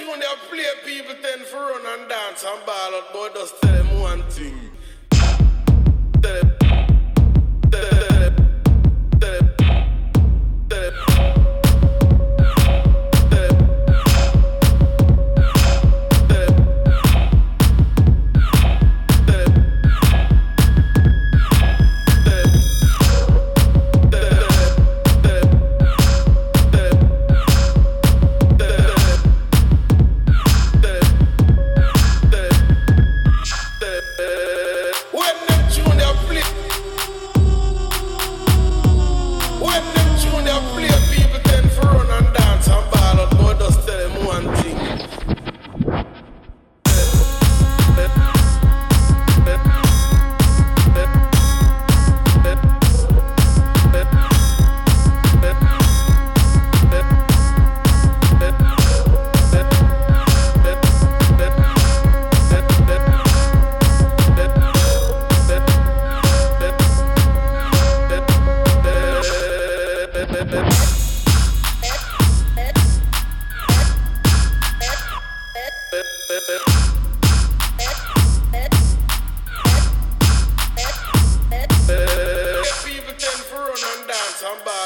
Tune 0.00 0.20
they 0.20 0.26
play, 0.48 0.64
people 0.84 1.14
tend 1.22 1.46
to 1.46 1.56
run 1.56 2.00
and 2.00 2.08
dance 2.08 2.44
and 2.44 2.64
ball 2.66 2.94
out, 2.94 3.12
but 3.12 3.34
just 3.34 3.60
tell 3.60 3.72
them 3.72 4.00
one 4.00 4.22
thing. 4.30 4.70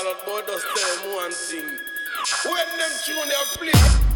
Out, 0.07 0.27
but 0.27 0.47
just 0.47 0.67
tell 0.77 0.97
them 1.03 1.15
one 1.17 1.31
thing. 1.33 1.79
When 2.45 2.69
them 2.79 2.91
tune 3.05 3.29
they 3.29 3.71
play. 3.71 4.14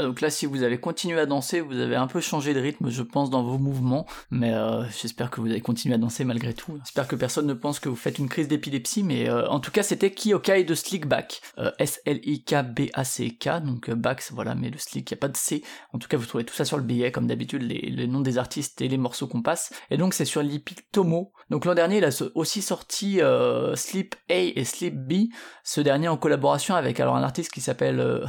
Voilà, 0.00 0.08
donc 0.08 0.22
là, 0.22 0.30
si 0.30 0.46
vous 0.46 0.62
avez 0.62 0.80
continué 0.80 1.20
à 1.20 1.26
danser, 1.26 1.60
vous 1.60 1.78
avez 1.78 1.94
un 1.94 2.06
peu 2.06 2.20
changé 2.20 2.54
de 2.54 2.60
rythme, 2.60 2.88
je 2.88 3.02
pense, 3.02 3.28
dans 3.28 3.42
vos 3.42 3.58
mouvements, 3.58 4.06
mais 4.30 4.54
euh, 4.54 4.82
j'espère 4.98 5.30
que 5.30 5.42
vous 5.42 5.50
avez 5.50 5.60
continué 5.60 5.94
à 5.94 5.98
danser 5.98 6.24
malgré 6.24 6.54
tout. 6.54 6.78
J'espère 6.84 7.06
que 7.06 7.16
personne 7.16 7.46
ne 7.46 7.52
pense 7.52 7.80
que 7.80 7.90
vous 7.90 7.96
faites 7.96 8.18
une 8.18 8.30
crise 8.30 8.48
d'épilepsie, 8.48 9.02
mais 9.02 9.28
euh, 9.28 9.46
en 9.50 9.60
tout 9.60 9.70
cas, 9.70 9.82
c'était 9.82 10.10
Kiyokai 10.10 10.64
de 10.64 10.74
Slickback, 10.74 11.42
euh, 11.58 11.70
S-L-I-K-B-A-C-K, 11.78 13.62
donc 13.62 13.90
euh, 13.90 13.94
back, 13.94 14.24
voilà, 14.30 14.54
mais 14.54 14.70
le 14.70 14.78
slick, 14.78 15.10
y 15.10 15.14
a 15.14 15.18
pas 15.18 15.28
de 15.28 15.36
C. 15.36 15.62
En 15.92 15.98
tout 15.98 16.08
cas, 16.08 16.16
vous 16.16 16.24
trouvez 16.24 16.44
tout 16.44 16.54
ça 16.54 16.64
sur 16.64 16.78
le 16.78 16.82
billet, 16.82 17.12
comme 17.12 17.26
d'habitude, 17.26 17.60
les, 17.60 18.06
noms 18.06 18.22
des 18.22 18.38
artistes 18.38 18.80
et 18.80 18.88
les 18.88 18.96
morceaux 18.96 19.26
qu'on 19.26 19.42
passe. 19.42 19.70
Et 19.90 19.98
donc, 19.98 20.14
c'est 20.14 20.24
sur 20.24 20.42
l'EP 20.42 20.76
Tomo. 20.92 21.32
Donc 21.50 21.64
l'an 21.64 21.74
dernier, 21.74 21.98
il 21.98 22.04
a 22.04 22.10
aussi 22.36 22.62
sorti 22.62 23.20
euh, 23.20 23.74
Sleep 23.74 24.14
A 24.30 24.34
et 24.34 24.64
Sleep 24.64 24.94
B, 24.94 25.30
ce 25.64 25.80
dernier 25.80 26.06
en 26.06 26.16
collaboration 26.16 26.76
avec 26.76 27.00
alors 27.00 27.16
un 27.16 27.22
artiste 27.24 27.50
qui 27.52 27.60
s'appelle 27.60 27.98
euh, 27.98 28.24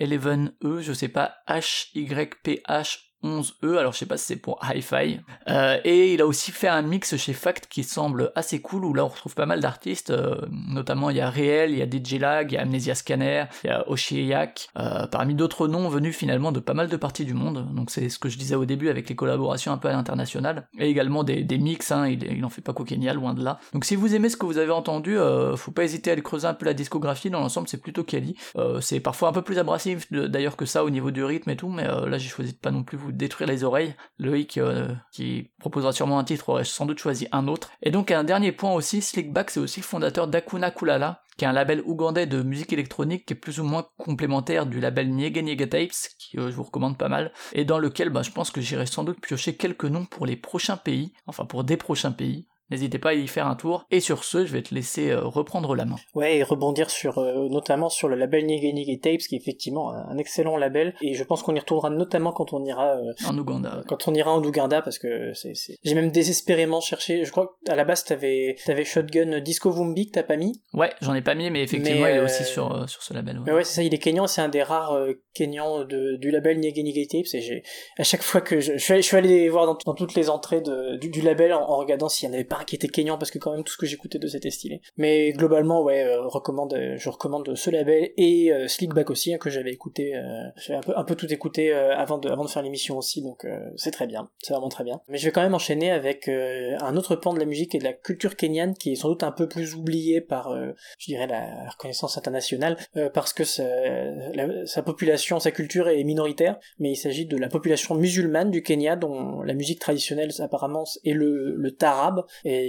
Hive 0.00 0.26
11E, 0.26 0.80
je 0.80 0.92
sais 0.92 1.08
pas, 1.08 1.36
H-Y-P-H 1.46 3.09
11E, 3.22 3.76
alors 3.76 3.92
je 3.92 3.98
sais 3.98 4.06
pas 4.06 4.16
si 4.16 4.26
c'est 4.26 4.36
pour 4.36 4.58
Hi-Fi. 4.62 5.20
Euh, 5.48 5.78
et 5.84 6.14
il 6.14 6.22
a 6.22 6.26
aussi 6.26 6.52
fait 6.52 6.68
un 6.68 6.82
mix 6.82 7.16
chez 7.16 7.32
Fact 7.32 7.66
qui 7.68 7.84
semble 7.84 8.32
assez 8.34 8.60
cool, 8.60 8.84
où 8.84 8.94
là 8.94 9.04
on 9.04 9.08
retrouve 9.08 9.34
pas 9.34 9.46
mal 9.46 9.60
d'artistes, 9.60 10.10
euh, 10.10 10.36
notamment 10.50 11.10
il 11.10 11.16
y 11.16 11.20
a 11.20 11.28
Réel, 11.28 11.72
il 11.72 11.78
y 11.78 11.82
a 11.82 11.86
DJ 11.86 12.18
Lag, 12.18 12.50
il 12.50 12.54
y 12.54 12.58
a 12.58 12.62
Amnesia 12.62 12.94
Scanner, 12.94 13.44
il 13.64 13.68
y 13.68 13.70
a 13.70 13.88
Oshiyak, 13.88 14.68
euh, 14.78 15.06
parmi 15.06 15.34
d'autres 15.34 15.68
noms 15.68 15.88
venus 15.88 16.16
finalement 16.16 16.52
de 16.52 16.60
pas 16.60 16.74
mal 16.74 16.88
de 16.88 16.96
parties 16.96 17.24
du 17.24 17.34
monde. 17.34 17.66
Donc 17.74 17.90
c'est 17.90 18.08
ce 18.08 18.18
que 18.18 18.28
je 18.28 18.38
disais 18.38 18.54
au 18.54 18.64
début 18.64 18.88
avec 18.88 19.08
les 19.08 19.14
collaborations 19.14 19.72
un 19.72 19.78
peu 19.78 19.88
à 19.88 19.92
l'international. 19.92 20.68
Et 20.78 20.88
également 20.88 21.24
des, 21.24 21.42
des 21.42 21.58
mix, 21.58 21.92
hein, 21.92 22.08
il, 22.08 22.24
il 22.24 22.44
en 22.44 22.50
fait 22.50 22.62
pas 22.62 22.72
Kenya, 22.80 23.12
loin 23.12 23.34
de 23.34 23.44
là. 23.44 23.60
Donc 23.74 23.84
si 23.84 23.94
vous 23.94 24.14
aimez 24.14 24.30
ce 24.30 24.38
que 24.38 24.46
vous 24.46 24.56
avez 24.56 24.72
entendu, 24.72 25.18
euh, 25.18 25.54
faut 25.56 25.70
pas 25.70 25.84
hésiter 25.84 26.10
à 26.10 26.12
aller 26.14 26.22
creuser 26.22 26.46
un 26.46 26.54
peu 26.54 26.64
la 26.64 26.72
discographie, 26.72 27.28
dans 27.28 27.40
l'ensemble 27.40 27.68
c'est 27.68 27.80
plutôt 27.80 28.04
quali. 28.04 28.36
C'est 28.80 29.00
parfois 29.00 29.28
un 29.28 29.32
peu 29.32 29.42
plus 29.42 29.58
abrasif 29.58 30.10
d'ailleurs 30.10 30.56
que 30.56 30.64
ça 30.64 30.84
au 30.84 30.90
niveau 30.90 31.10
du 31.10 31.22
rythme 31.22 31.50
et 31.50 31.56
tout, 31.56 31.68
mais 31.68 31.84
là 31.84 32.16
j'ai 32.16 32.28
choisi 32.28 32.52
de 32.52 32.56
pas 32.56 32.70
non 32.70 32.82
plus 32.82 32.96
vous 32.96 33.09
détruire 33.12 33.48
les 33.48 33.64
oreilles. 33.64 33.94
Loïc, 34.18 34.58
euh, 34.58 34.94
qui 35.12 35.50
proposera 35.58 35.92
sûrement 35.92 36.18
un 36.18 36.24
titre, 36.24 36.48
aurait 36.48 36.64
sans 36.64 36.86
doute 36.86 36.98
choisi 36.98 37.28
un 37.32 37.48
autre. 37.48 37.70
Et 37.82 37.90
donc 37.90 38.10
un 38.10 38.24
dernier 38.24 38.52
point 38.52 38.72
aussi, 38.72 39.02
Slickback 39.02 39.50
c'est 39.50 39.60
aussi 39.60 39.80
le 39.80 39.84
fondateur 39.84 40.28
d'Akuna 40.28 40.70
Kulala, 40.70 41.22
qui 41.36 41.44
est 41.44 41.48
un 41.48 41.52
label 41.52 41.82
ougandais 41.86 42.26
de 42.26 42.42
musique 42.42 42.72
électronique 42.72 43.24
qui 43.24 43.32
est 43.32 43.36
plus 43.36 43.60
ou 43.60 43.64
moins 43.64 43.86
complémentaire 43.96 44.66
du 44.66 44.80
label 44.80 45.10
Nyega 45.10 45.40
Nyega 45.40 45.66
Tapes, 45.66 46.12
qui 46.18 46.38
euh, 46.38 46.50
je 46.50 46.56
vous 46.56 46.64
recommande 46.64 46.98
pas 46.98 47.08
mal, 47.08 47.32
et 47.52 47.64
dans 47.64 47.78
lequel 47.78 48.10
bah, 48.10 48.22
je 48.22 48.30
pense 48.30 48.50
que 48.50 48.60
j'irai 48.60 48.86
sans 48.86 49.04
doute 49.04 49.20
piocher 49.20 49.56
quelques 49.56 49.86
noms 49.86 50.04
pour 50.04 50.26
les 50.26 50.36
prochains 50.36 50.76
pays, 50.76 51.12
enfin 51.26 51.46
pour 51.46 51.64
des 51.64 51.76
prochains 51.76 52.12
pays. 52.12 52.46
N'hésitez 52.70 52.98
pas 52.98 53.10
à 53.10 53.14
y 53.14 53.26
faire 53.26 53.46
un 53.46 53.54
tour. 53.56 53.84
Et 53.90 54.00
sur 54.00 54.24
ce, 54.24 54.44
je 54.46 54.52
vais 54.52 54.62
te 54.62 54.74
laisser 54.74 55.10
euh, 55.10 55.20
reprendre 55.24 55.74
la 55.74 55.84
main. 55.84 55.96
Ouais, 56.14 56.36
et 56.38 56.42
rebondir 56.42 56.90
sur 56.90 57.18
euh, 57.18 57.48
notamment 57.48 57.88
sur 57.88 58.08
le 58.08 58.16
label 58.16 58.46
Nigga 58.46 58.96
Tapes, 59.02 59.20
qui 59.28 59.34
est 59.34 59.38
effectivement 59.38 59.90
un 59.90 60.16
excellent 60.18 60.56
label, 60.56 60.94
et 61.02 61.14
je 61.14 61.24
pense 61.24 61.42
qu'on 61.42 61.54
y 61.54 61.58
retournera 61.58 61.90
notamment 61.90 62.32
quand 62.32 62.52
on 62.52 62.64
ira 62.64 62.96
euh, 62.96 63.12
En 63.28 63.36
Ouganda. 63.38 63.82
quand 63.88 64.08
on 64.08 64.14
ira 64.14 64.32
en 64.32 64.42
Ouganda, 64.42 64.82
parce 64.82 64.98
que 64.98 65.32
c'est, 65.34 65.52
j'ai 65.82 65.94
même 65.94 66.10
désespérément 66.10 66.80
cherché. 66.80 67.24
Je 67.24 67.30
crois 67.30 67.56
qu'à 67.64 67.76
la 67.76 67.84
base 67.84 68.04
t'avais 68.04 68.56
t'avais 68.64 68.84
Shotgun 68.84 69.40
Disco 69.40 69.70
Vumbi 69.70 70.06
que 70.06 70.12
t'as 70.12 70.22
pas 70.22 70.36
mis. 70.36 70.62
Ouais, 70.72 70.90
j'en 71.00 71.14
ai 71.14 71.22
pas 71.22 71.34
mis, 71.34 71.50
mais 71.50 71.62
effectivement, 71.62 72.02
Mais, 72.04 72.14
il 72.14 72.16
est 72.18 72.24
aussi 72.24 72.44
sur, 72.44 72.88
sur 72.88 73.02
ce 73.02 73.12
label. 73.14 73.38
ouais. 73.38 73.44
Mais 73.46 73.52
ouais, 73.52 73.64
c'est 73.64 73.74
ça, 73.76 73.82
il 73.82 73.92
est 73.94 73.98
kényan, 73.98 74.26
c'est 74.26 74.40
un 74.42 74.48
des 74.48 74.62
rares 74.62 74.96
kenyans 75.34 75.84
de, 75.84 76.16
du 76.16 76.30
label 76.30 76.58
Nigga 76.58 76.82
Tapes, 77.08 77.34
et 77.34 77.40
j'ai, 77.40 77.62
à 77.98 78.04
chaque 78.04 78.22
fois 78.22 78.40
que 78.40 78.60
je, 78.60 78.74
je, 78.74 78.78
suis 78.78 78.92
allé, 78.92 79.02
je 79.02 79.06
suis 79.06 79.16
allé 79.16 79.48
voir 79.48 79.66
dans, 79.66 79.78
dans 79.86 79.94
toutes 79.94 80.14
les 80.14 80.30
entrées 80.30 80.60
de, 80.60 80.96
du, 80.96 81.10
du 81.10 81.20
label 81.22 81.52
en, 81.52 81.60
en 81.62 81.76
regardant 81.76 82.08
s'il 82.08 82.28
y 82.28 82.30
en 82.30 82.34
avait 82.34 82.44
pas 82.44 82.59
qui 82.64 82.76
était 82.76 82.88
kenyan, 82.88 83.18
parce 83.18 83.30
que 83.30 83.38
quand 83.38 83.52
même 83.52 83.64
tout 83.64 83.72
ce 83.72 83.78
que 83.78 83.86
j'écoutais 83.86 84.18
de 84.18 84.26
c'était 84.26 84.50
stylé. 84.50 84.80
Mais 84.96 85.32
globalement, 85.32 85.82
ouais, 85.82 86.04
euh, 86.04 86.26
recommande, 86.26 86.74
euh, 86.74 86.96
je 86.96 87.08
recommande 87.08 87.54
ce 87.54 87.70
label 87.70 88.10
et 88.16 88.52
euh, 88.52 88.68
Slickback 88.68 89.10
aussi, 89.10 89.34
hein, 89.34 89.38
que 89.38 89.50
j'avais 89.50 89.72
écouté, 89.72 90.14
j'avais 90.56 90.80
un 90.94 91.04
peu, 91.04 91.14
tout 91.14 91.32
écouté 91.32 91.72
avant 91.72 92.18
de, 92.18 92.28
avant 92.28 92.44
de 92.44 92.50
faire 92.50 92.62
l'émission 92.62 92.96
aussi, 92.96 93.22
donc 93.22 93.46
c'est 93.76 93.90
très 93.90 94.06
bien, 94.06 94.30
c'est 94.42 94.52
vraiment 94.52 94.68
très 94.68 94.84
bien. 94.84 95.00
Mais 95.08 95.18
je 95.18 95.24
vais 95.24 95.32
quand 95.32 95.42
même 95.42 95.54
enchaîner 95.54 95.90
avec 95.90 96.28
un 96.28 96.96
autre 96.96 97.16
pan 97.16 97.34
de 97.34 97.38
la 97.38 97.44
musique 97.44 97.74
et 97.74 97.78
de 97.78 97.84
la 97.84 97.92
culture 97.92 98.36
kenyane 98.36 98.74
qui 98.74 98.92
est 98.92 98.94
sans 98.94 99.08
doute 99.08 99.22
un 99.22 99.32
peu 99.32 99.48
plus 99.48 99.74
oublié 99.74 100.20
par, 100.20 100.54
je 100.98 101.06
dirais, 101.06 101.26
la 101.26 101.68
reconnaissance 101.70 102.16
internationale, 102.16 102.76
parce 103.12 103.32
que 103.32 103.44
sa 103.44 104.82
population, 104.82 105.40
sa 105.40 105.50
culture 105.50 105.88
est 105.88 106.04
minoritaire, 106.04 106.58
mais 106.78 106.92
il 106.92 106.96
s'agit 106.96 107.26
de 107.26 107.36
la 107.36 107.48
population 107.48 107.94
musulmane 107.94 108.50
du 108.50 108.62
Kenya, 108.62 108.96
dont 108.96 109.42
la 109.42 109.54
musique 109.54 109.80
traditionnelle 109.80 110.30
apparemment 110.38 110.84
est 111.04 111.12
le, 111.12 111.54
le 111.54 111.70
tarab, 111.72 112.24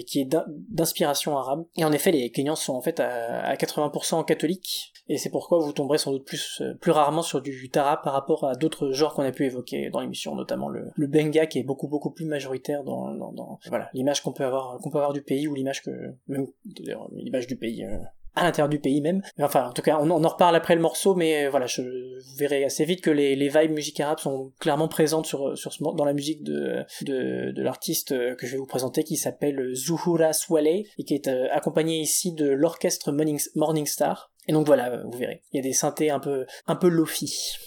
qui 0.08 0.20
est 0.22 0.26
d'in- 0.26 0.45
d'inspiration 0.70 1.38
arabe. 1.38 1.66
Et 1.78 1.86
en 1.86 1.91
effet, 1.91 2.12
les 2.12 2.32
Kenyans 2.32 2.56
sont 2.56 2.74
en 2.74 2.82
fait 2.82 2.99
à, 2.99 3.44
à 3.44 3.56
80% 3.56 4.26
catholiques, 4.26 4.94
et 5.08 5.18
c'est 5.18 5.30
pourquoi 5.30 5.60
vous 5.60 5.74
tomberez 5.74 5.98
sans 5.98 6.12
doute 6.12 6.26
plus, 6.26 6.62
euh, 6.62 6.74
plus 6.76 6.91
rarement 6.91 7.22
sur 7.22 7.41
du 7.41 7.70
tarab 7.70 7.99
par 8.03 8.14
rapport 8.14 8.45
à 8.45 8.56
d'autres 8.56 8.91
genres 8.91 9.14
qu'on 9.14 9.24
a 9.24 9.32
pu 9.32 9.45
évoquer 9.45 9.90
dans 9.90 9.99
l'émission, 9.99 10.36
notamment 10.36 10.70
le, 10.70 10.91
benga 11.08 11.45
qui 11.45 11.60
est 11.60 11.64
beaucoup 11.64 11.88
beaucoup 11.88 12.12
plus 12.12 12.26
majoritaire 12.26 12.84
dans, 12.84 13.60
voilà 13.68 13.90
l'image 13.94 14.22
qu'on 14.22 14.32
peut 14.32 14.45
avoir 14.45 15.14
du 15.14 15.22
pays 15.22 15.48
ou 15.48 15.53
l'image 15.56 15.82
que 15.84 15.91
même 16.28 16.48
l'image 17.14 17.48
du 17.48 17.58
pays 17.58 17.84
euh, 17.84 17.98
à 18.36 18.44
l'intérieur 18.44 18.70
du 18.70 18.80
pays 18.80 19.02
même. 19.02 19.22
Enfin, 19.40 19.68
en 19.68 19.74
tout 19.74 19.82
cas, 19.82 19.99
on, 20.02 20.10
en 20.10 20.28
reparle 20.28 20.56
après 20.56 20.76
le 20.76 20.82
morceau, 20.82 21.16
mais 21.16 21.45
euh, 21.45 21.49
voilà, 21.49 21.68
je, 21.68 21.82
vous 21.82 22.36
verrez 22.38 22.64
assez 22.64 22.86
vite 22.86 23.02
que 23.02 23.10
les, 23.10 23.36
vibes 23.36 23.72
musique 23.72 23.99
arabe 23.99 24.20
sont 24.20 24.52
clairement 24.60 24.88
présentes 24.88 25.26
sur, 25.26 25.53
dans 25.95 26.06
la 26.06 26.14
musique 26.14 26.44
de, 26.44 26.86
de, 27.02 27.62
l'artiste 27.62 28.14
euh, 28.14 28.36
que 28.36 28.48
je 28.48 28.53
vais 28.53 28.58
vous 28.58 28.66
présenter, 28.66 29.03
qui 29.03 29.18
s'appelle 29.18 29.74
Zuhura 29.76 30.34
Swale, 30.34 30.68
et 30.68 31.03
qui 31.06 31.14
est 31.14 31.28
euh, 31.28 31.48
accompagné 31.52 31.99
ici 31.99 32.34
de 32.34 32.49
l'orchestre 32.49 33.12
Morning, 33.12 33.40
Morning 33.56 33.86
Star. 33.86 34.32
Et 34.48 34.53
donc 34.53 34.66
voilà, 34.66 35.03
vous 35.03 35.18
verrez. 35.18 35.44
Il 35.52 35.58
y 35.58 35.60
a 35.60 35.64
des 35.64 35.74
synthés 35.74 36.10
un 36.10 36.20
peu, 36.20 36.45
un 36.68 36.76
peu 36.76 36.88
lofi. 36.88 37.58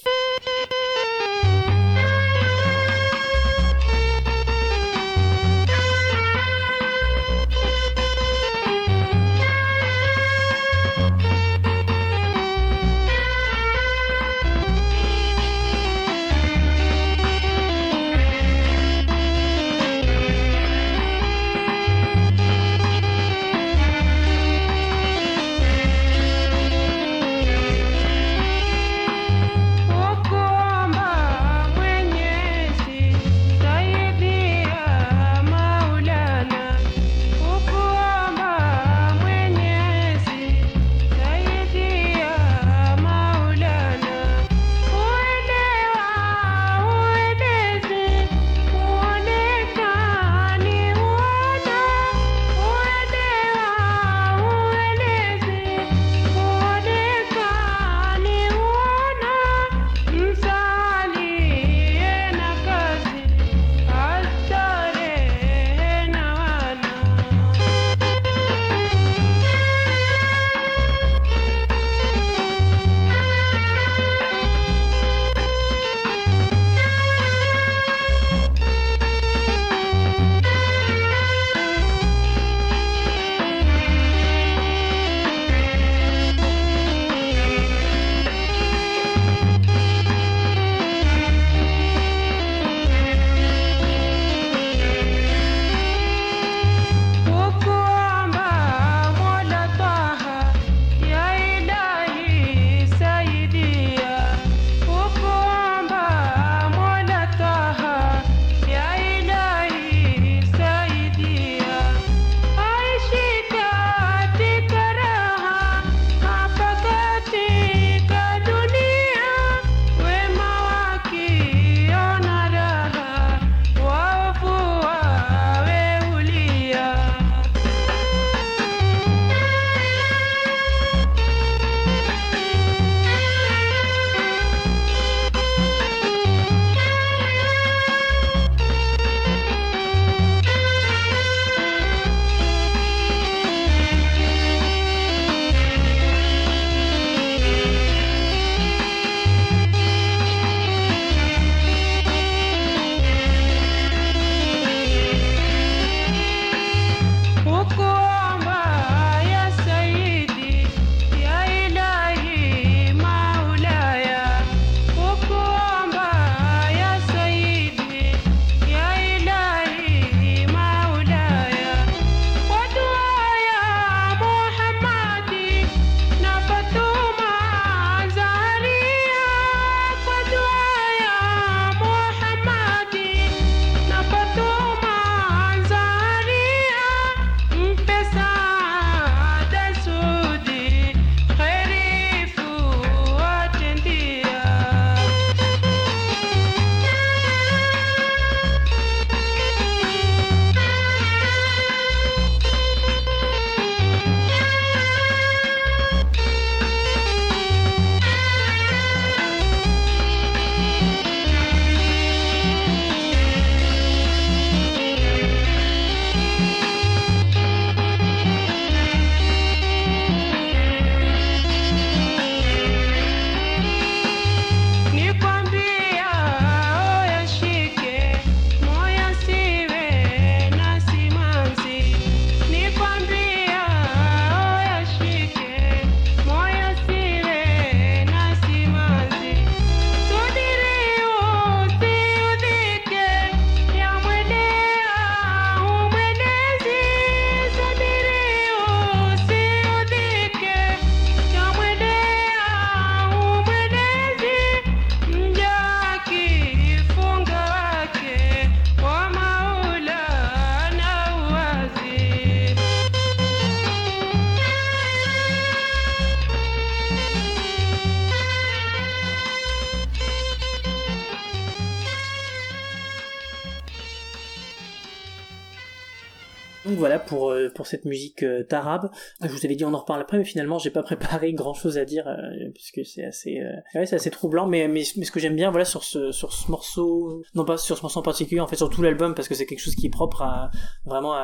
Cette 277.66 277.84
musique 277.84 278.22
euh, 278.22 278.42
tarabe. 278.44 278.90
Je 279.22 279.28
vous 279.28 279.44
avais 279.44 279.54
dit 279.54 279.64
on 279.64 279.74
en 279.74 279.78
reparle 279.78 280.00
après, 280.00 280.18
mais 280.18 280.24
finalement 280.24 280.58
j'ai 280.58 280.70
pas 280.70 280.82
préparé 280.84 281.32
grand 281.32 281.54
chose 281.54 281.78
à 281.78 281.84
dire 281.84 282.06
euh, 282.08 282.50
puisque 282.54 282.84
c'est 282.84 283.04
assez 283.04 283.40
euh, 283.40 283.52
ouais, 283.74 283.86
c'est 283.86 283.96
assez 283.96 284.10
troublant. 284.10 284.46
Mais, 284.46 284.68
mais 284.68 284.82
mais 284.96 285.04
ce 285.04 285.10
que 285.10 285.20
j'aime 285.20 285.36
bien 285.36 285.50
voilà 285.50 285.64
sur 285.64 285.84
ce 285.84 286.12
sur 286.12 286.32
ce 286.32 286.50
morceau, 286.50 287.22
non 287.34 287.44
pas 287.44 287.56
sur 287.56 287.76
ce 287.76 287.82
morceau 287.82 288.00
en 288.00 288.02
particulier, 288.02 288.40
en 288.40 288.46
fait 288.46 288.56
sur 288.56 288.70
tout 288.70 288.82
l'album 288.82 289.14
parce 289.14 289.28
que 289.28 289.34
c'est 289.34 289.46
quelque 289.46 289.60
chose 289.60 289.74
qui 289.74 289.86
est 289.86 289.90
propre 289.90 290.22
à 290.22 290.50
vraiment 290.84 291.14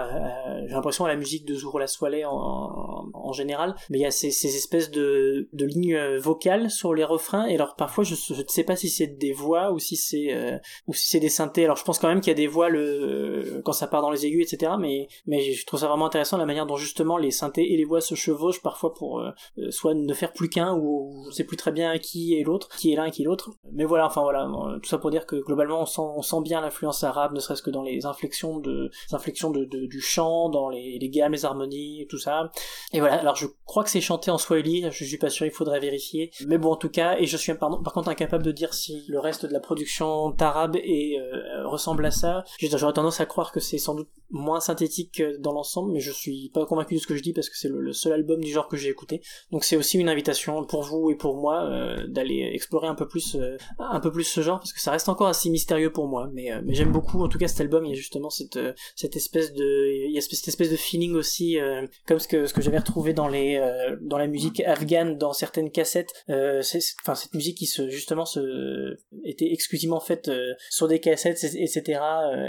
j'ai 0.67 0.75
l'impression 0.75 1.05
à 1.05 1.09
la 1.09 1.17
musique 1.17 1.47
de 1.47 1.55
Zouroula 1.55 1.87
Soilé 1.87 2.25
en, 2.25 2.33
en, 2.33 3.11
en 3.13 3.33
général. 3.33 3.75
Mais 3.91 3.99
il 3.99 4.03
y 4.03 4.07
a 4.07 4.11
ces, 4.11 4.31
ces 4.31 4.57
espèces 4.57 4.91
de 4.91 5.49
de 5.53 5.65
lignes 5.65 6.17
vocales 6.19 6.71
sur 6.71 6.95
les 6.95 7.05
refrains 7.05 7.47
et 7.47 7.55
alors 7.55 7.77
parfois 7.77 8.05
je 8.05 8.15
ne 8.15 8.49
sais 8.49 8.65
pas 8.65 8.77
si 8.77 8.89
c'est 8.89 9.07
des 9.07 9.33
voix 9.33 9.73
ou 9.73 9.79
si 9.79 9.97
c'est 9.97 10.61
ou 10.87 10.95
si 10.95 11.09
c'est 11.09 11.21
des 11.21 11.29
synthés. 11.29 11.65
Alors 11.65 11.77
je 11.77 11.85
pense 11.85 11.99
quand 11.99 12.09
même 12.09 12.21
qu'il 12.21 12.31
y 12.31 12.33
a 12.33 12.35
des 12.35 12.47
voix 12.47 12.69
le 12.69 13.63
quand 13.65 13.73
ça 13.73 13.87
part 13.87 14.03
dans 14.03 14.11
les 14.11 14.27
aigus, 14.27 14.53
etc. 14.53 14.73
Mais 14.79 15.09
mais 15.27 15.41
je 15.41 15.67
trouve 15.67 15.81
ça 15.81 15.89
vraiment 15.89 16.07
intéressant 16.07 16.30
la 16.37 16.47
manière 16.47 16.67
dont 16.67 16.77
justement 16.77 17.17
les 17.17 17.31
synthés 17.31 17.73
et 17.73 17.77
les 17.77 17.85
voix 17.85 18.01
se 18.01 18.15
chevauchent 18.15 18.63
parfois 18.63 18.95
pour 18.95 19.21
euh, 19.21 19.31
euh, 19.59 19.71
soit 19.71 19.95
ne 19.95 20.15
faire 20.15 20.33
plus 20.33 20.49
qu'un 20.49 20.75
ou 20.75 21.27
je 21.31 21.35
sais 21.35 21.45
plus 21.45 21.57
très 21.57 21.73
bien 21.73 21.99
qui 21.99 22.39
est 22.39 22.43
l'autre, 22.43 22.69
qui 22.77 22.93
est 22.93 22.97
l'un 22.97 23.11
qui 23.11 23.23
est 23.23 23.25
l'autre. 23.25 23.51
Mais 23.73 23.85
voilà, 23.85 24.07
enfin 24.07 24.23
voilà, 24.23 24.45
euh, 24.45 24.79
tout 24.79 24.89
ça 24.89 24.99
pour 24.99 25.11
dire 25.11 25.27
que 25.27 25.37
globalement 25.37 25.83
on 25.83 25.87
sent 25.87 26.01
on 26.01 26.23
sent 26.23 26.41
bien 26.43 26.61
l'influence 26.61 27.05
arabe, 27.05 27.33
ne 27.35 27.41
serait-ce 27.41 27.63
que 27.63 27.71
dans 27.71 27.83
les 27.83 28.07
inflexions 28.07 28.59
de 28.59 28.91
inflexions 29.13 29.51
de, 29.51 29.65
du 29.65 30.01
chant, 30.01 30.49
dans 30.49 30.69
les, 30.69 30.99
gammes, 31.11 31.33
les 31.33 31.45
harmonies, 31.45 32.07
tout 32.09 32.19
ça. 32.19 32.51
Et 32.93 33.01
voilà, 33.01 33.17
alors 33.17 33.37
je 33.37 33.47
crois 33.65 33.85
que 33.85 33.91
c'est 33.91 34.01
chanté 34.01 34.31
en 34.31 34.39
swahili, 34.39 34.87
je 34.91 35.05
suis 35.05 35.19
pas 35.19 35.31
sûr, 35.31 35.47
il 35.47 35.53
faudrait 35.53 35.81
vérifier. 35.81 36.31
Mais 36.47 36.59
bon, 36.59 36.73
en 36.73 36.77
tout 36.77 36.89
cas, 36.89 37.17
et 37.19 37.27
je 37.27 37.37
suis 37.37 37.53
par 37.55 37.93
contre 37.93 38.09
incapable 38.09 38.45
de 38.45 38.53
dire 38.53 38.75
si 38.75 39.05
le 39.09 39.19
reste 39.19 39.47
de 39.47 39.53
la 39.53 39.61
production 39.61 40.33
tarabe 40.33 40.77
est, 40.77 41.17
ressemble 41.65 42.07
à 42.07 42.11
ça. 42.11 42.45
J'aurais 42.61 42.93
tendance 42.93 43.21
à 43.21 43.27
croire 43.27 43.53
que 43.53 43.61
c'est 43.61 43.79
sans 43.79 43.95
doute 43.95 44.09
moins 44.31 44.61
synthétique 44.61 45.23
dans 45.41 45.53
l'ensemble, 45.53 45.93
mais 45.93 46.01
je 46.01 46.13
suis 46.21 46.51
pas 46.53 46.67
convaincu 46.67 46.95
de 46.95 47.01
ce 47.01 47.07
que 47.07 47.17
je 47.17 47.23
dis 47.23 47.33
parce 47.33 47.49
que 47.49 47.57
c'est 47.57 47.69
le, 47.69 47.93
seul 47.93 48.13
album 48.13 48.43
du 48.43 48.51
genre 48.51 48.69
que 48.69 48.77
j'ai 48.77 48.89
écouté. 48.89 49.21
Donc 49.51 49.65
c'est 49.65 49.77
aussi 49.77 49.99
une 49.99 50.09
invitation 50.09 50.65
pour 50.65 50.83
vous 50.83 51.11
et 51.11 51.17
pour 51.17 51.37
moi 51.37 51.65
euh, 51.65 52.07
d'aller 52.07 52.51
explorer 52.53 52.89
un 52.89 52.95
peu 52.95 53.07
plus, 53.07 53.37
euh, 53.37 53.57
un 53.79 54.01
peu 54.01 54.11
plus 54.13 54.25
ce 54.25 54.41
genre 54.41 54.59
parce 54.59 54.73
que 54.73 54.81
ça 54.81 54.91
reste 54.91 55.09
encore 55.09 55.29
assez 55.29 55.51
mystérieux 55.51 55.93
pour 55.93 56.07
moi. 56.07 56.31
Mais, 56.33 56.53
euh, 56.53 56.61
mais 56.65 56.75
j'aime 56.75 56.93
beaucoup, 56.93 57.23
en 57.23 57.29
tout 57.29 57.39
cas 57.39 57.49
cet 57.49 57.61
album, 57.61 57.85
il 57.85 57.91
y 57.91 57.93
a 57.93 57.97
justement 57.97 58.31
cette, 58.31 58.59
cette 58.97 59.17
espèce 59.17 59.53
de, 59.53 60.07
il 60.07 60.13
y 60.13 60.19
a 60.19 60.21
cette 60.21 60.49
espèce 60.49 60.71
de 60.71 60.77
feeling 60.77 61.15
aussi, 61.15 61.59
comme 62.07 62.19
ce 62.19 62.29
que 62.29 62.47
ce 62.47 62.55
que 62.55 62.63
j'avais 62.63 62.79
retrouvé 62.79 63.13
dans 63.13 63.29
les, 63.29 63.61
dans 64.01 64.19
la 64.19 64.27
musique 64.27 64.61
afghane, 64.61 65.19
dans 65.19 65.33
certaines 65.33 65.71
cassettes. 65.71 66.13
Enfin 66.29 67.15
cette 67.15 67.35
musique 67.35 67.59
qui 67.59 67.67
se 67.67 67.89
justement 67.89 68.25
se 68.25 68.97
était 69.25 69.53
exclusivement 69.53 70.01
faite 70.01 70.31
sur 70.71 70.89
des 70.89 71.01
cassettes, 71.01 71.43
etc. 71.55 72.01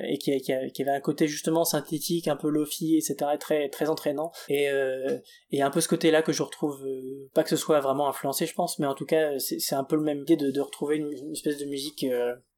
et 0.07 0.17
qui, 0.17 0.51
avait 0.51 0.91
un 0.91 0.99
côté 0.99 1.27
justement 1.27 1.63
synthétique, 1.63 2.27
un 2.27 2.35
peu 2.35 2.49
lofi, 2.49 2.97
etc. 2.97 3.31
et 3.33 3.60
très 3.69 3.89
entraînant. 3.89 4.31
Et 4.49 4.69
euh, 4.69 5.17
il 5.51 5.59
y 5.59 5.61
a 5.61 5.65
un 5.65 5.71
peu 5.71 5.81
ce 5.81 5.87
côté-là 5.87 6.21
que 6.21 6.31
je 6.31 6.43
retrouve, 6.43 6.81
euh, 6.85 7.29
pas 7.33 7.43
que 7.43 7.49
ce 7.49 7.55
soit 7.55 7.79
vraiment 7.79 8.07
influencé, 8.07 8.45
je 8.45 8.53
pense, 8.53 8.79
mais 8.79 8.87
en 8.87 8.95
tout 8.95 9.05
cas 9.05 9.39
c'est 9.39 9.75
un 9.75 9.83
peu 9.83 9.95
le 9.95 10.03
même 10.03 10.21
idée 10.21 10.37
de, 10.37 10.61
retrouver 10.61 10.97
une, 10.97 11.11
une 11.11 11.31
espèce 11.31 11.57
de 11.57 11.65
musique. 11.65 12.05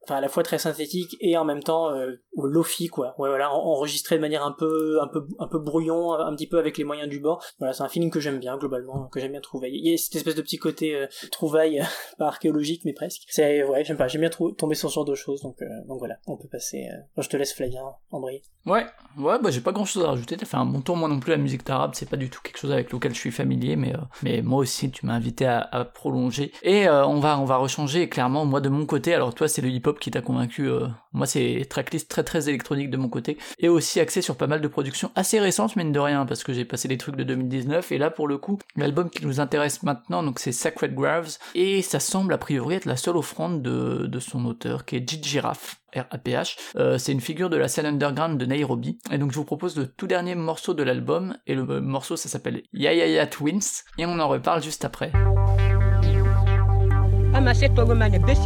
Enfin, 0.06 0.16
à 0.18 0.22
la 0.22 0.28
fois 0.28 0.44
très 0.44 0.58
synthétique 0.60 1.16
et 1.22 1.38
en 1.38 1.46
même 1.46 1.64
temps 1.64 1.92
euh, 1.92 2.12
lofi 2.38 2.88
quoi. 2.88 3.16
Ouais 3.18 3.30
voilà, 3.30 3.52
en- 3.54 3.64
enregistré 3.64 4.16
de 4.18 4.22
manière 4.22 4.44
un 4.44 4.52
peu 4.52 5.00
un 5.02 5.08
peu 5.08 5.26
un 5.40 5.48
peu 5.48 5.60
brouillon, 5.60 6.14
un 6.14 6.36
petit 6.36 6.48
peu 6.48 6.60
avec 6.60 6.78
les 6.78 6.84
moyens 6.84 7.08
du 7.10 7.20
bord. 7.20 7.42
Voilà, 7.60 7.74
c'est 7.74 7.84
un 7.84 7.88
feeling 7.90 8.12
que 8.12 8.20
j'aime 8.20 8.40
bien 8.40 8.58
globalement, 8.58 9.08
que 9.08 9.20
j'aime 9.20 9.32
bien 9.32 9.42
trouver. 9.42 9.70
Il 9.72 9.88
y 9.88 9.94
a 9.94 9.98
cette 9.98 10.16
espèce 10.16 10.36
de 10.36 10.42
petit 10.42 10.58
côté 10.58 10.96
euh, 10.96 11.08
trouvaille 11.32 11.82
pas 12.18 12.28
archéologique 12.28 12.82
mais 12.86 12.94
presque. 12.94 13.22
C'est 13.30 13.64
ouais, 13.64 13.84
j'aime 13.86 13.98
pas, 13.98 14.08
j'aime 14.08 14.22
bien 14.22 14.30
tomber 14.58 14.76
sur 14.76 14.90
ce 14.90 14.96
genre 14.96 15.06
de 15.06 15.16
choses 15.16 15.42
donc 15.42 15.62
euh, 15.62 15.66
donc 15.88 16.00
voilà, 16.00 16.18
on 16.28 16.36
peut 16.38 16.50
passer 16.52 16.88
euh, 16.92 17.22
je 17.24 17.30
te 17.30 17.38
laisse 17.38 17.54
Flavien 17.54 17.84
embrayer. 18.12 18.42
Ouais, 18.66 18.86
ouais, 19.18 19.40
bah 19.42 19.52
j'ai 19.52 19.60
pas 19.62 19.72
grand 19.74 19.86
chose 19.86 20.04
à 20.06 20.08
rajouter. 20.08 20.38
T'as 20.38 20.46
fait 20.46 20.56
un 20.58 20.66
bon 20.66 20.82
tour, 20.82 20.96
moi 20.96 21.10
non 21.10 21.20
plus, 21.20 21.32
la 21.32 21.38
musique 21.38 21.70
arabe, 21.70 21.92
c'est 21.96 22.10
pas 22.10 22.16
du 22.16 22.30
tout 22.30 22.40
quelque 22.42 22.58
chose 22.58 22.72
avec 22.72 22.92
lequel 22.94 23.14
je 23.14 23.20
suis 23.20 23.32
familier, 23.32 23.76
mais, 23.76 23.94
euh, 23.94 23.98
mais 24.22 24.42
moi 24.42 24.60
aussi, 24.60 24.90
tu 24.90 25.06
m'as 25.06 25.14
invité 25.14 25.46
à, 25.46 25.60
à 25.60 25.84
prolonger. 25.84 26.54
Et 26.64 26.88
on 26.90 27.20
va 27.20 27.38
on 27.40 27.46
va 27.46 27.58
rechanger, 27.58 28.08
clairement, 28.08 28.46
moi 28.46 28.62
de 28.62 28.70
mon 28.70 28.86
côté, 28.86 29.14
alors 29.14 29.34
toi, 29.36 29.50
c'est 29.50 29.62
le 29.62 29.68
qui 30.00 30.12
t'a 30.12 30.22
convaincu, 30.22 30.68
euh, 30.68 30.88
moi 31.12 31.26
c'est 31.26 31.66
tracklist 31.70 32.10
très 32.10 32.24
très 32.24 32.50
électronique 32.50 32.90
de 32.90 32.98
mon 32.98 33.10
côté, 33.10 33.38
et 33.60 33.70
aussi 33.70 34.00
axé 34.00 34.22
sur 34.22 34.36
pas 34.36 34.48
mal 34.48 34.62
de 34.62 34.68
productions 34.68 35.12
assez 35.16 35.40
récentes, 35.40 35.76
mine 35.76 35.92
de 35.92 36.00
rien, 36.00 36.26
parce 36.26 36.44
que 36.44 36.54
j'ai 36.54 36.66
passé 36.66 36.88
des 36.88 36.98
trucs 36.98 37.16
de 37.16 37.24
2019, 37.24 37.92
et 37.92 37.98
là, 37.98 38.10
pour 38.10 38.28
le 38.28 38.38
coup, 38.38 38.60
l'album 38.76 39.10
qui 39.10 39.26
nous 39.26 39.40
intéresse 39.40 39.84
maintenant, 39.84 40.24
donc 40.24 40.40
c'est 40.40 40.52
Sacred 40.52 40.94
Graves, 40.96 41.38
et 41.56 41.82
ça 41.82 42.00
semble 42.00 42.34
a 42.34 42.38
priori 42.38 42.76
être 42.76 42.86
la 42.86 42.98
seule 42.98 43.18
offrande 43.18 43.62
de, 43.62 44.08
de 44.08 44.20
son 44.20 44.46
auteur, 44.46 44.86
qui 44.86 44.98
est 44.98 45.10
Jit 45.10 45.24
Giraffe. 45.24 45.78
RAPH, 45.96 46.58
euh, 46.76 46.98
c'est 46.98 47.12
une 47.12 47.22
figure 47.22 47.52
de 47.52 47.58
la 47.58 47.68
scène 47.68 47.86
underground 47.86 48.40
de 48.40 48.46
Nairobi, 48.48 48.98
et 49.12 49.20
donc 49.20 49.32
je 49.32 49.36
vous 49.36 49.46
propose 49.46 49.78
le 49.78 49.86
tout 49.86 50.08
dernier 50.08 50.34
morceau 50.34 50.74
de 50.74 50.82
l'album, 50.82 51.38
et 51.46 51.54
le 51.54 51.82
morceau 51.82 52.16
ça 52.16 52.30
s'appelle 52.30 52.64
Ya 52.74 52.94
Ya 52.94 53.06
Ya 53.06 53.28
Twins, 53.28 53.84
et 54.00 54.08
on 54.08 54.18
en 54.20 54.28
reparle 54.28 54.64
juste 54.64 54.86
après. 54.86 55.12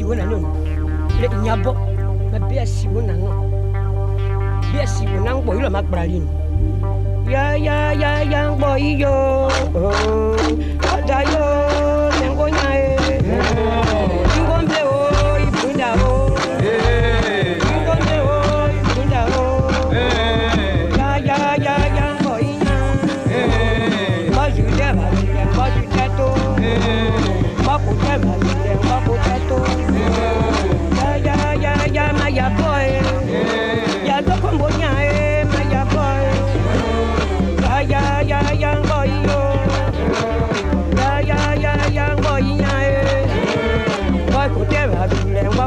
wo 0.03 0.15
na 0.15 0.76
no 1.17 1.27
le 1.29 1.41
nyabo 1.41 1.73
ma 2.31 2.39
besi 2.47 2.87
wo 2.87 3.01
na 3.01 3.13
no. 3.13 3.31
Besi 4.73 5.05
wo 5.09 5.19
na 5.25 5.35
ngbo 5.35 5.55
ilo 5.55 5.69
ma 5.69 5.81
kprali 5.81 6.19
ni. 6.19 6.29
Ya 7.31 7.57
ya 7.57 7.93
ya 7.93 8.23
ya 8.23 8.51
ngbo 8.51 8.77
iyo 8.77 9.15
oh, 9.75 10.37
ada 10.93 11.19
yo 11.31 11.76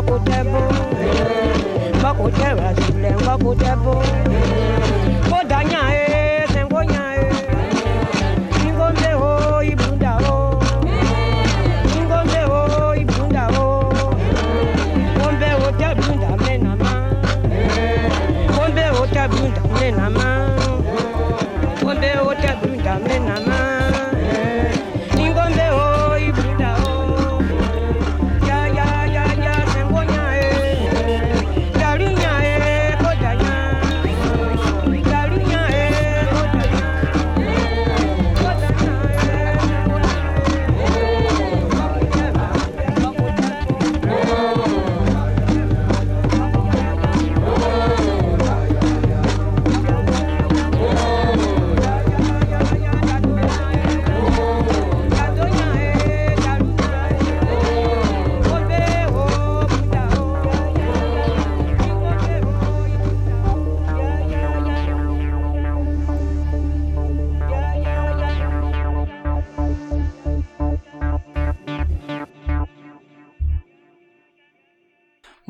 ngokutebo 0.01 0.61
ngokuteba 2.01 2.67
sule 2.81 3.11
ngokutebo 3.23 3.95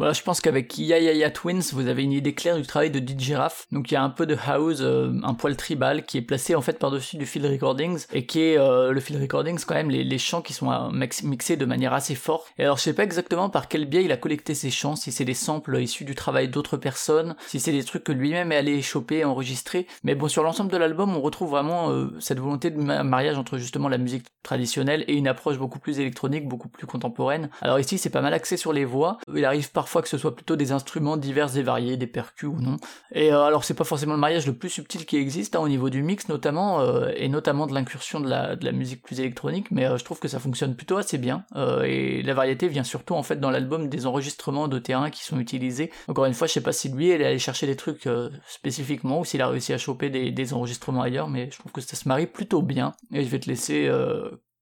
Voilà, 0.00 0.14
je 0.14 0.22
pense 0.22 0.40
qu'avec 0.40 0.78
Ya 0.78 0.98
Ya 0.98 1.12
Ya 1.12 1.30
Twins, 1.30 1.60
vous 1.74 1.86
avez 1.86 2.02
une 2.04 2.12
idée 2.12 2.32
claire 2.32 2.56
du 2.56 2.62
travail 2.62 2.90
de 2.90 3.00
DJ 3.00 3.32
Raff. 3.32 3.66
Donc 3.70 3.90
il 3.90 3.94
y 3.94 3.96
a 3.98 4.02
un 4.02 4.08
peu 4.08 4.24
de 4.24 4.34
house, 4.46 4.78
euh, 4.80 5.12
un 5.22 5.34
poil 5.34 5.56
tribal 5.58 6.06
qui 6.06 6.16
est 6.16 6.22
placé 6.22 6.54
en 6.54 6.62
fait 6.62 6.78
par-dessus 6.78 7.18
du 7.18 7.26
field 7.26 7.44
recordings 7.44 8.06
et 8.14 8.24
qui 8.24 8.40
est 8.40 8.58
euh, 8.58 8.92
le 8.92 9.00
field 9.00 9.20
recordings 9.20 9.62
quand 9.62 9.74
même 9.74 9.90
les, 9.90 10.02
les 10.02 10.16
chants 10.16 10.40
qui 10.40 10.54
sont 10.54 10.72
euh, 10.72 10.88
mix- 10.90 11.22
mixés 11.22 11.58
de 11.58 11.66
manière 11.66 11.92
assez 11.92 12.14
forte. 12.14 12.46
Et 12.56 12.62
alors 12.64 12.78
je 12.78 12.82
sais 12.84 12.94
pas 12.94 13.04
exactement 13.04 13.50
par 13.50 13.68
quel 13.68 13.84
biais 13.84 14.02
il 14.02 14.10
a 14.10 14.16
collecté 14.16 14.54
ces 14.54 14.70
chants, 14.70 14.96
si 14.96 15.12
c'est 15.12 15.26
des 15.26 15.34
samples 15.34 15.78
issus 15.78 16.06
du 16.06 16.14
travail 16.14 16.48
d'autres 16.48 16.78
personnes, 16.78 17.36
si 17.46 17.60
c'est 17.60 17.72
des 17.72 17.84
trucs 17.84 18.04
que 18.04 18.12
lui-même 18.12 18.52
est 18.52 18.56
allé 18.56 18.80
choper 18.80 19.22
enregistrer. 19.26 19.86
Mais 20.02 20.14
bon, 20.14 20.28
sur 20.28 20.42
l'ensemble 20.42 20.72
de 20.72 20.78
l'album, 20.78 21.14
on 21.14 21.20
retrouve 21.20 21.50
vraiment 21.50 21.90
euh, 21.90 22.06
cette 22.20 22.38
volonté 22.40 22.70
de 22.70 22.78
ma- 22.80 23.04
mariage 23.04 23.36
entre 23.36 23.58
justement 23.58 23.90
la 23.90 23.98
musique 23.98 24.24
traditionnelle 24.42 25.04
et 25.08 25.14
une 25.14 25.28
approche 25.28 25.58
beaucoup 25.58 25.78
plus 25.78 26.00
électronique, 26.00 26.48
beaucoup 26.48 26.68
plus 26.70 26.86
contemporaine. 26.86 27.50
Alors 27.60 27.78
ici, 27.78 27.98
c'est 27.98 28.08
pas 28.08 28.22
mal 28.22 28.32
axé 28.32 28.56
sur 28.56 28.72
les 28.72 28.86
voix. 28.86 29.18
Il 29.36 29.44
arrive 29.44 29.70
que 30.02 30.08
ce 30.08 30.18
soit 30.18 30.34
plutôt 30.34 30.56
des 30.56 30.72
instruments 30.72 31.16
divers 31.16 31.56
et 31.56 31.62
variés, 31.62 31.96
des 31.96 32.06
percus 32.06 32.48
ou 32.48 32.60
non. 32.60 32.76
Et 33.12 33.32
euh, 33.32 33.42
alors, 33.42 33.64
c'est 33.64 33.74
pas 33.74 33.84
forcément 33.84 34.14
le 34.14 34.20
mariage 34.20 34.46
le 34.46 34.52
plus 34.52 34.68
subtil 34.68 35.04
qui 35.04 35.16
existe 35.16 35.56
hein, 35.56 35.60
au 35.60 35.68
niveau 35.68 35.90
du 35.90 36.02
mix, 36.02 36.28
notamment, 36.28 36.80
euh, 36.80 37.10
et 37.16 37.28
notamment 37.28 37.66
de 37.66 37.74
l'incursion 37.74 38.20
de 38.20 38.28
la, 38.28 38.56
de 38.56 38.64
la 38.64 38.72
musique 38.72 39.02
plus 39.02 39.20
électronique, 39.20 39.70
mais 39.70 39.86
euh, 39.86 39.98
je 39.98 40.04
trouve 40.04 40.20
que 40.20 40.28
ça 40.28 40.38
fonctionne 40.38 40.76
plutôt 40.76 40.96
assez 40.96 41.18
bien. 41.18 41.44
Et 41.84 42.22
la 42.22 42.34
variété 42.34 42.68
vient 42.68 42.84
surtout 42.84 43.14
en 43.14 43.22
fait 43.22 43.40
dans 43.40 43.50
l'album 43.50 43.88
des 43.88 44.06
enregistrements 44.06 44.68
de 44.68 44.78
terrain 44.78 45.10
qui 45.10 45.24
sont 45.24 45.38
utilisés. 45.38 45.90
Encore 46.08 46.26
une 46.26 46.34
fois, 46.34 46.46
je 46.46 46.52
sais 46.52 46.60
pas 46.60 46.72
si 46.72 46.88
lui, 46.88 47.10
est 47.10 47.24
allé 47.24 47.38
chercher 47.38 47.66
des 47.66 47.76
trucs 47.76 48.08
spécifiquement 48.46 49.20
ou 49.20 49.24
s'il 49.24 49.42
a 49.42 49.48
réussi 49.48 49.72
à 49.72 49.78
choper 49.78 50.10
des, 50.10 50.30
des 50.30 50.54
enregistrements 50.54 51.02
ailleurs, 51.02 51.28
mais 51.28 51.50
je 51.50 51.58
trouve 51.58 51.72
que 51.72 51.80
ça 51.80 51.96
se 51.96 52.08
marie 52.08 52.26
plutôt 52.26 52.62
bien. 52.62 52.92
Et 53.12 53.24
je 53.24 53.28
vais 53.28 53.40
te 53.40 53.48
laisser 53.48 53.90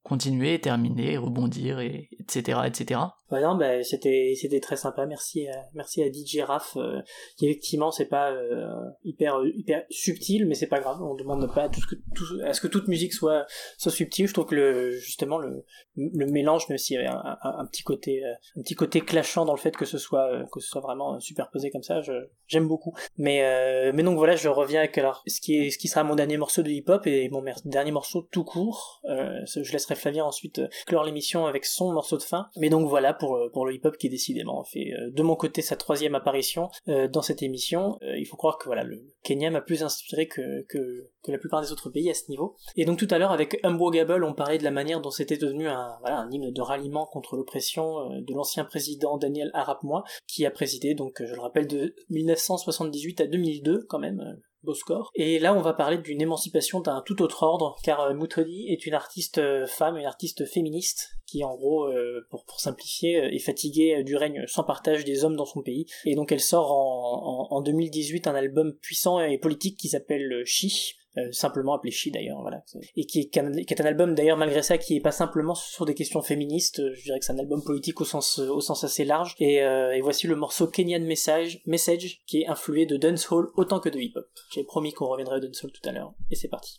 continuer, 0.08 0.58
terminer, 0.58 1.18
rebondir, 1.18 1.80
et 1.80 2.08
etc. 2.18 2.60
etc. 2.64 3.00
Ouais, 3.30 3.42
non, 3.42 3.56
bah, 3.56 3.82
c'était 3.84 4.34
c'était 4.40 4.60
très 4.60 4.76
sympa. 4.76 5.04
Merci 5.06 5.48
à, 5.48 5.64
merci 5.74 6.02
à 6.02 6.06
DJ 6.10 6.40
Raff. 6.40 6.76
euh, 6.76 7.00
qui 7.36 7.46
effectivement 7.46 7.90
c'est 7.90 8.06
pas 8.06 8.30
euh, 8.32 8.66
hyper 9.04 9.40
hyper 9.54 9.84
subtil, 9.90 10.46
mais 10.46 10.54
c'est 10.54 10.66
pas 10.66 10.80
grave. 10.80 11.02
On 11.02 11.14
demande 11.14 11.52
pas 11.52 11.64
à, 11.64 11.68
tout 11.68 11.80
ce 11.80 11.86
que, 11.86 11.94
tout- 12.14 12.40
à 12.44 12.52
ce 12.54 12.60
que 12.60 12.68
toute 12.68 12.88
musique 12.88 13.12
soit 13.12 13.46
soit 13.76 13.92
subtile. 13.92 14.28
Je 14.28 14.32
trouve 14.32 14.46
que 14.46 14.54
le 14.54 14.92
justement 14.92 15.38
le 15.38 15.64
le 15.96 16.26
mélange, 16.26 16.68
même 16.68 16.78
s'il 16.78 16.96
y 16.96 16.98
avait 16.98 17.08
un, 17.08 17.66
petit 17.66 17.82
côté 17.82 18.24
euh, 18.24 18.32
un 18.56 18.62
petit 18.62 18.74
côté 18.74 19.00
clashant 19.00 19.44
dans 19.44 19.52
le 19.54 19.58
fait 19.58 19.76
que 19.76 19.84
ce 19.84 19.98
soit 19.98 20.32
euh, 20.32 20.44
que 20.52 20.60
ce 20.60 20.68
soit 20.68 20.80
vraiment 20.80 21.20
superposé 21.20 21.70
comme 21.70 21.82
ça, 21.82 22.00
je 22.00 22.12
j'aime 22.46 22.66
beaucoup. 22.68 22.94
Mais 23.16 23.44
euh, 23.44 23.92
mais 23.94 24.02
donc 24.02 24.16
voilà, 24.16 24.36
je 24.36 24.48
reviens 24.48 24.80
avec 24.80 24.96
alors 24.96 25.22
ce 25.26 25.40
qui 25.40 25.56
est 25.56 25.70
ce 25.70 25.78
qui 25.78 25.88
sera 25.88 26.02
mon 26.04 26.14
dernier 26.14 26.36
morceau 26.38 26.62
de 26.62 26.70
hip 26.70 26.84
hop 26.88 27.06
et 27.06 27.28
mon 27.28 27.44
dernier 27.64 27.90
morceau 27.92 28.22
tout 28.30 28.44
court. 28.44 29.00
Euh, 29.08 29.40
je 29.46 29.70
laisserai 29.72 29.94
Flavien 29.96 30.24
ensuite 30.24 30.60
euh, 30.60 30.68
clore 30.86 31.04
l'émission 31.04 31.46
avec 31.46 31.64
son 31.64 31.92
morceau 31.92 32.16
de 32.16 32.22
fin. 32.22 32.48
Mais 32.56 32.70
donc 32.70 32.88
voilà 32.88 33.12
pour 33.18 33.36
euh, 33.36 33.50
pour 33.50 33.66
le 33.66 33.74
hip 33.74 33.80
hop 33.84 33.96
qui 33.96 34.08
décidément 34.08 34.64
fait 34.64 34.92
euh, 34.92 35.10
de 35.10 35.22
mon 35.22 35.36
côté 35.36 35.62
sa 35.62 35.76
troisième 35.76 36.14
apparition 36.14 36.70
euh, 36.88 37.08
dans 37.08 37.22
cette 37.22 37.42
émission. 37.42 37.98
Il 38.02 38.26
faut 38.26 38.36
croire 38.36 38.58
que 38.58 38.66
voilà 38.66 38.84
le 38.84 39.02
Kenya 39.22 39.50
m'a 39.50 39.60
plus 39.60 39.82
inspiré 39.82 40.26
que 40.28 40.62
que 40.68 41.10
que 41.22 41.32
la 41.32 41.38
plupart 41.38 41.60
des 41.60 41.72
autres 41.72 41.90
pays 41.90 42.10
à 42.10 42.14
ce 42.14 42.30
niveau. 42.30 42.56
Et 42.76 42.84
donc 42.84 42.98
tout 42.98 43.08
à 43.10 43.18
l'heure 43.18 43.32
avec 43.32 43.58
Unbrogable, 43.64 44.24
on 44.24 44.34
parlait 44.34 44.58
de 44.58 44.64
la 44.64 44.70
manière 44.70 45.00
dont 45.00 45.10
c'était 45.10 45.36
devenu 45.36 45.68
un 45.68 45.96
voilà 46.00 46.18
un 46.18 46.30
hymne 46.30 46.52
de 46.52 46.60
ralliement 46.62 47.06
contre 47.06 47.36
l'oppression 47.36 48.20
de 48.20 48.34
l'ancien 48.34 48.64
président 48.64 49.18
Daniel 49.18 49.50
Arap 49.54 49.82
Moi 49.82 50.04
qui 50.26 50.46
a 50.46 50.50
présidé 50.50 50.94
donc 50.94 51.22
je 51.24 51.34
le 51.34 51.40
rappelle 51.40 51.66
de 51.66 51.94
1978 52.10 53.20
à 53.20 53.26
2002 53.26 53.86
quand 53.88 53.98
même 53.98 54.38
score. 54.74 55.10
Et 55.14 55.38
là, 55.38 55.54
on 55.54 55.60
va 55.60 55.72
parler 55.72 55.98
d'une 55.98 56.20
émancipation 56.20 56.80
d'un 56.80 57.02
tout 57.04 57.22
autre 57.22 57.42
ordre, 57.42 57.76
car 57.82 58.00
euh, 58.00 58.14
Mutoli 58.14 58.68
est 58.68 58.86
une 58.86 58.94
artiste 58.94 59.38
euh, 59.38 59.66
femme, 59.66 59.96
une 59.96 60.06
artiste 60.06 60.46
féministe, 60.46 61.10
qui 61.26 61.44
en 61.44 61.54
gros, 61.54 61.86
euh, 61.86 62.26
pour, 62.30 62.44
simplifier, 62.58 63.34
est 63.34 63.38
fatiguée 63.38 64.02
du 64.02 64.16
règne 64.16 64.44
sans 64.46 64.64
partage 64.64 65.04
des 65.04 65.24
hommes 65.24 65.36
dans 65.36 65.44
son 65.44 65.62
pays. 65.62 65.86
Et 66.04 66.14
donc 66.14 66.32
elle 66.32 66.40
sort 66.40 66.72
en, 66.72 67.48
en, 67.50 67.56
en 67.56 67.60
2018 67.60 68.26
un 68.26 68.34
album 68.34 68.72
puissant 68.74 69.20
et 69.20 69.38
politique 69.38 69.78
qui 69.78 69.88
s'appelle 69.88 70.42
Chi, 70.44 70.94
euh, 71.18 71.32
simplement 71.32 71.74
appelé 71.74 71.90
Chi 71.90 72.10
d'ailleurs, 72.10 72.40
voilà. 72.40 72.62
Et 72.96 73.04
qui 73.04 73.20
est, 73.20 73.30
qui 73.30 73.74
est 73.74 73.80
un 73.80 73.84
album 73.84 74.14
d'ailleurs 74.14 74.36
malgré 74.36 74.62
ça 74.62 74.78
qui 74.78 74.96
est 74.96 75.00
pas 75.00 75.12
simplement 75.12 75.54
sur 75.54 75.84
des 75.84 75.94
questions 75.94 76.22
féministes, 76.22 76.80
je 76.94 77.02
dirais 77.02 77.18
que 77.18 77.24
c'est 77.24 77.32
un 77.32 77.38
album 77.38 77.62
politique 77.62 78.00
au 78.00 78.04
sens, 78.04 78.38
au 78.38 78.60
sens 78.60 78.84
assez 78.84 79.04
large. 79.04 79.34
Et, 79.38 79.62
euh, 79.62 79.98
voici 80.02 80.26
le 80.26 80.36
morceau 80.36 80.66
Kenyan 80.66 81.00
Message, 81.00 81.60
Message 81.66 82.22
qui 82.26 82.42
est 82.42 82.48
influé 82.48 82.86
de 82.86 82.96
dancehall 82.96 83.48
autant 83.56 83.80
que 83.80 83.88
de 83.88 83.98
hip-hop. 83.98 84.28
J'ai 84.52 84.64
promis 84.64 84.92
qu'on 84.92 85.06
reviendrait 85.06 85.36
au 85.36 85.40
dancehall 85.40 85.72
tout 85.72 85.88
à 85.88 85.92
l'heure, 85.92 86.14
et 86.30 86.36
c'est 86.36 86.48
parti. 86.48 86.78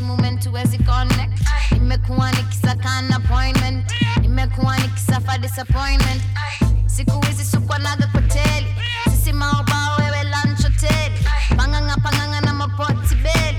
Moment 0.00 0.46
connect. 0.78 1.40
Nimekuwa 1.72 2.30
nikisakana 2.32 3.16
appointment. 3.16 3.92
Nimekuwa 4.20 4.76
nikisafa 4.78 5.38
disappointment. 5.38 6.22
Siku 6.86 7.26
hizi 7.26 7.44
sukwanaga 7.44 8.06
koteli. 8.06 8.74
Sisi 9.10 9.32
wewe 9.96 10.22
lunch 10.24 10.62
hotel. 10.62 11.12
panganga 11.56 11.96
panganga 11.96 12.40
na 12.40 12.54
mapoti 12.54 13.14
beli 13.14 13.58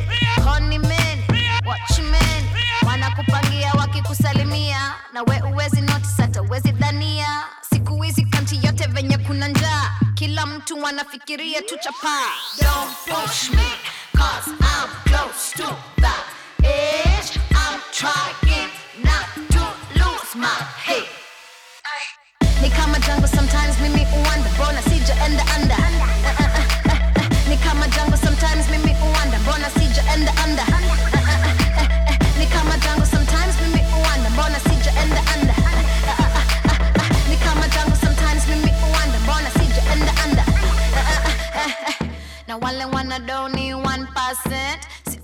meli 0.79 1.23
watchmeni 1.65 2.49
wanakupangia 2.87 3.73
wakikusalimia. 3.73 4.93
Na 5.13 5.21
we 5.23 5.41
uwezi 5.41 5.81
notice 5.81 6.21
hata 6.21 6.41
uwezi 6.41 6.71
dhania. 6.71 7.43
Siku 7.73 8.01
hizi 8.01 8.25
kanti 8.25 8.59
yote 8.65 8.87
venye 8.87 9.17
kuna 9.17 9.47
njaa. 9.47 9.91
Kila 10.13 10.45
mtu 10.45 10.81
wanafikiria 10.83 11.61
tu 11.61 11.75
chapaa 11.83 12.27
don't 12.61 12.95
push 13.05 13.49
me 13.49 13.63
cause 14.21 14.53
I'm 14.61 14.89
close 15.09 15.51
to 15.53 15.75
the 15.97 16.13
edge. 16.63 17.39
I'm 17.55 17.79
percent 44.31 44.87
si 45.09 45.19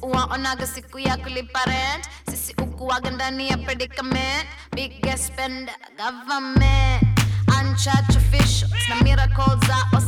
siku 0.68 1.00
ya 1.00 1.18
kulipa 1.18 1.60
rent 1.66 2.10
sisi 2.30 2.54
ukuwaga 2.62 3.12
ndani 3.12 3.50
ya 3.50 3.58
predicament. 3.58 4.48
Biggest 4.76 5.28
spender 5.28 5.76
government. 5.98 7.04
Unchurch 7.60 8.16
officials 8.18 8.72
na 8.90 8.96
miracles 9.04 9.60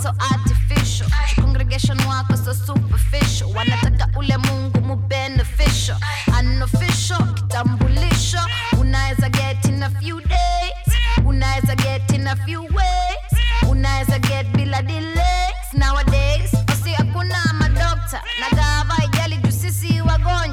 so 0.04 0.10
artificial. 0.32 1.08
Congregation 1.36 1.98
wako 2.08 2.36
so 2.36 2.54
superficial. 2.54 3.50
Wanataka 3.56 4.10
ule 4.18 4.38
mungu 4.38 4.82
mu 4.82 4.96
beneficial. 4.96 5.98
Unofficial 6.40 7.34
kitambulisho. 7.34 8.40
Unaweza 8.80 9.30
get 9.30 9.66
in 9.66 9.84
a 9.84 9.90
few 9.90 10.20
days. 10.22 10.96
Unaweza 11.26 11.76
get 11.76 12.12
in 12.12 12.28
a 12.28 12.36
few 12.36 12.62
ways. 12.62 13.32
Unaweza 13.70 14.20
get 14.20 14.48
bila 14.48 14.82
delays. 14.82 15.74
Nowadays 15.74 16.52
osi 16.74 16.94
hakuna 16.94 17.54
madokta 17.54 18.24
na 18.40 18.58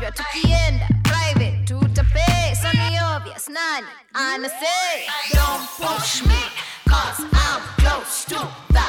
wagonjwa 0.06 0.24
tukienda 0.24 0.88
private 1.02 1.74
ni 2.72 3.00
obvious 3.16 3.48
nani 3.48 3.86
anasay 4.14 5.06
don't 5.34 5.68
push 5.78 6.22
me 6.22 6.42
cause 6.88 7.22
I'm 7.32 7.62
close 7.78 8.24
to 8.28 8.48
the 8.72 8.86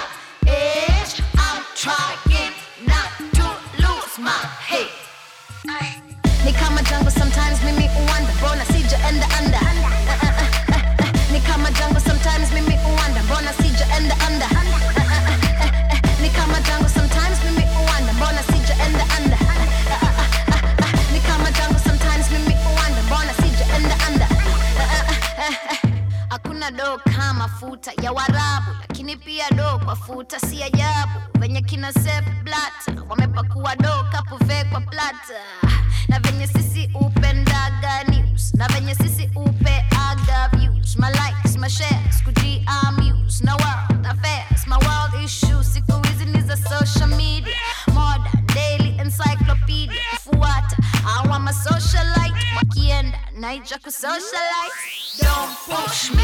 edge. 0.50 1.22
I'm 1.38 1.64
trying 1.76 2.54
not 2.86 3.12
to 3.34 3.48
lose 3.82 4.20
my 4.20 4.46
head 4.70 4.97
mafuta 27.62 27.92
ya 28.04 28.12
Warabu, 28.12 28.72
lakini 28.82 29.16
pia 29.18 29.50
do 29.52 29.80
kwa 29.86 29.96
si 30.40 30.64
ajabu. 30.64 31.20
Venye 31.40 31.62
kina 31.62 31.94
Sepp 31.94 32.26
wamepakua 33.10 33.76
do 33.76 34.04
kapuve 34.12 34.64
kwa 34.64 34.82
na 36.08 36.20
venye 36.20 36.48
sisi 36.48 36.90
upendaga 36.94 38.04
news, 38.04 38.54
na 38.54 38.68
venye 38.68 38.96
sisi 38.96 39.30
upeaga 39.36 40.50
views, 40.54 40.98
my 40.98 41.10
likes, 41.10 41.58
my 41.58 41.70
shares, 41.70 42.24
kuji 42.24 42.64
amuse. 42.68 43.44
Na 43.44 43.56
world 43.56 44.06
affairs, 44.08 44.68
my 44.68 44.78
world 44.78 45.24
issues, 45.26 45.74
siku 45.74 46.08
hizi 46.08 46.26
ni 46.26 46.42
za 46.42 46.58
social 46.58 47.08
media, 47.08 47.56
modern 47.94 48.46
daily 48.56 49.00
encyclopedia, 49.00 50.02
kufuata 50.24 50.78
hawa 51.04 51.40
masocialite 51.40 52.46
wakienda 52.56 53.20
naija 53.36 53.78
kusocialite, 53.78 55.22
don't 55.22 55.58
push 55.66 56.12
me. 56.12 56.24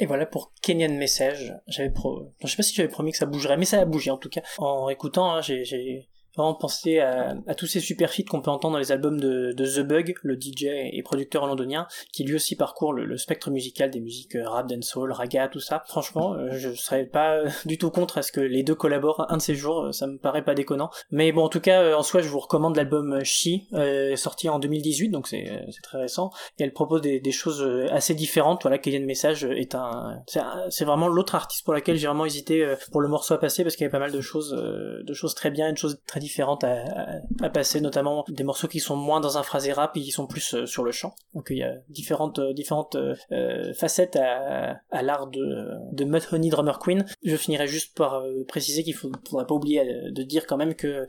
Et 0.00 0.06
voilà 0.06 0.24
pour 0.24 0.52
Kenyan 0.62 0.94
Message. 0.94 1.54
J'avais 1.68 1.90
pro... 1.90 2.32
je 2.42 2.46
sais 2.48 2.56
pas 2.56 2.62
si 2.62 2.74
j'avais 2.74 2.88
promis 2.88 3.12
que 3.12 3.18
ça 3.18 3.26
bougerait, 3.26 3.58
mais 3.58 3.66
ça 3.66 3.80
a 3.80 3.84
bougé 3.84 4.10
en 4.10 4.16
tout 4.16 4.30
cas. 4.30 4.40
En 4.56 4.88
écoutant, 4.88 5.30
hein, 5.30 5.42
j'ai 5.42 6.08
vraiment 6.36 6.54
pensé 6.54 6.98
à, 6.98 7.34
à 7.46 7.54
tous 7.54 7.66
ces 7.66 7.80
super 7.80 8.12
feats 8.12 8.24
qu'on 8.28 8.40
peut 8.40 8.50
entendre 8.50 8.72
dans 8.72 8.78
les 8.78 8.92
albums 8.92 9.20
de, 9.20 9.52
de 9.52 9.66
The 9.66 9.86
Bug, 9.86 10.14
le 10.22 10.34
DJ 10.34 10.64
et 10.92 11.02
producteur 11.02 11.46
londonien, 11.46 11.86
qui 12.12 12.24
lui 12.24 12.34
aussi 12.34 12.56
parcourt 12.56 12.92
le, 12.92 13.04
le 13.04 13.16
spectre 13.16 13.50
musical 13.50 13.90
des 13.90 14.00
musiques 14.00 14.36
euh, 14.36 14.48
rap, 14.48 14.68
dancehall, 14.68 15.12
raga, 15.12 15.48
tout 15.48 15.60
ça. 15.60 15.82
Franchement, 15.86 16.34
euh, 16.34 16.50
je 16.52 16.72
serais 16.72 17.04
pas 17.04 17.36
euh, 17.36 17.48
du 17.64 17.78
tout 17.78 17.90
contre 17.90 18.18
à 18.18 18.22
ce 18.22 18.32
que 18.32 18.40
les 18.40 18.62
deux 18.62 18.74
collaborent 18.74 19.26
un 19.28 19.36
de 19.36 19.42
ces 19.42 19.54
jours, 19.54 19.92
ça 19.92 20.06
me 20.06 20.18
paraît 20.18 20.44
pas 20.44 20.54
déconnant. 20.54 20.90
Mais 21.10 21.32
bon, 21.32 21.44
en 21.44 21.48
tout 21.48 21.60
cas, 21.60 21.96
en 21.96 22.02
soi, 22.02 22.22
je 22.22 22.28
vous 22.28 22.38
recommande 22.38 22.76
l'album 22.76 23.22
She, 23.24 23.48
euh, 23.74 24.16
sorti 24.16 24.48
en 24.48 24.58
2018, 24.58 25.10
donc 25.10 25.26
c'est, 25.26 25.50
très 25.82 25.98
récent, 25.98 26.30
et 26.58 26.64
elle 26.64 26.72
propose 26.72 27.00
des, 27.00 27.20
des 27.20 27.32
choses 27.32 27.62
assez 27.90 28.14
différentes. 28.14 28.62
Voilà, 28.62 28.78
Kenyan 28.78 29.04
Message 29.04 29.44
est 29.44 29.74
un, 29.74 30.22
c'est, 30.26 30.84
vraiment 30.84 31.08
l'autre 31.08 31.34
artiste 31.34 31.64
pour 31.64 31.74
laquelle 31.74 31.96
j'ai 31.96 32.06
vraiment 32.06 32.24
hésité 32.24 32.74
pour 32.90 33.00
le 33.00 33.08
morceau 33.08 33.34
à 33.34 33.38
passer 33.38 33.62
parce 33.62 33.76
qu'il 33.76 33.84
y 33.84 33.86
avait 33.86 33.92
pas 33.92 33.98
mal 33.98 34.12
de 34.12 34.20
choses, 34.20 34.52
de 34.52 35.14
choses 35.14 35.34
très 35.34 35.50
bien, 35.50 35.68
et 35.68 35.72
de 35.72 35.78
choses 35.78 36.00
très 36.06 36.19
différentes 36.20 36.62
à, 36.62 37.50
passer, 37.52 37.80
notamment 37.80 38.24
des 38.28 38.44
morceaux 38.44 38.68
qui 38.68 38.78
sont 38.78 38.94
moins 38.94 39.20
dans 39.20 39.38
un 39.38 39.42
phrasé 39.42 39.72
rap 39.72 39.96
et 39.96 40.00
qui 40.00 40.12
sont 40.12 40.26
plus 40.26 40.54
euh, 40.54 40.66
sur 40.66 40.84
le 40.84 40.92
chant. 40.92 41.14
Donc 41.34 41.48
il 41.50 41.58
y 41.58 41.62
a 41.64 41.74
différentes, 41.88 42.38
euh, 42.38 42.52
différentes 42.52 42.94
euh, 42.94 43.74
facettes 43.74 44.16
à, 44.16 45.02
l'art 45.02 45.26
de, 45.26 45.70
de 45.92 46.04
Mudhoney 46.04 46.50
Drummer 46.50 46.78
Queen. 46.78 47.04
Je 47.24 47.36
finirai 47.36 47.66
juste 47.66 47.96
par 47.96 48.22
préciser 48.46 48.84
qu'il 48.84 48.94
faut, 48.94 49.10
faudrait 49.28 49.46
pas 49.46 49.54
oublier 49.54 50.10
de 50.10 50.22
dire 50.22 50.46
quand 50.46 50.56
même 50.56 50.74
que 50.74 51.06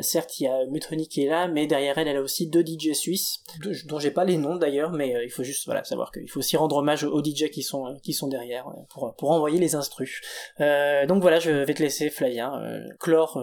certes 0.00 0.40
il 0.40 0.44
y 0.44 0.46
a 0.46 0.66
Mudhoney 0.66 1.06
qui 1.06 1.24
est 1.24 1.28
là, 1.28 1.46
mais 1.46 1.66
derrière 1.66 1.98
elle 1.98 2.08
elle 2.08 2.16
a 2.16 2.22
aussi 2.22 2.48
deux 2.48 2.64
DJ 2.64 2.92
suisses 2.94 3.44
dont 3.86 3.98
j'ai 3.98 4.10
pas 4.10 4.24
les 4.24 4.38
noms 4.38 4.56
d'ailleurs, 4.56 4.90
mais 4.92 5.14
il 5.24 5.30
faut 5.30 5.42
juste 5.42 5.70
savoir 5.84 6.10
qu'il 6.10 6.28
faut 6.30 6.40
aussi 6.40 6.56
rendre 6.56 6.76
hommage 6.76 7.04
aux 7.04 7.22
DJ 7.22 7.50
qui 7.50 7.62
sont 7.62 7.96
qui 8.02 8.14
sont 8.14 8.28
derrière 8.28 8.66
pour 8.88 9.14
pour 9.16 9.30
envoyer 9.30 9.58
les 9.58 9.74
instrus. 9.74 10.22
Donc 10.58 11.20
voilà, 11.20 11.38
je 11.38 11.50
vais 11.50 11.74
te 11.74 11.82
laisser 11.82 12.08
Flavien 12.08 12.52
clore 12.98 13.38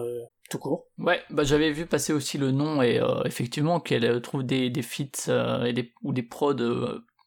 court. 0.58 0.86
Ouais, 0.98 1.22
bah 1.30 1.44
j'avais 1.44 1.70
vu 1.70 1.86
passer 1.86 2.12
aussi 2.12 2.38
le 2.38 2.50
nom 2.50 2.82
et 2.82 3.00
euh, 3.00 3.22
effectivement 3.24 3.80
qu'elle 3.80 4.04
euh, 4.04 4.20
trouve 4.20 4.44
des, 4.44 4.70
des 4.70 4.82
feats 4.82 5.28
euh, 5.28 5.64
et 5.64 5.72
des, 5.72 5.92
ou 6.02 6.12
des 6.12 6.22
prods 6.22 6.54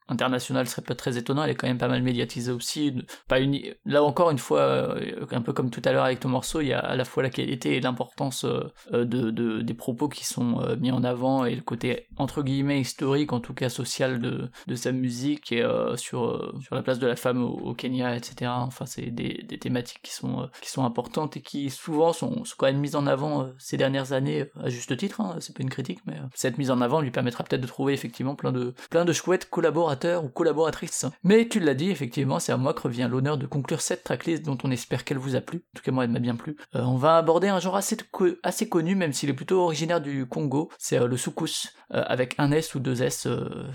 internationales 0.10 0.68
serait 0.68 0.82
pas 0.82 0.96
très 0.96 1.18
étonnant, 1.18 1.44
elle 1.44 1.52
est 1.52 1.56
quand 1.56 1.68
même 1.68 1.78
pas 1.78 1.88
mal 1.88 2.02
médiatisée 2.02 2.52
aussi. 2.52 2.94
Pas 3.28 3.40
uni... 3.42 3.72
Là 3.86 4.04
encore 4.04 4.32
une 4.32 4.38
fois, 4.38 4.60
euh, 4.60 5.26
un 5.32 5.42
peu 5.42 5.54
comme 5.54 5.70
tout 5.70 5.82
à 5.86 5.92
l'heure 5.92 6.06
avec 6.06 6.20
ton 6.20 6.30
morceau, 6.30 6.62
il 6.62 6.68
y 6.68 6.74
a 6.74 6.80
à 6.80 6.96
la 6.96 7.06
fois 7.06 7.24
la 7.24 7.30
qualité 7.30 7.76
et 7.76 7.82
l'importance 7.82 8.44
euh, 8.46 8.72
euh, 8.94 9.06
de, 9.06 9.32
de- 9.32 9.62
des 9.62 9.74
propos 9.74 10.08
qui 10.10 10.26
sont 10.26 10.62
mis 10.80 10.92
en 10.92 11.04
avant 11.04 11.46
et 11.46 11.56
le 11.56 11.62
côté 11.62 12.08
entre 12.18 12.42
guillemets 12.44 12.80
historique, 12.80 13.34
en 13.34 13.40
tout 13.40 13.54
cas 13.54 13.70
social 13.70 14.20
de, 14.20 14.50
de 14.68 14.76
sa 14.76 14.92
musique 14.92 15.52
et 15.52 15.66
sur, 15.96 16.54
sur 16.62 16.76
la 16.76 16.82
place 16.82 17.00
de 17.00 17.08
la 17.08 17.16
femme 17.16 17.44
au, 17.44 17.74
Kenya, 17.74 18.16
etc. 18.16 18.52
Enfin, 18.56 18.86
c'est 18.86 19.08
des, 19.12 19.44
des 19.48 19.58
thématiques 19.58 20.02
qui 20.04 20.14
sont, 20.14 20.50
qui 20.62 20.70
sont 20.70 20.84
importantes 20.84 21.38
et 21.38 21.42
qui 21.42 21.70
souvent 21.70 22.14
sont, 22.14 22.44
sont 22.46 22.56
quand 22.58 22.66
même 22.68 22.80
mises 22.80 22.96
en 22.96 23.08
avant 23.08 23.50
ces 23.58 23.78
dernières 23.78 24.14
années, 24.14 24.46
à 24.62 24.70
juste 24.70 24.96
titre, 24.98 25.22
hein, 25.22 25.36
c'est 25.40 25.56
pas 25.56 25.64
une 25.64 25.70
critique, 25.70 26.00
mais 26.06 26.18
cette 26.34 26.58
mise 26.58 26.72
en 26.72 26.82
avant 26.82 27.02
lui 27.02 27.12
permettra 27.12 27.44
peut-être 27.44 27.62
de 27.62 27.68
trouver 27.68 27.94
effectivement 27.94 28.36
plein 28.36 28.52
de, 28.52 28.74
plein 28.90 29.06
de 29.06 29.14
chouettes 29.14 29.50
collaborateurs 29.50 29.97
ou 30.06 30.30
collaboratrices. 30.30 31.06
Mais 31.24 31.48
tu 31.48 31.60
l'as 31.60 31.74
dit, 31.74 31.90
effectivement, 31.90 32.40
c'est 32.40 32.52
à 32.52 32.58
moi 32.58 32.74
que 32.74 32.82
revient 32.82 33.08
l'honneur 33.10 33.38
de 33.38 33.46
conclure 33.46 33.82
cette 33.82 34.04
tracklist 34.04 34.44
dont 34.44 34.58
on 34.64 34.72
espère 34.72 35.04
qu'elle 35.04 35.18
vous 35.18 35.36
a 35.36 35.42
plu. 35.42 35.60
En 35.74 35.78
tout 35.78 35.84
cas, 35.84 35.92
moi, 35.92 36.04
elle 36.04 36.12
m'a 36.12 36.20
bien 36.20 36.36
plu. 36.36 36.56
Euh, 36.76 36.82
on 36.82 36.98
va 36.98 37.18
aborder 37.18 37.48
un 37.48 37.60
genre 37.60 37.76
assez, 37.76 37.98
co- 38.12 38.36
assez 38.44 38.70
connu, 38.70 38.96
même 38.96 39.14
s'il 39.14 39.30
est 39.30 39.34
plutôt 39.34 39.62
originaire 39.62 40.02
du 40.02 40.26
Congo, 40.26 40.70
c'est 40.78 41.00
euh, 41.00 41.08
le 41.08 41.18
soukous, 41.18 41.70
euh, 41.94 42.04
avec 42.08 42.36
un 42.38 42.52
S 42.52 42.76
ou 42.76 42.80
deux 42.80 43.02
S 43.04 43.28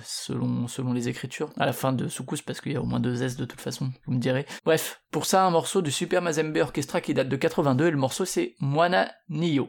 selon, 0.05 0.69
selon 0.69 0.93
les 0.93 1.09
écritures, 1.09 1.51
à 1.59 1.67
la 1.67 1.73
fin 1.73 1.93
de 1.93 2.09
soukous, 2.09 2.43
parce 2.45 2.61
qu'il 2.61 2.73
y 2.73 2.77
a 2.77 2.81
au 2.81 2.87
moins 2.87 3.01
deux 3.01 3.23
S 3.23 3.37
de 3.37 3.45
toute 3.45 3.61
façon, 3.61 3.91
vous 4.07 4.13
me 4.15 4.19
direz. 4.21 4.47
Bref, 4.65 5.03
pour 5.11 5.27
ça, 5.27 5.45
un 5.45 5.51
morceau 5.51 5.83
du 5.83 5.91
Super 5.91 6.23
Mazembe 6.23 6.57
Orchestra 6.59 7.01
qui 7.01 7.15
date 7.15 7.29
de 7.29 7.37
82, 7.37 7.87
et 7.87 7.91
le 7.91 7.97
morceau 7.97 8.25
c'est 8.25 8.55
Moana 8.61 9.11
Nio. 9.29 9.69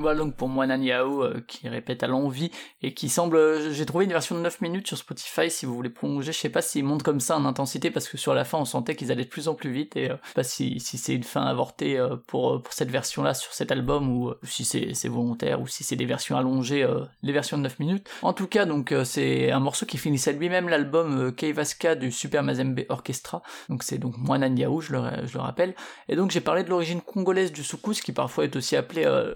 Voilà 0.00 0.18
donc 0.18 0.34
pour 0.34 0.48
moi 0.48 0.66
Nanyao 0.66 1.22
euh, 1.22 1.44
qui 1.46 1.68
répète 1.68 2.02
à 2.02 2.06
l'envie 2.06 2.50
et 2.82 2.94
qui 2.94 3.10
semble. 3.10 3.36
euh, 3.36 3.70
J'ai 3.70 3.84
trouvé 3.84 4.06
une 4.06 4.12
version 4.12 4.34
de 4.34 4.40
9 4.40 4.62
minutes 4.62 4.86
sur 4.86 4.96
Spotify 4.96 5.50
si 5.50 5.66
vous 5.66 5.74
voulez 5.74 5.90
prolonger. 5.90 6.32
Je 6.32 6.38
sais 6.38 6.48
pas 6.48 6.62
s'ils 6.62 6.84
montent 6.84 7.02
comme 7.02 7.20
ça 7.20 7.36
en 7.36 7.44
intensité 7.44 7.90
parce 7.90 8.08
que 8.08 8.16
sur 8.16 8.32
la 8.32 8.44
fin 8.44 8.56
on 8.56 8.64
sentait 8.64 8.96
qu'ils 8.96 9.12
allaient 9.12 9.24
de 9.24 9.28
plus 9.28 9.46
en 9.48 9.54
plus 9.54 9.70
vite 9.70 9.96
et 9.96 10.10
euh, 10.10 10.16
je 10.22 10.28
sais 10.28 10.34
pas 10.34 10.42
si, 10.42 10.80
c'est 10.80 11.14
une 11.14 11.22
fin 11.22 11.42
avortée 11.42 11.98
euh, 11.98 12.16
pour, 12.26 12.62
cette 12.70 12.90
version 12.90 13.22
là 13.22 13.34
sur 13.34 13.52
cet 13.52 13.72
album 13.72 14.08
ou 14.08 14.32
si 14.42 14.64
c'est 14.64 15.08
volontaire 15.08 15.60
ou 15.60 15.66
si 15.66 15.84
c'est 15.84 15.96
des 15.96 16.06
versions 16.06 16.36
allongées, 16.38 16.86
les 17.22 17.32
versions 17.32 17.58
de 17.58 17.64
9 17.64 17.78
minutes. 17.78 18.08
En 18.22 18.32
tout 18.32 18.46
cas 18.46 18.64
donc 18.64 18.94
c'est 19.04 19.50
un 19.50 19.60
morceau 19.60 19.84
qui 19.84 19.98
finissait 19.98 20.32
lui-même 20.32 20.68
l'album 20.68 21.32
Keivaska 21.34 21.94
du 21.94 22.10
Super 22.10 22.42
Mazembe 22.42 22.80
Orchestra. 22.88 23.42
Donc 23.68 23.82
c'est 23.82 23.98
donc 23.98 24.16
moi 24.16 24.38
Nanyao, 24.38 24.80
je 24.80 24.92
le, 24.92 25.02
je 25.26 25.34
le 25.34 25.40
rappelle. 25.40 25.74
Et 26.08 26.16
donc 26.16 26.30
j'ai 26.30 26.40
parlé 26.40 26.64
de 26.64 26.70
l'origine 26.70 27.00
congolaise 27.00 27.52
du 27.52 27.64
soukous 27.64 28.00
qui 28.02 28.12
parfois 28.12 28.44
est 28.44 28.56
aussi 28.56 28.76
appelé 28.76 29.04
euh, 29.04 29.34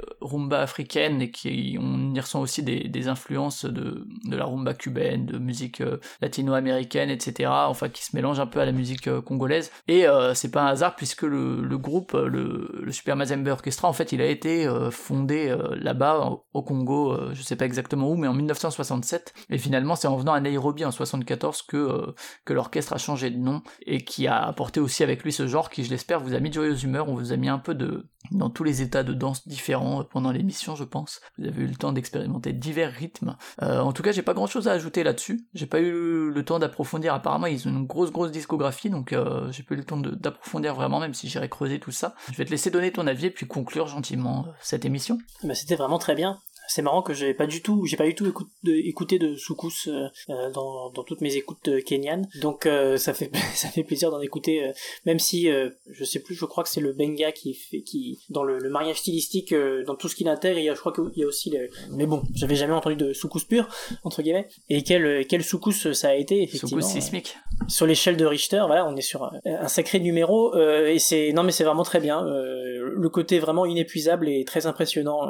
africaine 0.60 1.22
et 1.22 1.30
qui 1.30 1.76
on 1.80 2.14
y 2.14 2.20
ressent 2.20 2.40
aussi 2.40 2.62
des, 2.62 3.08
influences 3.08 3.64
de, 3.64 4.06
de 4.24 4.36
la 4.36 4.44
rumba 4.46 4.72
cubaine, 4.74 5.26
de 5.26 5.38
musique 5.38 5.80
euh, 5.80 5.98
latino-américaine, 6.22 7.10
etc. 7.10 7.50
Enfin 7.68 7.88
qui 7.88 8.04
se 8.04 8.16
mélange 8.16 8.40
un 8.40 8.46
peu 8.46 8.60
à 8.60 8.64
la 8.64 8.72
musique 8.72 9.08
euh, 9.08 9.20
congolaise. 9.20 9.70
Et 9.88 10.06
euh, 10.06 10.34
c'est 10.34 10.50
pas 10.50 10.62
un 10.62 10.66
hasard 10.68 10.96
puisque 10.96 11.22
le, 11.22 11.76
groupe, 11.78 12.12
le, 12.12 12.70
le 12.82 12.92
Super 12.92 13.16
Mazembe 13.16 13.46
Orchestra, 13.48 13.88
en 13.88 13.92
fait 13.92 14.12
il 14.12 14.20
a 14.20 14.26
été 14.26 14.66
fondé 14.90 15.54
là-bas 15.80 16.30
au- 16.52 16.62
Congo, 16.62 17.14
je 17.34 17.42
sais 17.42 17.56
pas 17.56 17.66
exactement 17.66 18.08
où, 18.10 18.16
mais 18.16 18.26
en 18.26 18.32
1967. 18.34 19.34
Et 19.50 19.58
finalement 19.58 19.96
c'est 19.96 20.08
en 20.08 20.16
venant 20.16 20.32
à 20.32 20.40
Nairobi 20.40 20.84
en 20.84 20.90
74 20.90 21.62
que, 21.62 22.14
que 22.44 22.52
l'orchestre 22.52 22.94
a 22.94 22.98
changé 22.98 23.30
de 23.30 23.36
nom 23.38 23.62
et 23.84 24.04
qui 24.04 24.26
a 24.26 24.42
apporté 24.46 24.80
aussi 24.80 25.02
avec 25.02 25.22
lui 25.24 25.32
ce 25.32 25.46
genre 25.46 25.68
qui 25.68 25.84
je 25.84 25.90
l'espère 25.90 26.20
vous 26.20 26.34
a 26.34 26.40
mis 26.40 26.48
de 26.48 26.54
joyeuse 26.54 26.82
humeur, 26.84 27.08
on 27.08 27.14
vous 27.14 27.32
a 27.32 27.36
mis 27.36 27.48
un 27.48 27.58
peu 27.58 27.74
de 27.74 28.06
dans 28.30 28.50
tous 28.50 28.64
les 28.64 28.82
états 28.82 29.02
de 29.02 29.12
danse 29.12 29.46
différents 29.46 30.04
pendant 30.04 30.32
l'émission 30.32 30.76
je 30.76 30.84
pense. 30.84 31.20
Vous 31.38 31.46
avez 31.46 31.62
eu 31.62 31.66
le 31.66 31.76
temps 31.76 31.92
d'expérimenter 31.92 32.52
divers 32.52 32.92
rythmes. 32.92 33.36
Euh, 33.62 33.80
en 33.80 33.92
tout 33.92 34.02
cas 34.02 34.12
j'ai 34.12 34.22
pas 34.22 34.34
grand 34.34 34.46
chose 34.46 34.68
à 34.68 34.72
ajouter 34.72 35.04
là-dessus. 35.04 35.46
J'ai 35.54 35.66
pas 35.66 35.80
eu 35.80 36.30
le 36.30 36.44
temps 36.44 36.58
d'approfondir 36.58 37.14
apparemment 37.14 37.46
ils 37.46 37.66
ont 37.68 37.70
une 37.70 37.86
grosse 37.86 38.12
grosse 38.12 38.30
discographie 38.30 38.90
donc 38.90 39.12
euh, 39.12 39.50
j'ai 39.52 39.62
pas 39.62 39.74
eu 39.74 39.78
le 39.78 39.84
temps 39.84 39.96
d'approfondir 39.96 40.74
vraiment 40.74 41.00
même 41.00 41.14
si 41.14 41.28
j'irai 41.28 41.48
creuser 41.48 41.78
tout 41.78 41.92
ça. 41.92 42.14
Je 42.30 42.36
vais 42.36 42.44
te 42.44 42.50
laisser 42.50 42.70
donner 42.70 42.92
ton 42.92 43.06
avis 43.06 43.26
et 43.26 43.30
puis 43.30 43.46
conclure 43.46 43.86
gentiment 43.86 44.46
euh, 44.46 44.50
cette 44.60 44.84
émission. 44.84 45.18
Bah, 45.42 45.54
c'était 45.54 45.76
vraiment 45.76 45.98
très 45.98 46.14
bien. 46.14 46.38
C'est 46.68 46.82
marrant 46.82 47.02
que 47.02 47.12
j'ai 47.14 47.34
pas 47.34 47.46
du 47.46 47.62
tout, 47.62 47.84
j'ai 47.86 47.96
pas 47.96 48.06
du 48.06 48.14
tout 48.14 48.24
de- 48.62 48.72
écouté 48.72 49.18
de 49.18 49.34
soukous 49.36 49.88
euh, 49.88 50.08
euh, 50.30 50.50
dans, 50.50 50.90
dans 50.90 51.04
toutes 51.04 51.20
mes 51.20 51.36
écoutes 51.36 51.68
euh, 51.68 51.80
kenyanes. 51.80 52.26
Donc 52.40 52.66
euh, 52.66 52.96
ça 52.96 53.12
fait 53.14 53.30
ça 53.54 53.68
fait 53.68 53.84
plaisir 53.84 54.10
d'en 54.10 54.20
écouter, 54.20 54.64
euh, 54.64 54.72
même 55.04 55.18
si 55.18 55.48
je 55.90 56.04
sais 56.04 56.20
plus, 56.20 56.34
je 56.34 56.44
crois 56.44 56.64
que 56.64 56.70
c'est 56.70 56.80
le 56.80 56.92
benga 56.92 57.32
qui 57.32 57.54
fait 57.54 57.82
qui 57.82 58.18
dans 58.30 58.42
le, 58.44 58.58
le 58.58 58.70
mariage 58.70 58.98
stylistique, 58.98 59.54
dans 59.86 59.94
tout 59.94 60.08
ce 60.08 60.16
qu'il 60.16 60.28
intègre, 60.28 60.58
il 60.58 60.64
y 60.64 60.68
a, 60.70 60.74
je 60.74 60.80
crois 60.80 60.92
qu'il 60.92 61.10
y 61.16 61.24
a 61.24 61.26
aussi 61.26 61.50
le. 61.50 61.68
Mais 61.90 62.06
bon, 62.06 62.22
j'avais 62.34 62.56
jamais 62.56 62.72
entendu 62.72 62.96
de 62.96 63.12
soukous 63.12 63.44
pur 63.48 63.68
entre 64.04 64.22
guillemets. 64.22 64.48
Et 64.68 64.82
quel 64.82 65.26
quel 65.26 65.44
soukous 65.44 65.92
ça 65.92 66.08
a 66.08 66.14
été 66.14 66.42
effectivement. 66.42 66.80
Soukous 66.82 67.00
sismique. 67.00 67.36
sur 67.68 67.86
l'échelle 67.86 68.16
de 68.16 68.24
Richter, 68.24 68.62
voilà, 68.66 68.86
on 68.86 68.96
est 68.96 69.02
sur 69.02 69.30
un, 69.44 69.68
sacré 69.68 70.00
numéro 70.00 70.56
et 70.56 70.98
c'est 70.98 71.32
non 71.32 71.42
mais 71.42 71.52
c'est 71.52 71.64
vraiment 71.64 71.82
très 71.84 72.00
bien. 72.00 72.24
le 72.24 73.08
côté 73.08 73.38
vraiment 73.38 73.66
inépuisable 73.66 74.28
et 74.28 74.44
très 74.44 74.66
impressionnant. 74.66 75.28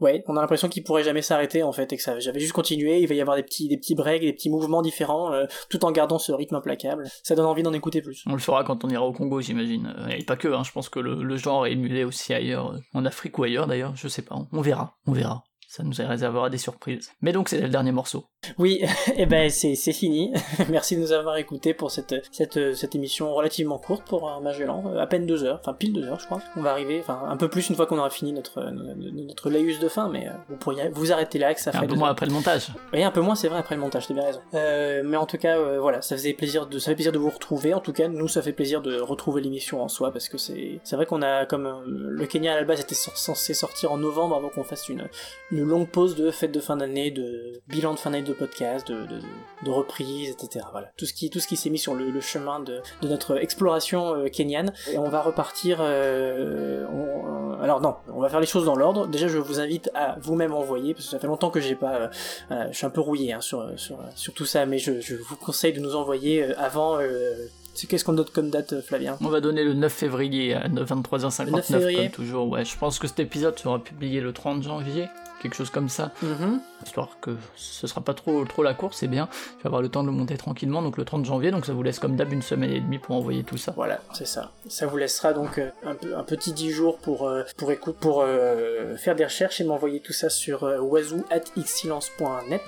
ouais, 0.00 0.22
on 0.28 0.36
a 0.36 0.40
l'impression 0.40 0.65
qu'il 0.68 0.82
pourrait 0.84 1.04
jamais 1.04 1.22
s'arrêter 1.22 1.62
en 1.62 1.72
fait 1.72 1.92
et 1.92 1.96
que 1.96 2.02
ça 2.02 2.18
j'avais 2.18 2.40
juste 2.40 2.52
continué. 2.52 3.00
Il 3.00 3.06
va 3.08 3.14
y 3.14 3.20
avoir 3.20 3.36
des 3.36 3.42
petits 3.42 3.68
des 3.68 3.76
petits 3.76 3.94
breaks, 3.94 4.22
des 4.22 4.32
petits 4.32 4.50
mouvements 4.50 4.82
différents, 4.82 5.32
euh, 5.32 5.46
tout 5.70 5.84
en 5.84 5.92
gardant 5.92 6.18
ce 6.18 6.32
rythme 6.32 6.56
implacable. 6.56 7.04
Ça 7.22 7.34
donne 7.34 7.46
envie 7.46 7.62
d'en 7.62 7.72
écouter 7.72 8.02
plus. 8.02 8.22
On 8.26 8.32
le 8.32 8.38
fera 8.38 8.64
quand 8.64 8.84
on 8.84 8.88
ira 8.88 9.04
au 9.04 9.12
Congo, 9.12 9.40
j'imagine. 9.40 9.94
Euh, 9.98 10.08
Et 10.08 10.24
pas 10.24 10.36
que, 10.36 10.48
hein, 10.48 10.62
je 10.64 10.72
pense 10.72 10.88
que 10.88 10.98
le, 11.00 11.22
le 11.22 11.36
genre 11.36 11.66
est 11.66 11.72
émulé 11.72 12.04
aussi 12.04 12.32
ailleurs, 12.34 12.72
euh, 12.72 12.78
en 12.94 13.04
Afrique 13.04 13.38
ou 13.38 13.44
ailleurs 13.44 13.66
d'ailleurs, 13.66 13.94
je 13.96 14.08
sais 14.08 14.22
pas. 14.22 14.36
On 14.52 14.60
verra, 14.60 14.96
on 15.06 15.12
verra. 15.12 15.44
Ça 15.76 15.82
nous 15.82 15.92
réservera 15.98 16.48
des 16.48 16.58
surprises. 16.58 17.10
Mais 17.20 17.32
donc 17.32 17.48
c'est 17.50 17.60
le 17.60 17.68
dernier 17.68 17.92
morceau. 17.92 18.24
Oui, 18.58 18.82
et 19.16 19.26
ben 19.26 19.50
c'est 19.50 19.74
fini. 19.92 20.32
Merci 20.70 20.96
de 20.96 21.02
nous 21.02 21.12
avoir 21.12 21.36
écoutés 21.36 21.74
pour 21.74 21.90
cette 21.90 22.14
cette 22.32 22.74
cette 22.74 22.94
émission 22.94 23.34
relativement 23.34 23.78
courte 23.78 24.06
pour 24.06 24.30
un 24.30 24.40
Magellan, 24.40 24.84
euh, 24.86 25.00
à 25.00 25.06
peine 25.06 25.26
deux 25.26 25.44
heures, 25.44 25.58
enfin 25.60 25.74
pile 25.74 25.92
deux 25.92 26.04
heures 26.04 26.20
je 26.20 26.26
crois. 26.26 26.40
On 26.56 26.62
va 26.62 26.70
arriver, 26.70 26.98
enfin 27.00 27.20
un 27.28 27.36
peu 27.36 27.48
plus 27.48 27.68
une 27.68 27.76
fois 27.76 27.86
qu'on 27.86 27.98
aura 27.98 28.10
fini 28.10 28.32
notre 28.32 28.62
notre 28.70 29.50
laïus 29.50 29.78
de 29.78 29.88
fin, 29.88 30.08
mais 30.08 30.28
euh, 30.28 30.32
vous 30.48 30.56
pourriez 30.56 30.88
vous 30.88 31.12
arrêter 31.12 31.38
là 31.38 31.52
que 31.54 31.60
ça 31.60 31.70
Un 31.70 31.72
fait 31.74 31.80
peu 31.80 31.86
deux 31.88 31.94
moins 31.96 32.06
heures. 32.08 32.12
après 32.12 32.26
le 32.26 32.32
montage. 32.32 32.68
Oui, 32.92 33.02
un 33.02 33.10
peu 33.10 33.20
moins, 33.20 33.34
c'est 33.34 33.48
vrai, 33.48 33.58
après 33.58 33.74
le 33.74 33.80
montage, 33.80 34.06
t'as 34.06 34.14
bien 34.14 34.24
raison. 34.24 34.40
Euh, 34.54 35.02
mais 35.04 35.16
en 35.16 35.26
tout 35.26 35.36
cas, 35.38 35.58
euh, 35.58 35.78
voilà, 35.80 36.00
ça 36.02 36.16
faisait 36.16 36.32
plaisir 36.32 36.66
de, 36.66 36.78
ça 36.78 36.90
fait 36.90 36.94
plaisir 36.94 37.12
de 37.12 37.18
vous 37.18 37.30
retrouver. 37.30 37.74
En 37.74 37.80
tout 37.80 37.92
cas, 37.92 38.08
nous, 38.08 38.28
ça 38.28 38.42
fait 38.42 38.52
plaisir 38.52 38.80
de 38.80 38.98
retrouver 39.00 39.42
l'émission 39.42 39.82
en 39.82 39.88
soi, 39.88 40.12
parce 40.12 40.28
que 40.28 40.38
c'est, 40.38 40.80
c'est 40.84 40.96
vrai 40.96 41.06
qu'on 41.06 41.22
a, 41.22 41.44
comme 41.46 41.66
euh, 41.66 41.82
le 41.86 42.26
Kenya 42.26 42.54
à 42.54 42.56
la 42.56 42.64
base 42.64 42.80
était 42.80 42.94
censé 42.94 43.54
sortir 43.54 43.92
en 43.92 43.98
novembre 43.98 44.36
avant 44.36 44.48
qu'on 44.48 44.64
fasse 44.64 44.88
une, 44.88 45.08
une 45.50 45.64
longue 45.68 45.88
pause 45.88 46.14
de 46.16 46.30
fête 46.30 46.52
de 46.52 46.60
fin 46.60 46.76
d'année, 46.76 47.10
de 47.10 47.52
bilan 47.68 47.94
de 47.94 47.98
fin 47.98 48.10
d'année 48.10 48.22
de 48.24 48.32
podcast, 48.32 48.86
de, 48.88 48.94
de, 49.06 49.20
de 49.64 49.70
reprise, 49.70 50.30
etc. 50.30 50.64
Voilà, 50.72 50.90
tout 50.96 51.06
ce 51.06 51.12
qui, 51.12 51.30
tout 51.30 51.40
ce 51.40 51.46
qui 51.46 51.56
s'est 51.56 51.70
mis 51.70 51.78
sur 51.78 51.94
le, 51.94 52.10
le 52.10 52.20
chemin 52.20 52.60
de, 52.60 52.80
de 53.02 53.08
notre 53.08 53.36
exploration 53.38 54.14
euh, 54.14 54.28
kenyane. 54.28 54.72
Et 54.92 54.98
on 54.98 55.08
va 55.08 55.22
repartir. 55.22 55.78
euh, 55.80 56.86
on- 56.92 57.60
alors 57.62 57.80
non, 57.80 57.94
on 58.12 58.20
va 58.20 58.28
faire 58.28 58.40
les 58.40 58.46
choses 58.46 58.66
dans 58.66 58.76
l'ordre. 58.76 59.06
Déjà, 59.06 59.28
je 59.28 59.38
vous 59.38 59.60
invite 59.60 59.90
à 59.94 60.16
vous-même 60.20 60.52
envoyer, 60.52 60.92
parce 60.94 61.06
que 61.06 61.10
ça 61.10 61.18
fait 61.18 61.26
longtemps 61.26 61.50
que 61.50 61.60
j'ai 61.60 61.74
pas. 61.74 61.94
euh, 61.96 62.08
voilà, 62.48 62.70
je 62.70 62.76
suis 62.76 62.86
un 62.86 62.90
peu 62.90 63.00
rouillé 63.00 63.32
hein, 63.32 63.40
sur, 63.40 63.66
sur, 63.78 63.98
sur 64.14 64.32
tout 64.34 64.44
ça, 64.44 64.66
mais 64.66 64.78
je, 64.78 65.00
je 65.00 65.14
vous 65.16 65.36
conseille 65.36 65.72
de 65.72 65.80
nous 65.80 65.96
envoyer 65.96 66.42
euh, 66.44 66.52
avant. 66.58 66.98
euh, 67.00 67.34
c'est 67.74 67.86
qu'est-ce 67.88 68.04
qu'on 68.06 68.12
note 68.14 68.30
comme 68.30 68.48
date, 68.50 68.72
euh, 68.72 68.80
Flavien? 68.82 69.18
On 69.20 69.28
va 69.28 69.40
donner 69.40 69.62
le 69.64 69.74
9 69.74 69.92
février 69.92 70.54
à 70.54 70.66
23h59 70.68 71.44
Le 71.46 71.50
9 71.52 71.66
février 71.66 71.96
comme 72.04 72.10
toujours. 72.10 72.48
Ouais, 72.48 72.64
je 72.64 72.76
pense 72.78 72.98
que 72.98 73.06
cet 73.06 73.20
épisode 73.20 73.58
sera 73.58 73.78
publié 73.82 74.20
le 74.20 74.32
30 74.32 74.62
janvier, 74.62 75.06
quelque 75.40 75.54
chose 75.54 75.70
comme 75.70 75.88
ça. 75.88 76.12
Mhm. 76.22 76.60
Histoire 76.84 77.18
que 77.20 77.36
ce 77.56 77.86
sera 77.86 78.00
pas 78.00 78.14
trop 78.14 78.44
trop 78.44 78.62
la 78.62 78.74
course, 78.74 78.98
c'est 78.98 79.08
bien. 79.08 79.28
Je 79.58 79.62
vais 79.62 79.66
avoir 79.66 79.82
le 79.82 79.88
temps 79.88 80.02
de 80.02 80.08
le 80.08 80.14
monter 80.14 80.36
tranquillement, 80.36 80.82
donc 80.82 80.96
le 80.96 81.04
30 81.04 81.24
janvier, 81.24 81.50
donc 81.50 81.66
ça 81.66 81.72
vous 81.72 81.82
laisse 81.82 81.98
comme 81.98 82.16
d'hab 82.16 82.32
une 82.32 82.42
semaine 82.42 82.70
et 82.70 82.80
demie 82.80 82.98
pour 82.98 83.16
envoyer 83.16 83.44
tout 83.44 83.56
ça. 83.56 83.72
Voilà, 83.76 84.00
c'est 84.12 84.26
ça. 84.26 84.52
Ça 84.68 84.86
vous 84.86 84.96
laissera 84.96 85.32
donc 85.32 85.58
euh, 85.58 85.70
un, 85.84 86.24
petit 86.24 86.52
10 86.52 86.70
jours 86.70 86.98
pour, 86.98 87.28
euh, 87.28 87.42
pour, 87.56 87.72
écoute, 87.72 87.96
pour 87.96 88.22
euh, 88.22 88.96
faire 88.96 89.16
des 89.16 89.24
recherches 89.24 89.60
et 89.60 89.64
m'envoyer 89.64 90.00
tout 90.00 90.12
ça 90.12 90.28
sur 90.28 90.64
euh, 90.64 90.78
wazoo.xsilence.net 90.78 92.62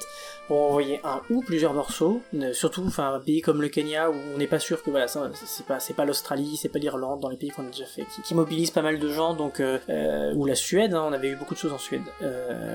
pour 0.46 0.62
envoyer 0.62 1.00
un 1.04 1.20
ou 1.28 1.42
plusieurs 1.42 1.74
morceaux, 1.74 2.22
surtout 2.54 2.82
enfin 2.86 3.12
un 3.12 3.20
pays 3.20 3.42
comme 3.42 3.60
le 3.60 3.68
Kenya 3.68 4.08
où 4.08 4.14
on 4.34 4.38
n'est 4.38 4.46
pas 4.46 4.58
sûr 4.58 4.82
que 4.82 4.88
voilà 4.88 5.06
c'est 5.06 5.66
pas 5.66 5.78
c'est 5.78 5.92
pas 5.92 6.06
l'Australie, 6.06 6.56
c'est 6.56 6.70
pas 6.70 6.78
l'Irlande 6.78 7.20
dans 7.20 7.28
les 7.28 7.36
pays 7.36 7.50
qu'on 7.50 7.66
a 7.66 7.70
déjà 7.70 7.84
fait 7.84 8.06
qui, 8.14 8.22
qui 8.22 8.34
mobilisent 8.34 8.70
pas 8.70 8.80
mal 8.80 8.98
de 8.98 9.10
gens 9.10 9.34
donc 9.34 9.62
ou 10.34 10.46
la 10.46 10.54
Suède, 10.54 10.94
hein, 10.94 11.04
on 11.06 11.12
avait 11.12 11.28
eu 11.28 11.36
beaucoup 11.36 11.52
de 11.52 11.58
choses 11.58 11.74
en 11.74 11.78
Suède. 11.78 12.00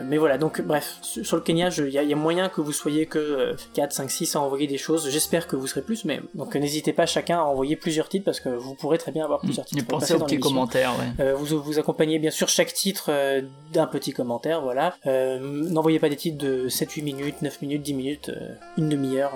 Mais 0.06 0.20
voilà 0.20 0.38
donc 0.38 0.62
bref 0.62 1.00
sur, 1.24 1.36
le 1.38 1.42
Kenya 1.44 1.70
il 1.78 1.90
y, 1.90 1.98
a- 1.98 2.04
il 2.04 2.10
y 2.10 2.14
a 2.14 2.16
moyen 2.16 2.50
que 2.50 2.62
vous 2.62 2.72
soyez 2.74 3.06
que 3.06 3.20
euh, 3.20 3.54
4, 3.74 3.92
5, 3.92 4.12
6 4.12 4.36
à 4.36 4.42
envoyer 4.42 4.68
des 4.68 4.78
choses. 4.78 5.10
J'espère 5.10 5.48
que 5.48 5.56
vous 5.56 5.68
serez 5.68 5.82
plus 5.82 6.06
mais 6.06 6.22
donc 6.36 6.56
n'hésitez 6.56 6.94
pas 6.94 7.06
chacun 7.06 7.40
à 7.40 7.44
envoyer 7.44 7.76
plusieurs 7.76 8.10
titres 8.10 8.26
parce 8.26 8.40
que 8.40 8.50
vous 8.50 8.76
pourrez 8.76 8.98
très 8.98 9.12
bien 9.12 9.24
avoir 9.24 9.40
plusieurs 9.40 9.66
titres. 9.66 9.82
Et 9.84 9.86
pensez 9.86 10.14
aux 10.14 10.20
petits 10.20 10.40
commentaires, 10.40 10.92
ouais. 11.00 11.24
Euh, 11.26 11.36
vous 11.36 11.62
vous 11.62 11.80
accompagnez 11.80 12.20
bien 12.20 12.32
sûr 12.32 12.50
chaque 12.50 12.74
titre 12.74 13.06
euh, 13.10 13.42
d'un 13.72 13.88
petit 13.88 14.14
commentaire, 14.14 14.62
voilà. 14.62 14.96
Euh, 15.08 15.40
N'envoyez 15.42 16.00
pas 16.00 16.10
des 16.10 16.16
titres 16.16 16.38
de 16.38 16.68
7-8 16.70 17.04
minutes, 17.04 17.42
9 17.42 17.62
minutes, 17.62 17.82
10 17.82 17.94
minutes, 17.94 18.32
une 18.78 18.90
demi-heure. 18.90 19.34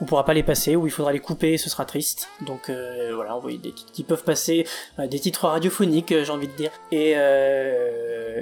on 0.00 0.04
pourra 0.04 0.24
pas 0.24 0.34
les 0.34 0.42
passer 0.42 0.76
ou 0.76 0.86
il 0.86 0.90
faudra 0.90 1.12
les 1.12 1.20
couper, 1.20 1.56
ce 1.58 1.68
sera 1.70 1.84
triste. 1.84 2.28
Donc 2.46 2.70
voilà, 3.14 3.36
envoyez 3.36 3.58
des 3.58 3.72
titres 3.72 3.92
qui 3.92 4.02
peuvent 4.04 4.24
passer, 4.24 4.66
des 4.98 5.18
titres 5.20 5.46
radiophoniques, 5.46 6.08
j'ai 6.24 6.30
envie 6.30 6.48
de 6.48 6.52
dire. 6.52 6.70
Et, 6.92 7.14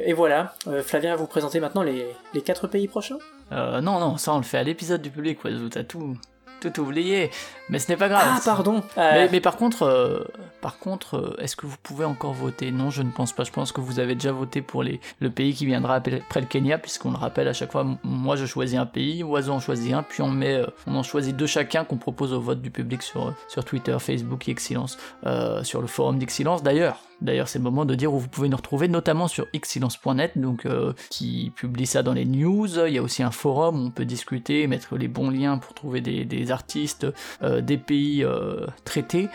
et 0.07 0.13
voilà, 0.13 0.55
Flavien 0.83 1.11
va 1.11 1.17
vous 1.17 1.27
présenter 1.27 1.61
maintenant 1.61 1.83
les, 1.83 2.07
les 2.35 2.41
4 2.43 2.67
pays 2.69 2.84
prochains. 2.89 3.19
Euh, 3.53 3.81
non, 3.81 4.01
non, 4.01 4.17
ça 4.17 4.33
on 4.33 4.39
le 4.39 4.43
fait 4.43 4.59
à 4.59 4.63
l'épisode 4.63 5.03
du 5.03 5.11
public, 5.11 5.45
Oiseau, 5.45 5.69
t'as 5.69 5.85
tout, 5.85 6.17
tout 6.61 6.81
oublié. 6.81 7.31
Mais 7.69 7.79
ce 7.79 7.91
n'est 7.91 7.97
pas 7.97 8.09
grave. 8.09 8.23
Ah, 8.25 8.41
pardon. 8.45 8.83
Euh, 8.99 9.13
Mais, 9.13 9.29
mais 9.31 9.41
par 9.41 9.57
contre, 9.57 9.83
euh, 9.83 10.25
par 10.61 10.79
contre, 10.79 11.17
euh, 11.17 11.37
est-ce 11.41 11.57
que 11.57 11.67
vous 11.67 11.77
pouvez 11.83 12.05
encore 12.05 12.33
voter? 12.33 12.71
Non, 12.71 12.91
je 12.91 13.03
ne 13.03 13.11
pense 13.11 13.33
pas. 13.33 13.45
Je 13.45 13.53
pense 13.53 13.73
que 13.73 13.81
vous 13.81 14.01
avez 14.01 14.15
déjà 14.15 14.33
voté 14.33 14.63
pour 14.63 14.83
les, 14.83 15.01
le 15.21 15.31
pays 15.31 15.55
qui 15.55 15.67
viendra 15.67 15.97
après 15.97 16.41
le 16.41 16.47
Kenya, 16.47 16.79
puisqu'on 16.79 17.11
le 17.11 17.17
rappelle 17.17 17.49
à 17.49 17.53
chaque 17.53 17.73
fois. 17.73 17.87
Moi, 18.03 18.37
je 18.37 18.47
choisis 18.47 18.79
un 18.79 18.87
pays, 18.87 19.23
Oiseau 19.23 19.53
en 19.53 19.61
choisit 19.61 19.93
un, 19.93 20.03
puis 20.03 20.23
on 20.23 20.31
met, 20.31 20.55
euh, 20.55 20.67
on 20.87 20.97
en 20.97 21.03
choisit 21.03 21.37
deux 21.37 21.47
chacun 21.47 21.85
qu'on 21.85 21.97
propose 21.97 22.33
au 22.33 22.41
vote 22.41 22.61
du 22.61 22.71
public 22.71 23.03
sur, 23.03 23.29
euh, 23.29 23.31
sur 23.49 23.65
Twitter, 23.65 23.97
Facebook 23.99 24.49
et 24.49 24.53
Excellence, 24.53 24.99
euh, 25.27 25.63
sur 25.65 25.81
le 25.81 25.87
forum 25.87 26.19
d'Excellence. 26.19 26.63
D'ailleurs, 26.63 26.99
D'ailleurs, 27.21 27.49
c'est 27.49 27.59
le 27.59 27.65
moment 27.65 27.85
de 27.85 27.95
dire 27.95 28.13
où 28.13 28.19
vous 28.19 28.29
pouvez 28.29 28.49
nous 28.49 28.57
retrouver, 28.57 28.89
notamment 28.89 29.29
sur 29.29 29.47
xsilence.net, 29.53 30.33
donc 30.37 30.67
euh, 30.67 30.93
qui 31.11 31.53
publie 31.55 31.87
ça 31.87 32.03
dans 32.03 32.13
les 32.13 32.25
news. 32.25 32.69
Il 32.87 32.93
y 32.93 32.99
a 32.99 33.03
aussi 33.03 33.23
un 33.23 33.31
forum 33.31 33.81
où 33.81 33.87
on 33.87 33.91
peut 33.91 34.05
discuter, 34.05 34.67
mettre 34.67 34.97
les 34.97 35.09
bons 35.09 35.31
liens 35.31 35.59
pour 35.59 35.75
trouver 35.75 36.01
des, 36.01 36.51
artistes, 36.51 37.07
euh, 37.43 37.61
des 37.61 37.79
pays 37.79 38.25
euh, 38.25 38.67
traités. 38.85 39.29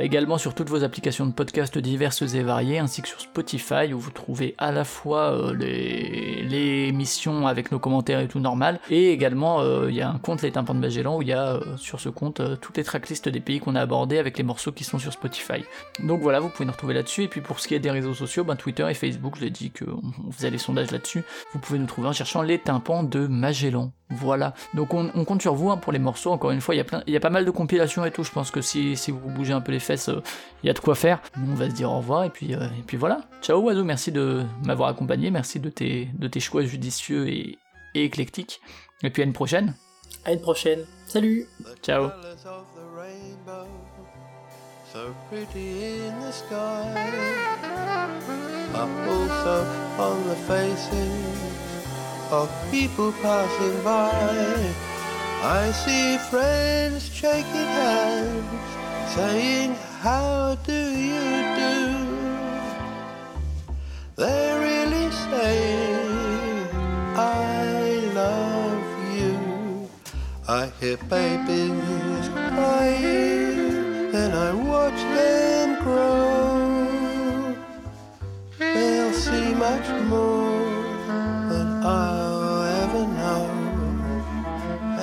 Également 0.00 0.38
sur 0.38 0.54
toutes 0.54 0.68
vos 0.68 0.84
applications 0.84 1.26
de 1.26 1.32
podcast 1.32 1.78
diverses 1.78 2.22
et 2.22 2.42
variées, 2.42 2.78
ainsi 2.78 3.02
que 3.02 3.08
sur 3.08 3.20
Spotify, 3.20 3.92
où 3.92 3.98
vous 3.98 4.10
trouvez 4.10 4.54
à 4.58 4.72
la 4.72 4.84
fois 4.84 5.52
les, 5.56 6.42
les 6.42 6.88
émissions 6.88 7.46
avec 7.46 7.72
nos 7.72 7.78
commentaires 7.78 8.20
et 8.20 8.28
tout 8.28 8.40
normal, 8.40 8.80
et 8.90 9.10
également 9.10 9.62
il 9.86 9.94
y 9.94 10.02
a 10.02 10.10
un 10.10 10.18
compte 10.18 10.42
Les 10.42 10.52
Tympans 10.52 10.74
de 10.74 10.80
Magellan, 10.80 11.16
où 11.16 11.22
il 11.22 11.28
y 11.28 11.32
a 11.32 11.58
sur 11.76 12.00
ce 12.00 12.08
compte 12.08 12.42
toutes 12.60 12.76
les 12.76 12.84
tracklists 12.84 13.28
des 13.28 13.40
pays 13.40 13.60
qu'on 13.60 13.74
a 13.74 13.80
abordés 13.80 14.18
avec 14.18 14.38
les 14.38 14.44
morceaux 14.44 14.72
qui 14.72 14.84
sont 14.84 14.98
sur 14.98 15.12
Spotify. 15.12 15.64
Donc 16.00 16.20
voilà, 16.20 16.40
vous 16.40 16.48
pouvez 16.48 16.64
nous 16.64 16.72
retrouver 16.72 16.87
là-dessus, 16.94 17.24
et 17.24 17.28
puis 17.28 17.40
pour 17.40 17.60
ce 17.60 17.68
qui 17.68 17.74
est 17.74 17.78
des 17.78 17.90
réseaux 17.90 18.14
sociaux, 18.14 18.44
ben, 18.44 18.56
Twitter 18.56 18.86
et 18.88 18.94
Facebook, 18.94 19.34
je 19.36 19.42
l'ai 19.42 19.50
dit 19.50 19.70
qu'on 19.70 20.02
on 20.26 20.32
faisait 20.32 20.50
les 20.50 20.58
sondages 20.58 20.90
là-dessus, 20.90 21.22
vous 21.52 21.58
pouvez 21.58 21.78
nous 21.78 21.86
trouver 21.86 22.08
en 22.08 22.12
cherchant 22.12 22.42
Les 22.42 22.58
Tympans 22.58 23.02
de 23.02 23.26
Magellan. 23.26 23.92
Voilà. 24.10 24.54
Donc 24.74 24.94
on, 24.94 25.10
on 25.14 25.24
compte 25.24 25.42
sur 25.42 25.54
vous 25.54 25.70
hein, 25.70 25.76
pour 25.76 25.92
les 25.92 25.98
morceaux. 25.98 26.30
Encore 26.30 26.50
une 26.50 26.60
fois, 26.60 26.74
il 26.74 26.78
y 26.78 26.80
a 26.80 26.84
plein, 26.84 27.02
il 27.06 27.12
y 27.12 27.16
a 27.16 27.20
pas 27.20 27.30
mal 27.30 27.44
de 27.44 27.50
compilations 27.50 28.04
et 28.04 28.10
tout. 28.10 28.24
Je 28.24 28.32
pense 28.32 28.50
que 28.50 28.62
si, 28.62 28.96
si 28.96 29.10
vous 29.10 29.28
bougez 29.28 29.52
un 29.52 29.60
peu 29.60 29.72
les 29.72 29.80
fesses, 29.80 30.08
euh, 30.08 30.22
il 30.62 30.66
y 30.66 30.70
a 30.70 30.72
de 30.72 30.78
quoi 30.78 30.94
faire. 30.94 31.20
Nous, 31.36 31.52
on 31.52 31.54
va 31.54 31.68
se 31.68 31.74
dire 31.74 31.90
au 31.90 31.98
revoir 31.98 32.24
et 32.24 32.30
puis 32.30 32.54
euh, 32.54 32.64
et 32.78 32.82
puis 32.86 32.96
voilà. 32.96 33.20
Ciao 33.42 33.60
Oiseau, 33.60 33.84
merci 33.84 34.10
de 34.10 34.44
m'avoir 34.64 34.88
accompagné, 34.88 35.30
merci 35.30 35.60
de 35.60 35.68
tes 35.68 36.08
de 36.14 36.26
tes 36.26 36.40
choix 36.40 36.64
judicieux 36.64 37.28
et, 37.28 37.58
et 37.94 38.04
éclectiques. 38.04 38.60
Et 39.02 39.10
puis 39.10 39.22
à 39.22 39.26
une 39.26 39.32
prochaine. 39.32 39.74
À 40.24 40.32
une 40.32 40.40
prochaine. 40.40 40.84
Salut. 41.06 41.46
Ciao. 41.82 42.10
So 44.98 45.14
pretty 45.28 46.06
in 46.06 46.14
the 46.18 46.32
sky 46.32 46.86
are 48.80 48.94
also 49.14 49.56
on 50.06 50.16
the 50.30 50.38
faces 50.50 51.38
of 52.32 52.46
people 52.72 53.12
passing 53.22 53.76
by. 53.84 54.10
I 55.60 55.70
see 55.82 56.18
friends 56.30 57.02
shaking 57.20 57.70
hands, 57.82 58.70
saying, 59.14 59.70
How 60.00 60.56
do 60.70 60.80
you 61.10 61.28
do? 61.62 61.76
They're 64.16 64.58
really 64.68 65.08
saying, 65.30 66.66
I 67.14 67.52
love 68.22 68.86
you. 69.18 69.34
I 70.48 70.62
hear 70.80 70.98
babies 71.14 72.26
crying, 72.50 73.37
I 74.48 74.54
watch 74.54 75.00
them 75.16 75.68
grow. 75.82 77.54
They'll 78.58 79.12
see 79.12 79.54
much 79.54 79.88
more 80.08 80.64
than 81.50 81.68
I'll 81.84 82.62
ever 82.82 83.04
know. 83.20 83.44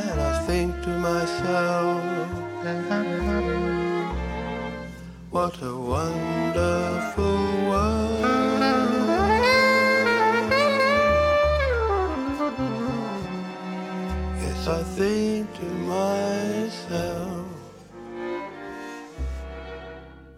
And 0.01 0.19
I 0.19 0.34
think 0.47 0.73
to 0.85 0.89
myself, 0.97 2.01
what 5.30 5.61
a 5.61 5.77
wonderful 5.93 7.38
world. 7.69 8.61
Yes, 14.41 14.67
I 14.67 14.81
think 14.97 15.53
to 15.59 15.65
myself, 15.93 16.34